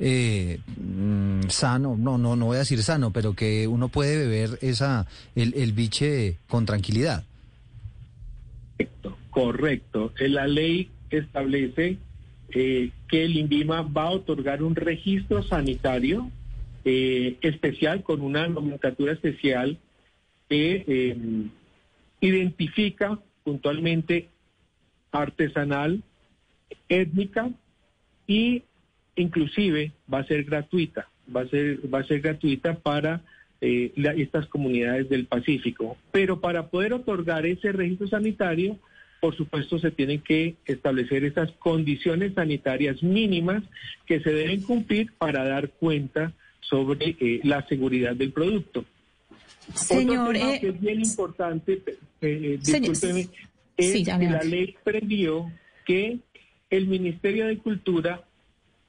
eh, 0.00 0.60
mm, 0.76 1.48
sano, 1.48 1.96
no, 1.98 2.18
no, 2.18 2.36
no 2.36 2.46
voy 2.46 2.56
a 2.56 2.60
decir 2.60 2.80
sano, 2.84 3.12
pero 3.12 3.34
que 3.34 3.66
uno 3.66 3.88
puede 3.88 4.16
beber 4.16 4.58
esa 4.62 5.06
el, 5.34 5.54
el 5.54 5.72
biche 5.72 6.36
con 6.48 6.66
tranquilidad. 6.66 7.24
Correcto. 9.30 10.12
Eh, 10.18 10.28
La 10.28 10.46
ley 10.46 10.90
establece 11.10 11.98
eh, 12.50 12.90
que 13.08 13.24
el 13.24 13.36
INVIMA 13.36 13.82
va 13.82 14.04
a 14.04 14.10
otorgar 14.10 14.62
un 14.62 14.74
registro 14.74 15.42
sanitario 15.42 16.30
eh, 16.84 17.36
especial 17.42 18.02
con 18.02 18.20
una 18.20 18.48
nomenclatura 18.48 19.12
especial 19.12 19.78
que 20.48 20.84
eh, 20.86 21.16
identifica 22.20 23.18
puntualmente 23.44 24.28
artesanal, 25.12 26.02
étnica 26.88 27.50
y 28.26 28.62
inclusive 29.16 29.92
va 30.12 30.18
a 30.20 30.24
ser 30.24 30.44
gratuita, 30.44 31.08
va 31.34 31.42
a 31.42 31.48
ser, 31.48 31.80
va 31.92 32.00
a 32.00 32.04
ser 32.04 32.20
gratuita 32.20 32.74
para 32.78 33.22
eh, 33.60 33.92
la- 33.96 34.12
estas 34.12 34.46
comunidades 34.46 35.08
del 35.08 35.26
Pacífico. 35.26 35.96
Pero 36.12 36.40
para 36.40 36.68
poder 36.68 36.92
otorgar 36.92 37.44
ese 37.46 37.72
registro 37.72 38.06
sanitario, 38.06 38.78
por 39.20 39.36
supuesto, 39.36 39.80
se 39.80 39.90
tienen 39.90 40.20
que 40.20 40.54
establecer 40.64 41.24
esas 41.24 41.50
condiciones 41.52 42.34
sanitarias 42.34 43.02
mínimas 43.02 43.64
que 44.06 44.20
se 44.20 44.32
deben 44.32 44.62
cumplir 44.62 45.12
para 45.18 45.44
dar 45.44 45.70
cuenta 45.70 46.32
sobre 46.68 47.16
eh, 47.20 47.40
la 47.44 47.66
seguridad 47.66 48.14
del 48.14 48.32
producto. 48.32 48.84
Señor, 49.74 50.28
Otro 50.28 50.32
tema 50.32 50.54
eh, 50.54 50.60
que 50.60 50.68
es 50.68 50.80
bien 50.80 51.00
importante, 51.00 51.82
eh, 52.20 52.58
discúlpeme, 52.62 53.22
sí, 53.24 53.30
es 53.76 54.02
ya 54.04 54.18
que 54.18 54.24
la 54.30 54.42
ley 54.42 54.74
previó 54.84 55.50
que 55.86 56.18
el 56.70 56.86
Ministerio 56.86 57.46
de 57.46 57.58
Cultura 57.58 58.22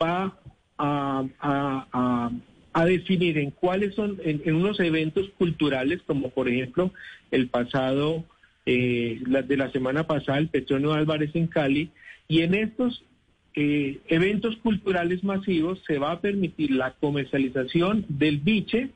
va 0.02 0.38
a, 0.78 1.26
a- 1.40 1.88
a- 1.92 2.32
a 2.72 2.86
definir 2.86 3.38
en 3.40 3.52
cuáles 3.52 3.96
son, 3.96 4.20
en, 4.24 4.42
en 4.46 4.56
unos 4.56 4.80
eventos 4.80 5.30
culturales, 5.38 6.02
como 6.06 6.30
por 6.30 6.48
ejemplo 6.48 6.94
el 7.32 7.48
pasado, 7.48 8.24
eh, 8.66 9.20
la, 9.26 9.42
de 9.42 9.58
la 9.58 9.72
semana 9.72 10.06
pasada, 10.06 10.38
el 10.38 10.50
Petronio 10.50 10.94
Álvarez 10.94 11.32
en 11.34 11.48
Cali, 11.48 11.90
y 12.28 12.42
en 12.42 12.54
estos 12.54 13.04
eh, 13.56 14.00
eventos 14.08 14.58
culturales 14.58 15.24
masivos 15.24 15.82
se 15.88 15.98
va 15.98 16.12
a 16.12 16.22
permitir 16.22 16.72
la 16.72 16.92
comercialización 16.92 18.06
del 18.08 18.38
biche 18.38 18.90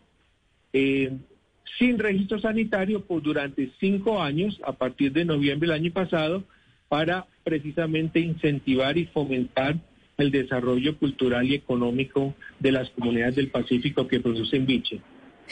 eh, 0.73 1.11
sin 1.77 1.97
registro 1.97 2.39
sanitario 2.39 3.03
por 3.05 3.21
durante 3.21 3.71
cinco 3.79 4.21
años, 4.21 4.59
a 4.63 4.73
partir 4.73 5.11
de 5.11 5.25
noviembre 5.25 5.67
del 5.67 5.81
año 5.81 5.91
pasado, 5.91 6.43
para 6.87 7.25
precisamente 7.43 8.19
incentivar 8.19 8.97
y 8.97 9.05
fomentar 9.05 9.77
el 10.17 10.29
desarrollo 10.29 10.97
cultural 10.97 11.45
y 11.45 11.55
económico 11.55 12.35
de 12.59 12.71
las 12.71 12.89
comunidades 12.91 13.35
del 13.35 13.49
Pacífico 13.49 14.07
que 14.07 14.19
producen 14.19 14.65
biche. 14.65 15.01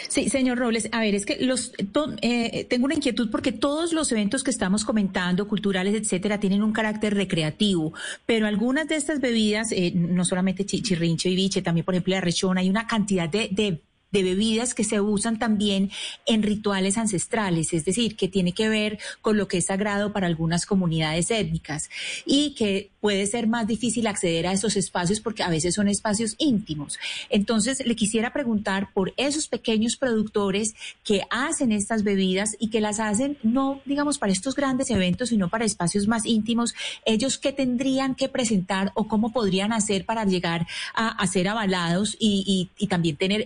Sí, 0.08 0.30
señor 0.30 0.58
Robles, 0.58 0.90
a 0.92 1.00
ver, 1.02 1.16
es 1.16 1.26
que 1.26 1.38
los 1.46 1.74
eh, 2.22 2.66
tengo 2.70 2.86
una 2.86 2.96
inquietud 2.96 3.30
porque 3.30 3.52
todos 3.52 3.94
los 3.94 4.12
eventos 4.12 4.44
que 4.44 4.50
estamos 4.52 4.84
comentando, 4.86 5.48
culturales, 5.48 5.94
etcétera, 5.96 6.40
tienen 6.40 6.64
un 6.64 6.72
carácter 6.74 7.14
recreativo, 7.14 7.94
pero 8.26 8.48
algunas 8.48 8.88
de 8.88 8.96
estas 8.96 9.20
bebidas, 9.20 9.72
eh, 9.72 9.92
no 9.96 10.26
solamente 10.26 10.66
chi- 10.66 10.82
chirrincho 10.82 11.30
y 11.30 11.36
biche, 11.36 11.62
también 11.62 11.86
por 11.86 11.94
ejemplo 11.94 12.14
la 12.16 12.22
rechona, 12.22 12.62
hay 12.62 12.70
una 12.70 12.88
cantidad 12.88 13.30
de 13.30 13.82
de 14.12 14.24
bebidas 14.24 14.74
que 14.74 14.84
se 14.84 15.02
usan 15.02 15.40
también 15.40 15.92
en 16.26 16.44
rituales 16.44 16.98
ancestrales, 16.98 17.74
es 17.74 17.86
decir, 17.86 18.16
que 18.16 18.28
tiene 18.28 18.54
que 18.54 18.70
ver 18.70 19.00
con 19.22 19.38
lo 19.38 19.48
que 19.48 19.58
es 19.58 19.66
sagrado 19.68 20.12
para 20.14 20.28
algunas 20.28 20.66
comunidades 20.66 21.32
étnicas 21.32 21.90
y 22.26 22.54
que 22.56 22.90
puede 23.00 23.26
ser 23.26 23.48
más 23.48 23.68
difícil 23.68 24.08
acceder 24.08 24.48
a 24.48 24.54
esos 24.54 24.76
espacios 24.76 25.20
porque 25.22 25.44
a 25.44 25.50
veces 25.50 25.76
son 25.76 25.88
espacios 25.88 26.36
íntimos. 26.38 27.00
Entonces, 27.30 27.86
le 27.86 27.96
quisiera 27.96 28.32
preguntar 28.34 28.90
por 28.94 29.14
esos 29.18 29.48
pequeños 29.48 29.98
productores 29.98 30.76
que 31.04 31.22
hacen 31.30 31.72
estas 31.72 32.04
bebidas 32.04 32.56
y 32.60 32.70
que 32.70 32.82
las 32.82 33.00
hacen 33.00 33.38
no, 33.44 33.82
digamos, 33.86 34.18
para 34.20 34.32
estos 34.32 34.56
grandes 34.56 34.90
eventos, 34.92 35.30
sino 35.30 35.50
para 35.50 35.66
espacios 35.66 36.08
más 36.08 36.26
íntimos, 36.26 36.74
ellos 37.06 37.38
qué 37.38 37.52
tendrían 37.52 38.16
que 38.16 38.30
presentar 38.30 38.92
o 38.96 39.08
cómo 39.08 39.32
podrían 39.32 39.74
hacer 39.74 40.06
para 40.06 40.26
llegar 40.26 40.68
a, 40.94 41.26
ser 41.28 41.48
avalados 41.48 42.18
y, 42.20 42.70
y- 42.78 42.88
también 42.88 43.16
tener 43.16 43.46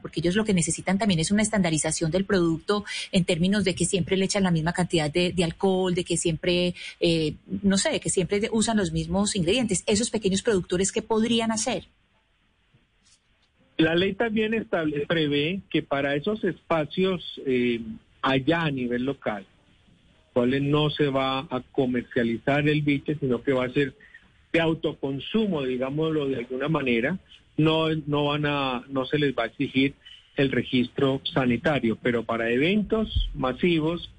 porque 0.00 0.20
ellos 0.20 0.34
lo 0.36 0.44
que 0.44 0.54
necesitan 0.54 0.98
también 0.98 1.20
es 1.20 1.30
una 1.30 1.42
estandarización 1.42 2.10
del 2.10 2.24
producto 2.24 2.84
en 3.12 3.24
términos 3.24 3.64
de 3.64 3.74
que 3.74 3.84
siempre 3.84 4.16
le 4.16 4.24
echan 4.26 4.42
la 4.42 4.50
misma 4.50 4.72
cantidad 4.72 5.10
de, 5.10 5.32
de 5.32 5.44
alcohol, 5.44 5.94
de 5.94 6.04
que 6.04 6.16
siempre, 6.16 6.74
eh, 7.00 7.34
no 7.62 7.78
sé, 7.78 8.00
que 8.00 8.10
siempre 8.10 8.48
usan 8.52 8.76
los 8.76 8.92
mismos 8.92 9.36
ingredientes. 9.36 9.82
Esos 9.86 10.10
pequeños 10.10 10.42
productores, 10.42 10.92
¿qué 10.92 11.02
podrían 11.02 11.52
hacer? 11.52 11.84
La 13.76 13.94
ley 13.94 14.14
también 14.14 14.54
estable- 14.54 15.06
prevé 15.06 15.60
que 15.70 15.82
para 15.82 16.16
esos 16.16 16.42
espacios 16.42 17.40
eh, 17.46 17.80
allá 18.22 18.62
a 18.62 18.70
nivel 18.70 19.04
local, 19.04 19.46
cuales 20.32 20.62
no 20.62 20.90
se 20.90 21.06
va 21.08 21.40
a 21.40 21.62
comercializar 21.72 22.68
el 22.68 22.82
biche, 22.82 23.16
sino 23.20 23.42
que 23.42 23.52
va 23.52 23.66
a 23.66 23.70
ser 23.70 23.94
de 24.52 24.60
autoconsumo, 24.60 25.62
digámoslo 25.62 26.26
de 26.26 26.36
alguna 26.38 26.68
manera, 26.68 27.18
no, 27.58 27.88
no 28.06 28.24
van 28.24 28.46
a, 28.46 28.84
no 28.88 29.04
se 29.04 29.18
les 29.18 29.34
va 29.34 29.42
a 29.42 29.46
exigir 29.46 29.94
el 30.36 30.50
registro 30.50 31.20
sanitario, 31.34 31.98
pero 32.00 32.22
para 32.22 32.50
eventos 32.50 33.28
masivos 33.34 34.10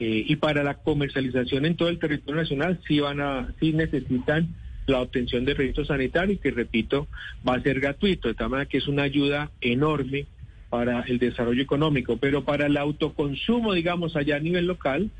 eh, 0.00 0.24
y 0.26 0.36
para 0.36 0.64
la 0.64 0.74
comercialización 0.74 1.66
en 1.66 1.76
todo 1.76 1.90
el 1.90 1.98
territorio 1.98 2.40
nacional 2.40 2.80
sí 2.88 2.98
van 2.98 3.20
a, 3.20 3.54
sí 3.60 3.72
necesitan 3.72 4.54
la 4.86 5.02
obtención 5.02 5.44
de 5.44 5.54
registro 5.54 5.84
sanitario 5.84 6.34
y 6.34 6.38
que 6.38 6.50
repito 6.50 7.06
va 7.46 7.56
a 7.56 7.62
ser 7.62 7.80
gratuito, 7.80 8.28
de 8.28 8.34
tal 8.34 8.50
manera 8.50 8.68
que 8.68 8.78
es 8.78 8.88
una 8.88 9.02
ayuda 9.02 9.50
enorme 9.60 10.26
para 10.70 11.02
el 11.02 11.18
desarrollo 11.18 11.62
económico, 11.62 12.16
pero 12.16 12.44
para 12.44 12.66
el 12.66 12.76
autoconsumo, 12.76 13.72
digamos, 13.74 14.16
allá 14.16 14.36
a 14.36 14.40
nivel 14.40 14.66
local, 14.66 15.10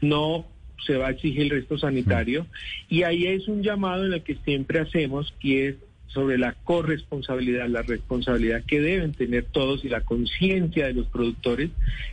no 0.00 0.46
se 0.86 0.96
va 0.96 1.08
a 1.08 1.10
exigir 1.10 1.42
el 1.42 1.50
resto 1.50 1.78
sanitario. 1.78 2.46
Y 2.88 3.04
ahí 3.04 3.26
es 3.26 3.48
un 3.48 3.62
llamado 3.62 4.06
en 4.06 4.12
el 4.12 4.22
que 4.22 4.36
siempre 4.44 4.80
hacemos 4.80 5.32
y 5.40 5.58
es 5.58 5.76
sobre 6.12 6.38
la 6.38 6.54
corresponsabilidad, 6.64 7.68
la 7.68 7.82
responsabilidad 7.82 8.64
que 8.64 8.80
deben 8.80 9.12
tener 9.12 9.44
todos 9.44 9.84
y 9.84 9.88
la 9.88 10.02
conciencia 10.02 10.86
de 10.86 10.94
los 10.94 11.06
productores 11.06 11.70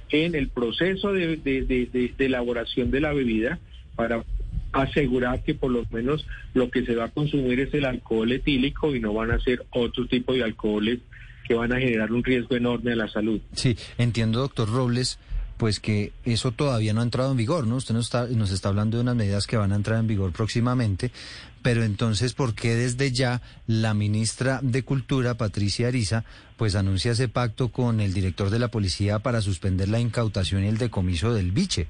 en 0.09 0.35
el 0.35 0.49
proceso 0.49 1.11
de, 1.13 2.11
elaboración 2.17 2.91
de 2.91 3.01
la 3.01 3.13
bebida 3.13 3.59
para 3.95 4.23
asegurar 4.71 5.43
que 5.43 5.55
por 5.55 5.71
lo 5.71 5.83
menos 5.91 6.25
lo 6.53 6.69
que 6.69 6.85
se 6.85 6.95
va 6.95 7.05
a 7.05 7.09
consumir 7.09 7.59
es 7.59 7.73
el 7.73 7.85
alcohol 7.85 8.31
etílico 8.31 8.95
y 8.95 8.99
no 8.99 9.13
van 9.13 9.31
a 9.31 9.39
ser 9.39 9.65
otro 9.71 10.05
tipo 10.07 10.33
de 10.33 10.43
alcoholes 10.43 10.99
que 11.47 11.55
van 11.55 11.73
a 11.73 11.79
generar 11.79 12.11
un 12.11 12.23
riesgo 12.23 12.55
enorme 12.55 12.93
a 12.93 12.95
la 12.95 13.07
salud. 13.07 13.41
Sí, 13.53 13.75
entiendo, 13.97 14.39
doctor 14.39 14.69
Robles, 14.69 15.17
pues 15.59 15.81
que 15.81 16.13
eso 16.23 16.51
todavía 16.51 16.93
no 16.93 17.01
ha 17.01 17.03
entrado 17.03 17.31
en 17.31 17.37
vigor, 17.37 17.67
¿no? 17.67 17.75
Usted 17.75 17.93
nos 17.93 18.05
está, 18.05 18.27
nos 18.27 18.51
está 18.51 18.69
hablando 18.69 18.95
de 18.95 19.01
unas 19.01 19.17
medidas 19.17 19.45
que 19.45 19.57
van 19.57 19.73
a 19.73 19.75
entrar 19.75 19.99
en 19.99 20.07
vigor 20.07 20.31
próximamente, 20.31 21.11
pero 21.61 21.83
entonces, 21.83 22.33
¿por 22.33 22.55
qué 22.55 22.75
desde 22.75 23.11
ya 23.11 23.41
la 23.67 23.93
ministra 23.93 24.59
de 24.61 24.83
Cultura, 24.83 25.35
Patricia 25.35 25.87
Ariza, 25.87 26.25
pues 26.57 26.75
anuncia 26.75 27.11
ese 27.11 27.27
pacto 27.27 27.69
con 27.69 27.99
el 27.99 28.13
director 28.13 28.49
de 28.49 28.59
la 28.59 28.69
policía 28.69 29.19
para 29.19 29.41
suspender 29.41 29.89
la 29.89 29.99
incautación 29.99 30.63
y 30.63 30.67
el 30.67 30.77
decomiso 30.77 31.33
del 31.33 31.51
biche? 31.51 31.87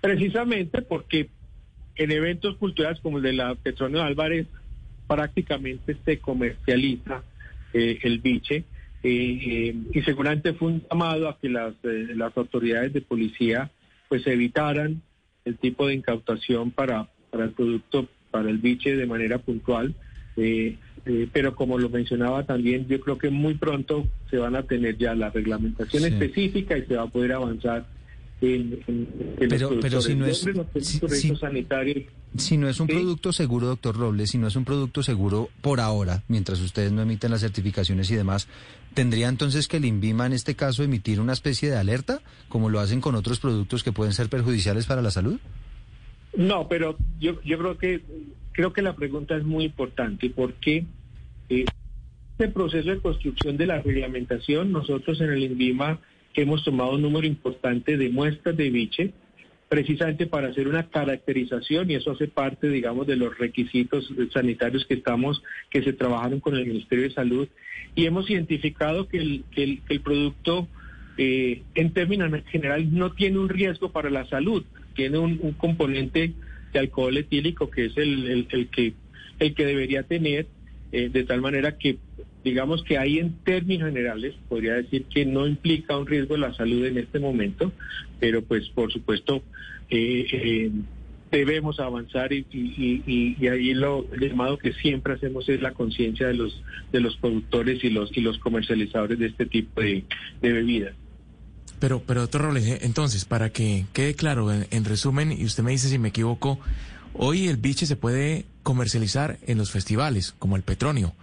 Precisamente 0.00 0.82
porque 0.82 1.28
en 1.96 2.12
eventos 2.12 2.56
culturales 2.56 3.00
como 3.00 3.18
el 3.18 3.24
de 3.24 3.32
la 3.32 3.54
Petronio 3.54 4.02
Álvarez 4.02 4.46
prácticamente 5.06 5.96
se 6.04 6.18
comercializa 6.18 7.22
eh, 7.72 7.98
el 8.02 8.20
biche 8.20 8.64
eh, 9.02 9.38
eh, 9.70 9.76
y 9.94 10.02
seguramente 10.02 10.54
fue 10.54 10.68
un 10.68 10.84
llamado 10.90 11.28
a 11.28 11.38
que 11.38 11.48
las, 11.48 11.74
eh, 11.84 12.08
las 12.16 12.36
autoridades 12.36 12.92
de 12.92 13.00
policía 13.00 13.70
pues 14.08 14.26
evitaran 14.26 15.02
el 15.44 15.56
tipo 15.56 15.86
de 15.86 15.94
incautación 15.94 16.72
para, 16.72 17.08
para 17.30 17.44
el 17.44 17.52
producto, 17.52 18.08
para 18.30 18.50
el 18.50 18.58
biche 18.58 18.96
de 18.96 19.06
manera 19.06 19.38
puntual. 19.38 19.94
eh, 20.40 20.76
eh, 21.04 21.26
pero 21.32 21.56
como 21.56 21.78
lo 21.78 21.88
mencionaba 21.88 22.44
también, 22.46 22.86
yo 22.86 23.00
creo 23.00 23.18
que 23.18 23.28
muy 23.28 23.54
pronto 23.54 24.06
se 24.30 24.36
van 24.36 24.54
a 24.54 24.62
tener 24.62 24.96
ya 24.96 25.12
la 25.16 25.30
reglamentación 25.30 26.04
Sí. 26.04 26.08
específica 26.10 26.78
y 26.78 26.84
se 26.86 26.94
va 26.94 27.02
a 27.04 27.06
poder 27.08 27.32
avanzar 27.32 27.86
en, 28.40 28.78
en- 28.86 29.08
en 29.40 29.48
los 29.48 29.48
Pero- 29.48 29.80
pero 29.80 30.00
si 30.00 30.14
no 30.14 30.26
es- 30.26 30.44
Los 30.46 30.66
si- 31.18 31.34
sanitarios 31.34 32.04
Si 32.36 32.56
no 32.56 32.68
es 32.68 32.78
un 32.78 32.86
Sí. 32.86 32.92
producto 32.92 33.32
seguro, 33.32 33.66
doctor 33.66 33.96
Robles, 33.96 34.30
si 34.30 34.38
no 34.38 34.46
es 34.46 34.54
un 34.54 34.64
producto 34.64 35.02
seguro 35.02 35.48
por 35.62 35.80
ahora, 35.80 36.22
mientras 36.28 36.60
ustedes 36.60 36.92
no 36.92 37.02
emiten 37.02 37.30
las 37.32 37.40
certificaciones 37.40 38.08
y 38.12 38.14
demás, 38.14 38.46
¿tendría 38.94 39.28
entonces 39.28 39.66
que 39.66 39.78
el 39.78 39.86
INVIMA 39.86 40.26
en 40.26 40.34
este 40.34 40.54
caso 40.54 40.84
emitir 40.84 41.20
una 41.20 41.32
especie 41.32 41.68
de 41.70 41.78
alerta, 41.78 42.20
como 42.48 42.68
lo 42.68 42.78
hacen 42.80 43.00
con 43.00 43.14
otros 43.16 43.40
productos 43.40 43.82
que 43.82 43.90
pueden 43.92 44.12
ser 44.12 44.28
perjudiciales 44.28 44.86
para 44.86 45.02
la 45.02 45.10
salud? 45.10 45.40
No, 46.38 46.68
pero 46.68 46.96
yo, 47.18 47.40
creo 47.40 47.76
que 47.76 48.00
creo 48.52 48.72
que 48.72 48.80
la 48.80 48.94
pregunta 48.94 49.36
es 49.36 49.42
muy 49.44 49.64
importante 49.64 50.30
porque 50.30 50.84
eh, 51.48 51.64
este 52.30 52.48
proceso 52.48 52.90
de 52.90 53.00
construcción 53.00 53.56
de 53.56 53.66
la 53.66 53.82
reglamentación, 53.82 54.70
nosotros 54.70 55.20
en 55.20 55.30
el 55.30 55.42
INVIMA 55.42 55.98
hemos 56.34 56.62
tomado 56.62 56.92
un 56.92 57.02
número 57.02 57.26
importante 57.26 57.96
de 57.96 58.08
muestras 58.10 58.56
de 58.56 58.70
biche 58.70 59.12
precisamente 59.68 60.28
para 60.28 60.48
hacer 60.48 60.68
una 60.68 60.88
caracterización 60.88 61.90
y 61.90 61.96
eso 61.96 62.12
hace 62.12 62.28
parte, 62.28 62.68
digamos, 62.68 63.08
de 63.08 63.16
los 63.16 63.36
requisitos 63.36 64.08
sanitarios 64.32 64.86
que 64.86 64.94
estamos, 64.94 65.42
que 65.70 65.82
se 65.82 65.92
trabajaron 65.92 66.38
con 66.38 66.54
el 66.54 66.66
Ministerio 66.66 67.02
de 67.02 67.14
Salud 67.14 67.48
y 67.96 68.06
hemos 68.06 68.30
identificado 68.30 69.08
que 69.08 69.18
el, 69.18 70.00
producto, 70.04 70.68
eh, 71.16 71.62
en 71.74 71.92
términos 71.92 72.30
generales, 72.46 72.86
no 72.92 73.12
tiene 73.12 73.40
un 73.40 73.48
riesgo 73.48 73.90
para 73.90 74.08
la 74.08 74.24
salud. 74.26 74.64
Tiene 74.98 75.16
un, 75.18 75.38
componente 75.52 76.32
de 76.72 76.78
alcohol 76.80 77.16
etílico 77.16 77.70
que 77.70 77.84
es 77.84 77.96
el, 77.96 78.46
el- 78.50 78.68
que 78.68 78.94
el 79.38 79.54
que 79.54 79.64
debería 79.64 80.02
tener, 80.02 80.48
eh, 80.90 81.08
de 81.08 81.22
tal 81.22 81.40
manera 81.40 81.78
que 81.78 81.98
digamos 82.42 82.82
que 82.82 82.98
ahí 82.98 83.18
en 83.20 83.38
términos 83.44 83.90
generales 83.90 84.34
podría 84.48 84.74
decir 84.74 85.04
que 85.06 85.24
no 85.24 85.46
implica 85.46 85.96
un 85.96 86.06
riesgo 86.08 86.34
de 86.34 86.40
la 86.40 86.52
salud 86.54 86.84
en 86.84 86.98
este 86.98 87.20
momento, 87.20 87.70
pero 88.18 88.42
pues 88.42 88.68
por 88.70 88.92
supuesto 88.92 89.44
eh, 89.88 90.26
eh, 90.32 90.70
debemos 91.30 91.78
avanzar 91.78 92.32
y, 92.32 92.44
y- 92.50 93.46
ahí 93.46 93.72
lo 93.74 94.04
llamado 94.18 94.58
que 94.58 94.72
siempre 94.72 95.12
hacemos 95.14 95.48
es 95.48 95.62
la 95.62 95.72
conciencia 95.74 96.26
de 96.26 96.34
los 96.34 96.60
de 96.90 97.00
los 97.00 97.16
productores 97.18 97.84
y 97.84 97.90
los 97.90 98.10
y 98.16 98.20
los 98.20 98.38
comercializadores 98.38 99.18
de 99.20 99.26
este 99.26 99.46
tipo 99.46 99.80
de 99.80 100.04
bebidas. 100.42 100.96
Pero, 101.80 102.02
pero 102.04 102.22
doctor 102.22 102.42
Robles, 102.42 102.64
eh, 102.66 102.78
entonces, 102.82 103.24
para 103.24 103.50
que 103.50 103.86
quede 103.92 104.14
claro, 104.14 104.52
en, 104.52 104.66
en 104.70 104.84
resumen, 104.84 105.32
y 105.32 105.44
usted 105.44 105.62
me 105.62 105.70
dice 105.72 105.88
si 105.88 105.98
me 105.98 106.08
equivoco, 106.08 106.58
hoy 107.14 107.48
el 107.48 107.56
biche 107.56 107.86
se 107.86 107.96
puede 107.96 108.44
comercializar 108.62 109.38
en 109.46 109.58
los 109.58 109.70
festivales, 109.70 110.34
como 110.38 110.56
el 110.56 110.62
Petronio, 110.62 111.14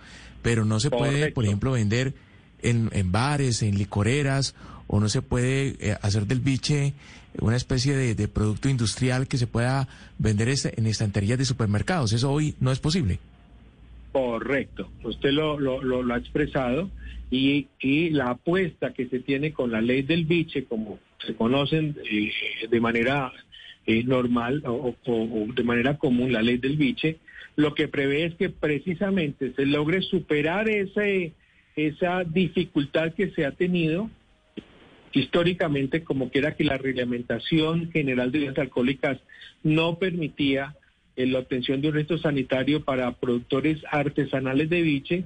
pero 0.42 0.64
no 0.66 0.80
se 0.80 0.90
puede, 0.98 1.32
por 1.34 1.44
ejemplo, 1.46 1.72
vender 1.74 2.14
en, 2.62 2.90
en 2.94 3.12
bares, 3.12 3.62
en 3.62 3.78
licoreras, 3.78 4.56
o 4.88 5.00
no 5.00 5.10
se 5.10 5.22
puede 5.22 5.76
eh, 5.80 5.98
hacer 6.02 6.28
del 6.28 6.40
biche 6.40 6.94
una 7.40 7.58
especie 7.58 7.96
de, 7.98 8.16
de 8.16 8.28
producto 8.30 8.70
industrial 8.70 9.28
que 9.28 9.38
se 9.38 9.48
pueda 9.48 9.88
vender 10.20 10.48
es- 10.48 10.66
en 10.66 10.86
estanterías 10.88 11.38
de 11.38 11.44
supermercados. 11.46 12.14
Eso 12.14 12.32
hoy 12.32 12.56
no 12.62 12.72
es 12.72 12.80
posible. 12.80 13.20
Correcto, 14.16 14.90
usted 15.04 15.32
lo, 15.32 16.14
ha 16.14 16.18
expresado 16.18 16.90
y, 17.30 17.68
y 17.82 18.12
la 18.12 18.30
apuesta 18.30 18.94
que 18.94 19.08
se 19.08 19.20
tiene 19.20 19.52
con 19.52 19.74
la 19.74 19.82
ley 19.82 20.04
del 20.04 20.24
biche, 20.24 20.64
como 20.64 21.00
se 21.20 21.36
conocen 21.36 21.98
eh, 22.10 22.32
de 22.70 22.80
manera 22.80 23.34
eh, 23.86 24.06
normal 24.06 24.64
o 24.66 24.96
de 25.54 25.64
manera 25.66 25.98
común 25.98 26.32
la 26.32 26.42
ley 26.42 26.56
del 26.60 26.78
biche, 26.78 27.18
lo 27.58 27.76
que 27.76 27.90
prevé 27.90 28.24
es 28.24 28.36
que 28.36 28.50
precisamente 28.50 29.52
se 29.52 29.66
logre 29.66 30.02
superar 30.02 30.70
ese, 30.70 31.34
esa 31.76 32.24
dificultad 32.24 33.14
que 33.16 33.32
se 33.32 33.46
ha 33.46 33.52
tenido 33.52 34.10
históricamente 35.12 36.06
como 36.06 36.32
que 36.32 36.40
era 36.40 36.56
que 36.56 36.64
la 36.64 36.78
reglamentación 36.78 37.92
general 37.92 38.32
de 38.32 38.40
bebidas 38.40 38.60
alcohólicas 38.60 39.18
no 39.62 40.00
permitía 40.00 40.74
eh, 41.16 41.26
la 41.26 41.40
obtención 41.40 41.82
de 41.82 41.88
un 41.88 41.94
registro 41.94 42.18
sanitario 42.18 42.84
para 42.84 43.12
productores 43.14 43.82
artesanales 43.92 44.70
de 44.70 44.82
biche, 44.82 45.26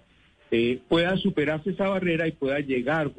eh, 0.52 0.80
pueda 0.88 1.16
superarse 1.18 1.72
esa 1.72 1.88
barrera 1.88 2.28
y 2.28 2.32
pueda 2.32 2.60
llegar 2.60 3.11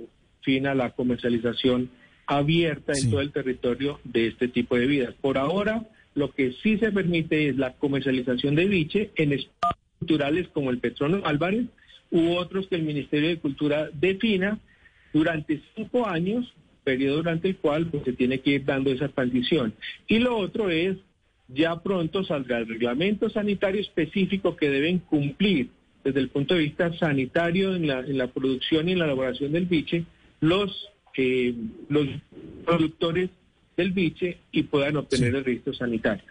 fin 0.42 0.66
a 0.66 0.74
la 0.74 0.90
comercialización 0.90 1.90
abierta 2.26 2.92
en 2.96 3.10
todo 3.10 3.20
el 3.20 3.32
territorio 3.32 4.00
de 4.04 4.28
este 4.28 4.48
tipo 4.48 4.76
de 4.76 4.82
bebidas. 4.82 5.14
Por 5.20 5.36
ahora, 5.36 5.84
lo 6.14 6.32
que 6.32 6.52
sí 6.62 6.78
se 6.78 6.92
permite 6.92 7.48
es 7.48 7.56
la 7.56 7.74
comercialización 7.74 8.54
de 8.54 8.66
biche 8.66 9.10
en 9.16 9.32
espacios 9.32 9.80
culturales 9.98 10.48
como 10.48 10.70
el 10.70 10.78
Petrono 10.78 11.22
Álvarez 11.24 11.66
u 12.10 12.34
otros 12.34 12.66
que 12.68 12.76
el 12.76 12.82
Ministerio 12.82 13.28
de 13.28 13.38
Cultura 13.38 13.90
defina 13.92 14.58
durante 15.12 15.60
cinco 15.74 16.06
años, 16.06 16.52
periodo 16.84 17.16
durante 17.18 17.48
el 17.48 17.56
cual 17.56 17.86
pues, 17.86 18.04
se 18.04 18.12
tiene 18.12 18.40
que 18.40 18.50
ir 18.50 18.64
dando 18.64 18.90
esa 18.90 19.08
transición. 19.08 19.74
Y 20.08 20.18
lo 20.18 20.36
otro 20.36 20.70
es, 20.70 20.96
ya 21.54 21.80
pronto 21.80 22.24
saldrá 22.24 22.58
el 22.58 22.68
reglamento 22.68 23.28
sanitario 23.30 23.80
específico 23.80 24.56
que 24.56 24.70
deben 24.70 24.98
cumplir 24.98 25.70
desde 26.04 26.20
el 26.20 26.28
punto 26.28 26.54
de 26.54 26.60
vista 26.60 26.96
sanitario 26.98 27.74
en 27.74 27.86
la, 27.86 28.00
en 28.00 28.16
la 28.16 28.28
producción 28.28 28.88
y 28.88 28.92
en 28.92 28.98
la 29.00 29.04
elaboración 29.06 29.52
del 29.52 29.66
biche 29.66 30.04
los, 30.40 30.88
eh, 31.16 31.54
los 31.88 32.06
productores 32.64 33.30
del 33.76 33.92
biche 33.92 34.38
y 34.52 34.62
puedan 34.64 34.96
obtener 34.96 35.34
el 35.34 35.44
registro 35.44 35.74
sanitario. 35.74 36.24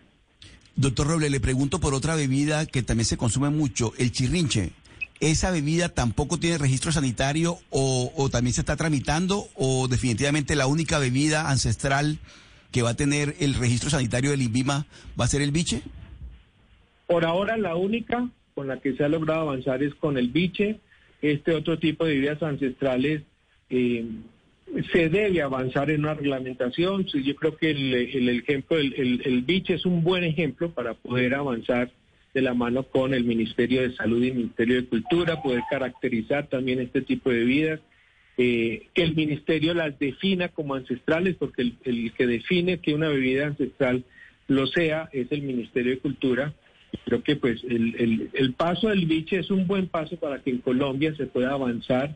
Doctor 0.75 1.07
Roble, 1.07 1.29
le 1.29 1.39
pregunto 1.39 1.79
por 1.79 1.93
otra 1.93 2.15
bebida 2.15 2.65
que 2.65 2.83
también 2.83 3.05
se 3.05 3.17
consume 3.17 3.49
mucho, 3.49 3.93
el 3.97 4.11
chirrinche. 4.11 4.71
¿Esa 5.19 5.51
bebida 5.51 5.89
tampoco 5.89 6.39
tiene 6.39 6.57
registro 6.57 6.93
sanitario 6.93 7.57
o, 7.69 8.13
o 8.15 8.29
también 8.29 8.53
se 8.53 8.61
está 8.61 8.77
tramitando 8.77 9.47
o 9.55 9.89
definitivamente 9.89 10.55
la 10.55 10.67
única 10.67 10.97
bebida 10.97 11.49
ancestral 11.49 12.19
que 12.71 12.81
va 12.81 12.91
a 12.91 12.95
tener 12.95 13.35
el 13.39 13.55
registro 13.55 13.89
sanitario 13.89 14.31
del 14.31 14.41
INVIMA 14.41 14.85
va 15.19 15.25
a 15.25 15.27
ser 15.27 15.41
el 15.41 15.51
biche? 15.51 15.81
Por 17.07 17.25
ahora 17.25 17.57
la 17.57 17.75
única 17.75 18.29
con 18.53 18.67
la 18.67 18.79
que 18.79 18.93
se 18.93 19.03
ha 19.03 19.09
logrado 19.09 19.41
avanzar 19.41 19.81
es 19.83 19.95
con 19.95 20.17
el 20.17 20.29
biche. 20.29 20.79
Este 21.21 21.53
otro 21.53 21.79
tipo 21.79 22.05
de 22.05 22.15
bebidas 22.15 22.43
ancestrales 22.43 23.23
eh, 23.69 24.05
se 24.91 25.09
debe 25.09 25.41
avanzar 25.41 25.89
en 25.89 26.01
una 26.01 26.13
reglamentación. 26.13 27.05
Yo 27.05 27.35
creo 27.35 27.55
que 27.55 27.71
el, 27.71 28.29
ejemplo, 28.29 28.77
el, 28.77 29.43
biche 29.45 29.75
es 29.75 29.85
un 29.85 30.03
buen 30.03 30.23
ejemplo 30.23 30.71
para 30.71 30.93
poder 30.93 31.35
avanzar 31.35 31.89
de 32.33 32.41
la 32.41 32.53
mano 32.53 32.83
con 32.83 33.13
el 33.13 33.23
Ministerio 33.23 33.81
de 33.81 33.95
Salud 33.95 34.21
y 34.21 34.27
el 34.27 34.35
Ministerio 34.35 34.75
de 34.75 34.87
Cultura, 34.87 35.41
poder 35.41 35.61
caracterizar 35.69 36.47
también 36.47 36.79
este 36.79 37.01
tipo 37.01 37.29
de 37.29 37.39
bebidas, 37.39 37.79
eh, 38.41 38.87
que 38.93 39.03
el 39.03 39.15
Ministerio 39.15 39.73
las 39.73 39.99
defina 39.99 40.47
como 40.47 40.73
ancestrales, 40.73 41.35
porque 41.35 41.73
el, 41.83 42.13
que 42.13 42.25
define 42.25 42.79
que 42.79 42.93
una 42.93 43.09
bebida 43.09 43.47
ancestral 43.47 44.05
lo 44.47 44.65
sea 44.65 45.09
es 45.11 45.29
el 45.31 45.41
Ministerio 45.41 45.91
de 45.91 45.99
Cultura. 45.99 46.53
Creo 47.03 47.21
que 47.21 47.35
pues 47.35 47.61
el, 47.65 47.95
el, 47.99 48.29
el 48.31 48.53
paso 48.53 48.87
del 48.87 49.05
biche 49.07 49.39
es 49.39 49.51
un 49.51 49.67
buen 49.67 49.89
paso 49.89 50.15
para 50.15 50.41
que 50.41 50.51
en 50.51 50.59
Colombia 50.59 51.13
se 51.17 51.25
pueda 51.25 51.51
avanzar 51.51 52.15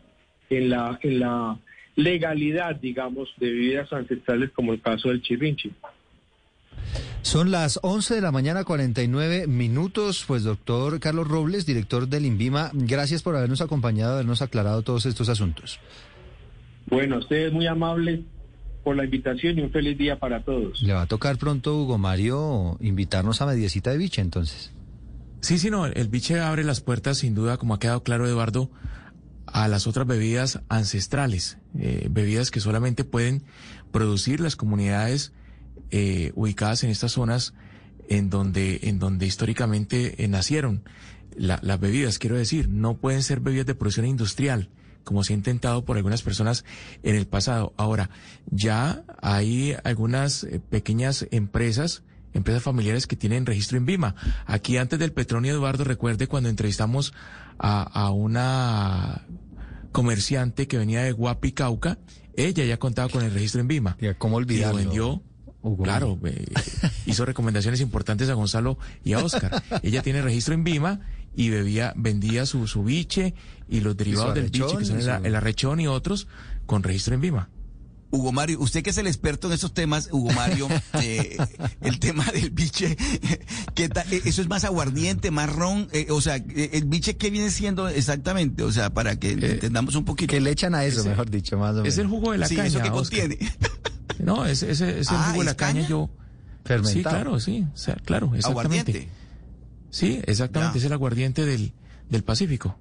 en 0.50 0.70
la, 0.70 0.98
en 1.04 1.20
la 1.20 1.60
legalidad, 1.98 2.78
digamos, 2.78 3.28
de 3.36 3.52
bebidas 3.52 3.92
ancestrales 3.92 4.52
como 4.52 4.72
el 4.72 4.80
caso 4.80 5.10
del 5.10 5.22
chirrinchi. 5.22 5.74
Son 7.22 7.52
las 7.52 7.80
11 7.82 8.16
de 8.16 8.22
la 8.22 8.32
mañana, 8.32 8.64
49 8.64 9.48
minutos. 9.48 10.24
Pues, 10.26 10.44
doctor 10.44 11.02
Carlos 11.02 11.28
Robles, 11.28 11.66
director 11.66 12.08
del 12.08 12.26
INVIMA, 12.26 12.72
gracias 12.74 13.24
por 13.24 13.36
habernos 13.36 13.60
acompañado, 13.60 14.14
habernos 14.14 14.42
aclarado 14.42 14.84
todos 14.84 15.06
estos 15.06 15.28
asuntos. 15.28 15.80
Bueno, 16.88 17.18
ustedes 17.20 17.52
muy 17.54 17.68
amables 17.68 18.22
por 18.84 18.96
la 18.96 19.06
invitación 19.06 19.58
y 19.58 19.62
un 19.62 19.72
feliz 19.72 19.98
día 19.98 20.20
para 20.20 20.44
todos. 20.44 20.82
Le 20.82 20.94
va 20.94 21.04
a 21.04 21.08
tocar 21.08 21.38
pronto, 21.38 21.82
Hugo 21.82 21.98
Mario, 21.98 22.78
invitarnos 22.82 23.42
a 23.42 23.46
Mediecita 23.46 23.92
de 23.92 23.98
Biche, 23.98 24.22
entonces. 24.22 24.72
Sí, 25.42 25.58
sí, 25.58 25.70
no, 25.70 25.86
el 25.86 26.08
biche 26.08 26.40
abre 26.40 26.64
las 26.64 26.80
puertas, 26.82 27.18
sin 27.18 27.36
duda, 27.36 27.58
como 27.58 27.74
ha 27.74 27.80
quedado 27.80 28.04
claro, 28.04 28.28
Eduardo, 28.28 28.70
a 29.46 29.68
las 29.68 29.88
otras 29.88 30.08
bebidas 30.08 30.62
ancestrales, 30.70 31.58
eh, 31.78 32.08
bebidas 32.10 32.50
que 32.52 32.60
solamente 32.62 33.04
pueden 33.04 33.44
producir 33.92 34.40
las 34.40 34.56
comunidades 34.56 35.34
eh, 35.92 36.32
ubicadas 36.36 36.84
en 36.84 36.90
estas 36.90 37.12
zonas 37.12 37.54
en 38.10 38.30
donde, 38.30 38.80
en 38.84 39.00
donde 39.00 39.26
históricamente 39.26 40.24
eh, 40.24 40.28
nacieron 40.28 40.84
la- 41.36 41.60
las 41.62 41.80
bebidas, 41.80 42.20
quiero 42.20 42.36
decir, 42.38 42.68
no 42.70 42.98
pueden 42.98 43.22
ser 43.22 43.40
bebidas 43.42 43.66
de 43.66 43.76
producción 43.76 44.06
industrial, 44.06 44.70
como 45.04 45.24
se 45.24 45.34
ha 45.34 45.36
intentado 45.36 45.86
por 45.86 45.98
algunas 45.98 46.22
personas 46.24 46.66
en 47.04 47.16
el 47.16 47.28
pasado. 47.28 47.74
Ahora, 47.78 48.10
ya 48.50 49.04
hay 49.22 49.76
algunas 49.84 50.44
eh, 50.44 50.60
pequeñas 50.60 51.28
empresas, 51.32 52.04
empresas 52.34 52.64
familiares 52.64 53.08
que 53.08 53.16
tienen 53.16 53.46
registro 53.46 53.78
en 53.78 53.86
Vima. 53.86 54.16
Aquí 54.46 54.78
antes 54.78 55.00
del 55.00 55.12
Petronio 55.12 55.52
Eduardo, 55.54 55.84
recuerde 55.84 56.28
cuando 56.28 56.50
entrevistamos 56.50 57.14
a, 57.60 57.84
a 57.84 58.12
una 58.12 59.24
comerciante 59.92 60.68
que 60.68 60.78
venía 60.78 61.04
de 61.04 61.12
Guapi, 61.12 61.54
Cauca, 61.54 61.98
ella 62.36 62.66
ya 62.66 62.78
contaba 62.78 63.10
con 63.10 63.24
el 63.24 63.32
registro 63.32 63.62
en 63.62 63.68
Vima. 63.68 63.98
¿Cómo 64.18 64.38
Y 64.38 64.44
olvidarlo? 64.44 64.78
lo 64.80 64.84
vendió. 64.84 65.24
claro, 65.82 66.20
eh, 66.26 66.46
hizo 67.06 67.26
recomendaciones 67.26 67.80
importantes 67.80 68.30
a 68.30 68.34
Gonzalo 68.34 68.78
y 69.04 69.14
a 69.14 69.20
Oscar. 69.20 69.64
ella 69.84 70.02
tiene 70.02 70.22
registro 70.22 70.54
en 70.54 70.64
Vima 70.64 71.00
y 71.36 71.50
bebía, 71.50 71.94
vendía 71.96 72.46
su, 72.46 72.68
su 72.68 72.84
biche 72.84 73.34
y 73.68 73.80
los 73.82 73.96
derivados 73.98 74.36
del 74.36 74.50
biche, 74.50 74.78
que 74.78 74.86
son 74.86 75.00
el, 75.00 75.26
el 75.26 75.36
arrechón 75.36 75.80
y 75.80 75.88
otros, 75.88 76.28
con 76.66 76.84
registro 76.84 77.16
en 77.16 77.22
Vima. 77.22 77.50
Hugo 78.12 78.32
Mario, 78.32 78.60
usted 78.60 78.84
que 78.84 78.92
es 78.92 78.98
el 79.00 79.08
experto 79.08 79.48
en 79.48 79.54
estos 79.54 79.74
temas, 79.74 80.10
Hugo 80.12 80.32
Mario, 80.34 80.68
eh, 81.02 81.36
el 81.82 81.98
tema 82.00 82.24
del 82.32 82.52
biche, 82.52 82.96
¿qué 83.74 83.90
tal? 83.90 84.06
Eh, 84.14 84.22
¿Eso 84.26 84.44
es 84.44 84.48
más 84.48 84.64
aguardiente, 84.66 85.32
más 85.32 85.52
ron? 85.52 85.88
Eh, 85.94 86.06
o 86.12 86.22
sea, 86.22 86.36
eh, 86.36 86.70
¿el 86.74 86.86
biche 86.86 87.18
qué 87.18 87.32
viene 87.32 87.50
siendo 87.50 87.88
exactamente? 87.90 88.62
O 88.62 88.72
sea, 88.72 88.92
para 88.94 89.16
que 89.18 89.32
entendamos 89.32 89.96
un 89.96 90.06
poquito. 90.06 90.30
¿Qué 90.30 90.40
le 90.42 90.52
echan 90.52 90.76
a 90.76 90.86
eso, 90.86 91.00
Ese- 91.00 91.10
mejor 91.10 91.32
dicho, 91.32 91.58
más 91.58 91.72
o 91.72 91.78
menos? 91.78 91.88
Es 91.88 91.98
el 91.98 92.06
jugo 92.06 92.34
de 92.34 92.38
la 92.38 92.48
Sí, 92.48 92.56
caña. 92.56 92.68
¿eso 92.68 92.78
Oscar. 92.78 92.92
contiene? 93.22 93.38
No, 94.20 94.46
ese, 94.46 94.70
ese 94.70 95.00
es 95.00 95.10
el 95.10 95.16
Ah, 95.18 95.30
jugo 95.30 95.40
de 95.40 95.46
la 95.46 95.52
¿es 95.52 95.58
caña, 95.58 95.74
caña? 95.80 95.88
yo. 95.90 96.10
Fermentado. 96.66 96.94
Sí, 96.94 97.02
claro, 97.04 97.40
sí, 97.40 97.66
o 97.74 97.76
sea, 97.78 97.96
claro, 97.96 98.36
exactamente. 98.36 98.92
Aguardiente. 98.92 99.10
Sí, 99.94 100.20
exactamente, 100.26 100.76
Ya. 100.76 100.80
es 100.80 100.86
el 100.86 100.94
aguardiente 100.94 101.46
del, 101.46 101.72
del 102.10 102.24
Pacífico. 102.24 102.80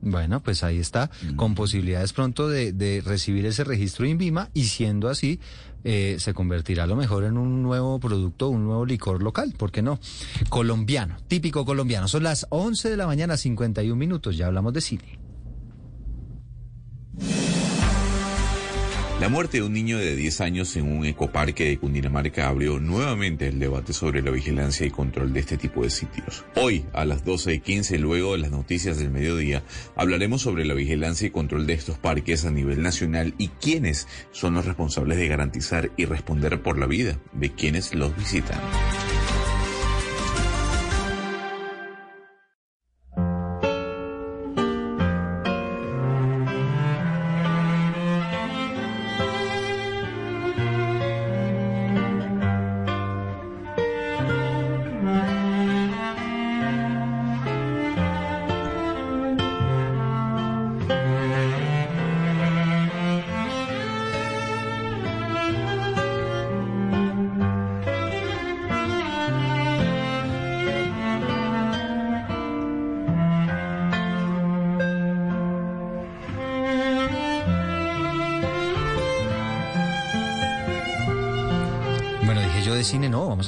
Bueno, 0.00 0.40
pues 0.42 0.62
ahí 0.62 0.78
está, 0.78 1.10
con 1.36 1.54
posibilidades 1.56 2.12
pronto 2.12 2.48
de, 2.48 2.72
de 2.72 3.00
recibir 3.04 3.46
ese 3.46 3.64
registro 3.64 4.06
INVIMA 4.06 4.48
y 4.54 4.64
siendo 4.64 5.08
así, 5.08 5.40
eh, 5.82 6.16
se 6.20 6.34
convertirá 6.34 6.84
a 6.84 6.86
lo 6.86 6.94
mejor 6.94 7.24
en 7.24 7.36
un 7.36 7.62
nuevo 7.62 7.98
producto, 7.98 8.48
un 8.48 8.64
nuevo 8.64 8.86
licor 8.86 9.22
local, 9.22 9.54
¿por 9.56 9.72
qué 9.72 9.82
no? 9.82 9.98
Colombiano, 10.48 11.16
típico 11.26 11.64
colombiano. 11.64 12.06
Son 12.08 12.22
las 12.22 12.46
11 12.50 12.90
de 12.90 12.96
la 12.96 13.06
mañana, 13.06 13.36
51 13.36 13.96
minutos, 13.96 14.36
ya 14.36 14.46
hablamos 14.46 14.72
de 14.72 14.80
cine. 14.80 15.18
La 19.20 19.28
muerte 19.28 19.56
de 19.56 19.64
un 19.64 19.72
niño 19.72 19.98
de 19.98 20.14
10 20.14 20.40
años 20.42 20.76
en 20.76 20.96
un 20.96 21.04
ecoparque 21.04 21.64
de 21.64 21.76
Cundinamarca 21.76 22.46
abrió 22.46 22.78
nuevamente 22.78 23.48
el 23.48 23.58
debate 23.58 23.92
sobre 23.92 24.22
la 24.22 24.30
vigilancia 24.30 24.86
y 24.86 24.92
control 24.92 25.32
de 25.32 25.40
este 25.40 25.56
tipo 25.56 25.82
de 25.82 25.90
sitios. 25.90 26.44
Hoy, 26.54 26.86
a 26.92 27.04
las 27.04 27.24
12 27.24 27.54
y 27.54 27.58
15, 27.58 27.98
luego 27.98 28.32
de 28.32 28.38
las 28.38 28.52
noticias 28.52 28.96
del 28.96 29.10
mediodía, 29.10 29.64
hablaremos 29.96 30.42
sobre 30.42 30.64
la 30.64 30.74
vigilancia 30.74 31.26
y 31.26 31.30
control 31.30 31.66
de 31.66 31.72
estos 31.72 31.98
parques 31.98 32.44
a 32.44 32.52
nivel 32.52 32.80
nacional 32.80 33.34
y 33.38 33.48
quiénes 33.48 34.06
son 34.30 34.54
los 34.54 34.66
responsables 34.66 35.18
de 35.18 35.26
garantizar 35.26 35.90
y 35.96 36.04
responder 36.04 36.62
por 36.62 36.78
la 36.78 36.86
vida 36.86 37.18
de 37.32 37.52
quienes 37.52 37.92
los 37.96 38.16
visitan. 38.16 38.60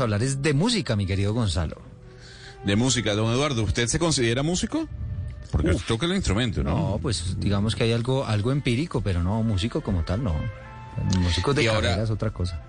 Vamos 0.01 0.13
a 0.13 0.15
hablar 0.15 0.23
es 0.23 0.41
de 0.41 0.55
música, 0.55 0.97
mi 0.97 1.07
querido 1.07 1.35
Gonzalo. 1.35 1.77
De 2.65 2.77
música, 2.77 3.15
don 3.15 3.33
Eduardo, 3.33 3.63
¿usted 3.63 3.87
se 3.87 3.99
considera 3.99 4.43
músico? 4.43 4.89
Porque 5.51 5.75
toca 5.87 6.07
el 6.07 6.15
instrumento, 6.15 6.63
¿no? 6.63 6.71
No, 6.71 6.99
pues 6.99 7.39
digamos 7.39 7.75
que 7.75 7.85
hay 7.85 7.93
algo, 7.93 8.25
algo 8.25 8.53
empírico, 8.53 9.01
pero 9.03 9.23
no 9.23 9.43
músico 9.43 9.83
como 9.83 10.03
tal, 10.05 10.23
no. 10.23 10.35
Músicos 11.19 11.55
de 11.57 11.67
carrera 11.67 12.03
es 12.03 12.11
otra 12.11 12.31
cosa. 12.31 12.63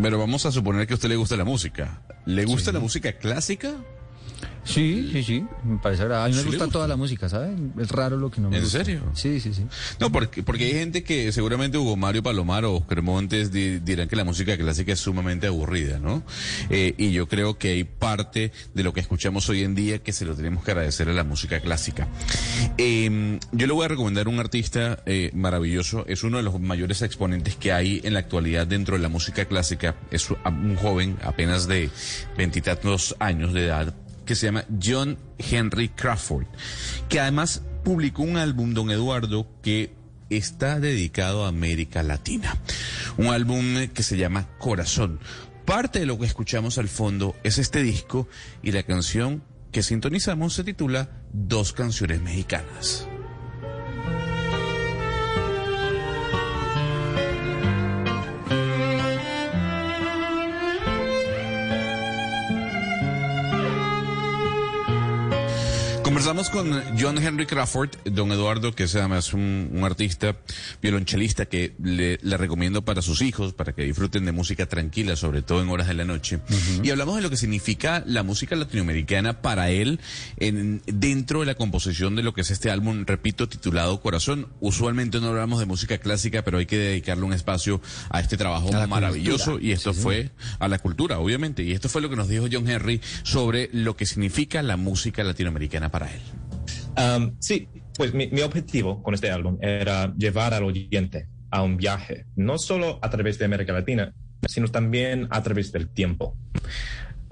Pero 0.00 0.18
vamos 0.18 0.44
a 0.46 0.52
suponer 0.52 0.86
que 0.86 0.94
a 0.94 0.96
usted 0.96 1.08
le 1.08 1.16
gusta 1.16 1.36
la 1.36 1.44
música. 1.44 2.02
¿Le 2.26 2.44
gusta 2.44 2.72
la 2.72 2.80
música 2.80 3.12
clásica? 3.12 3.74
Sí, 4.64 5.10
sí, 5.12 5.22
sí, 5.22 5.44
me 5.64 5.78
parece 5.78 6.02
agradable. 6.02 6.32
A 6.34 6.34
mí 6.34 6.36
me 6.36 6.40
¿Sí 6.42 6.44
le 6.46 6.50
gusta, 6.52 6.64
gusta? 6.64 6.72
toda 6.72 6.88
la 6.88 6.96
música, 6.96 7.28
¿sabes? 7.28 7.50
Es 7.78 7.90
raro 7.90 8.16
lo 8.16 8.30
que 8.30 8.40
no 8.40 8.50
me 8.50 8.56
¿En 8.56 8.62
gusta. 8.62 8.84
serio? 8.84 9.02
Sí, 9.14 9.40
sí, 9.40 9.52
sí. 9.54 9.64
No, 10.00 10.10
porque, 10.10 10.42
porque 10.42 10.64
hay 10.64 10.72
gente 10.72 11.02
que 11.04 11.30
seguramente 11.32 11.76
Hugo 11.78 11.96
Mario 11.96 12.22
Palomar 12.22 12.64
o 12.64 12.76
Oscar 12.76 13.02
Montes 13.02 13.52
di- 13.52 13.78
dirán 13.80 14.08
que 14.08 14.16
la 14.16 14.24
música 14.24 14.56
clásica 14.56 14.92
es 14.92 15.00
sumamente 15.00 15.46
aburrida, 15.46 15.98
¿no? 15.98 16.22
Eh, 16.70 16.94
y 16.96 17.12
yo 17.12 17.28
creo 17.28 17.58
que 17.58 17.68
hay 17.72 17.84
parte 17.84 18.52
de 18.74 18.82
lo 18.82 18.92
que 18.92 19.00
escuchamos 19.00 19.48
hoy 19.48 19.62
en 19.62 19.74
día 19.74 19.98
que 19.98 20.12
se 20.12 20.24
lo 20.24 20.34
tenemos 20.34 20.64
que 20.64 20.70
agradecer 20.70 21.08
a 21.08 21.12
la 21.12 21.24
música 21.24 21.60
clásica. 21.60 22.08
Eh, 22.78 23.38
yo 23.52 23.66
le 23.66 23.72
voy 23.72 23.84
a 23.84 23.88
recomendar 23.88 24.28
un 24.28 24.38
artista 24.40 25.02
eh, 25.06 25.30
maravilloso, 25.34 26.04
es 26.08 26.22
uno 26.24 26.38
de 26.38 26.42
los 26.42 26.58
mayores 26.60 27.02
exponentes 27.02 27.56
que 27.56 27.72
hay 27.72 28.00
en 28.04 28.14
la 28.14 28.20
actualidad 28.20 28.66
dentro 28.66 28.96
de 28.96 29.02
la 29.02 29.08
música 29.08 29.44
clásica, 29.44 29.94
es 30.10 30.30
un 30.30 30.36
un 30.44 30.76
joven 30.76 31.16
apenas 31.22 31.66
de 31.66 31.90
veintitantos 32.36 33.16
años 33.18 33.52
de 33.52 33.64
edad 33.66 33.94
que 34.24 34.34
se 34.34 34.46
llama 34.46 34.64
John 34.82 35.18
Henry 35.38 35.88
Crawford, 35.88 36.46
que 37.08 37.20
además 37.20 37.62
publicó 37.84 38.22
un 38.22 38.36
álbum, 38.36 38.74
don 38.74 38.90
Eduardo, 38.90 39.46
que 39.62 39.94
está 40.30 40.80
dedicado 40.80 41.44
a 41.44 41.48
América 41.48 42.02
Latina. 42.02 42.56
Un 43.16 43.26
álbum 43.26 43.86
que 43.92 44.02
se 44.02 44.16
llama 44.16 44.48
Corazón. 44.58 45.20
Parte 45.64 46.00
de 46.00 46.06
lo 46.06 46.18
que 46.18 46.26
escuchamos 46.26 46.78
al 46.78 46.88
fondo 46.88 47.34
es 47.42 47.58
este 47.58 47.82
disco 47.82 48.28
y 48.62 48.72
la 48.72 48.82
canción 48.82 49.42
que 49.72 49.82
sintonizamos 49.82 50.54
se 50.54 50.64
titula 50.64 51.08
Dos 51.32 51.72
canciones 51.72 52.20
mexicanas. 52.20 53.08
Conversamos 66.14 66.48
con 66.48 66.80
John 66.96 67.18
Henry 67.18 67.44
Crawford, 67.44 67.90
don 68.04 68.30
Eduardo, 68.30 68.72
que 68.72 68.84
es 68.84 68.94
además 68.94 69.34
un, 69.34 69.70
un 69.72 69.82
artista 69.82 70.36
violonchelista 70.80 71.46
que 71.46 71.74
le, 71.82 72.20
le 72.22 72.36
recomiendo 72.36 72.84
para 72.84 73.02
sus 73.02 73.20
hijos, 73.20 73.52
para 73.52 73.72
que 73.72 73.82
disfruten 73.82 74.24
de 74.24 74.30
música 74.30 74.66
tranquila, 74.66 75.16
sobre 75.16 75.42
todo 75.42 75.60
en 75.60 75.70
horas 75.70 75.88
de 75.88 75.94
la 75.94 76.04
noche. 76.04 76.38
Y 76.84 76.90
hablamos 76.90 77.16
de 77.16 77.22
lo 77.22 77.30
que 77.30 77.36
significa 77.36 78.04
la 78.06 78.22
música 78.22 78.54
latinoamericana 78.54 79.42
para 79.42 79.70
él 79.70 79.98
en, 80.36 80.82
dentro 80.86 81.40
de 81.40 81.46
la 81.46 81.56
composición 81.56 82.14
de 82.14 82.22
lo 82.22 82.32
que 82.32 82.42
es 82.42 82.52
este 82.52 82.70
álbum, 82.70 83.04
repito, 83.04 83.48
titulado 83.48 84.00
Corazón. 84.00 84.46
Usualmente 84.60 85.18
no 85.20 85.30
hablamos 85.30 85.58
de 85.58 85.66
música 85.66 85.98
clásica, 85.98 86.42
pero 86.44 86.58
hay 86.58 86.66
que 86.66 86.78
dedicarle 86.78 87.24
un 87.24 87.32
espacio 87.32 87.80
a 88.10 88.20
este 88.20 88.36
trabajo 88.36 88.72
A 88.72 88.86
maravilloso. 88.86 89.54
cultura. 89.54 89.66
Y 89.68 89.72
esto 89.72 89.92
Sí, 89.92 90.00
fue 90.00 90.30
a 90.60 90.68
la 90.68 90.78
cultura, 90.78 91.18
obviamente. 91.18 91.64
Y 91.64 91.72
esto 91.72 91.88
fue 91.88 92.02
lo 92.02 92.08
que 92.08 92.14
nos 92.14 92.28
dijo 92.28 92.46
John 92.52 92.70
Henry 92.70 93.00
sobre 93.24 93.68
lo 93.72 93.96
que 93.96 94.06
significa 94.06 94.62
la 94.62 94.76
música 94.76 95.24
latinoamericana 95.24 95.90
para 95.90 96.03
él. 96.10 96.20
Um, 96.96 97.36
sí, 97.40 97.68
pues 97.96 98.14
mi, 98.14 98.28
mi 98.28 98.40
objetivo 98.42 99.02
con 99.02 99.14
este 99.14 99.30
álbum 99.30 99.58
era 99.60 100.14
llevar 100.16 100.54
al 100.54 100.64
oyente 100.64 101.28
a 101.50 101.62
un 101.62 101.76
viaje, 101.76 102.26
no 102.36 102.58
solo 102.58 102.98
a 103.02 103.10
través 103.10 103.38
de 103.38 103.44
América 103.44 103.72
Latina, 103.72 104.12
sino 104.48 104.68
también 104.68 105.28
a 105.30 105.42
través 105.42 105.72
del 105.72 105.88
tiempo. 105.88 106.36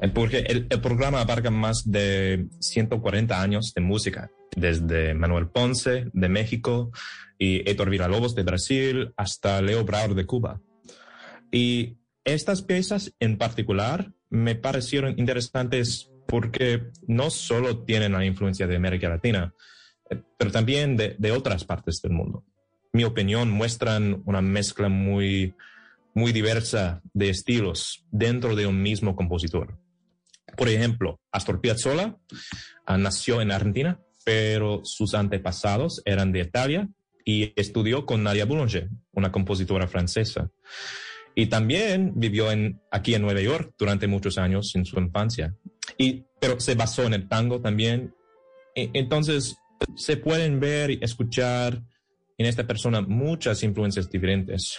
Eh, 0.00 0.08
Porque 0.08 0.38
el, 0.38 0.66
el 0.70 0.80
programa 0.80 1.20
abarca 1.20 1.50
más 1.50 1.90
de 1.90 2.46
140 2.60 3.40
años 3.40 3.72
de 3.74 3.80
música, 3.80 4.30
desde 4.54 5.14
Manuel 5.14 5.48
Ponce 5.48 6.06
de 6.12 6.28
México 6.28 6.92
y 7.38 7.68
Héctor 7.68 7.90
Villalobos 7.90 8.34
de 8.34 8.42
Brasil 8.44 9.12
hasta 9.16 9.60
Leo 9.62 9.84
Brauer 9.84 10.14
de 10.14 10.26
Cuba. 10.26 10.60
Y 11.50 11.96
estas 12.24 12.62
piezas 12.62 13.12
en 13.18 13.36
particular 13.38 14.12
me 14.30 14.54
parecieron 14.54 15.18
interesantes 15.18 16.11
porque 16.32 16.84
no 17.06 17.28
solo 17.28 17.84
tienen 17.84 18.12
la 18.12 18.24
influencia 18.24 18.66
de 18.66 18.76
América 18.76 19.06
Latina, 19.10 19.52
eh, 20.08 20.18
pero 20.38 20.50
también 20.50 20.96
de, 20.96 21.14
de 21.18 21.30
otras 21.30 21.66
partes 21.66 22.00
del 22.00 22.12
mundo. 22.12 22.42
Mi 22.94 23.04
opinión 23.04 23.50
muestran 23.50 24.22
una 24.24 24.40
mezcla 24.40 24.88
muy, 24.88 25.54
muy 26.14 26.32
diversa 26.32 27.02
de 27.12 27.28
estilos 27.28 28.06
dentro 28.10 28.56
de 28.56 28.66
un 28.66 28.80
mismo 28.80 29.14
compositor. 29.14 29.76
Por 30.56 30.70
ejemplo, 30.70 31.20
Astor 31.30 31.60
Piazzolla 31.60 32.16
ah, 32.86 32.96
nació 32.96 33.42
en 33.42 33.52
Argentina, 33.52 34.00
pero 34.24 34.80
sus 34.84 35.12
antepasados 35.12 36.00
eran 36.06 36.32
de 36.32 36.40
Italia 36.40 36.88
y 37.26 37.52
estudió 37.56 38.06
con 38.06 38.22
Nadia 38.22 38.46
Boulanger, 38.46 38.88
una 39.12 39.30
compositora 39.30 39.86
francesa. 39.86 40.48
Y 41.34 41.48
también 41.48 42.12
vivió 42.16 42.50
en, 42.50 42.80
aquí 42.90 43.14
en 43.14 43.20
Nueva 43.20 43.42
York 43.42 43.74
durante 43.78 44.06
muchos 44.06 44.38
años 44.38 44.72
en 44.76 44.86
su 44.86 44.98
infancia. 44.98 45.54
Y, 45.98 46.24
pero 46.40 46.58
se 46.60 46.74
basó 46.74 47.04
en 47.04 47.14
el 47.14 47.28
tango 47.28 47.60
también. 47.60 48.14
E- 48.74 48.90
Entonces, 48.94 49.56
se 49.96 50.16
pueden 50.16 50.60
ver 50.60 50.90
y 50.90 50.98
escuchar 51.02 51.82
en 52.38 52.46
esta 52.46 52.66
persona 52.66 53.00
muchas 53.02 53.62
influencias 53.62 54.10
diferentes. 54.10 54.78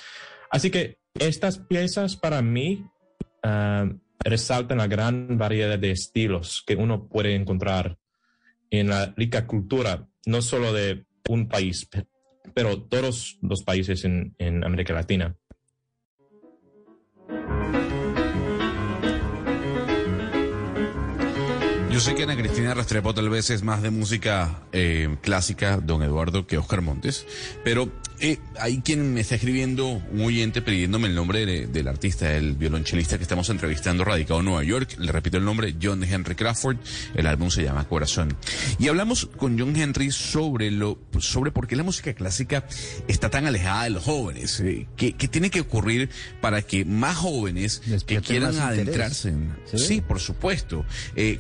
Así 0.50 0.70
que 0.72 0.98
estas 1.20 1.60
piezas 1.60 2.16
para 2.16 2.42
mí 2.42 2.86
ah, 3.44 3.90
resaltan 4.24 4.78
la 4.80 4.88
gran 4.88 5.38
variedad 5.38 5.78
de 5.78 5.92
estilos 5.92 6.64
que 6.66 6.76
uno 6.76 7.08
puede 7.08 7.36
encontrar 7.36 7.98
en 8.72 8.88
la 8.90 9.14
rica 9.16 9.46
cultura, 9.46 10.08
no 10.26 10.42
solo 10.42 10.74
de 10.74 11.06
un 11.30 11.48
país, 11.48 11.86
pe- 11.86 12.06
pero 12.54 12.82
todos 12.84 13.38
los 13.42 13.64
países 13.64 14.04
en, 14.06 14.36
en 14.40 14.64
América 14.64 14.94
Latina. 14.94 15.36
Yo 21.94 22.00
sé 22.00 22.16
que 22.16 22.24
Ana 22.24 22.36
Cristina 22.36 22.74
Restrepo 22.74 23.14
tal 23.14 23.30
vez 23.30 23.52
es 23.52 23.62
más 23.62 23.84
de 23.84 23.92
música 23.92 24.64
eh, 24.72 25.16
clásica, 25.22 25.78
don 25.78 26.02
Eduardo, 26.02 26.48
que 26.48 26.58
Oscar 26.58 26.82
Montes, 26.82 27.28
pero 27.64 27.88
eh, 28.20 28.40
hay 28.60 28.80
quien 28.80 29.14
me 29.14 29.22
está 29.22 29.36
escribiendo, 29.36 29.88
un 30.12 30.22
oyente 30.22 30.64
pidiéndome 30.64 31.08
el 31.08 31.14
nombre 31.14 31.46
de- 31.46 31.68
del 31.68 31.88
artista, 31.88 32.34
el 32.36 32.56
violonchelista 32.56 33.18
que 33.18 33.24
estamos 33.24 33.48
entrevistando, 33.50 34.04
radicado 34.06 34.40
en 34.40 34.46
Nueva 34.46 34.64
York. 34.64 34.96
Le 34.98 35.12
repito 35.12 35.38
el 35.38 35.46
nombre, 35.46 35.76
John 35.82 36.04
Henry 36.04 36.34
Crawford. 36.34 36.78
El 37.14 37.28
álbum 37.28 37.52
se 37.52 37.64
llama 37.64 37.88
Corazón. 37.88 38.36
Y 38.80 38.88
hablamos 38.88 39.28
con 39.38 39.60
John 39.60 39.76
Henry 39.76 40.12
sobre 40.12 40.72
lo, 40.72 40.98
sobre 41.20 41.52
por 41.52 41.68
qué 41.68 41.76
la 41.76 41.84
música 41.84 42.14
clásica 42.14 42.66
está 43.08 43.30
tan 43.30 43.46
alejada 43.46 43.84
de 43.84 43.90
los 43.92 44.04
jóvenes. 44.04 44.60
eh, 44.62 44.88
¿qué, 44.98 45.14
qué 45.14 45.28
tiene 45.28 45.52
que 45.52 45.62
ocurrir 45.62 46.10
para 46.42 46.62
que 46.64 46.86
más 46.86 47.18
jóvenes 47.18 47.82
que 48.08 48.20
quieran 48.22 48.58
adentrarse 48.60 49.30
en, 49.30 49.54
Sí. 49.66 49.78
sí, 49.78 50.02
por 50.02 50.20
supuesto. 50.20 50.86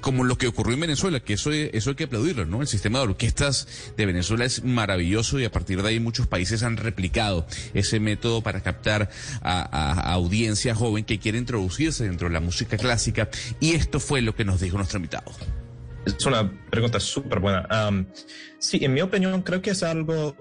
Como 0.01 0.23
lo 0.25 0.37
que 0.43 0.49
ocurrió 0.49 0.73
en 0.73 0.81
Venezuela, 0.81 1.21
que 1.21 1.33
eso, 1.33 1.53
eso 1.53 1.89
hay 1.91 1.95
que 1.95 2.03
aplaudirlo, 2.03 2.45
¿no? 2.45 2.59
El 2.59 2.67
sistema 2.67 2.99
de 2.99 3.05
orquestas 3.05 3.93
de 3.95 4.05
Venezuela 4.05 4.43
es 4.43 4.61
maravilloso 4.65 5.39
y 5.39 5.45
a 5.45 5.51
partir 5.53 5.81
de 5.81 5.87
ahí 5.87 6.01
muchos 6.01 6.27
países 6.27 6.63
han 6.63 6.75
replicado 6.75 7.47
ese 7.73 8.01
método 8.01 8.41
para 8.41 8.59
captar 8.61 9.09
a, 9.41 9.61
a- 9.61 10.11
audiencia 10.11 10.75
joven 10.75 11.05
que 11.05 11.17
quiere 11.17 11.37
introducirse 11.37 12.03
dentro 12.03 12.27
de 12.27 12.33
la 12.33 12.41
música 12.41 12.75
clásica 12.75 13.29
y 13.61 13.71
esto 13.75 14.01
fue 14.01 14.21
lo 14.21 14.35
que 14.35 14.43
nos 14.43 14.59
dijo 14.59 14.75
nuestro 14.75 14.97
invitado. 14.97 15.31
Es 16.05 16.25
una 16.25 16.51
pregunta 16.69 16.99
súper 16.99 17.39
buena. 17.39 17.65
Sí, 18.59 18.79
en 18.83 18.93
mi 18.93 18.99
opinión, 18.99 19.43
creo 19.43 19.61
que 19.61 19.69
es 19.69 19.81
algo, 19.81 20.35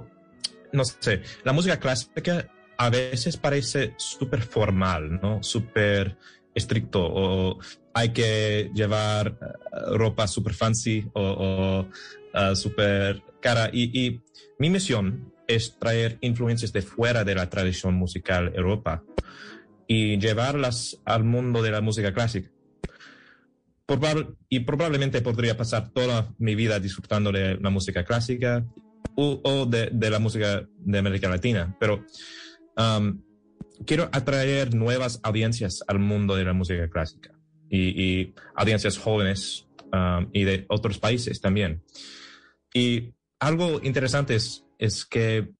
no 0.72 0.84
sé, 0.84 1.22
la 1.44 1.52
música 1.52 1.78
clásica 1.78 2.48
a 2.76 2.90
veces 2.90 3.36
parece 3.36 3.94
súper 3.98 4.42
formal, 4.42 5.20
¿no? 5.22 5.44
Súper 5.44 6.16
estricto 6.56 7.00
o 7.04 7.60
hay 7.94 8.10
que 8.10 8.70
llevar 8.74 9.38
eh, 9.40 9.96
ropa 9.96 10.26
súper 10.26 10.54
fancy 10.54 11.04
o, 11.14 11.86
ah, 12.34 12.54
súper 12.54 13.22
cara. 13.40 13.70
Y, 13.72 14.20
mi 14.58 14.70
misión 14.70 15.32
es 15.48 15.76
traer 15.76 16.18
influencias 16.20 16.72
de 16.72 16.82
fuera 16.82 17.24
de 17.24 17.34
la 17.34 17.50
tradición 17.50 17.94
musical 17.94 18.52
Europa 18.54 19.02
y 19.88 20.18
llevarlas 20.18 21.00
al 21.04 21.24
mundo 21.24 21.62
de 21.62 21.72
la 21.72 21.80
música 21.80 22.14
clásica. 22.14 22.48
Y 24.48 24.60
probablemente 24.60 25.20
podría 25.20 25.56
pasar 25.56 25.90
toda 25.90 26.32
mi 26.38 26.54
vida 26.54 26.78
disfrutando 26.78 27.32
de 27.32 27.56
la 27.56 27.70
música 27.70 28.04
clásica 28.04 28.64
o 29.16 29.66
de, 29.66 29.90
de 29.92 30.10
la 30.10 30.18
música 30.20 30.66
de 30.78 30.98
América 30.98 31.28
Latina, 31.28 31.76
pero 31.78 32.04
um, 32.78 33.20
quiero 33.84 34.08
atraer 34.12 34.74
nuevas 34.74 35.20
audiencias 35.24 35.84
al 35.88 35.98
mundo 35.98 36.36
de 36.36 36.44
la 36.44 36.54
música 36.54 36.88
clásica 36.88 37.32
y, 37.72 38.34
audiencias 38.54 38.98
jóvenes 38.98 39.66
um, 39.92 40.28
y 40.32 40.44
de 40.44 40.66
otros 40.68 40.98
países 40.98 41.40
también. 41.40 41.82
Y 42.74 43.14
algo 43.40 43.80
interesante 43.82 44.34
es, 44.34 44.64
es 44.78 45.04
que 45.04 45.50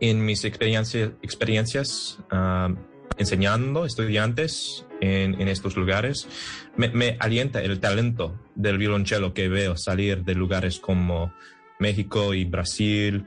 en 0.00 0.24
mis 0.24 0.44
experiencias, 0.44 1.10
experiencias 1.22 2.18
um, 2.32 2.76
enseñando 3.18 3.84
estudiantes 3.84 4.86
en, 5.00 5.40
en 5.40 5.48
estos 5.48 5.76
lugares, 5.76 6.28
me, 6.76 6.88
me 6.88 7.16
alienta 7.20 7.62
el 7.62 7.80
talento 7.80 8.40
del 8.54 8.78
violonchelo 8.78 9.34
que 9.34 9.48
veo 9.48 9.76
salir 9.76 10.24
de 10.24 10.34
lugares 10.34 10.78
como 10.78 11.32
México 11.78 12.34
y 12.34 12.44
Brasil. 12.44 13.26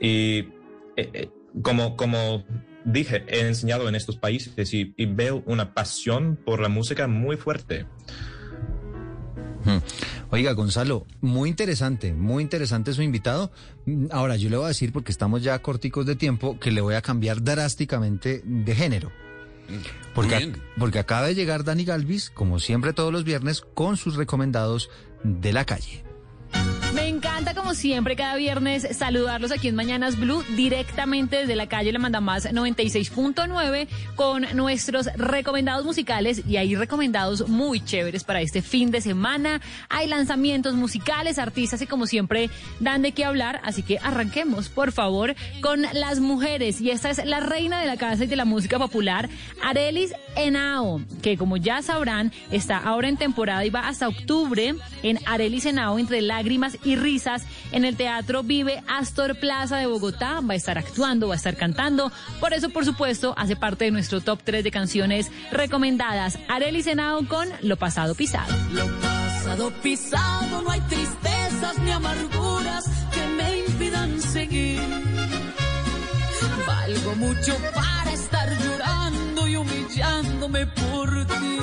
Y 0.00 0.38
eh, 0.96 1.10
eh, 1.12 1.30
como, 1.62 1.96
como 1.96 2.44
dije, 2.84 3.24
he 3.28 3.46
enseñado 3.46 3.88
en 3.88 3.94
estos 3.94 4.16
países 4.16 4.72
y, 4.74 4.94
y 4.96 5.06
veo 5.06 5.42
una 5.46 5.74
pasión 5.74 6.38
por 6.44 6.60
la 6.60 6.68
música 6.68 7.06
muy 7.06 7.36
fuerte. 7.36 7.86
Oiga, 10.30 10.52
Gonzalo, 10.52 11.06
muy 11.20 11.48
interesante, 11.50 12.14
muy 12.14 12.42
interesante 12.42 12.92
su 12.92 13.02
invitado. 13.02 13.50
Mm, 13.84 14.06
Ahora, 14.10 14.36
yo 14.36 14.48
le 14.48 14.56
voy 14.56 14.66
a 14.66 14.68
decir, 14.68 14.92
porque 14.92 15.12
estamos 15.12 15.42
ya 15.42 15.58
corticos 15.60 16.06
de 16.06 16.16
tiempo, 16.16 16.58
que 16.58 16.70
le 16.70 16.80
voy 16.80 16.94
a 16.94 17.02
cambiar 17.02 17.42
drásticamente 17.42 18.42
de 18.44 18.74
género. 18.74 19.10
Porque, 20.14 20.36
ac- 20.36 20.60
porque 20.78 20.98
acaba 20.98 21.26
de 21.26 21.34
llegar 21.34 21.62
Dani 21.64 21.84
Galvis, 21.84 22.30
como 22.30 22.58
siempre 22.58 22.92
todos 22.92 23.12
los 23.12 23.24
viernes, 23.24 23.60
con 23.60 23.96
sus 23.96 24.16
recomendados 24.16 24.88
de 25.24 25.52
la 25.52 25.64
calle. 25.64 26.04
Como 27.70 27.74
siempre, 27.74 28.16
cada 28.16 28.36
viernes 28.36 28.86
saludarlos 28.96 29.52
aquí 29.52 29.68
en 29.68 29.74
Mañanas 29.74 30.18
Blue, 30.18 30.42
directamente 30.56 31.36
desde 31.36 31.56
la 31.56 31.68
calle 31.68 31.92
La 31.92 31.98
Mandamás 31.98 32.46
96.9, 32.46 33.88
con 34.16 34.44
nuestros 34.54 35.06
recomendados 35.14 35.84
musicales 35.84 36.42
y 36.46 36.56
hay 36.56 36.74
recomendados 36.74 37.48
muy 37.48 37.80
chéveres 37.80 38.24
para 38.24 38.40
este 38.40 38.60
fin 38.60 38.90
de 38.90 39.00
semana. 39.00 39.60
Hay 39.88 40.08
lanzamientos 40.08 40.74
musicales, 40.74 41.38
artistas 41.38 41.80
y, 41.80 41.86
como 41.86 42.06
siempre, 42.06 42.50
dan 42.80 43.02
de 43.02 43.12
qué 43.12 43.24
hablar. 43.24 43.60
Así 43.64 43.82
que 43.82 43.98
arranquemos, 43.98 44.68
por 44.68 44.90
favor, 44.90 45.34
con 45.60 45.82
las 45.92 46.20
mujeres. 46.20 46.80
Y 46.80 46.90
esta 46.90 47.10
es 47.10 47.24
la 47.24 47.40
reina 47.40 47.80
de 47.80 47.86
la 47.86 47.96
casa 47.96 48.24
y 48.24 48.26
de 48.26 48.36
la 48.36 48.44
música 48.44 48.78
popular, 48.78 49.28
Arelis 49.62 50.12
Henao, 50.36 51.00
que, 51.22 51.36
como 51.36 51.56
ya 51.56 51.82
sabrán, 51.82 52.32
está 52.50 52.78
ahora 52.78 53.08
en 53.08 53.16
temporada 53.16 53.64
y 53.64 53.70
va 53.70 53.88
hasta 53.88 54.08
octubre 54.08 54.74
en 55.02 55.18
Arelis 55.26 55.66
Henao, 55.66 55.98
entre 55.98 56.20
lágrimas 56.20 56.76
y 56.84 56.96
risas, 56.96 57.29
en 57.72 57.84
el 57.84 57.96
Teatro 57.96 58.42
Vive 58.42 58.82
Astor 58.88 59.38
Plaza 59.38 59.76
de 59.76 59.86
Bogotá. 59.86 60.40
Va 60.40 60.54
a 60.54 60.56
estar 60.56 60.78
actuando, 60.78 61.28
va 61.28 61.34
a 61.34 61.36
estar 61.36 61.56
cantando. 61.56 62.10
Por 62.40 62.52
eso, 62.52 62.70
por 62.70 62.84
supuesto, 62.84 63.34
hace 63.36 63.56
parte 63.56 63.84
de 63.84 63.90
nuestro 63.90 64.20
top 64.20 64.40
3 64.42 64.64
de 64.64 64.70
canciones 64.70 65.30
recomendadas. 65.52 66.38
Arelis 66.48 66.86
Henao 66.86 67.26
con 67.26 67.48
Lo 67.62 67.76
Pasado 67.76 68.14
Pisado. 68.14 68.52
Lo 68.72 68.86
pasado 69.00 69.72
pisado, 69.82 70.62
no 70.62 70.70
hay 70.70 70.80
tristezas 70.82 71.78
ni 71.78 71.90
amarguras 71.90 72.84
que 73.12 73.26
me 73.36 73.58
impidan 73.60 74.20
seguir. 74.20 74.80
Valgo 76.66 77.14
mucho 77.16 77.56
para 77.74 78.09
humillándome 79.60 80.66
por 80.66 81.26
ti. 81.26 81.58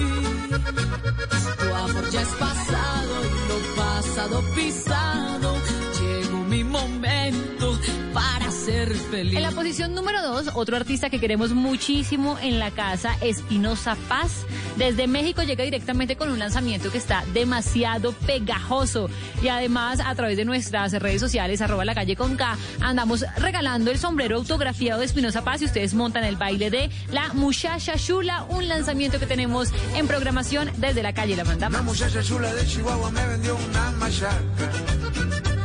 Tu 1.60 1.76
amor 1.76 2.10
ya 2.12 2.22
es 2.22 2.30
pasado 2.30 3.16
lo 3.50 3.76
pasado 3.76 4.44
pisado. 4.56 5.56
Llegó 6.00 6.38
mi 6.44 6.64
momento 6.64 7.80
para 8.14 8.47
ser 8.68 8.94
feliz. 8.94 9.38
En 9.38 9.44
la 9.44 9.52
posición 9.52 9.94
número 9.94 10.22
2, 10.22 10.52
otro 10.56 10.76
artista 10.76 11.10
que 11.10 11.22
queremos 11.22 11.54
muchísimo 11.54 12.38
en 12.42 12.60
la 12.60 12.70
casa, 12.72 13.16
Espinosa 13.22 13.96
Paz. 14.10 14.46
Desde 14.76 15.08
México 15.08 15.42
llega 15.42 15.64
directamente 15.64 16.18
con 16.18 16.30
un 16.30 16.38
lanzamiento 16.38 16.92
que 16.92 16.98
está 16.98 17.24
demasiado 17.34 18.12
pegajoso. 18.12 19.10
Y 19.42 19.48
además, 19.48 20.02
a 20.06 20.14
través 20.16 20.36
de 20.36 20.44
nuestras 20.44 20.92
redes 20.92 21.22
sociales, 21.22 21.62
arroba 21.62 21.86
la 21.86 21.96
calle 21.96 22.18
con 22.18 22.36
K, 22.36 22.58
andamos 22.82 23.24
regalando 23.38 23.90
el 23.90 24.00
sombrero 24.00 24.36
autografiado 24.36 25.00
de 25.00 25.06
Espinosa 25.06 25.46
Paz 25.46 25.62
y 25.62 25.66
ustedes 25.66 25.94
montan 25.94 26.26
el 26.26 26.36
baile 26.36 26.70
de 26.70 26.90
la 27.10 27.32
Muchacha 27.34 27.96
Chula, 27.96 28.46
un 28.50 28.68
lanzamiento 28.68 29.18
que 29.18 29.28
tenemos 29.28 29.70
en 29.96 30.08
programación 30.08 30.70
desde 30.76 31.04
la 31.04 31.14
calle 31.14 31.38
La 31.38 31.46
Mandama. 31.46 31.82
muchacha 31.84 32.22
chula 32.22 32.54
de 32.54 32.66
Chihuahua 32.66 33.12
me 33.12 33.26
vendió 33.28 33.56
una 33.56 33.92
machaca. 33.92 35.57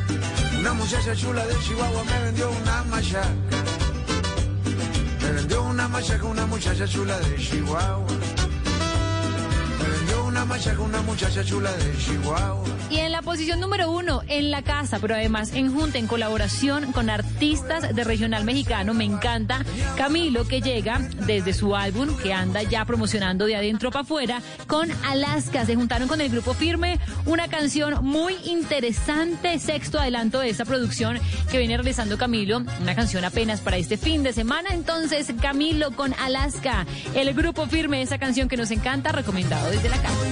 Una 0.62 0.74
muchacha 0.74 1.12
chula 1.16 1.44
de 1.44 1.58
Chihuahua 1.58 2.04
me 2.04 2.22
vendió 2.22 2.48
una 2.48 2.84
machaca. 2.84 3.28
Me 5.20 5.32
vendió 5.32 5.64
una 5.64 5.88
machaca 5.88 6.24
una 6.24 6.46
muchacha 6.46 6.86
chula 6.86 7.18
de 7.18 7.36
Chihuahua. 7.36 8.41
Y 12.90 12.98
en 12.98 13.12
la 13.12 13.22
posición 13.22 13.60
número 13.60 13.90
uno, 13.90 14.22
en 14.28 14.50
la 14.50 14.62
casa, 14.62 14.98
pero 14.98 15.14
además 15.14 15.52
en 15.54 15.72
junta, 15.72 15.98
en 15.98 16.06
colaboración 16.06 16.92
con 16.92 17.08
artistas 17.10 17.94
de 17.94 18.04
regional 18.04 18.44
mexicano, 18.44 18.92
me 18.92 19.04
encanta 19.04 19.64
Camilo, 19.96 20.46
que 20.46 20.60
llega 20.60 20.98
desde 21.26 21.52
su 21.52 21.74
álbum, 21.74 22.16
que 22.18 22.32
anda 22.32 22.62
ya 22.62 22.84
promocionando 22.84 23.46
de 23.46 23.56
adentro 23.56 23.90
para 23.90 24.02
afuera, 24.02 24.42
con 24.66 24.90
Alaska. 25.04 25.64
Se 25.64 25.74
juntaron 25.74 26.08
con 26.08 26.20
el 26.20 26.28
grupo 26.28 26.54
Firme, 26.54 26.98
una 27.24 27.48
canción 27.48 28.04
muy 28.04 28.34
interesante, 28.44 29.58
sexto 29.58 29.98
adelanto 29.98 30.40
de 30.40 30.50
esta 30.50 30.64
producción 30.64 31.18
que 31.50 31.58
viene 31.58 31.76
realizando 31.76 32.18
Camilo, 32.18 32.62
una 32.80 32.94
canción 32.94 33.24
apenas 33.24 33.60
para 33.60 33.76
este 33.76 33.96
fin 33.96 34.22
de 34.22 34.32
semana. 34.32 34.70
Entonces, 34.72 35.32
Camilo 35.40 35.92
con 35.92 36.14
Alaska, 36.14 36.86
el 37.14 37.32
grupo 37.34 37.66
Firme, 37.66 38.02
esa 38.02 38.18
canción 38.18 38.48
que 38.48 38.56
nos 38.56 38.70
encanta, 38.70 39.12
recomendado 39.12 39.70
desde 39.70 39.88
la 39.88 39.96
casa. 39.96 40.31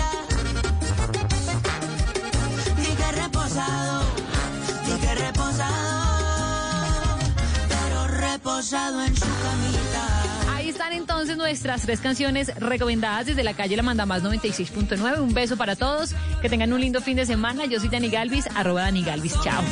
Pero 8.51 8.61
reposado 8.61 9.01
en 9.03 9.15
su 9.15 9.25
camita. 9.25 10.53
Ahí 10.53 10.69
están 10.69 10.93
entonces 10.93 11.37
nuestras 11.37 11.83
tres 11.83 11.99
canciones 11.99 12.53
recomendadas 12.55 13.27
desde 13.27 13.43
la 13.43 13.53
calle 13.53 13.75
La 13.77 13.83
Mandamás 13.83 14.23
96.9. 14.23 15.19
Un 15.19 15.33
beso 15.33 15.57
para 15.57 15.75
todos. 15.75 16.13
Que 16.41 16.49
tengan 16.49 16.73
un 16.73 16.81
lindo 16.81 17.01
fin 17.01 17.15
de 17.15 17.25
semana. 17.25 17.65
Yo 17.65 17.79
soy 17.79 17.89
Dani 17.89 18.09
Galvis, 18.09 18.47
arroba 18.55 18.81
Dani 18.81 19.03
Galvis. 19.03 19.35
Chao. 19.41 19.63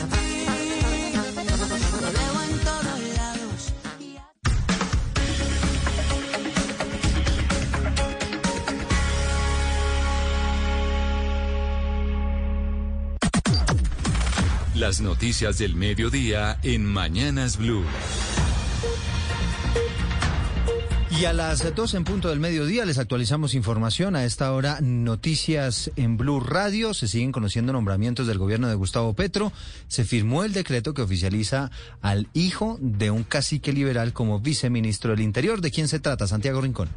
Las 14.76 15.01
noticias 15.01 15.57
del 15.57 15.76
mediodía 15.76 16.57
en 16.64 16.85
Mañanas 16.85 17.57
Blue. 17.57 17.84
Y 21.20 21.26
a 21.26 21.34
las 21.34 21.76
12 21.76 21.98
en 21.98 22.04
punto 22.06 22.30
del 22.30 22.40
mediodía 22.40 22.86
les 22.86 22.98
actualizamos 22.98 23.54
información. 23.54 24.16
A 24.16 24.24
esta 24.24 24.54
hora, 24.54 24.80
noticias 24.80 25.91
en 25.98 26.16
Blue 26.16 26.40
Radio. 26.40 26.94
Se 26.94 27.10
siguen 27.10 27.34
conociendo 27.34 27.74
nombramientos 27.74 28.26
del 28.26 28.38
gobierno 28.38 28.70
de 28.70 28.76
Gustavo 28.76 29.14
Petro. 29.14 29.52
Se 29.90 30.06
firmó 30.06 30.46
el 30.46 30.54
decreto 30.54 30.94
que 30.94 31.02
oficializa 31.02 31.72
al 32.02 32.30
hijo 32.34 32.78
de 32.80 33.12
un 33.12 33.24
cacique 33.24 33.74
liberal 33.74 34.14
como 34.14 34.40
viceministro 34.40 35.12
del 35.12 35.20
Interior. 35.20 35.60
¿De 35.60 35.72
quién 35.72 35.90
se 35.90 36.00
trata? 36.00 36.26
Santiago 36.26 36.62
Rincón. 36.62 36.88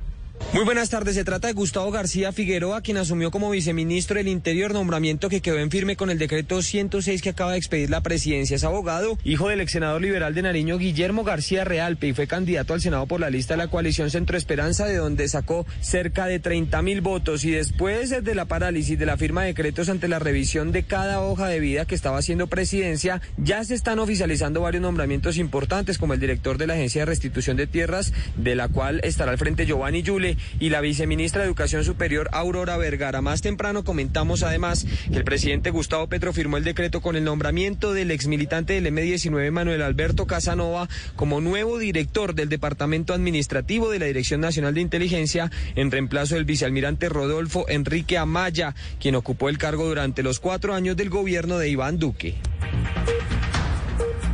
Muy 0.52 0.64
buenas 0.66 0.90
tardes. 0.90 1.14
Se 1.14 1.24
trata 1.24 1.48
de 1.48 1.54
Gustavo 1.54 1.90
García 1.90 2.30
Figueroa, 2.30 2.82
quien 2.82 2.98
asumió 2.98 3.30
como 3.30 3.48
viceministro 3.48 4.18
del 4.18 4.28
Interior, 4.28 4.74
nombramiento 4.74 5.30
que 5.30 5.40
quedó 5.40 5.56
en 5.58 5.70
firme 5.70 5.96
con 5.96 6.10
el 6.10 6.18
decreto 6.18 6.60
106 6.60 7.22
que 7.22 7.30
acaba 7.30 7.52
de 7.52 7.58
expedir 7.58 7.88
la 7.88 8.02
presidencia. 8.02 8.56
Es 8.56 8.64
abogado, 8.64 9.18
hijo 9.24 9.48
del 9.48 9.62
ex 9.62 9.72
senador 9.72 10.02
liberal 10.02 10.34
de 10.34 10.42
Nariño, 10.42 10.76
Guillermo 10.76 11.24
García 11.24 11.64
Realpe, 11.64 12.08
y 12.08 12.12
fue 12.12 12.26
candidato 12.26 12.74
al 12.74 12.82
Senado 12.82 13.06
por 13.06 13.18
la 13.18 13.30
lista 13.30 13.54
de 13.54 13.58
la 13.58 13.68
coalición 13.68 14.10
Centro 14.10 14.36
Esperanza, 14.36 14.84
de 14.84 14.98
donde 14.98 15.26
sacó 15.26 15.64
cerca 15.80 16.26
de 16.26 16.38
30 16.38 16.82
mil 16.82 17.00
votos. 17.00 17.44
Y 17.44 17.50
después 17.50 18.10
de 18.10 18.34
la 18.34 18.44
parálisis 18.44 18.98
de 18.98 19.06
la 19.06 19.16
firma 19.16 19.40
de 19.40 19.48
decretos 19.48 19.88
ante 19.88 20.06
la 20.06 20.18
revisión 20.18 20.70
de 20.70 20.82
cada 20.82 21.22
hoja 21.22 21.48
de 21.48 21.60
vida 21.60 21.86
que 21.86 21.94
estaba 21.94 22.18
haciendo 22.18 22.46
presidencia, 22.46 23.22
ya 23.38 23.64
se 23.64 23.74
están 23.74 23.98
oficializando 23.98 24.60
varios 24.60 24.82
nombramientos 24.82 25.38
importantes, 25.38 25.96
como 25.96 26.12
el 26.12 26.20
director 26.20 26.58
de 26.58 26.66
la 26.66 26.74
Agencia 26.74 27.00
de 27.00 27.06
Restitución 27.06 27.56
de 27.56 27.66
Tierras, 27.66 28.12
de 28.36 28.54
la 28.54 28.68
cual 28.68 29.00
estará 29.02 29.32
al 29.32 29.38
frente 29.38 29.64
Giovanni 29.64 30.02
Yule 30.02 30.31
y 30.60 30.68
la 30.70 30.80
viceministra 30.80 31.42
de 31.42 31.48
Educación 31.48 31.84
Superior, 31.84 32.28
Aurora 32.32 32.76
Vergara. 32.76 33.20
Más 33.20 33.42
temprano 33.42 33.84
comentamos 33.84 34.42
además 34.42 34.86
que 35.10 35.16
el 35.16 35.24
presidente 35.24 35.70
Gustavo 35.70 36.06
Petro 36.08 36.32
firmó 36.32 36.56
el 36.56 36.64
decreto 36.64 37.00
con 37.00 37.16
el 37.16 37.24
nombramiento 37.24 37.92
del 37.92 38.10
exmilitante 38.10 38.74
del 38.74 38.86
M-19, 38.86 39.50
Manuel 39.50 39.82
Alberto 39.82 40.26
Casanova, 40.26 40.88
como 41.16 41.40
nuevo 41.40 41.78
director 41.78 42.34
del 42.34 42.48
Departamento 42.48 43.14
Administrativo 43.14 43.90
de 43.90 43.98
la 43.98 44.06
Dirección 44.06 44.40
Nacional 44.40 44.74
de 44.74 44.80
Inteligencia, 44.80 45.50
en 45.74 45.90
reemplazo 45.90 46.34
del 46.34 46.44
vicealmirante 46.44 47.08
Rodolfo 47.08 47.66
Enrique 47.68 48.18
Amaya, 48.18 48.74
quien 49.00 49.14
ocupó 49.14 49.48
el 49.48 49.58
cargo 49.58 49.86
durante 49.86 50.22
los 50.22 50.40
cuatro 50.40 50.74
años 50.74 50.96
del 50.96 51.10
gobierno 51.10 51.58
de 51.58 51.68
Iván 51.68 51.98
Duque. 51.98 52.36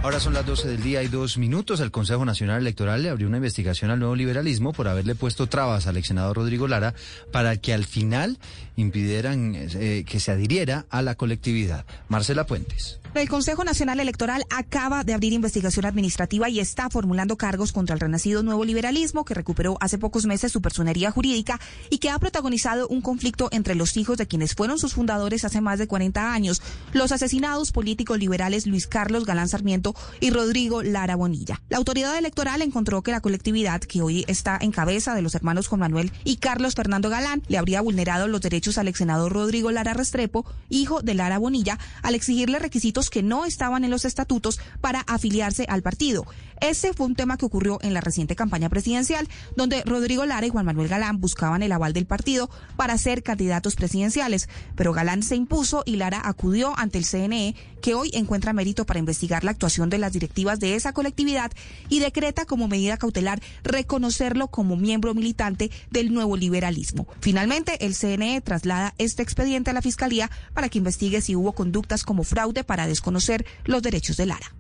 Ahora 0.01 0.21
son 0.21 0.33
las 0.33 0.47
12 0.47 0.69
del 0.69 0.83
día 0.83 1.03
y 1.03 1.09
dos 1.09 1.39
minutos. 1.39 1.81
El 1.81 1.91
Consejo 1.91 2.25
Nacional 2.25 2.61
Electoral 2.61 3.03
le 3.03 3.11
abrió 3.11 3.27
una 3.27 3.39
investigación 3.39 3.91
al 3.91 3.99
nuevo 3.99 4.15
liberalismo 4.15 4.73
por 4.73 4.87
haberle 4.87 5.17
puesto 5.17 5.49
trabas 5.49 5.89
al 5.89 5.97
ex 5.97 6.07
senador 6.07 6.37
Rodrigo 6.37 6.69
Lara 6.69 6.95
para 7.33 7.57
que 7.57 7.75
al 7.75 7.85
final 7.85 8.39
impidieran 8.79 9.55
eh, 9.57 10.05
que 10.07 10.21
se 10.21 10.31
adhiriera 10.31 10.87
a 10.89 11.03
la 11.03 11.17
colectividad. 11.17 11.85
Marcela 12.09 12.47
Puentes. 12.47 13.01
El 13.15 13.29
Consejo 13.29 13.65
Nacional 13.65 13.99
Electoral 13.99 14.45
acaba 14.49 15.03
de 15.03 15.13
abrir 15.13 15.33
investigación 15.33 15.87
administrativa 15.87 16.49
y 16.49 16.61
está 16.61 16.89
formulando 16.89 17.37
cargos 17.37 17.73
contra 17.73 17.95
el 17.95 18.01
renacido 18.01 18.45
nuevo 18.45 18.65
liberalismo 18.65 19.25
que 19.25 19.35
recuperó 19.35 19.77
hace 19.81 19.99
pocos 19.99 20.27
meses 20.27 20.53
su 20.53 20.63
personería 20.63 21.11
jurídica 21.11 21.59
y 21.91 21.99
que 21.99 22.11
ha 22.11 22.19
protagonizado 22.19 22.87
un 22.87 23.01
conflicto 23.01 23.49
entre 23.51 23.75
los 23.75 23.97
hijos 23.97 24.19
de 24.19 24.27
quienes 24.27 24.55
fueron 24.55 24.79
sus 24.79 24.95
fundadores 24.95 25.45
hace 25.45 25.61
más 25.61 25.81
de 25.81 25.89
40 25.89 26.33
años, 26.33 26.63
los 26.93 27.11
asesinados 27.11 27.73
políticos 27.73 28.19
liberales 28.19 28.67
Luis 28.67 28.87
Carlos 28.87 29.25
Galán 29.25 29.49
Sarmiento 29.49 29.97
y 30.21 30.31
Rodrigo 30.31 30.85
Lara 30.85 31.17
Bonilla. 31.17 31.61
La 31.71 31.79
autoridad 31.79 32.17
electoral 32.17 32.63
encontró 32.63 33.03
que 33.03 33.11
la 33.11 33.21
colectividad, 33.21 33.81
que 33.81 34.03
hoy 34.03 34.25
está 34.29 34.59
en 34.61 34.71
cabeza 34.71 35.17
de 35.17 35.23
los 35.23 35.35
hermanos 35.35 35.67
Juan 35.67 35.81
Manuel 35.81 36.13
y 36.23 36.37
Carlos 36.37 36.75
Fernando 36.75 37.11
Galán, 37.11 37.43
le 37.49 37.59
habría 37.59 37.81
vulnerado 37.81 38.29
los 38.29 38.43
derechos 38.43 38.68
al 38.77 38.89
ex 38.89 38.99
senador 38.99 39.33
Rodrigo 39.33 39.71
Lara 39.71 39.95
Restrepo, 39.95 40.45
hijo 40.69 41.01
de 41.01 41.15
Lara 41.15 41.39
Bonilla, 41.39 41.79
al 42.03 42.15
exigirle 42.15 42.59
requisitos 42.59 43.09
que 43.09 43.23
no 43.23 43.47
estaban 43.47 43.85
en 43.85 43.91
los 43.91 44.05
estatutos 44.05 44.61
para 44.81 45.01
afiliarse 45.01 45.65
al 45.69 45.83
partido. 45.83 46.27
Ese 46.61 46.93
fue 46.93 47.07
un 47.07 47.15
tema 47.15 47.37
que 47.37 47.47
ocurrió 47.47 47.79
en 47.83 47.95
la 47.95 48.01
reciente 48.01 48.37
campaña 48.37 48.69
presidencial, 48.69 49.29
donde 49.57 49.83
Rodrigo 49.83 50.27
Lara 50.27 50.47
y 50.47 50.51
Juan 50.51 50.67
Manuel 50.67 50.89
Galán 50.89 51.21
buscaban 51.21 51.63
el 51.63 51.73
aval 51.73 51.93
del 51.93 52.07
partido 52.07 52.51
para 52.77 52.99
ser 52.99 53.23
candidatos 53.23 53.77
presidenciales, 53.77 54.49
pero 54.75 54.93
Galán 54.93 55.23
se 55.23 55.37
impuso 55.37 55.83
y 55.87 55.97
Lara 55.97 56.21
acudió 56.25 56.79
ante 56.79 56.99
el 56.99 57.05
CNE, 57.05 57.55
que 57.81 57.95
hoy 57.95 58.11
encuentra 58.13 58.53
mérito 58.53 58.87
para 58.87 58.99
investigar 58.99 59.45
la 59.45 59.53
actuación 59.53 59.89
de 59.89 59.99
las 59.99 60.13
directivas 60.13 60.59
de 60.59 60.75
esa 60.75 60.93
colectividad 60.93 61.53
y 61.89 62.01
decreta 62.01 62.45
como 62.45 62.69
medida 62.69 62.97
cautelar 62.97 63.41
reconocerlo 63.63 64.49
como 64.49 64.77
miembro 64.77 65.15
militante 65.15 65.71
del 65.91 66.13
nuevo 66.13 66.37
liberalismo. 66.37 67.07
Finalmente, 67.21 67.85
el 67.87 67.95
CNE 67.95 68.41
traslada 68.41 68.95
este 68.99 69.23
expediente 69.23 69.71
a 69.71 69.75
la 69.75 69.83
Fiscalía 69.83 70.31
para 70.55 70.69
que 70.69 70.79
investigue 70.79 71.21
si 71.21 71.37
hubo 71.37 71.53
conductas 71.53 72.05
como 72.05 72.25
fraude 72.25 72.65
para 72.65 72.87
desconocer 72.87 73.47
los 73.65 73.83
derechos 73.83 74.17
de 74.17 74.27
Lara. 74.27 74.53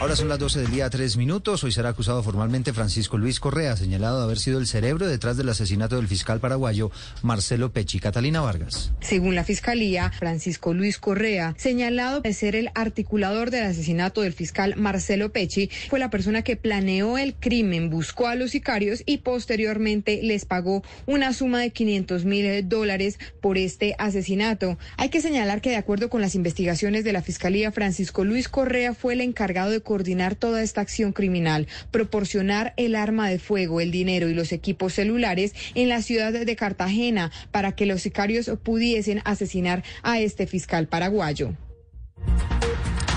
Ahora 0.00 0.16
son 0.16 0.28
las 0.28 0.38
12 0.38 0.60
del 0.60 0.70
día, 0.70 0.90
tres 0.90 1.16
minutos. 1.16 1.62
Hoy 1.64 1.72
será 1.72 1.90
acusado 1.90 2.22
formalmente 2.22 2.72
Francisco 2.72 3.16
Luis 3.16 3.40
Correa, 3.40 3.76
señalado 3.76 4.18
de 4.18 4.24
haber 4.24 4.38
sido 4.38 4.58
el 4.58 4.66
cerebro 4.66 5.06
detrás 5.06 5.36
del 5.36 5.48
asesinato 5.48 5.96
del 5.96 6.08
fiscal 6.08 6.40
paraguayo 6.40 6.90
Marcelo 7.22 7.72
Pechi. 7.72 8.00
Catalina 8.00 8.40
Vargas. 8.40 8.92
Según 9.00 9.34
la 9.34 9.44
fiscalía, 9.44 10.10
Francisco 10.10 10.74
Luis 10.74 10.98
Correa, 10.98 11.54
señalado 11.56 12.20
de 12.20 12.34
ser 12.34 12.56
el 12.56 12.70
articulador 12.74 13.50
del 13.50 13.64
asesinato 13.64 14.20
del 14.20 14.32
fiscal 14.32 14.74
Marcelo 14.76 15.32
Pechi, 15.32 15.70
fue 15.88 16.00
la 16.00 16.10
persona 16.10 16.42
que 16.42 16.56
planeó 16.56 17.16
el 17.16 17.34
crimen, 17.34 17.88
buscó 17.88 18.26
a 18.26 18.34
los 18.34 18.50
sicarios 18.50 19.02
y 19.06 19.18
posteriormente 19.18 20.20
les 20.22 20.44
pagó 20.44 20.82
una 21.06 21.32
suma 21.32 21.60
de 21.60 21.70
500 21.70 22.24
mil 22.24 22.68
dólares 22.68 23.18
por 23.40 23.56
este 23.56 23.94
asesinato. 23.98 24.76
Hay 24.96 25.08
que 25.08 25.20
señalar 25.20 25.60
que 25.60 25.70
de 25.70 25.76
acuerdo 25.76 26.10
con 26.10 26.20
las 26.20 26.34
investigaciones 26.34 27.04
de 27.04 27.12
la 27.12 27.22
fiscalía, 27.22 27.72
Francisco 27.72 28.24
Luis 28.24 28.48
Correa 28.48 28.92
fue 28.92 29.14
el 29.14 29.20
encargado 29.20 29.70
de 29.70 29.80
coordinar 29.94 30.34
toda 30.34 30.60
esta 30.60 30.80
acción 30.80 31.12
criminal, 31.12 31.68
proporcionar 31.92 32.74
el 32.76 32.96
arma 32.96 33.28
de 33.28 33.38
fuego, 33.38 33.80
el 33.80 33.92
dinero 33.92 34.28
y 34.28 34.34
los 34.34 34.50
equipos 34.50 34.94
celulares 34.94 35.54
en 35.76 35.88
la 35.88 36.02
ciudad 36.02 36.32
de 36.32 36.56
Cartagena 36.56 37.30
para 37.52 37.76
que 37.76 37.86
los 37.86 38.02
sicarios 38.02 38.50
pudiesen 38.64 39.22
asesinar 39.24 39.84
a 40.02 40.18
este 40.18 40.48
fiscal 40.48 40.88
paraguayo. 40.88 41.54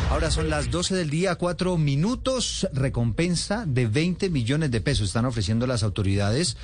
Ahora 0.09 0.31
son 0.31 0.49
las 0.49 0.71
12 0.71 0.95
del 0.95 1.09
día, 1.09 1.35
cuatro 1.35 1.77
minutos. 1.77 2.67
Recompensa 2.73 3.65
de 3.67 3.87
20 3.87 4.29
millones 4.29 4.71
de 4.71 4.79
pesos 4.79 5.07
están 5.07 5.25
ofreciendo 5.25 5.67
las 5.67 5.83
autoridades 5.83 6.57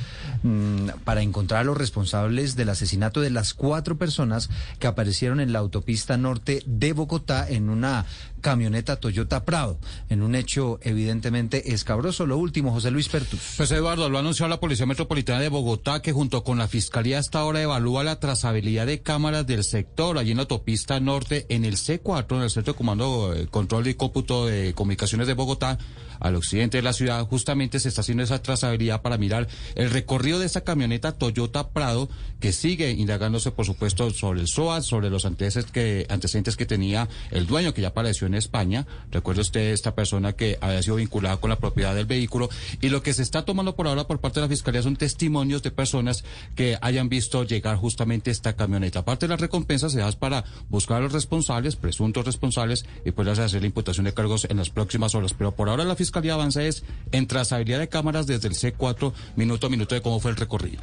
mmm, 0.44 0.88
para 1.04 1.22
encontrar 1.22 1.62
a 1.62 1.64
los 1.66 1.78
responsables 1.78 2.56
del 2.56 2.70
asesinato 2.70 3.20
de 3.20 3.32
las 3.32 3.54
cuatro 3.54 3.98
personas 3.98 4.50
que 4.80 4.88
aparecieron 4.88 5.40
en 5.40 5.54
la 5.54 5.60
autopista 5.60 6.18
norte 6.18 6.64
de 6.66 6.94
Bogotá 6.94 7.48
en 7.48 7.70
una 7.70 8.06
camioneta 8.44 8.98
Toyota 8.98 9.44
Prado, 9.46 9.80
en 10.10 10.22
un 10.22 10.36
hecho 10.36 10.78
evidentemente 10.84 11.74
escabroso. 11.74 12.28
Lo 12.28 12.38
último, 12.38 12.72
José 12.72 12.92
Luis 12.92 13.10
Pertus. 13.10 13.56
Pues 13.58 13.72
Eduardo, 13.72 14.08
lo 14.10 14.18
ha 14.18 14.20
anunciado 14.20 14.50
la 14.50 14.60
Policía 14.60 14.86
Metropolitana 14.86 15.40
de 15.40 15.50
Bogotá, 15.50 16.04
que 16.04 16.12
junto 16.12 16.44
con 16.44 16.60
la 16.60 16.68
Fiscalía 16.68 17.18
hasta 17.18 17.40
ahora 17.40 17.64
evalúa 17.64 18.04
la 18.04 18.20
trazabilidad 18.20 18.86
de 18.86 19.02
cámaras 19.02 19.48
del 19.48 19.64
sector, 19.64 20.20
allí 20.20 20.32
en 20.32 20.38
la 20.38 20.44
autopista 20.44 21.00
norte, 21.00 21.48
en 21.50 21.66
el 21.66 21.78
C4, 21.78 22.36
en 22.36 22.44
el 22.44 22.52
Centro 22.52 22.74
de 22.74 22.78
Comando, 22.78 23.34
eh, 23.34 23.48
Control 23.48 23.88
y 23.88 23.96
Cómputo 23.96 24.46
de 24.46 24.74
Comunicaciones 24.74 25.26
de 25.26 25.34
Bogotá, 25.34 25.80
al 26.20 26.36
occidente 26.36 26.78
de 26.78 26.84
la 26.84 26.94
ciudad, 26.94 27.26
justamente 27.28 27.80
se 27.80 27.90
está 27.90 28.02
haciendo 28.02 28.24
esa 28.24 28.42
trazabilidad 28.42 29.02
para 29.02 29.18
mirar 29.18 29.48
el 29.76 29.90
recorrido 29.90 30.40
de 30.40 30.46
esa 30.46 30.62
camioneta 30.62 31.14
Toyota 31.14 31.70
Prado, 31.70 32.10
que 32.40 32.52
sigue 32.52 32.92
indagándose, 32.92 33.52
por 33.52 33.66
supuesto, 33.66 34.10
sobre 34.12 34.42
el 34.42 34.48
SOAT, 34.48 34.84
sobre 34.84 35.10
los 35.10 35.26
antecedentes 35.26 35.72
que, 35.72 36.06
antecedentes 36.10 36.58
que 36.58 36.66
tenía 36.66 37.08
el 37.32 37.48
dueño, 37.48 37.74
que 37.74 37.82
ya 37.82 37.90
apareció 37.90 38.28
en 38.28 38.36
España. 38.36 38.86
Recuerde 39.12 39.42
usted 39.42 39.72
esta 39.72 39.96
persona 39.96 40.34
que 40.34 40.58
había 40.62 40.82
sido 40.82 40.98
vinculada 40.98 41.38
con 41.38 41.50
la 41.50 41.58
propiedad 41.58 41.96
del 41.96 42.06
vehículo. 42.06 42.50
Y 42.82 42.90
lo 42.90 43.02
que 43.02 43.14
se 43.14 43.22
está 43.22 43.46
tomando 43.46 43.76
por 43.76 43.88
ahora 43.88 44.08
por 44.08 44.20
parte 44.20 44.40
de 44.40 44.48
la 44.48 44.50
Fiscalía 44.50 44.82
son 44.82 44.96
testimonios 44.96 45.64
de 45.64 45.72
personas 45.72 46.24
que 46.56 46.78
hayan 46.82 47.10
visto 47.10 47.44
llegar 47.44 47.78
justamente 47.78 48.32
esta 48.32 48.56
camioneta. 48.56 49.00
Aparte 49.00 49.26
de 49.26 49.32
las 49.32 49.42
recompensas, 49.42 49.92
se 49.92 50.00
da 50.00 50.12
para 50.14 50.44
buscar 50.70 50.98
a 50.98 51.02
los 51.02 51.14
responsables, 51.14 51.76
presuntos 51.76 52.26
responsables, 52.26 52.86
y 53.06 53.12
poderles 53.12 53.40
hacer 53.40 53.62
la 53.62 53.68
imputación 53.68 54.06
de 54.06 54.14
cargos 54.14 54.46
en 54.50 54.58
las 54.58 54.70
próximas 54.70 55.16
horas. 55.16 55.34
Pero 55.34 55.56
por 55.56 55.70
ahora 55.70 55.84
la 55.84 55.96
Fiscalía 55.96 56.13
avanza 56.32 56.64
es 56.64 56.84
en 57.12 57.28
trazabilidad 57.28 57.80
de 57.80 57.90
cámaras 57.90 58.28
desde 58.28 58.48
el 58.48 58.56
C4, 58.56 59.14
minuto 59.36 59.68
a 59.68 59.70
minuto 59.70 59.96
de 59.96 60.02
cómo 60.02 60.20
fue 60.20 60.32
el 60.32 60.38
recorrido. 60.38 60.82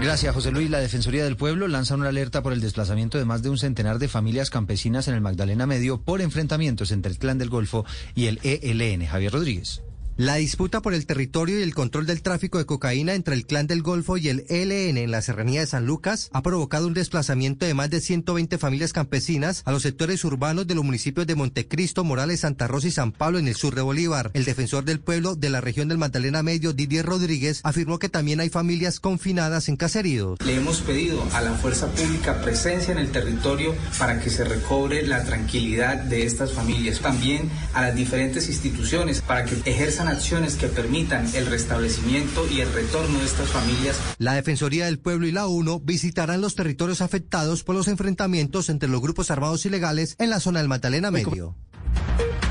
Gracias, 0.00 0.34
José 0.34 0.50
Luis. 0.50 0.70
La 0.70 0.80
Defensoría 0.80 1.24
del 1.24 1.36
Pueblo 1.36 1.68
lanza 1.68 1.94
una 1.94 2.08
alerta 2.08 2.42
por 2.42 2.52
el 2.52 2.60
desplazamiento 2.60 3.18
de 3.18 3.24
más 3.24 3.42
de 3.42 3.50
un 3.50 3.58
centenar 3.58 3.98
de 3.98 4.08
familias 4.08 4.50
campesinas 4.50 5.08
en 5.08 5.14
el 5.14 5.20
Magdalena 5.20 5.66
Medio 5.66 6.00
por 6.00 6.20
enfrentamientos 6.20 6.92
entre 6.92 7.12
el 7.12 7.18
Clan 7.18 7.38
del 7.38 7.50
Golfo 7.50 7.84
y 8.14 8.26
el 8.26 8.40
ELN. 8.42 9.06
Javier 9.06 9.32
Rodríguez. 9.32 9.82
La 10.18 10.34
disputa 10.34 10.82
por 10.82 10.94
el 10.94 11.06
territorio 11.06 11.60
y 11.60 11.62
el 11.62 11.76
control 11.76 12.04
del 12.04 12.22
tráfico 12.22 12.58
de 12.58 12.66
cocaína 12.66 13.14
entre 13.14 13.36
el 13.36 13.46
Clan 13.46 13.68
del 13.68 13.82
Golfo 13.82 14.16
y 14.16 14.28
el 14.28 14.44
ELN 14.48 14.98
en 14.98 15.12
la 15.12 15.22
serranía 15.22 15.60
de 15.60 15.68
San 15.68 15.86
Lucas 15.86 16.28
ha 16.32 16.42
provocado 16.42 16.88
un 16.88 16.92
desplazamiento 16.92 17.66
de 17.66 17.74
más 17.74 17.88
de 17.88 18.00
120 18.00 18.58
familias 18.58 18.92
campesinas 18.92 19.62
a 19.64 19.70
los 19.70 19.82
sectores 19.82 20.24
urbanos 20.24 20.66
de 20.66 20.74
los 20.74 20.84
municipios 20.84 21.24
de 21.28 21.36
Montecristo, 21.36 22.02
Morales, 22.02 22.40
Santa 22.40 22.66
Rosa 22.66 22.88
y 22.88 22.90
San 22.90 23.12
Pablo 23.12 23.38
en 23.38 23.46
el 23.46 23.54
sur 23.54 23.76
de 23.76 23.82
Bolívar. 23.82 24.32
El 24.34 24.44
defensor 24.44 24.84
del 24.84 24.98
pueblo 24.98 25.36
de 25.36 25.50
la 25.50 25.60
región 25.60 25.86
del 25.86 25.98
Magdalena 25.98 26.42
Medio, 26.42 26.72
Didier 26.72 27.06
Rodríguez, 27.06 27.60
afirmó 27.62 28.00
que 28.00 28.08
también 28.08 28.40
hay 28.40 28.48
familias 28.48 28.98
confinadas 28.98 29.68
en 29.68 29.76
caseríos. 29.76 30.40
Le 30.44 30.56
hemos 30.56 30.80
pedido 30.80 31.22
a 31.32 31.42
la 31.42 31.52
fuerza 31.52 31.86
pública 31.92 32.40
presencia 32.42 32.90
en 32.90 32.98
el 32.98 33.12
territorio 33.12 33.72
para 34.00 34.18
que 34.18 34.30
se 34.30 34.42
recobre 34.42 35.06
la 35.06 35.22
tranquilidad 35.22 35.96
de 35.96 36.26
estas 36.26 36.52
familias. 36.54 36.98
También 36.98 37.48
a 37.72 37.82
las 37.82 37.94
diferentes 37.94 38.48
instituciones 38.48 39.20
para 39.20 39.44
que 39.44 39.54
ejerzan 39.64 40.07
acciones 40.08 40.56
que 40.56 40.68
permitan 40.68 41.26
el 41.34 41.46
restablecimiento 41.46 42.46
y 42.50 42.60
el 42.60 42.72
retorno 42.72 43.18
de 43.18 43.24
estas 43.24 43.48
familias. 43.48 43.98
La 44.18 44.34
Defensoría 44.34 44.86
del 44.86 44.98
Pueblo 44.98 45.26
y 45.26 45.32
la 45.32 45.46
UNO 45.46 45.80
visitarán 45.80 46.40
los 46.40 46.54
territorios 46.54 47.00
afectados 47.00 47.64
por 47.64 47.74
los 47.74 47.88
enfrentamientos 47.88 48.68
entre 48.68 48.88
los 48.88 49.00
grupos 49.00 49.30
armados 49.30 49.64
ilegales 49.66 50.16
en 50.18 50.30
la 50.30 50.40
zona 50.40 50.60
del 50.60 50.68
Magdalena 50.68 51.10
Medio. 51.10 51.54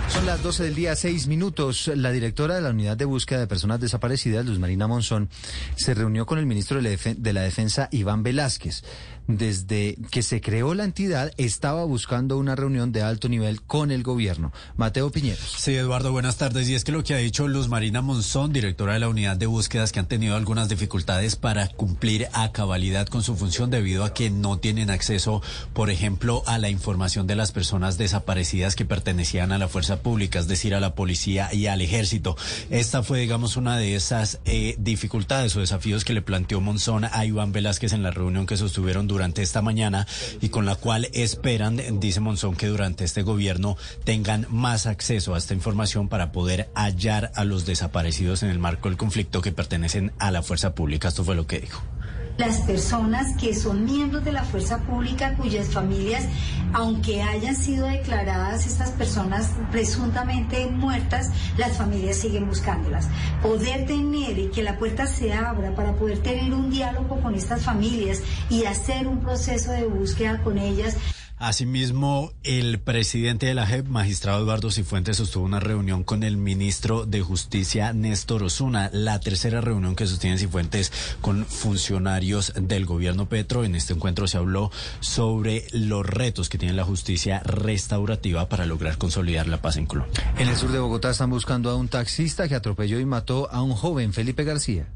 Son 0.10 0.26
las 0.26 0.42
12 0.42 0.64
del 0.64 0.76
día, 0.76 0.96
6 0.96 1.28
minutos. 1.28 1.92
La 1.94 2.12
directora 2.12 2.56
de 2.56 2.62
la 2.62 2.70
Unidad 2.70 2.96
de 2.96 3.06
Búsqueda 3.06 3.40
de 3.40 3.48
Personas 3.48 3.82
Desaparecidas, 3.82 4.46
Luz 4.46 4.58
Marina 4.58 4.88
Monzón, 4.88 5.30
se 5.76 5.94
reunió 5.94 6.26
con 6.26 6.40
el 6.40 6.46
ministro 6.46 6.82
de 6.82 7.34
la 7.34 7.42
Defensa, 7.42 7.90
Iván 7.92 8.24
Velázquez 8.24 8.84
desde 9.28 9.98
que 10.10 10.24
se 10.24 10.42
creó 10.42 10.74
la 10.74 10.86
entidad, 10.86 11.32
estaba 11.38 11.84
buscando 11.84 12.38
una 12.38 12.56
reunión 12.56 12.92
de 12.92 13.02
alto 13.02 13.30
nivel 13.30 13.62
con 13.62 13.92
el 13.92 14.04
gobierno. 14.04 14.54
Mateo 14.78 15.12
Piñeros. 15.12 15.56
Sí, 15.58 15.76
Eduardo, 15.76 16.12
buenas 16.12 16.38
tardes. 16.38 16.70
Y 16.70 16.76
es 16.76 16.84
que 16.84 16.92
lo 16.92 17.04
que 17.04 17.14
ha 17.14 17.18
dicho 17.18 17.48
Luz 17.48 17.68
Marina 17.68 18.02
Monzón, 18.02 18.54
directora 18.54 18.94
de 18.94 19.00
la 19.00 19.10
unidad 19.10 19.38
de 19.38 19.46
búsquedas, 19.46 19.92
que 19.92 20.00
han 20.00 20.08
tenido 20.08 20.36
algunas 20.36 20.70
dificultades 20.70 21.36
para 21.36 21.68
cumplir 21.68 22.28
a 22.34 22.52
cabalidad 22.52 23.08
con 23.08 23.22
su 23.22 23.36
función 23.36 23.70
debido 23.70 24.06
a 24.06 24.14
que 24.14 24.30
no 24.30 24.60
tienen 24.60 24.90
acceso, 24.90 25.42
por 25.74 25.90
ejemplo, 25.90 26.44
a 26.48 26.58
la 26.58 26.70
información 26.70 27.28
de 27.28 27.36
las 27.36 27.52
personas 27.52 27.98
desaparecidas 27.98 28.76
que 28.76 28.86
pertenecían 28.86 29.52
a 29.52 29.58
la 29.58 29.68
fuerza 29.68 30.02
pública, 30.02 30.40
es 30.40 30.48
decir, 30.48 30.74
a 30.74 30.80
la 30.80 30.96
policía 30.96 31.54
y 31.54 31.68
al 31.68 31.82
ejército. 31.82 32.38
Esta 32.70 33.04
fue, 33.04 33.20
digamos, 33.20 33.58
una 33.58 33.78
de 33.78 33.96
esas 33.96 34.40
eh, 34.46 34.76
dificultades 34.80 35.56
o 35.56 35.60
desafíos 35.60 36.06
que 36.06 36.14
le 36.14 36.22
planteó 36.22 36.62
Monzón 36.62 37.06
a 37.06 37.26
Iván 37.26 37.52
Velázquez 37.52 37.94
en 37.94 38.04
la 38.04 38.12
reunión 38.12 38.46
que 38.46 38.56
sostuvieron 38.56 39.08
durante 39.08 39.17
durante 39.18 39.42
esta 39.42 39.64
mañana 39.64 40.06
y 40.42 40.50
con 40.50 40.68
la 40.68 40.76
cual 40.76 41.10
esperan, 41.12 41.82
dice 42.00 42.20
Monzón, 42.20 42.56
que 42.56 42.68
durante 42.68 43.04
este 43.04 43.24
gobierno 43.24 43.76
tengan 44.04 44.46
más 44.52 44.86
acceso 44.86 45.34
a 45.34 45.40
esta 45.40 45.56
información 45.56 46.08
para 46.08 46.32
poder 46.32 46.70
hallar 46.76 47.32
a 47.34 47.44
los 47.44 47.66
desaparecidos 47.66 48.44
en 48.44 48.50
el 48.50 48.60
marco 48.60 48.90
del 48.90 48.98
conflicto 48.98 49.42
que 49.42 49.52
pertenecen 49.52 50.12
a 50.20 50.30
la 50.30 50.44
fuerza 50.44 50.76
pública. 50.76 51.08
Esto 51.08 51.24
fue 51.24 51.36
lo 51.36 51.48
que 51.48 51.62
dijo 51.62 51.82
las 52.38 52.62
personas 52.62 53.36
que 53.36 53.56
son 53.56 53.86
miembros 53.86 54.24
de 54.24 54.32
la 54.32 54.44
fuerza 54.44 54.80
pública 54.84 55.36
cuyas 55.36 55.70
familias, 55.70 56.26
aunque 56.74 57.24
hayan 57.24 57.56
sido 57.56 57.88
declaradas 57.88 58.68
estas 58.68 58.92
personas 58.92 59.54
presuntamente 59.72 60.68
muertas, 60.68 61.32
las 61.58 61.78
familias 61.78 62.18
siguen 62.18 62.48
buscándolas. 62.48 63.10
Poder 63.42 63.86
tener 63.88 64.38
y 64.38 64.50
que 64.50 64.62
la 64.62 64.78
puerta 64.78 65.08
se 65.08 65.34
abra 65.34 65.74
para 65.74 65.94
poder 65.94 66.20
tener 66.20 66.54
un 66.54 66.70
diálogo 66.70 67.20
con 67.22 67.34
estas 67.34 67.64
familias 67.64 68.22
y 68.50 68.66
hacer 68.66 69.08
un 69.08 69.20
proceso 69.20 69.72
de 69.72 69.86
búsqueda 69.86 70.44
con 70.44 70.58
ellas. 70.58 70.96
Asimismo, 71.40 72.32
el 72.42 72.80
presidente 72.80 73.46
de 73.46 73.54
la 73.54 73.68
JEP, 73.68 73.86
magistrado 73.88 74.42
Eduardo 74.42 74.72
Cifuentes, 74.72 75.18
sostuvo 75.18 75.46
una 75.46 75.60
reunión 75.60 76.04
con 76.04 76.24
el 76.24 76.36
ministro 76.36 77.06
de 77.06 77.22
Justicia, 77.22 77.94
Néstor 77.94 78.42
Osuna, 78.42 78.90
la 78.92 79.20
tercera 79.20 79.62
reunión 79.62 79.96
que 79.96 80.08
sostiene 80.08 80.40
Cifuentes 80.40 80.92
con 81.22 81.46
funcionarios 81.46 82.54
del 82.60 82.88
gobierno 82.88 83.30
Petro. 83.30 83.64
En 83.64 83.76
este 83.76 83.94
encuentro 83.94 84.28
se 84.28 84.38
habló 84.38 84.72
sobre 85.00 85.68
los 85.74 86.04
retos 86.04 86.50
que 86.50 86.58
tiene 86.58 86.74
la 86.74 86.86
justicia 86.86 87.40
restaurativa 87.46 88.50
para 88.50 88.66
lograr 88.66 88.98
consolidar 88.98 89.48
la 89.48 89.62
paz 89.62 89.78
en 89.78 89.86
Colombia. 89.86 90.34
En 90.40 90.48
el 90.48 90.56
sur 90.56 90.72
de 90.72 90.80
Bogotá 90.80 91.12
están 91.12 91.30
buscando 91.30 91.70
a 91.70 91.76
un 91.76 91.88
taxista 91.88 92.48
que 92.48 92.56
atropelló 92.56 93.00
y 93.00 93.06
mató 93.06 93.48
a 93.52 93.62
un 93.62 93.74
joven, 93.74 94.12
Felipe 94.12 94.44
García. 94.44 94.88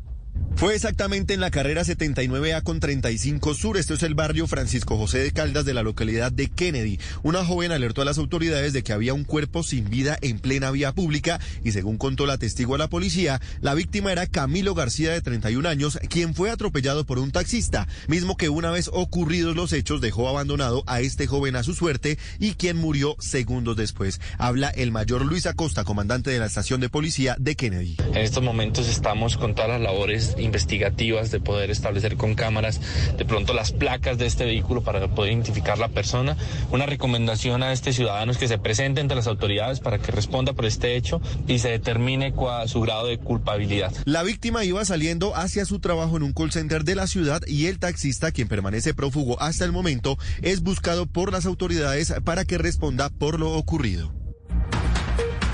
Fue 0.62 0.76
exactamente 0.76 1.34
en 1.34 1.40
la 1.40 1.50
carrera 1.50 1.82
79A 1.82 2.62
con 2.62 2.80
35 2.80 3.56
Sur. 3.56 3.78
Esto 3.78 3.96
es 3.96 4.04
el 4.04 4.14
barrio 4.14 4.46
Francisco 4.46 4.96
José 4.96 5.18
de 5.18 5.32
Caldas 5.32 5.66
de 5.66 5.74
la 5.74 5.82
localidad 5.82 6.32
de 6.32 6.50
Kennedy. 6.50 7.00
Una 7.24 7.44
joven 7.44 7.72
alertó 7.72 8.04
a 8.04 8.06
las 8.06 8.20
autoridades 8.20 8.72
de 8.72 8.84
que 8.84 8.94
había 8.94 9.16
un 9.16 9.24
cuerpo 9.24 9.64
sin 9.64 9.90
vida 9.90 10.20
en 10.22 10.38
plena 10.38 10.70
vía 10.70 10.92
pública 10.92 11.40
y 11.64 11.72
según 11.72 11.98
contó 11.98 12.28
la 12.28 12.38
testigo 12.38 12.76
a 12.76 12.78
la 12.78 12.90
policía, 12.90 13.42
la 13.62 13.74
víctima 13.74 14.12
era 14.12 14.28
Camilo 14.28 14.76
García 14.76 15.12
de 15.12 15.22
31 15.22 15.68
años, 15.68 15.98
quien 16.10 16.36
fue 16.36 16.52
atropellado 16.52 17.08
por 17.08 17.18
un 17.18 17.32
taxista, 17.32 17.88
mismo 18.08 18.38
que 18.38 18.50
una 18.50 18.70
vez 18.70 18.88
ocurridos 18.94 19.56
los 19.56 19.74
hechos 19.74 20.00
dejó 20.00 20.30
abandonado 20.30 20.84
a 20.86 21.02
este 21.02 21.26
joven 21.26 21.56
a 21.56 21.64
su 21.64 21.74
suerte 21.74 22.20
y 22.38 22.54
quien 22.54 22.78
murió 22.78 23.16
segundos 23.18 23.78
después. 23.78 24.22
Habla 24.38 24.70
el 24.70 24.92
mayor 24.92 25.26
Luis 25.26 25.48
Acosta, 25.48 25.86
comandante 25.86 26.30
de 26.30 26.38
la 26.38 26.46
estación 26.46 26.82
de 26.82 26.90
policía 26.90 27.36
de 27.40 27.56
Kennedy. 27.56 27.98
En 28.14 28.18
estos 28.18 28.44
momentos 28.44 28.88
estamos 28.88 29.38
con 29.38 29.56
todas 29.56 29.72
las 29.72 29.82
labores 29.82 30.21
investigativas 30.38 31.32
de 31.32 31.40
poder 31.40 31.72
establecer 31.72 32.18
con 32.18 32.36
cámaras 32.36 32.80
de 33.18 33.26
pronto 33.26 33.54
las 33.54 33.72
placas 33.72 34.18
de 34.18 34.26
este 34.26 34.46
vehículo 34.46 34.84
para 34.84 35.08
poder 35.08 35.34
identificar 35.34 35.78
la 35.78 35.90
persona. 35.90 36.38
Una 36.72 36.86
recomendación 36.86 37.64
a 37.64 37.72
este 37.72 37.94
ciudadano 37.94 38.32
es 38.32 38.38
que 38.38 38.48
se 38.48 38.58
presente 38.58 39.02
ante 39.02 39.16
las 39.16 39.28
autoridades 39.28 39.80
para 39.80 40.00
que 40.00 40.12
responda 40.12 40.54
por 40.54 40.66
este 40.66 40.96
hecho 40.96 41.22
y 41.48 41.60
se 41.60 41.70
determine 41.70 42.34
su 42.68 42.82
grado 42.82 43.08
de 43.08 43.18
culpabilidad. 43.18 43.94
La 44.06 44.24
víctima 44.24 44.64
iba 44.64 44.84
saliendo 44.86 45.36
hacia 45.36 45.66
su 45.66 45.80
trabajo 45.80 46.18
en 46.18 46.24
un 46.24 46.34
call 46.34 46.52
center 46.52 46.84
de 46.84 46.96
la 46.96 47.08
ciudad 47.08 47.42
y 47.48 47.68
el 47.68 47.80
taxista, 47.80 48.32
quien 48.32 48.48
permanece 48.48 48.94
prófugo 48.94 49.42
hasta 49.42 49.66
el 49.66 49.72
momento, 49.72 50.18
es 50.42 50.62
buscado 50.62 51.06
por 51.06 51.32
las 51.32 51.46
autoridades 51.46 52.14
para 52.24 52.46
que 52.46 52.58
responda 52.58 53.10
por 53.10 53.40
lo 53.40 53.52
ocurrido. 53.54 54.21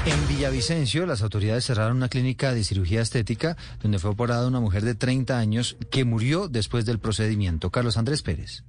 En 0.07 0.25
Villavicencio, 0.29 1.05
las 1.05 1.21
autoridades 1.21 1.65
cerraron 1.65 1.97
una 1.97 2.07
clínica 2.07 2.53
de 2.53 2.63
cirugía 2.63 3.01
estética 3.01 3.57
donde 3.81 3.99
fue 3.99 4.11
operada 4.11 4.47
una 4.47 4.61
mujer 4.61 4.85
de 4.85 4.95
30 4.95 5.37
años 5.37 5.75
que 5.91 6.05
murió 6.05 6.47
después 6.47 6.85
del 6.85 6.99
procedimiento. 6.99 7.71
Carlos 7.71 7.97
Andrés 7.97 8.21
Pérez. 8.21 8.63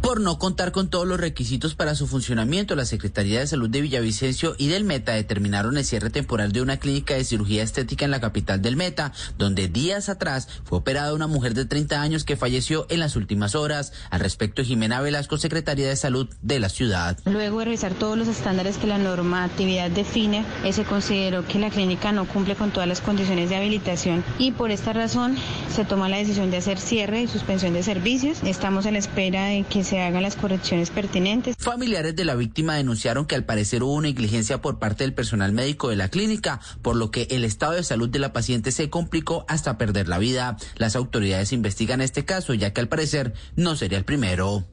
Por 0.00 0.20
no 0.20 0.38
contar 0.38 0.72
con 0.72 0.88
todos 0.88 1.06
los 1.06 1.20
requisitos 1.20 1.74
para 1.74 1.94
su 1.94 2.06
funcionamiento, 2.06 2.74
la 2.74 2.86
Secretaría 2.86 3.40
de 3.40 3.46
Salud 3.46 3.68
de 3.68 3.82
Villavicencio 3.82 4.54
y 4.56 4.68
del 4.68 4.84
Meta 4.84 5.12
determinaron 5.12 5.76
el 5.76 5.84
cierre 5.84 6.08
temporal 6.08 6.52
de 6.52 6.62
una 6.62 6.78
clínica 6.78 7.14
de 7.14 7.22
cirugía 7.22 7.62
estética 7.62 8.06
en 8.06 8.10
la 8.10 8.20
capital 8.20 8.62
del 8.62 8.76
Meta, 8.76 9.12
donde 9.36 9.68
días 9.68 10.08
atrás 10.08 10.48
fue 10.64 10.78
operada 10.78 11.12
una 11.12 11.26
mujer 11.26 11.52
de 11.52 11.66
30 11.66 12.00
años 12.00 12.24
que 12.24 12.36
falleció 12.36 12.86
en 12.88 12.98
las 12.98 13.14
últimas 13.14 13.54
horas. 13.54 13.92
Al 14.08 14.20
respecto, 14.20 14.64
Jimena 14.64 15.02
Velasco, 15.02 15.36
Secretaría 15.36 15.88
de 15.88 15.96
Salud 15.96 16.28
de 16.40 16.60
la 16.60 16.70
ciudad. 16.70 17.18
Luego 17.26 17.58
de 17.58 17.66
revisar 17.66 17.92
todos 17.92 18.16
los 18.16 18.26
estándares 18.26 18.78
que 18.78 18.86
la 18.86 18.98
normatividad 18.98 19.90
define, 19.90 20.46
eh, 20.64 20.72
se 20.72 20.84
consideró 20.84 21.46
que 21.46 21.58
la 21.58 21.68
clínica 21.68 22.10
no 22.10 22.26
cumple 22.26 22.56
con 22.56 22.70
todas 22.70 22.88
las 22.88 23.02
condiciones 23.02 23.50
de 23.50 23.56
habilitación 23.56 24.24
y 24.38 24.52
por 24.52 24.70
esta 24.70 24.94
razón 24.94 25.36
se 25.72 25.84
toma 25.84 26.08
la 26.08 26.16
decisión 26.16 26.50
de 26.50 26.56
hacer 26.56 26.78
cierre 26.78 27.22
y 27.22 27.28
suspensión 27.28 27.74
de 27.74 27.82
servicios. 27.82 28.38
Estamos 28.44 28.86
a 28.86 28.90
la 28.90 28.98
espera 28.98 29.44
de 29.44 29.64
que 29.64 29.84
se 29.84 29.89
hagan 29.98 30.22
las 30.22 30.36
correcciones 30.36 30.90
pertinentes. 30.90 31.56
Familiares 31.58 32.14
de 32.14 32.24
la 32.24 32.34
víctima 32.34 32.76
denunciaron 32.76 33.26
que 33.26 33.34
al 33.34 33.44
parecer 33.44 33.82
hubo 33.82 34.00
negligencia 34.00 34.60
por 34.60 34.78
parte 34.78 35.04
del 35.04 35.14
personal 35.14 35.52
médico 35.52 35.88
de 35.88 35.96
la 35.96 36.08
clínica, 36.08 36.60
por 36.82 36.96
lo 36.96 37.10
que 37.10 37.26
el 37.30 37.44
estado 37.44 37.72
de 37.72 37.82
salud 37.82 38.08
de 38.08 38.18
la 38.18 38.32
paciente 38.32 38.72
se 38.72 38.90
complicó 38.90 39.44
hasta 39.48 39.78
perder 39.78 40.08
la 40.08 40.18
vida. 40.18 40.56
Las 40.76 40.96
autoridades 40.96 41.52
investigan 41.52 42.00
este 42.00 42.24
caso, 42.24 42.54
ya 42.54 42.72
que 42.72 42.80
al 42.80 42.88
parecer 42.88 43.34
no 43.56 43.76
sería 43.76 43.98
el 43.98 44.04
primero. 44.04 44.64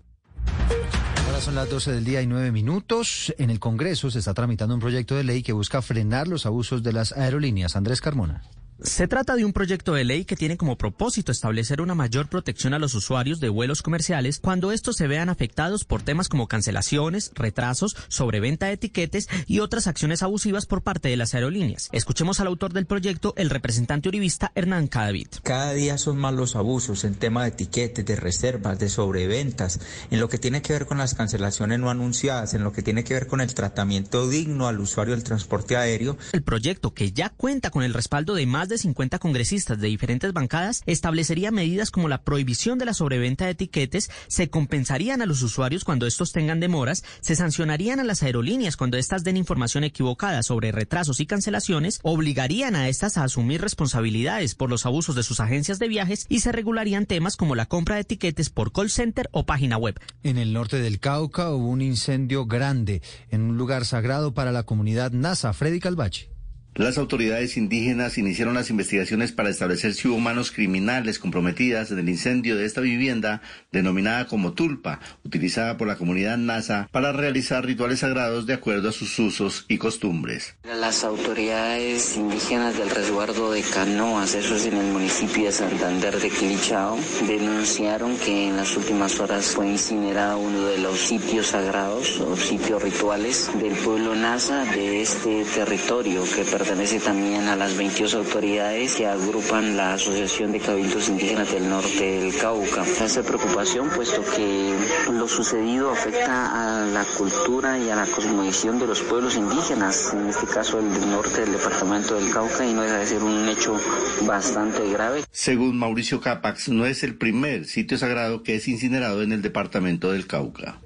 Ahora 1.26 1.42
son 1.42 1.56
las 1.56 1.70
12 1.70 1.92
del 1.92 2.06
día 2.06 2.22
y 2.22 2.28
9 2.28 2.52
minutos. 2.52 3.34
En 3.38 3.50
el 3.50 3.60
Congreso 3.60 4.12
se 4.12 4.20
está 4.20 4.34
tramitando 4.34 4.74
un 4.76 4.82
proyecto 4.82 5.16
de 5.16 5.24
ley 5.24 5.44
que 5.44 5.54
busca 5.54 5.82
frenar 5.82 6.28
los 6.28 6.46
abusos 6.46 6.84
de 6.84 6.94
las 6.94 7.12
aerolíneas. 7.12 7.76
Andrés 7.76 8.02
Carmona. 8.02 8.44
Se 8.82 9.08
trata 9.08 9.36
de 9.36 9.44
un 9.44 9.54
proyecto 9.54 9.96
de 9.96 10.04
ley 10.04 10.24
que 10.24 10.36
tiene 10.36 10.56
como 10.56 10.78
propósito 10.78 11.32
establecer 11.32 11.82
una 11.82 11.96
mayor 11.96 12.28
protección 12.28 12.76
a 12.76 12.80
los 12.80 12.94
usuarios 12.94 13.40
de 13.40 13.50
vuelos 13.50 13.82
comerciales 13.82 14.40
cuando 14.40 14.72
estos 14.72 14.98
se 14.98 15.08
vean 15.08 15.30
afectados 15.30 15.84
por 15.84 16.04
temas 16.04 16.30
como 16.30 16.48
cancelaciones, 16.48 17.32
retrasos, 17.34 17.98
sobreventa 18.08 18.68
de 18.68 18.74
etiquetes 18.74 19.30
y 19.48 19.60
otras 19.60 19.88
acciones 19.88 20.22
abusivas 20.22 20.68
por 20.68 20.84
parte 20.84 21.10
de 21.10 21.18
las 21.18 21.34
aerolíneas. 21.34 21.90
Escuchemos 21.92 22.40
al 22.40 22.48
autor 22.48 22.72
del 22.72 22.86
proyecto, 22.86 23.34
el 23.36 23.50
representante 23.50 24.10
uribista 24.10 24.52
Hernán 24.54 24.88
Cadavid. 24.88 25.28
Cada 25.42 25.74
día 25.74 25.98
son 25.98 26.18
más 26.20 26.36
los 26.36 26.56
abusos 26.56 27.04
en 27.04 27.16
tema 27.16 27.44
de 27.44 27.50
etiquetes, 27.50 28.06
de 28.06 28.16
reservas, 28.16 28.78
de 28.78 28.90
sobreventas, 28.90 29.80
en 30.12 30.20
lo 30.20 30.30
que 30.30 30.38
tiene 30.38 30.62
que 30.62 30.74
ver 30.74 30.86
con 30.86 31.00
las 31.00 31.16
cancelaciones 31.16 31.80
no 31.80 31.90
anunciadas, 31.90 32.54
en 32.54 32.64
lo 32.64 32.74
que 32.74 32.84
tiene 32.84 33.04
que 33.04 33.16
ver 33.16 33.26
con 33.26 33.42
el 33.42 33.56
tratamiento 33.56 34.30
digno 34.30 34.68
al 34.68 34.80
usuario 34.80 35.16
del 35.16 35.24
transporte 35.24 35.78
aéreo. 35.78 36.16
El 36.32 36.44
proyecto, 36.44 36.94
que 36.94 37.12
ya 37.12 37.30
cuenta 37.30 37.72
con 37.72 37.82
el 37.82 37.96
respaldo 37.96 38.36
de 38.36 38.46
más 38.46 38.67
de 38.70 38.78
50 38.78 39.20
congresistas 39.20 39.80
de 39.80 39.88
diferentes 39.88 40.34
bancadas 40.34 40.82
establecería 40.86 41.52
medidas 41.52 41.92
como 41.92 42.08
la 42.08 42.22
prohibición 42.24 42.78
de 42.78 42.86
la 42.86 42.94
sobreventa 42.94 43.46
de 43.46 43.52
etiquetes, 43.52 44.10
se 44.28 44.50
compensarían 44.50 45.22
a 45.22 45.26
los 45.26 45.42
usuarios 45.42 45.84
cuando 45.84 46.08
estos 46.08 46.32
tengan 46.32 46.60
demoras, 46.60 47.04
se 47.22 47.36
sancionarían 47.36 48.00
a 48.00 48.04
las 48.04 48.24
aerolíneas 48.24 48.78
cuando 48.78 48.98
éstas 48.98 49.24
den 49.24 49.38
información 49.38 49.84
equivocada 49.84 50.44
sobre 50.44 50.72
retrasos 50.72 51.20
y 51.20 51.26
cancelaciones, 51.26 52.00
obligarían 52.04 52.76
a 52.76 52.90
estas 52.90 53.18
a 53.18 53.24
asumir 53.24 53.62
responsabilidades 53.62 54.56
por 54.56 54.70
los 54.70 54.86
abusos 54.86 55.16
de 55.16 55.24
sus 55.24 55.40
agencias 55.40 55.80
de 55.80 55.88
viajes 55.88 56.26
y 56.30 56.40
se 56.40 56.52
regularían 56.52 57.06
temas 57.06 57.38
como 57.38 57.56
la 57.56 57.66
compra 57.66 57.96
de 57.96 58.02
etiquetes 58.02 58.50
por 58.50 58.72
call 58.72 58.90
center 58.90 59.30
o 59.32 59.46
página 59.46 59.78
web. 59.78 60.00
En 60.24 60.38
el 60.38 60.54
norte 60.54 60.80
del 60.80 61.00
Cauca 61.00 61.52
hubo 61.52 61.68
un 61.68 61.82
incendio 61.82 62.46
grande 62.46 63.02
en 63.30 63.42
un 63.42 63.58
lugar 63.58 63.86
sagrado 63.86 64.34
para 64.34 64.52
la 64.52 64.64
comunidad 64.64 65.12
NASA, 65.12 65.54
Freddy 65.54 65.80
Calvache. 65.80 66.37
Las 66.78 67.00
autoridades 67.00 67.58
indígenas 67.58 68.20
iniciaron 68.20 68.54
las 68.54 68.70
investigaciones 68.70 69.32
para 69.32 69.50
establecer 69.50 69.96
si 69.96 70.10
hubo 70.10 70.20
manos 70.20 70.52
criminales 70.52 71.18
comprometidas 71.18 71.90
en 71.90 71.98
el 71.98 72.08
incendio 72.08 72.56
de 72.56 72.66
esta 72.66 72.82
vivienda 72.82 73.42
denominada 73.72 74.28
como 74.28 74.54
tulpa, 74.54 75.00
utilizada 75.26 75.76
por 75.78 75.88
la 75.88 75.96
comunidad 75.96 76.38
NASA 76.38 76.88
para 76.92 77.14
realizar 77.14 77.66
rituales 77.66 78.02
sagrados 78.02 78.46
de 78.46 78.54
acuerdo 78.54 78.90
a 78.90 78.92
sus 78.92 79.18
usos 79.18 79.66
y 79.68 79.80
costumbres. 79.80 80.56
Las 80.66 81.04
autoridades 81.04 82.16
indígenas 82.16 82.78
del 82.78 82.92
resguardo 82.92 83.52
de 83.52 83.64
Canoas, 83.64 84.36
eso 84.36 84.56
es 84.56 84.68
en 84.68 84.78
el 84.78 84.94
municipio 84.94 85.46
de 85.46 85.54
Santander 85.54 86.20
de 86.20 86.30
Quilichao, 86.30 86.96
denunciaron 87.26 88.16
que 88.18 88.50
en 88.50 88.56
las 88.56 88.78
últimas 88.78 89.20
horas 89.20 89.48
fue 89.48 89.68
incinerado 89.68 90.38
uno 90.38 90.68
de 90.68 90.78
los 90.78 91.00
sitios 91.00 91.48
sagrados 91.48 92.20
o 92.20 92.38
sitios 92.38 92.84
rituales 92.84 93.50
del 93.60 93.74
pueblo 93.74 94.14
NASA 94.14 94.64
de 94.66 95.02
este 95.02 95.44
territorio 95.56 96.24
que 96.24 96.44
pertenece 96.44 96.67
también 97.04 97.48
a 97.48 97.56
las 97.56 97.78
22 97.78 98.14
autoridades 98.16 98.96
que 98.96 99.08
agrupan 99.08 99.78
la 99.78 99.94
Asociación 99.94 100.52
de 100.52 100.60
Cabildos 100.60 101.08
Indígenas 101.08 101.52
del 101.54 101.70
Norte 101.70 102.20
del 102.20 102.36
Cauca. 102.36 102.82
Hace 102.82 103.24
preocupación 103.24 103.90
puesto 103.90 104.22
que 104.36 104.76
lo 105.12 105.30
sucedido 105.30 105.92
afecta 105.92 106.82
a 106.82 106.86
la 106.88 107.06
cultura 107.06 107.80
y 107.80 107.90
a 107.90 107.96
la 107.96 108.06
cosmovisión 108.06 108.80
de 108.80 108.88
los 108.88 109.02
pueblos 109.02 109.38
indígenas, 109.38 110.14
en 110.14 110.28
este 110.28 110.46
caso 110.46 110.80
el 110.80 111.10
norte 111.10 111.42
del 111.42 111.54
departamento 111.54 112.16
del 112.16 112.32
Cauca, 112.32 112.66
y 112.66 112.74
no 112.74 112.82
deja 112.82 112.98
de 112.98 113.08
ser 113.08 113.24
un 113.24 113.48
hecho 113.48 113.80
bastante 114.26 114.90
grave. 114.90 115.24
Según 115.32 115.78
Mauricio 115.78 116.20
Capax, 116.20 116.68
no 116.68 116.86
es 116.86 117.02
el 117.04 117.16
primer 117.16 117.66
sitio 117.66 117.98
sagrado 117.98 118.44
que 118.44 118.56
es 118.56 118.68
incinerado 118.68 119.24
en 119.24 119.32
el 119.32 119.42
departamento 119.42 120.12
del 120.12 120.28
Cauca. 120.28 120.82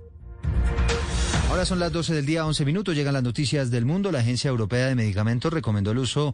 Ahora 1.52 1.66
son 1.66 1.80
las 1.80 1.92
12 1.92 2.14
del 2.14 2.26
día, 2.26 2.46
11 2.46 2.64
minutos. 2.64 2.96
Llegan 2.96 3.14
las 3.14 3.24
noticias 3.24 3.70
del 3.70 3.84
mundo. 3.84 4.10
La 4.10 4.20
Agencia 4.20 4.48
Europea 4.48 4.88
de 4.88 4.96
Medicamentos 4.96 5.52
recomendó 5.52 5.92
el 5.92 5.98
uso 5.98 6.34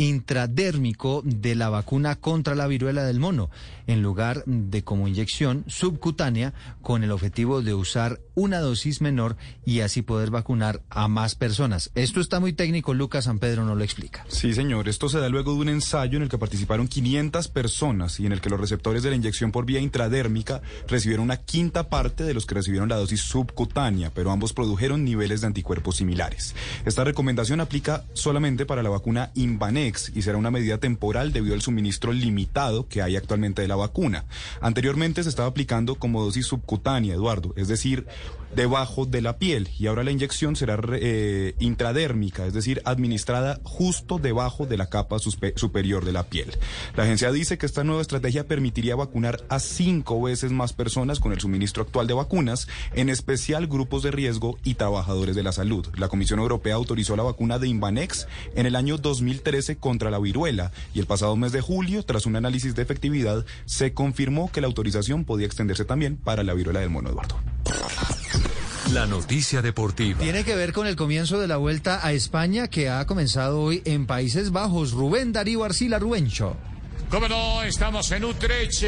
intradérmico 0.00 1.20
de 1.26 1.54
la 1.54 1.68
vacuna 1.68 2.16
contra 2.16 2.54
la 2.54 2.66
viruela 2.66 3.04
del 3.04 3.20
mono, 3.20 3.50
en 3.86 4.00
lugar 4.00 4.42
de 4.46 4.82
como 4.82 5.06
inyección 5.06 5.64
subcutánea, 5.66 6.54
con 6.80 7.04
el 7.04 7.10
objetivo 7.10 7.60
de 7.60 7.74
usar 7.74 8.18
una 8.34 8.60
dosis 8.60 9.02
menor 9.02 9.36
y 9.66 9.80
así 9.80 10.00
poder 10.00 10.30
vacunar 10.30 10.80
a 10.88 11.06
más 11.08 11.34
personas. 11.34 11.90
Esto 11.94 12.20
está 12.22 12.40
muy 12.40 12.54
técnico, 12.54 12.94
Lucas 12.94 13.24
San 13.24 13.38
Pedro 13.38 13.66
no 13.66 13.74
lo 13.74 13.84
explica. 13.84 14.24
Sí, 14.28 14.54
señor, 14.54 14.88
esto 14.88 15.10
se 15.10 15.18
da 15.18 15.28
luego 15.28 15.52
de 15.52 15.60
un 15.60 15.68
ensayo 15.68 16.16
en 16.16 16.22
el 16.22 16.30
que 16.30 16.38
participaron 16.38 16.88
500 16.88 17.48
personas 17.48 18.20
y 18.20 18.26
en 18.26 18.32
el 18.32 18.40
que 18.40 18.48
los 18.48 18.58
receptores 18.58 19.02
de 19.02 19.10
la 19.10 19.16
inyección 19.16 19.52
por 19.52 19.66
vía 19.66 19.80
intradérmica 19.80 20.62
recibieron 20.88 21.24
una 21.24 21.36
quinta 21.36 21.90
parte 21.90 22.24
de 22.24 22.32
los 22.32 22.46
que 22.46 22.54
recibieron 22.54 22.88
la 22.88 22.96
dosis 22.96 23.20
subcutánea, 23.20 24.10
pero 24.14 24.30
ambos 24.30 24.54
produjeron 24.54 25.04
niveles 25.04 25.42
de 25.42 25.48
anticuerpos 25.48 25.96
similares. 25.96 26.54
Esta 26.86 27.04
recomendación 27.04 27.60
aplica 27.60 28.06
solamente 28.14 28.64
para 28.64 28.82
la 28.82 28.88
vacuna 28.88 29.30
Invanex 29.34 29.89
y 30.14 30.22
será 30.22 30.38
una 30.38 30.50
medida 30.50 30.78
temporal 30.78 31.32
debido 31.32 31.54
al 31.54 31.62
suministro 31.62 32.12
limitado 32.12 32.88
que 32.88 33.02
hay 33.02 33.16
actualmente 33.16 33.62
de 33.62 33.68
la 33.68 33.76
vacuna. 33.76 34.24
Anteriormente 34.60 35.22
se 35.22 35.28
estaba 35.28 35.48
aplicando 35.48 35.94
como 35.96 36.22
dosis 36.22 36.46
subcutánea, 36.46 37.14
Eduardo, 37.14 37.52
es 37.56 37.68
decir, 37.68 38.06
debajo 38.54 39.06
de 39.06 39.20
la 39.20 39.38
piel 39.38 39.68
y 39.78 39.86
ahora 39.86 40.04
la 40.04 40.10
inyección 40.10 40.56
será 40.56 40.80
eh, 40.92 41.54
intradérmica, 41.58 42.46
es 42.46 42.52
decir, 42.52 42.82
administrada 42.84 43.60
justo 43.64 44.18
debajo 44.18 44.66
de 44.66 44.76
la 44.76 44.88
capa 44.88 45.18
superior 45.18 46.04
de 46.04 46.12
la 46.12 46.24
piel. 46.24 46.56
La 46.96 47.04
agencia 47.04 47.32
dice 47.32 47.58
que 47.58 47.66
esta 47.66 47.84
nueva 47.84 48.02
estrategia 48.02 48.46
permitiría 48.46 48.96
vacunar 48.96 49.42
a 49.48 49.58
cinco 49.58 50.20
veces 50.22 50.52
más 50.52 50.72
personas 50.72 51.20
con 51.20 51.32
el 51.32 51.40
suministro 51.40 51.82
actual 51.82 52.06
de 52.06 52.14
vacunas, 52.14 52.68
en 52.94 53.08
especial 53.08 53.66
grupos 53.66 54.02
de 54.02 54.10
riesgo 54.10 54.58
y 54.64 54.74
trabajadores 54.74 55.36
de 55.36 55.42
la 55.42 55.52
salud. 55.52 55.86
La 55.96 56.08
Comisión 56.08 56.40
Europea 56.40 56.74
autorizó 56.74 57.16
la 57.16 57.22
vacuna 57.22 57.58
de 57.58 57.68
Invanex 57.68 58.26
en 58.54 58.66
el 58.66 58.76
año 58.76 58.98
2013 58.98 59.76
contra 59.76 60.10
la 60.10 60.18
viruela 60.18 60.72
y 60.94 61.00
el 61.00 61.06
pasado 61.06 61.36
mes 61.36 61.52
de 61.52 61.60
julio, 61.60 62.02
tras 62.04 62.26
un 62.26 62.36
análisis 62.36 62.74
de 62.74 62.82
efectividad, 62.82 63.44
se 63.64 63.92
confirmó 63.92 64.50
que 64.50 64.60
la 64.60 64.66
autorización 64.66 65.24
podía 65.24 65.46
extenderse 65.46 65.84
también 65.84 66.16
para 66.16 66.42
la 66.42 66.54
viruela 66.54 66.80
del 66.80 66.90
mono, 66.90 67.10
Eduardo. 67.10 67.36
La 68.92 69.06
noticia 69.06 69.62
deportiva. 69.62 70.18
Tiene 70.18 70.44
que 70.44 70.56
ver 70.56 70.72
con 70.72 70.86
el 70.86 70.96
comienzo 70.96 71.38
de 71.38 71.46
la 71.46 71.58
vuelta 71.58 72.04
a 72.04 72.12
España 72.12 72.66
que 72.68 72.88
ha 72.88 73.06
comenzado 73.06 73.60
hoy 73.60 73.82
en 73.84 74.06
Países 74.06 74.50
Bajos. 74.50 74.92
Rubén 74.92 75.32
Darío 75.32 75.62
Arcila 75.62 75.98
Rubencho. 75.98 76.56
Cómo 77.10 77.26
no, 77.26 77.64
estamos 77.64 78.08
en 78.12 78.24
Utrecht, 78.24 78.84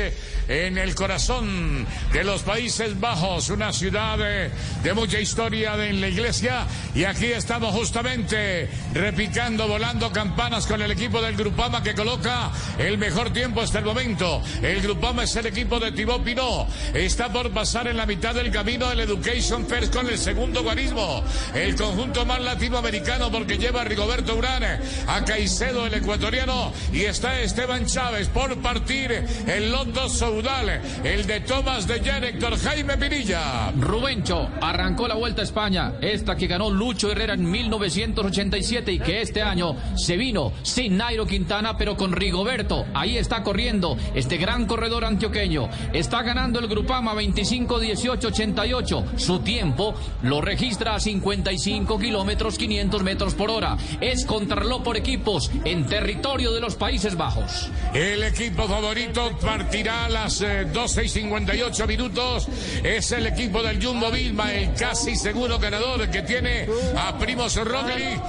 en 0.47 0.79
el 0.79 0.95
corazón 0.95 1.85
de 2.13 2.23
los 2.23 2.43
Países 2.43 3.01
Bajos, 3.01 3.51
una 3.51 3.73
ciudad 3.73 4.17
de, 4.17 4.95
mucha 4.95 5.19
historia 5.19 5.75
en 5.85 6.01
la 6.01 6.07
iglesia. 6.07 6.65
Y 6.95 7.03
aquí 7.03 7.27
estamos 7.27 7.75
justamente 7.75 8.71
repicando, 8.95 9.67
volando 9.67 10.13
campanas 10.13 10.69
con 10.69 10.81
el 10.83 10.93
equipo 10.93 11.21
del 11.21 11.35
Grupama 11.35 11.83
que 11.83 11.97
coloca 11.97 12.53
el 12.79 12.97
mejor 12.97 13.33
tiempo 13.33 13.61
hasta 13.61 13.81
el 13.81 13.87
momento. 13.87 14.41
El 14.63 14.81
Grupama 14.83 15.25
es 15.25 15.35
el 15.35 15.47
equipo 15.47 15.81
de 15.81 15.91
Thibaut 15.91 16.23
Pinot. 16.23 16.69
Está 16.95 17.33
por 17.33 17.51
pasar 17.51 17.89
en 17.89 17.97
la 17.97 18.07
mitad 18.07 18.37
del 18.37 18.53
camino 18.53 18.93
el 18.93 19.01
Education 19.01 19.67
First 19.67 19.93
con 19.93 20.09
el 20.09 20.17
segundo 20.17 20.63
guarismo. 20.63 21.25
El 21.55 21.75
conjunto 21.75 22.25
más 22.25 22.41
latinoamericano 22.41 23.33
porque 23.33 23.59
lleva 23.59 23.81
a 23.81 23.85
Rigoberto 23.85 24.37
Urán, 24.37 24.63
a 25.09 25.25
Caicedo 25.25 25.87
el 25.87 25.95
ecuatoriano 25.95 26.73
y 26.93 27.01
está 27.01 27.41
Esteban 27.41 27.85
Chávez 27.85 28.12
por 28.35 28.55
partir 28.59 29.25
el 29.47 29.73
Loto 29.73 30.07
Saudal, 30.07 30.83
el 31.03 31.27
de 31.27 31.41
Tomás 31.41 31.87
de 31.87 31.99
Jan, 32.01 32.23
Héctor 32.23 32.59
Jaime 32.59 32.99
Pinilla. 32.99 33.73
Rubencho 33.73 34.51
arrancó 34.61 35.09
la 35.09 35.15
Vuelta 35.15 35.41
a 35.41 35.45
España, 35.45 35.95
esta 36.03 36.37
que 36.37 36.47
ganó 36.47 36.69
Lucho 36.69 37.11
Herrera 37.11 37.33
en 37.33 37.51
1987 37.51 38.93
y 38.93 38.99
que 38.99 39.23
este 39.23 39.41
año 39.41 39.77
se 39.97 40.19
vino 40.19 40.53
sin 40.63 40.99
Nairo 40.99 41.27
Quintana, 41.27 41.79
pero 41.79 41.97
con 41.97 42.13
Rigoberto. 42.13 42.85
Ahí 42.93 43.17
está 43.17 43.43
corriendo 43.43 43.97
este 44.15 44.37
gran 44.37 44.67
corredor 44.67 45.07
antioqueño. 45.07 45.71
Está 45.95 46.23
ganando 46.23 46.59
el 46.59 46.69
Grupama 46.69 47.15
25-18-88. 47.15 49.17
Su 49.17 49.39
tiempo 49.39 49.95
lo 50.23 50.43
registra 50.43 50.97
a 50.97 51.01
55 51.01 51.99
kilómetros 51.99 52.59
500 52.59 53.03
metros 53.03 53.35
por 53.35 53.51
hora. 53.51 53.79
Es 54.03 54.27
contrarreloj 54.27 54.83
por 54.83 54.99
equipos 54.99 55.51
en 55.65 55.87
territorio 55.87 56.53
de 56.53 56.61
los 56.61 56.77
Países 56.77 57.17
Bajos. 57.17 57.71
El 58.03 58.25
equipo 58.25 58.67
favorito 58.67 59.31
partirá 59.41 60.07
a 60.07 60.09
las 60.09 60.41
12 60.41 61.01
eh, 61.01 61.05
y 61.05 61.09
58 61.09 61.87
minutos. 61.87 62.49
Es 62.83 63.13
el 63.13 63.29
equipo 63.29 63.63
del 63.63 63.81
Jumbo 63.81 64.11
Vilma, 64.11 64.53
el 64.53 64.75
casi 64.75 65.15
seguro 65.15 65.57
ganador 65.61 66.11
que 66.11 66.23
tiene 66.23 66.67
a 66.99 67.17
Primos 67.17 67.55
Rogli, 67.55 68.21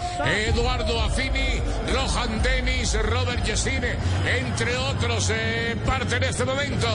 Eduardo 0.48 1.02
Affini, 1.02 1.60
Rohan 1.92 2.44
Dennis, 2.44 2.96
Robert 3.02 3.44
Yesine, 3.46 3.96
entre 4.38 4.78
otros, 4.78 5.32
eh, 5.34 5.76
parte 5.84 6.18
en 6.18 6.24
este 6.26 6.46
momento. 6.46 6.88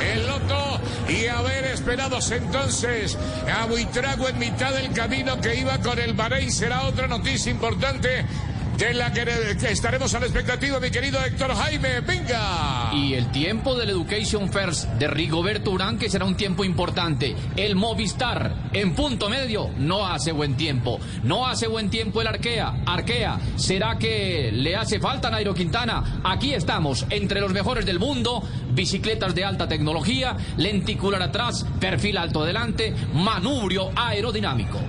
El 0.00 0.24
Loto 0.28 0.80
y 1.08 1.26
haber 1.26 1.64
esperados 1.64 2.30
entonces 2.30 3.18
a 3.52 3.66
Buitrago 3.66 4.28
en 4.28 4.38
mitad 4.38 4.72
del 4.72 4.92
camino 4.92 5.40
que 5.40 5.56
iba 5.56 5.78
con 5.80 5.98
el 5.98 6.14
Bahrein 6.14 6.52
será 6.52 6.82
otra 6.82 7.08
noticia 7.08 7.50
importante 7.50 8.24
de 8.78 8.94
la 8.94 9.12
que, 9.12 9.22
estaremos 9.70 10.14
a 10.14 10.20
la 10.20 10.26
expectativa, 10.26 10.80
mi 10.80 10.90
querido 10.90 11.22
Héctor 11.24 11.54
Jaime. 11.54 12.00
Venga. 12.00 12.90
Y 12.92 13.14
el 13.14 13.30
tiempo 13.30 13.76
del 13.76 13.90
Education 13.90 14.50
First 14.50 14.88
de 14.94 15.06
Rigoberto 15.06 15.70
Urán, 15.70 15.98
que 15.98 16.08
será 16.08 16.24
un 16.24 16.36
tiempo 16.36 16.64
importante. 16.64 17.36
El 17.56 17.76
Movistar 17.76 18.70
en 18.72 18.94
punto 18.94 19.28
medio 19.28 19.70
no 19.78 20.06
hace 20.06 20.32
buen 20.32 20.56
tiempo. 20.56 20.98
No 21.22 21.46
hace 21.46 21.66
buen 21.66 21.90
tiempo 21.90 22.20
el 22.20 22.26
Arkea. 22.26 22.82
Arkea, 22.86 23.38
¿será 23.56 23.96
que 23.98 24.50
le 24.52 24.74
hace 24.76 24.98
falta 24.98 25.30
Nairo 25.30 25.54
Quintana? 25.54 26.20
Aquí 26.24 26.54
estamos, 26.54 27.06
entre 27.10 27.40
los 27.40 27.52
mejores 27.52 27.86
del 27.86 27.98
mundo. 27.98 28.42
Bicicletas 28.72 29.34
de 29.34 29.44
alta 29.44 29.68
tecnología, 29.68 30.36
lenticular 30.56 31.22
atrás, 31.22 31.64
perfil 31.78 32.16
alto 32.16 32.42
adelante, 32.42 32.92
manubrio 33.12 33.90
aerodinámico. 33.94 34.80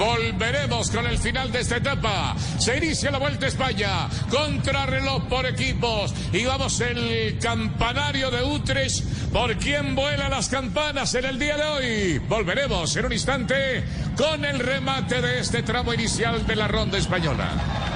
Volveremos 0.00 0.90
con 0.90 1.06
el 1.06 1.18
final 1.18 1.52
de 1.52 1.60
esta 1.60 1.76
etapa. 1.76 2.34
Se 2.58 2.78
inicia 2.78 3.10
la 3.10 3.18
Vuelta 3.18 3.44
a 3.44 3.48
España. 3.50 4.08
Contrarreloj 4.30 5.28
por 5.28 5.44
equipos. 5.44 6.14
Y 6.32 6.46
vamos 6.46 6.80
el 6.80 7.38
campanario 7.38 8.30
de 8.30 8.42
Utrecht. 8.42 9.04
¿Por 9.30 9.58
quién 9.58 9.94
vuelan 9.94 10.30
las 10.30 10.48
campanas 10.48 11.14
en 11.16 11.26
el 11.26 11.38
día 11.38 11.58
de 11.58 11.64
hoy? 11.64 12.18
Volveremos 12.30 12.96
en 12.96 13.04
un 13.04 13.12
instante 13.12 13.84
con 14.16 14.42
el 14.42 14.58
remate 14.58 15.20
de 15.20 15.40
este 15.40 15.62
tramo 15.62 15.92
inicial 15.92 16.46
de 16.46 16.56
la 16.56 16.66
ronda 16.66 16.96
española. 16.96 17.89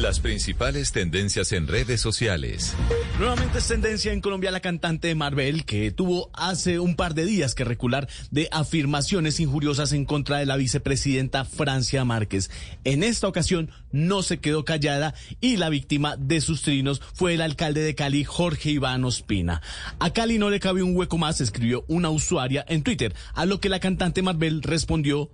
Las 0.00 0.20
principales 0.20 0.90
tendencias 0.90 1.52
en 1.52 1.68
redes 1.68 2.00
sociales. 2.00 2.74
Nuevamente 3.18 3.58
es 3.58 3.68
tendencia 3.68 4.10
en 4.10 4.22
Colombia 4.22 4.50
la 4.50 4.60
cantante 4.60 5.14
Marvel, 5.14 5.66
que 5.66 5.90
tuvo 5.90 6.30
hace 6.32 6.78
un 6.78 6.96
par 6.96 7.12
de 7.12 7.26
días 7.26 7.54
que 7.54 7.64
recular 7.64 8.08
de 8.30 8.48
afirmaciones 8.52 9.38
injuriosas 9.38 9.92
en 9.92 10.06
contra 10.06 10.38
de 10.38 10.46
la 10.46 10.56
vicepresidenta 10.56 11.44
Francia 11.44 12.06
Márquez. 12.06 12.50
En 12.84 13.02
esta 13.02 13.28
ocasión 13.28 13.70
no 13.90 14.22
se 14.22 14.38
quedó 14.38 14.64
callada 14.64 15.12
y 15.42 15.58
la 15.58 15.68
víctima 15.68 16.16
de 16.16 16.40
sus 16.40 16.62
trinos 16.62 17.02
fue 17.12 17.34
el 17.34 17.42
alcalde 17.42 17.82
de 17.82 17.94
Cali, 17.94 18.24
Jorge 18.24 18.70
Iván 18.70 19.04
Ospina. 19.04 19.60
A 19.98 20.10
Cali 20.14 20.38
no 20.38 20.48
le 20.48 20.58
cabe 20.58 20.82
un 20.82 20.96
hueco 20.96 21.18
más, 21.18 21.42
escribió 21.42 21.84
una 21.86 22.08
usuaria 22.08 22.64
en 22.66 22.82
Twitter, 22.82 23.14
a 23.34 23.44
lo 23.44 23.60
que 23.60 23.68
la 23.68 23.78
cantante 23.78 24.22
Marvel 24.22 24.62
respondió 24.62 25.30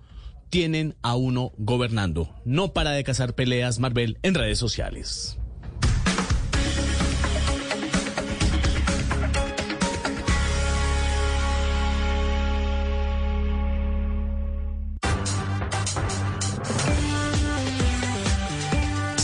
tienen 0.49 0.95
a 1.01 1.15
uno 1.15 1.51
gobernando. 1.57 2.35
No 2.45 2.73
para 2.73 2.91
de 2.91 3.03
cazar 3.03 3.35
peleas 3.35 3.79
Marvel 3.79 4.17
en 4.23 4.35
redes 4.35 4.57
sociales. 4.57 5.37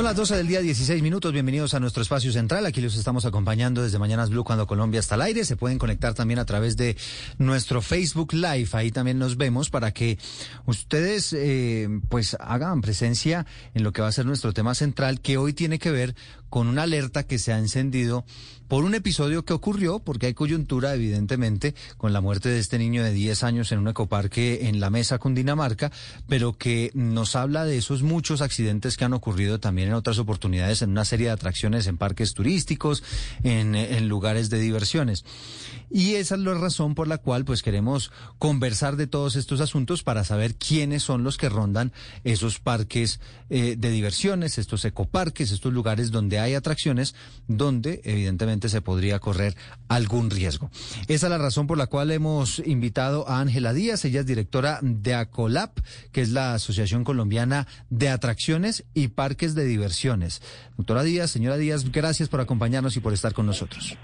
Son 0.00 0.06
las 0.06 0.16
12 0.16 0.36
del 0.38 0.46
día, 0.46 0.62
16 0.62 1.02
minutos. 1.02 1.30
Bienvenidos 1.30 1.74
a 1.74 1.78
nuestro 1.78 2.02
espacio 2.02 2.32
central. 2.32 2.64
Aquí 2.64 2.80
los 2.80 2.96
estamos 2.96 3.26
acompañando 3.26 3.82
desde 3.82 3.98
Mañanas 3.98 4.30
Blue 4.30 4.44
cuando 4.44 4.66
Colombia 4.66 4.98
está 4.98 5.16
al 5.16 5.20
aire. 5.20 5.44
Se 5.44 5.58
pueden 5.58 5.76
conectar 5.76 6.14
también 6.14 6.38
a 6.38 6.46
través 6.46 6.78
de 6.78 6.96
nuestro 7.36 7.82
Facebook 7.82 8.32
Live. 8.32 8.70
Ahí 8.72 8.90
también 8.92 9.18
nos 9.18 9.36
vemos 9.36 9.68
para 9.68 9.92
que 9.92 10.16
ustedes 10.64 11.34
eh, 11.34 11.86
pues 12.08 12.34
hagan 12.40 12.80
presencia 12.80 13.44
en 13.74 13.82
lo 13.82 13.92
que 13.92 14.00
va 14.00 14.08
a 14.08 14.12
ser 14.12 14.24
nuestro 14.24 14.54
tema 14.54 14.74
central, 14.74 15.20
que 15.20 15.36
hoy 15.36 15.52
tiene 15.52 15.78
que 15.78 15.90
ver 15.90 16.16
con 16.48 16.66
una 16.66 16.84
alerta 16.84 17.24
que 17.24 17.38
se 17.38 17.52
ha 17.52 17.58
encendido 17.58 18.24
por 18.70 18.84
un 18.84 18.94
episodio 18.94 19.44
que 19.44 19.52
ocurrió, 19.52 19.98
porque 19.98 20.26
hay 20.26 20.34
coyuntura, 20.34 20.94
evidentemente, 20.94 21.74
con 21.96 22.12
la 22.12 22.20
muerte 22.20 22.50
de 22.50 22.60
este 22.60 22.78
niño 22.78 23.02
de 23.02 23.12
10 23.12 23.42
años 23.42 23.72
en 23.72 23.80
un 23.80 23.88
ecoparque 23.88 24.68
en 24.68 24.78
la 24.78 24.90
mesa 24.90 25.18
con 25.18 25.34
Dinamarca, 25.34 25.90
pero 26.28 26.52
que 26.52 26.92
nos 26.94 27.34
habla 27.34 27.64
de 27.64 27.76
esos 27.76 28.04
muchos 28.04 28.40
accidentes 28.40 28.96
que 28.96 29.04
han 29.04 29.12
ocurrido 29.12 29.58
también 29.58 29.88
en 29.88 29.94
otras 29.94 30.20
oportunidades, 30.20 30.82
en 30.82 30.90
una 30.90 31.04
serie 31.04 31.26
de 31.26 31.32
atracciones 31.32 31.88
en 31.88 31.96
parques 31.96 32.32
turísticos, 32.32 33.02
en, 33.42 34.08
lugares 34.08 34.50
de 34.50 34.60
diversiones. 34.60 35.24
Y 35.90 36.14
esa 36.14 36.36
es 36.36 36.40
la 36.40 36.54
razón 36.54 36.94
por 36.94 37.08
la 37.08 37.18
cual 37.18 37.44
pues 37.44 37.62
queremos 37.62 38.12
conversar 38.38 38.94
de 38.94 39.08
todos 39.08 39.34
estos 39.34 39.60
asuntos 39.60 40.04
para 40.04 40.22
saber 40.22 40.54
quiénes 40.54 41.02
son 41.02 41.24
los 41.24 41.38
que 41.38 41.48
rondan 41.48 41.92
esos 42.22 42.60
parques 42.60 43.18
eh, 43.48 43.74
de 43.76 43.90
diversiones, 43.90 44.58
estos 44.58 44.84
ecoparques, 44.84 45.50
estos 45.50 45.72
lugares 45.72 46.12
donde 46.12 46.38
hay 46.38 46.54
atracciones, 46.54 47.16
donde 47.48 48.00
evidentemente 48.04 48.59
se 48.68 48.82
podría 48.82 49.18
correr 49.18 49.54
algún 49.88 50.30
riesgo. 50.30 50.70
Esa 51.08 51.26
es 51.26 51.30
la 51.30 51.38
razón 51.38 51.66
por 51.66 51.78
la 51.78 51.86
cual 51.86 52.10
hemos 52.10 52.60
invitado 52.60 53.28
a 53.28 53.40
Ángela 53.40 53.72
Díaz, 53.72 54.04
ella 54.04 54.20
es 54.20 54.26
directora 54.26 54.78
de 54.82 55.14
ACOLAP, 55.14 55.78
que 56.12 56.20
es 56.20 56.30
la 56.30 56.54
Asociación 56.54 57.04
Colombiana 57.04 57.66
de 57.88 58.08
Atracciones 58.08 58.84
y 58.94 59.08
Parques 59.08 59.54
de 59.54 59.64
Diversiones. 59.64 60.42
Doctora 60.76 61.02
Díaz, 61.02 61.30
señora 61.30 61.56
Díaz, 61.56 61.90
gracias 61.90 62.28
por 62.28 62.40
acompañarnos 62.40 62.96
y 62.96 63.00
por 63.00 63.12
estar 63.12 63.32
con 63.32 63.46
nosotros. 63.46 63.96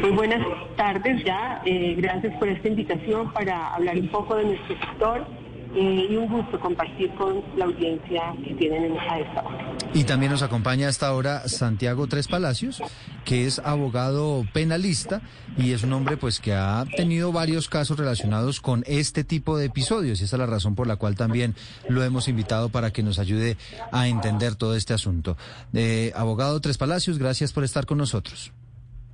Muy 0.00 0.10
buenas 0.10 0.40
tardes 0.76 1.24
ya. 1.24 1.62
Eh, 1.64 1.94
gracias 1.98 2.36
por 2.38 2.48
esta 2.48 2.68
invitación 2.68 3.32
para 3.32 3.74
hablar 3.74 3.98
un 3.98 4.08
poco 4.08 4.36
de 4.36 4.44
nuestro 4.44 4.78
sector 4.78 5.26
eh, 5.74 6.06
y 6.10 6.16
un 6.16 6.28
gusto 6.28 6.58
compartir 6.60 7.10
con 7.14 7.42
la 7.56 7.66
audiencia 7.66 8.34
que 8.44 8.54
tienen 8.54 8.96
a 8.98 9.18
esta 9.18 9.42
hora. 9.42 9.76
Y 9.94 10.04
también 10.04 10.32
nos 10.32 10.42
acompaña 10.42 10.86
a 10.86 10.90
esta 10.90 11.12
hora 11.12 11.48
Santiago 11.48 12.06
Tres 12.06 12.28
Palacios, 12.28 12.82
que 13.24 13.46
es 13.46 13.58
abogado 13.58 14.44
penalista 14.52 15.20
y 15.56 15.72
es 15.72 15.82
un 15.82 15.92
hombre 15.92 16.16
pues 16.16 16.40
que 16.40 16.54
ha 16.54 16.84
tenido 16.96 17.32
varios 17.32 17.68
casos 17.68 17.98
relacionados 17.98 18.60
con 18.60 18.84
este 18.86 19.24
tipo 19.24 19.58
de 19.58 19.66
episodios 19.66 20.20
y 20.20 20.24
esa 20.24 20.36
es 20.36 20.40
la 20.40 20.46
razón 20.46 20.74
por 20.74 20.86
la 20.86 20.96
cual 20.96 21.16
también 21.16 21.54
lo 21.88 22.02
hemos 22.02 22.28
invitado 22.28 22.68
para 22.68 22.92
que 22.92 23.02
nos 23.02 23.18
ayude 23.18 23.56
a 23.92 24.08
entender 24.08 24.54
todo 24.54 24.74
este 24.74 24.94
asunto. 24.94 25.36
Eh, 25.74 26.12
abogado 26.14 26.60
Tres 26.60 26.78
Palacios, 26.78 27.18
gracias 27.18 27.52
por 27.52 27.64
estar 27.64 27.86
con 27.86 27.98
nosotros. 27.98 28.52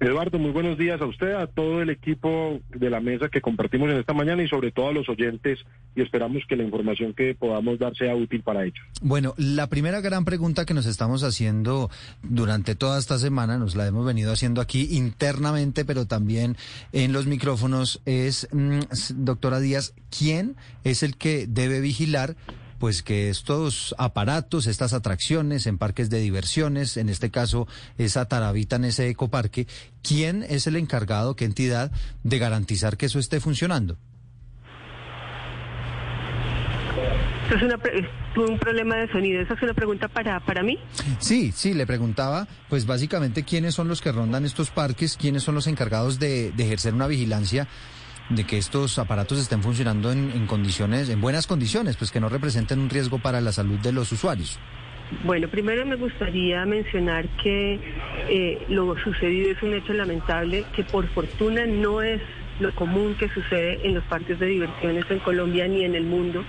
Eduardo, 0.01 0.39
muy 0.39 0.51
buenos 0.51 0.77
días 0.77 1.01
a 1.01 1.07
usted, 1.07 1.35
a 1.35 1.47
todo 1.47 1.81
el 1.81 1.89
equipo 1.89 2.61
de 2.69 2.91
la 2.91 3.01
mesa 3.01 3.29
que 3.29 3.41
compartimos 3.41 3.91
en 3.91 3.99
esta 3.99 4.13
mañana 4.13 4.43
y 4.43 4.49
sobre 4.49 4.73
todo 4.73 4.89
a 4.89 4.93
los 4.93 5.09
oyentes 5.09 5.61
y 5.95 6.03
esperamos 6.03 6.43
que 6.49 6.57
la 6.57 6.65
información 6.65 7.15
que 7.15 7.35
podamos 7.35 7.79
dar 7.79 7.97
sea 7.97 8.15
útil 8.15 8.43
para 8.43 8.65
ellos. 8.65 8.85
Bueno, 9.01 9.35
la 9.37 9.69
primera 9.69 10.01
gran 10.01 10.25
pregunta 10.25 10.65
que 10.65 10.75
nos 10.75 10.87
estamos 10.87 11.23
haciendo 11.23 11.91
durante 12.23 12.75
toda 12.75 12.99
esta 12.99 13.19
semana, 13.19 13.57
nos 13.57 13.77
la 13.77 13.87
hemos 13.87 14.05
venido 14.05 14.33
haciendo 14.33 14.61
aquí 14.61 14.89
internamente, 14.91 15.85
pero 15.85 16.07
también 16.07 16.57
en 16.93 17.13
los 17.13 17.27
micrófonos, 17.27 18.03
es, 18.05 18.49
mm, 18.53 18.81
doctora 19.25 19.61
Díaz, 19.61 19.95
¿quién 20.17 20.57
es 20.83 21.05
el 21.05 21.17
que 21.17 21.47
debe 21.47 21.81
vigilar? 21.81 22.37
Pues 22.85 23.03
que 23.03 23.31
estos 23.31 23.95
aparatos, 23.97 24.67
estas 24.67 24.93
atracciones 24.93 25.67
en 25.67 25.79
parques 25.79 26.11
de 26.11 26.21
diversiones, 26.21 26.99
en 26.99 27.09
este 27.09 27.31
caso 27.31 27.67
esa 27.97 28.29
tarabita 28.29 28.77
en 28.77 28.85
ese 28.85 29.09
ecoparque, 29.09 29.67
¿quién 30.03 30.43
es 30.47 30.67
el 30.67 30.77
encargado, 30.77 31.35
qué 31.35 31.47
entidad 31.47 31.91
de 32.25 32.39
garantizar 32.39 32.99
que 32.99 33.07
eso 33.07 33.19
esté 33.19 33.41
funcionando? 33.41 33.97
Eso 37.47 37.57
es 37.57 37.63
una 37.63 37.79
un 38.37 38.59
problema 38.59 38.97
de 38.97 39.11
sonido. 39.11 39.41
¿Esa 39.41 39.55
es 39.55 39.63
una 39.63 39.73
pregunta 39.73 40.09
para, 40.09 40.41
para 40.41 40.63
mí? 40.63 40.79
Sí, 41.21 41.53
sí, 41.53 41.73
le 41.73 41.87
preguntaba, 41.87 42.47
pues 42.69 42.85
básicamente 42.85 43.45
quiénes 43.45 43.75
son 43.75 43.89
los 43.89 44.03
que 44.03 44.13
rondan 44.13 44.45
estos 44.45 44.69
parques, 44.69 45.17
quiénes 45.17 45.43
son 45.43 45.55
los 45.55 45.69
encargados 45.69 46.19
de, 46.19 46.53
de 46.53 46.65
ejercer 46.65 46.93
una 46.93 47.07
vigilancia 47.07 47.67
de 48.29 48.45
que 48.45 48.59
estos 48.59 48.99
aparatos 48.99 49.39
estén 49.39 49.63
funcionando 49.63 50.11
en, 50.11 50.47
condiciones, 50.47 51.09
en 51.09 51.21
buenas 51.21 51.47
condiciones, 51.47 51.97
pues 51.97 52.11
que 52.11 52.21
no 52.21 52.29
representen 52.29 52.81
un 52.81 52.91
riesgo 52.91 53.19
para 53.19 53.41
la 53.41 53.53
salud 53.53 53.79
de 53.79 53.93
los 53.93 54.11
usuarios. 54.13 54.59
Bueno, 55.23 55.49
primero 55.49 55.85
me 55.85 55.97
gustaría 55.97 56.65
mencionar 56.65 57.29
que 57.43 57.79
eh, 58.29 58.65
lo 58.69 58.97
sucedido 58.99 59.51
es 59.51 59.63
un 59.63 59.75
hecho 59.75 59.93
lamentable 59.93 60.65
que 60.75 60.83
por 60.83 61.07
fortuna 61.09 61.67
no 61.67 62.03
es 62.03 62.21
lo 62.61 62.75
común 62.75 63.15
que 63.19 63.29
sucede 63.29 63.81
en 63.87 63.95
los 63.95 64.05
parques 64.05 64.39
de 64.39 64.47
diversiones 64.47 65.05
en 65.11 65.19
Colombia 65.19 65.69
ni 65.69 65.85
en 65.85 65.95
el 65.95 66.05
mundo, 66.05 66.45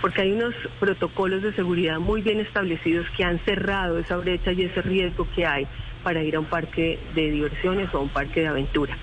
porque 0.00 0.22
hay 0.22 0.32
unos 0.32 0.54
protocolos 0.80 1.42
de 1.42 1.54
seguridad 1.54 2.00
muy 2.00 2.22
bien 2.22 2.40
establecidos 2.40 3.06
que 3.16 3.22
han 3.22 3.38
cerrado 3.44 3.98
esa 3.98 4.16
brecha 4.16 4.52
y 4.52 4.62
ese 4.62 4.82
riesgo 4.82 5.28
que 5.34 5.46
hay 5.46 5.66
para 6.02 6.22
ir 6.24 6.34
a 6.34 6.40
un 6.40 6.46
parque 6.46 6.98
de 7.14 7.30
diversiones 7.30 7.88
o 7.94 7.98
a 7.98 8.00
un 8.00 8.08
parque 8.08 8.40
de 8.40 8.48
aventura. 8.48 8.98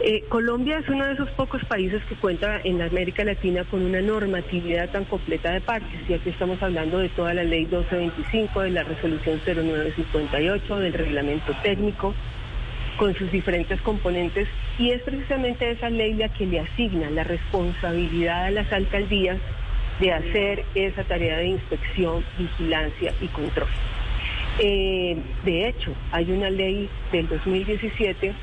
Eh, 0.00 0.24
Colombia 0.28 0.78
es 0.78 0.88
uno 0.88 1.06
de 1.06 1.12
esos 1.12 1.30
pocos 1.30 1.64
países 1.66 2.02
que 2.06 2.16
cuenta 2.16 2.60
en 2.64 2.82
América 2.82 3.24
Latina 3.24 3.64
con 3.64 3.82
una 3.82 4.00
normatividad 4.00 4.90
tan 4.90 5.04
completa 5.04 5.52
de 5.52 5.60
parques, 5.60 6.00
y 6.08 6.14
aquí 6.14 6.30
estamos 6.30 6.60
hablando 6.62 6.98
de 6.98 7.08
toda 7.10 7.32
la 7.32 7.44
ley 7.44 7.60
1225, 7.60 8.60
de 8.62 8.70
la 8.70 8.82
resolución 8.82 9.40
0958, 9.46 10.78
del 10.80 10.92
reglamento 10.92 11.54
técnico, 11.62 12.12
con 12.98 13.14
sus 13.14 13.30
diferentes 13.30 13.80
componentes, 13.82 14.48
y 14.78 14.90
es 14.90 15.00
precisamente 15.02 15.70
esa 15.70 15.90
ley 15.90 16.14
la 16.14 16.28
que 16.28 16.46
le 16.46 16.60
asigna 16.60 17.08
la 17.10 17.24
responsabilidad 17.24 18.46
a 18.46 18.50
las 18.50 18.72
alcaldías 18.72 19.38
de 20.00 20.12
hacer 20.12 20.64
esa 20.74 21.04
tarea 21.04 21.38
de 21.38 21.46
inspección, 21.46 22.24
vigilancia 22.36 23.14
y 23.20 23.28
control. 23.28 23.68
Eh, 24.58 25.16
de 25.44 25.68
hecho, 25.68 25.94
hay 26.12 26.30
una 26.30 26.50
ley 26.50 26.88
del 27.12 27.28
2017 27.28 28.34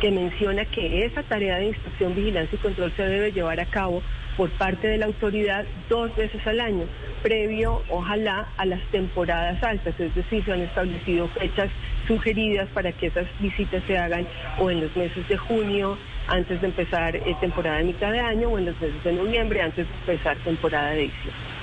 que 0.00 0.10
menciona 0.10 0.64
que 0.66 1.04
esa 1.04 1.22
tarea 1.22 1.56
de 1.58 1.66
inspección, 1.66 2.14
vigilancia 2.14 2.56
y 2.56 2.58
control 2.58 2.92
se 2.96 3.02
debe 3.02 3.32
llevar 3.32 3.60
a 3.60 3.66
cabo 3.66 4.02
por 4.36 4.50
parte 4.50 4.88
de 4.88 4.98
la 4.98 5.06
autoridad 5.06 5.64
dos 5.88 6.14
veces 6.14 6.46
al 6.46 6.60
año, 6.60 6.84
previo, 7.22 7.82
ojalá, 7.88 8.48
a 8.58 8.66
las 8.66 8.82
temporadas 8.90 9.62
altas, 9.62 9.98
es 9.98 10.14
decir, 10.14 10.44
se 10.44 10.52
han 10.52 10.60
establecido 10.60 11.28
fechas 11.28 11.70
sugeridas 12.06 12.68
para 12.74 12.92
que 12.92 13.06
esas 13.06 13.26
visitas 13.40 13.82
se 13.86 13.96
hagan 13.96 14.26
o 14.58 14.70
en 14.70 14.82
los 14.82 14.94
meses 14.94 15.26
de 15.28 15.36
junio, 15.36 15.96
antes 16.28 16.60
de 16.60 16.66
empezar 16.66 17.16
eh, 17.16 17.36
temporada 17.40 17.78
de 17.78 17.84
mitad 17.84 18.12
de 18.12 18.20
año, 18.20 18.48
o 18.48 18.58
en 18.58 18.66
los 18.66 18.80
meses 18.80 19.02
de 19.02 19.12
noviembre, 19.12 19.62
antes 19.62 19.86
de 19.88 20.12
empezar 20.12 20.36
temporada 20.38 20.90
de 20.90 21.02
diciembre. 21.02 21.55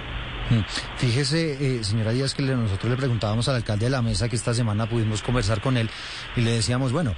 Mm. 0.49 0.59
Fíjese, 0.97 1.77
eh, 1.77 1.83
señora 1.83 2.11
Díaz, 2.11 2.33
que 2.33 2.43
nosotros 2.43 2.89
le 2.89 2.97
preguntábamos 2.97 3.47
al 3.47 3.55
alcalde 3.55 3.85
de 3.85 3.89
la 3.89 4.01
mesa 4.01 4.27
que 4.27 4.35
esta 4.35 4.53
semana 4.53 4.89
pudimos 4.89 5.21
conversar 5.21 5.61
con 5.61 5.77
él 5.77 5.89
y 6.35 6.41
le 6.41 6.51
decíamos, 6.51 6.91
bueno, 6.91 7.15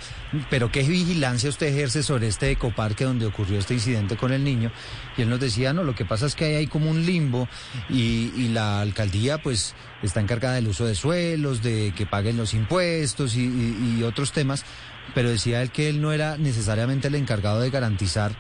pero 0.50 0.72
¿qué 0.72 0.84
vigilancia 0.84 1.50
usted 1.50 1.68
ejerce 1.68 2.04
sobre 2.04 2.28
este 2.28 2.52
ecoparque 2.52 3.04
donde 3.04 3.26
ocurrió 3.26 3.58
este 3.58 3.74
incidente 3.74 4.16
con 4.16 4.32
el 4.32 4.44
niño? 4.44 4.72
Y 5.18 5.24
él 5.24 5.30
nos 5.30 5.40
decía, 5.40 5.74
no, 5.74 5.84
lo 5.84 5.96
que 5.96 6.06
pasa 6.06 6.26
es 6.28 6.36
que 6.36 6.46
hay 6.46 6.56
ahí 6.56 6.68
como 6.68 6.90
un 6.90 7.06
limbo 7.06 7.48
y, 7.90 8.46
la 8.56 8.80
alcaldía 8.80 9.40
pues 9.40 9.76
está 10.02 10.22
encargada 10.22 10.56
del 10.56 10.68
uso 10.68 10.86
de 10.86 10.96
suelos, 10.96 11.62
de 11.62 11.94
que 11.98 12.06
paguen 12.06 12.38
los 12.38 12.54
impuestos 12.54 13.36
y 13.36 14.02
otros 14.04 14.32
temas, 14.32 14.64
pero 15.14 15.30
decía 15.30 15.62
él 15.62 15.72
que 15.72 15.90
él 15.90 16.02
no 16.02 16.14
era 16.14 16.38
necesariamente 16.38 17.10
el 17.10 17.16
encargado 17.16 17.60
de 17.60 17.70
garantizar 17.70 18.38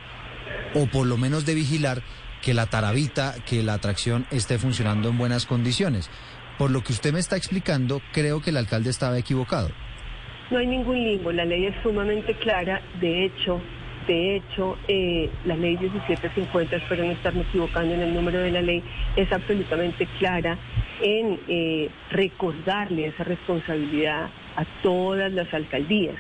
o 0.74 0.86
por 0.88 1.08
lo 1.08 1.18
menos 1.18 1.46
de 1.46 1.56
vigilar 1.56 2.04
que 2.46 2.54
la 2.54 2.68
tarabita, 2.68 3.34
que 3.44 3.64
la 3.64 3.74
atracción 3.74 4.28
esté 4.30 4.60
funcionando 4.60 5.10
en 5.10 5.18
buenas 5.18 5.48
condiciones. 5.48 6.12
Por 6.60 6.70
lo 6.70 6.82
que 6.82 6.94
usted 6.94 7.12
me 7.12 7.20
está 7.20 7.36
explicando, 7.38 8.04
creo 8.14 8.40
que 8.40 8.52
el 8.52 8.58
alcalde 8.58 8.92
estaba 8.92 9.18
equivocado. 9.18 9.70
No 10.52 10.60
hay 10.60 10.68
ningún 10.68 11.04
limbo, 11.04 11.32
la 11.32 11.44
ley 11.44 11.66
es 11.66 11.74
sumamente 11.82 12.36
clara, 12.36 12.84
de 13.02 13.26
hecho, 13.26 13.60
de 14.06 14.36
hecho, 14.36 14.78
eh, 14.88 15.28
la 15.46 15.56
ley 15.56 15.76
1750, 15.76 16.76
espero 16.76 17.04
no 17.04 17.12
estarme 17.14 17.42
equivocando 17.42 17.96
en 17.96 18.02
el 18.02 18.14
número 18.14 18.38
de 18.38 18.52
la 18.52 18.62
ley, 18.62 18.84
es 19.16 19.32
absolutamente 19.32 20.08
clara 20.20 20.60
en 21.02 21.40
eh, 21.48 21.90
recordarle 22.12 23.08
esa 23.08 23.24
responsabilidad 23.24 24.30
a 24.56 24.66
todas 24.84 25.34
las 25.34 25.52
alcaldías. 25.52 26.16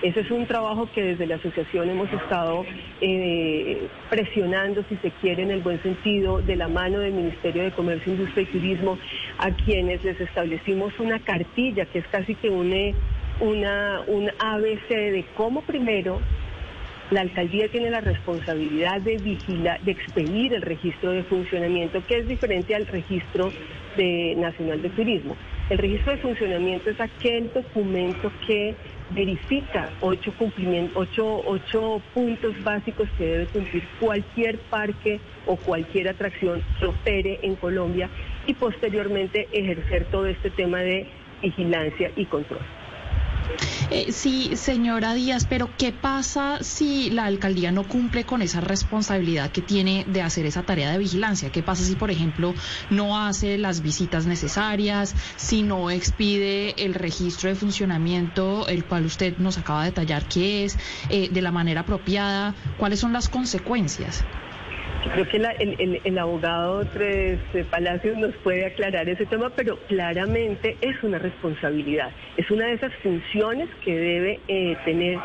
Ese 0.00 0.20
es 0.20 0.30
un 0.30 0.46
trabajo 0.46 0.88
que 0.94 1.02
desde 1.02 1.26
la 1.26 1.36
asociación 1.36 1.90
hemos 1.90 2.12
estado 2.12 2.64
eh, 3.00 3.88
presionando, 4.08 4.84
si 4.88 4.96
se 4.96 5.10
quiere, 5.10 5.42
en 5.42 5.50
el 5.50 5.60
buen 5.60 5.82
sentido, 5.82 6.40
de 6.40 6.54
la 6.54 6.68
mano 6.68 7.00
del 7.00 7.12
Ministerio 7.12 7.64
de 7.64 7.72
Comercio, 7.72 8.12
Industria 8.12 8.44
y 8.44 8.46
Turismo, 8.46 8.96
a 9.38 9.50
quienes 9.50 10.04
les 10.04 10.20
establecimos 10.20 10.92
una 11.00 11.18
cartilla 11.18 11.84
que 11.86 11.98
es 11.98 12.06
casi 12.08 12.36
que 12.36 12.48
une 12.48 12.94
una, 13.40 14.02
un 14.06 14.30
ABC 14.38 14.88
de 14.88 15.24
cómo 15.36 15.62
primero 15.62 16.20
la 17.10 17.22
alcaldía 17.22 17.68
tiene 17.68 17.90
la 17.90 18.00
responsabilidad 18.00 19.00
de 19.00 19.16
vigilar, 19.16 19.80
de 19.80 19.92
expedir 19.92 20.54
el 20.54 20.62
registro 20.62 21.10
de 21.10 21.24
funcionamiento, 21.24 22.06
que 22.06 22.18
es 22.18 22.28
diferente 22.28 22.74
al 22.76 22.86
registro 22.86 23.50
nacional 24.36 24.80
de 24.80 24.90
turismo. 24.90 25.36
El 25.70 25.76
registro 25.76 26.12
de 26.12 26.18
funcionamiento 26.18 26.88
es 26.88 26.98
aquel 26.98 27.50
documento 27.52 28.32
que 28.46 28.74
verifica 29.10 29.90
ocho, 30.00 30.32
ocho, 30.94 31.42
ocho 31.46 32.02
puntos 32.14 32.54
básicos 32.64 33.06
que 33.18 33.24
debe 33.24 33.46
cumplir 33.46 33.82
cualquier 34.00 34.58
parque 34.58 35.20
o 35.46 35.56
cualquier 35.56 36.08
atracción 36.08 36.62
que 36.80 36.86
opere 36.86 37.40
en 37.42 37.54
Colombia 37.56 38.08
y 38.46 38.54
posteriormente 38.54 39.46
ejercer 39.52 40.06
todo 40.06 40.26
este 40.26 40.48
tema 40.48 40.78
de 40.78 41.06
vigilancia 41.42 42.12
y 42.16 42.24
control. 42.24 42.60
Eh, 43.90 44.12
sí, 44.12 44.54
señora 44.54 45.14
Díaz, 45.14 45.46
pero 45.48 45.74
¿qué 45.78 45.92
pasa 45.92 46.58
si 46.60 47.08
la 47.08 47.24
alcaldía 47.24 47.72
no 47.72 47.84
cumple 47.84 48.26
con 48.26 48.42
esa 48.42 48.60
responsabilidad 48.60 49.50
que 49.50 49.62
tiene 49.62 50.04
de 50.06 50.20
hacer 50.20 50.44
esa 50.44 50.62
tarea 50.62 50.90
de 50.90 50.98
vigilancia? 50.98 51.50
¿Qué 51.50 51.62
pasa 51.62 51.84
si, 51.84 51.96
por 51.96 52.10
ejemplo, 52.10 52.54
no 52.90 53.18
hace 53.18 53.56
las 53.56 53.80
visitas 53.80 54.26
necesarias, 54.26 55.14
si 55.36 55.62
no 55.62 55.90
expide 55.90 56.84
el 56.84 56.92
registro 56.92 57.48
de 57.48 57.54
funcionamiento, 57.54 58.68
el 58.68 58.84
cual 58.84 59.06
usted 59.06 59.38
nos 59.38 59.56
acaba 59.56 59.84
de 59.84 59.90
detallar 59.90 60.26
qué 60.26 60.66
es, 60.66 60.76
eh, 61.08 61.30
de 61.32 61.40
la 61.40 61.50
manera 61.50 61.80
apropiada? 61.80 62.54
¿Cuáles 62.76 63.00
son 63.00 63.14
las 63.14 63.30
consecuencias? 63.30 64.22
Creo 65.12 65.28
que 65.28 65.36
el, 66.04 66.18
abogado 66.18 66.84
Tres 66.86 67.38
Palacios 67.70 68.16
nos 68.18 68.34
puede 68.36 68.66
aclarar 68.66 69.08
ese 69.08 69.26
tema, 69.26 69.50
pero 69.50 69.78
claramente 69.86 70.76
es 70.80 71.02
una 71.02 71.18
responsabilidad, 71.18 72.10
es 72.36 72.50
una 72.50 72.66
de 72.66 72.74
esas 72.74 72.92
funciones 72.96 73.68
que 73.84 73.96
debe 73.96 74.40
eh, 74.48 74.76
tener 74.84 75.18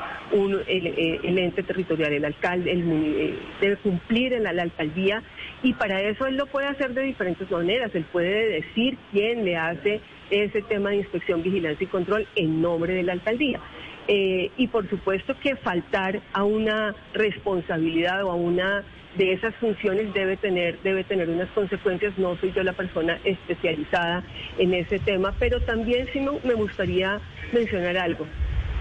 eh, 0.67 1.19
el, 1.23 1.37
ente 1.37 1.63
territorial, 1.63 2.13
el 2.13 2.25
alcalde, 2.25 2.71
eh, 2.71 3.35
debe 3.61 3.77
cumplir 3.77 4.33
en 4.33 4.43
la, 4.43 4.63
alcaldía 4.63 5.23
y 5.61 5.73
para 5.73 6.01
eso 6.01 6.25
él 6.25 6.37
lo 6.37 6.45
puede 6.45 6.67
hacer 6.67 6.93
de 6.93 7.01
diferentes 7.01 7.49
maneras, 7.49 7.91
él 7.93 8.05
puede 8.11 8.61
decir 8.61 8.97
quién 9.11 9.43
le 9.43 9.57
hace 9.57 9.99
ese 10.29 10.61
tema 10.61 10.91
de 10.91 10.97
inspección, 10.97 11.43
vigilancia 11.43 11.83
y 11.83 11.87
control 11.87 12.27
en 12.35 12.61
nombre 12.61 12.93
de 12.93 13.03
la 13.03 13.13
alcaldía. 13.13 13.59
y 14.07 14.67
por 14.67 14.89
supuesto 14.89 15.35
que 15.39 15.55
faltar 15.55 16.21
a 16.33 16.43
una 16.43 16.95
responsabilidad 17.13 18.23
o 18.23 18.31
a 18.31 18.35
una 18.35 18.83
de 19.15 19.33
esas 19.33 19.55
funciones 19.55 20.13
debe 20.13 20.37
tener, 20.37 20.79
debe 20.81 21.03
tener 21.03 21.29
unas 21.29 21.49
consecuencias. 21.49 22.17
No 22.17 22.35
soy 22.37 22.51
yo 22.51 22.63
la 22.63 22.73
persona 22.73 23.19
especializada 23.23 24.23
en 24.57 24.73
ese 24.73 24.99
tema, 24.99 25.33
pero 25.39 25.61
también 25.61 26.07
sí 26.13 26.19
me 26.43 26.53
gustaría 26.53 27.19
mencionar 27.51 27.97
algo. 27.97 28.25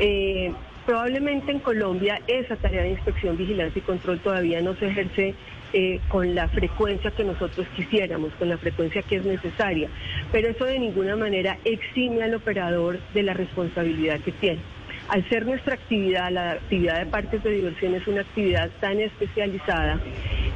Eh, 0.01 0.53
probablemente 0.87 1.53
en 1.53 1.61
Colombia 1.61 2.21
esa 2.27 2.57
tarea 2.57 2.83
de 2.83 2.91
inspección, 2.91 3.37
vigilancia 3.37 3.79
y 3.79 3.83
control 3.83 4.21
todavía 4.21 4.61
no 4.61 4.75
se 4.77 4.87
ejerce 4.87 5.35
eh, 5.75 6.01
con 6.09 6.35
la 6.35 6.49
frecuencia 6.49 7.11
que 7.13 7.25
nosotros 7.25 7.67
quisiéramos, 7.77 8.33
con 8.35 8.49
la 8.49 8.59
frecuencia 8.59 9.03
que 9.03 9.17
es 9.17 9.25
necesaria, 9.25 9.89
pero 10.31 10.49
eso 10.49 10.65
de 10.65 10.79
ninguna 10.79 11.17
manera 11.17 11.57
exime 11.65 12.23
al 12.23 12.35
operador 12.35 12.99
de 13.15 13.23
la 13.23 13.33
responsabilidad 13.33 14.21
que 14.21 14.33
tiene. 14.33 14.61
Al 15.09 15.29
ser 15.29 15.45
nuestra 15.45 15.75
actividad, 15.75 16.31
la 16.31 16.53
actividad 16.53 17.01
de 17.01 17.07
parques 17.07 17.43
de 17.43 17.51
diversión 17.51 17.95
es 17.95 18.07
una 18.07 18.23
actividad 18.23 18.71
tan 18.81 18.99
especializada, 19.01 20.01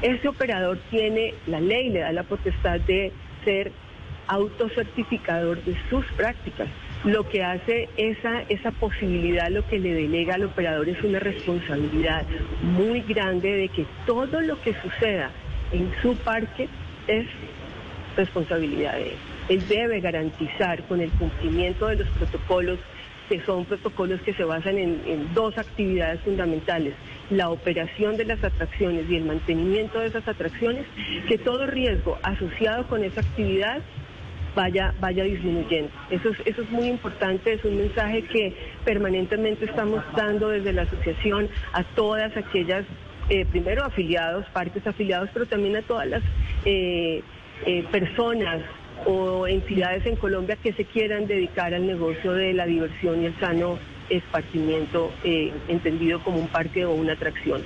ese 0.02 0.28
operador 0.28 0.78
tiene, 0.90 1.34
la 1.46 1.60
ley 1.60 1.90
le 1.90 2.00
da 2.00 2.12
la 2.12 2.22
potestad 2.22 2.80
de 2.80 3.12
ser 3.44 3.72
autocertificador 4.28 5.62
de 5.64 5.76
sus 5.88 6.04
prácticas. 6.12 6.68
Lo 7.04 7.28
que 7.28 7.44
hace 7.44 7.88
esa, 7.96 8.42
esa 8.48 8.72
posibilidad, 8.72 9.48
lo 9.48 9.66
que 9.66 9.78
le 9.78 9.94
delega 9.94 10.34
al 10.34 10.44
operador 10.44 10.88
es 10.88 11.02
una 11.02 11.20
responsabilidad 11.20 12.24
muy 12.62 13.02
grande 13.02 13.52
de 13.52 13.68
que 13.68 13.86
todo 14.06 14.40
lo 14.40 14.60
que 14.62 14.74
suceda 14.82 15.30
en 15.72 15.90
su 16.02 16.16
parque 16.16 16.68
es 17.06 17.26
responsabilidad 18.16 18.94
de 18.94 19.10
él. 19.10 19.16
Él 19.48 19.68
debe 19.68 20.00
garantizar 20.00 20.82
con 20.84 21.00
el 21.00 21.10
cumplimiento 21.10 21.86
de 21.86 21.96
los 21.96 22.08
protocolos 22.08 22.78
que 23.28 23.40
son 23.42 23.64
protocolos 23.64 24.20
que 24.22 24.34
se 24.34 24.44
basan 24.44 24.78
en, 24.78 25.34
dos 25.34 25.56
actividades 25.58 26.20
fundamentales, 26.20 26.94
la 27.30 27.50
operación 27.50 28.16
de 28.16 28.24
las 28.24 28.42
atracciones 28.42 29.08
y 29.08 29.16
el 29.16 29.24
mantenimiento 29.24 30.00
de 30.00 30.06
esas 30.06 30.26
atracciones, 30.26 30.86
que 31.28 31.38
todo 31.38 31.66
riesgo 31.66 32.18
asociado 32.22 32.86
con 32.86 33.04
esa 33.04 33.20
actividad 33.20 33.82
vaya, 34.54 34.94
vaya 35.00 35.24
disminuyendo. 35.24 35.90
Eso 36.10 36.30
es, 36.30 36.38
eso 36.44 36.62
es 36.62 36.70
muy 36.70 36.86
importante, 36.86 37.52
es 37.52 37.64
un 37.64 37.76
mensaje 37.76 38.22
que 38.22 38.54
permanentemente 38.84 39.66
estamos 39.66 40.02
dando 40.16 40.48
desde 40.48 40.72
la 40.72 40.82
asociación 40.82 41.48
a 41.72 41.84
todas 41.84 42.36
aquellas, 42.36 42.84
eh, 43.28 43.44
primero 43.44 43.84
afiliados, 43.84 44.46
partes 44.52 44.86
afiliados, 44.86 45.28
pero 45.32 45.46
también 45.46 45.76
a 45.76 45.82
todas 45.82 46.08
las 46.08 46.22
eh, 46.64 47.22
eh, 47.66 47.84
personas 47.90 48.62
o 49.04 49.46
entidades 49.46 50.06
en 50.06 50.16
Colombia 50.16 50.56
que 50.56 50.72
se 50.72 50.84
quieran 50.84 51.26
dedicar 51.26 51.74
al 51.74 51.86
negocio 51.86 52.32
de 52.32 52.54
la 52.54 52.66
diversión 52.66 53.22
y 53.22 53.26
el 53.26 53.38
sano 53.38 53.78
esparcimiento, 54.08 55.12
eh, 55.24 55.52
entendido 55.68 56.22
como 56.22 56.38
un 56.38 56.48
parque 56.48 56.84
o 56.84 56.92
una 56.92 57.14
atracción. 57.14 57.62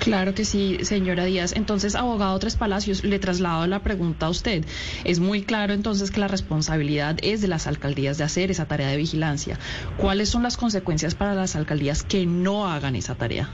Claro 0.00 0.34
que 0.34 0.44
sí, 0.44 0.78
señora 0.82 1.24
Díaz. 1.24 1.54
Entonces, 1.56 1.94
abogado 1.94 2.38
Tres 2.38 2.56
Palacios, 2.56 3.02
le 3.02 3.18
traslado 3.18 3.66
la 3.66 3.80
pregunta 3.80 4.26
a 4.26 4.30
usted. 4.30 4.64
Es 5.04 5.18
muy 5.20 5.42
claro 5.42 5.72
entonces 5.72 6.10
que 6.10 6.20
la 6.20 6.28
responsabilidad 6.28 7.16
es 7.22 7.40
de 7.40 7.48
las 7.48 7.66
alcaldías 7.66 8.18
de 8.18 8.24
hacer 8.24 8.50
esa 8.50 8.66
tarea 8.66 8.88
de 8.88 8.98
vigilancia. 8.98 9.58
¿Cuáles 9.96 10.28
son 10.28 10.42
las 10.42 10.56
consecuencias 10.56 11.14
para 11.14 11.34
las 11.34 11.56
alcaldías 11.56 12.02
que 12.02 12.26
no 12.26 12.68
hagan 12.68 12.94
esa 12.94 13.14
tarea? 13.14 13.48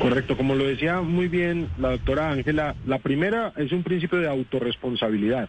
Correcto, 0.00 0.36
como 0.36 0.54
lo 0.54 0.64
decía 0.66 1.00
muy 1.00 1.28
bien 1.28 1.68
la 1.78 1.90
doctora 1.90 2.30
Ángela, 2.30 2.74
la 2.86 2.98
primera 2.98 3.52
es 3.56 3.72
un 3.72 3.82
principio 3.82 4.18
de 4.18 4.28
autorresponsabilidad 4.28 5.48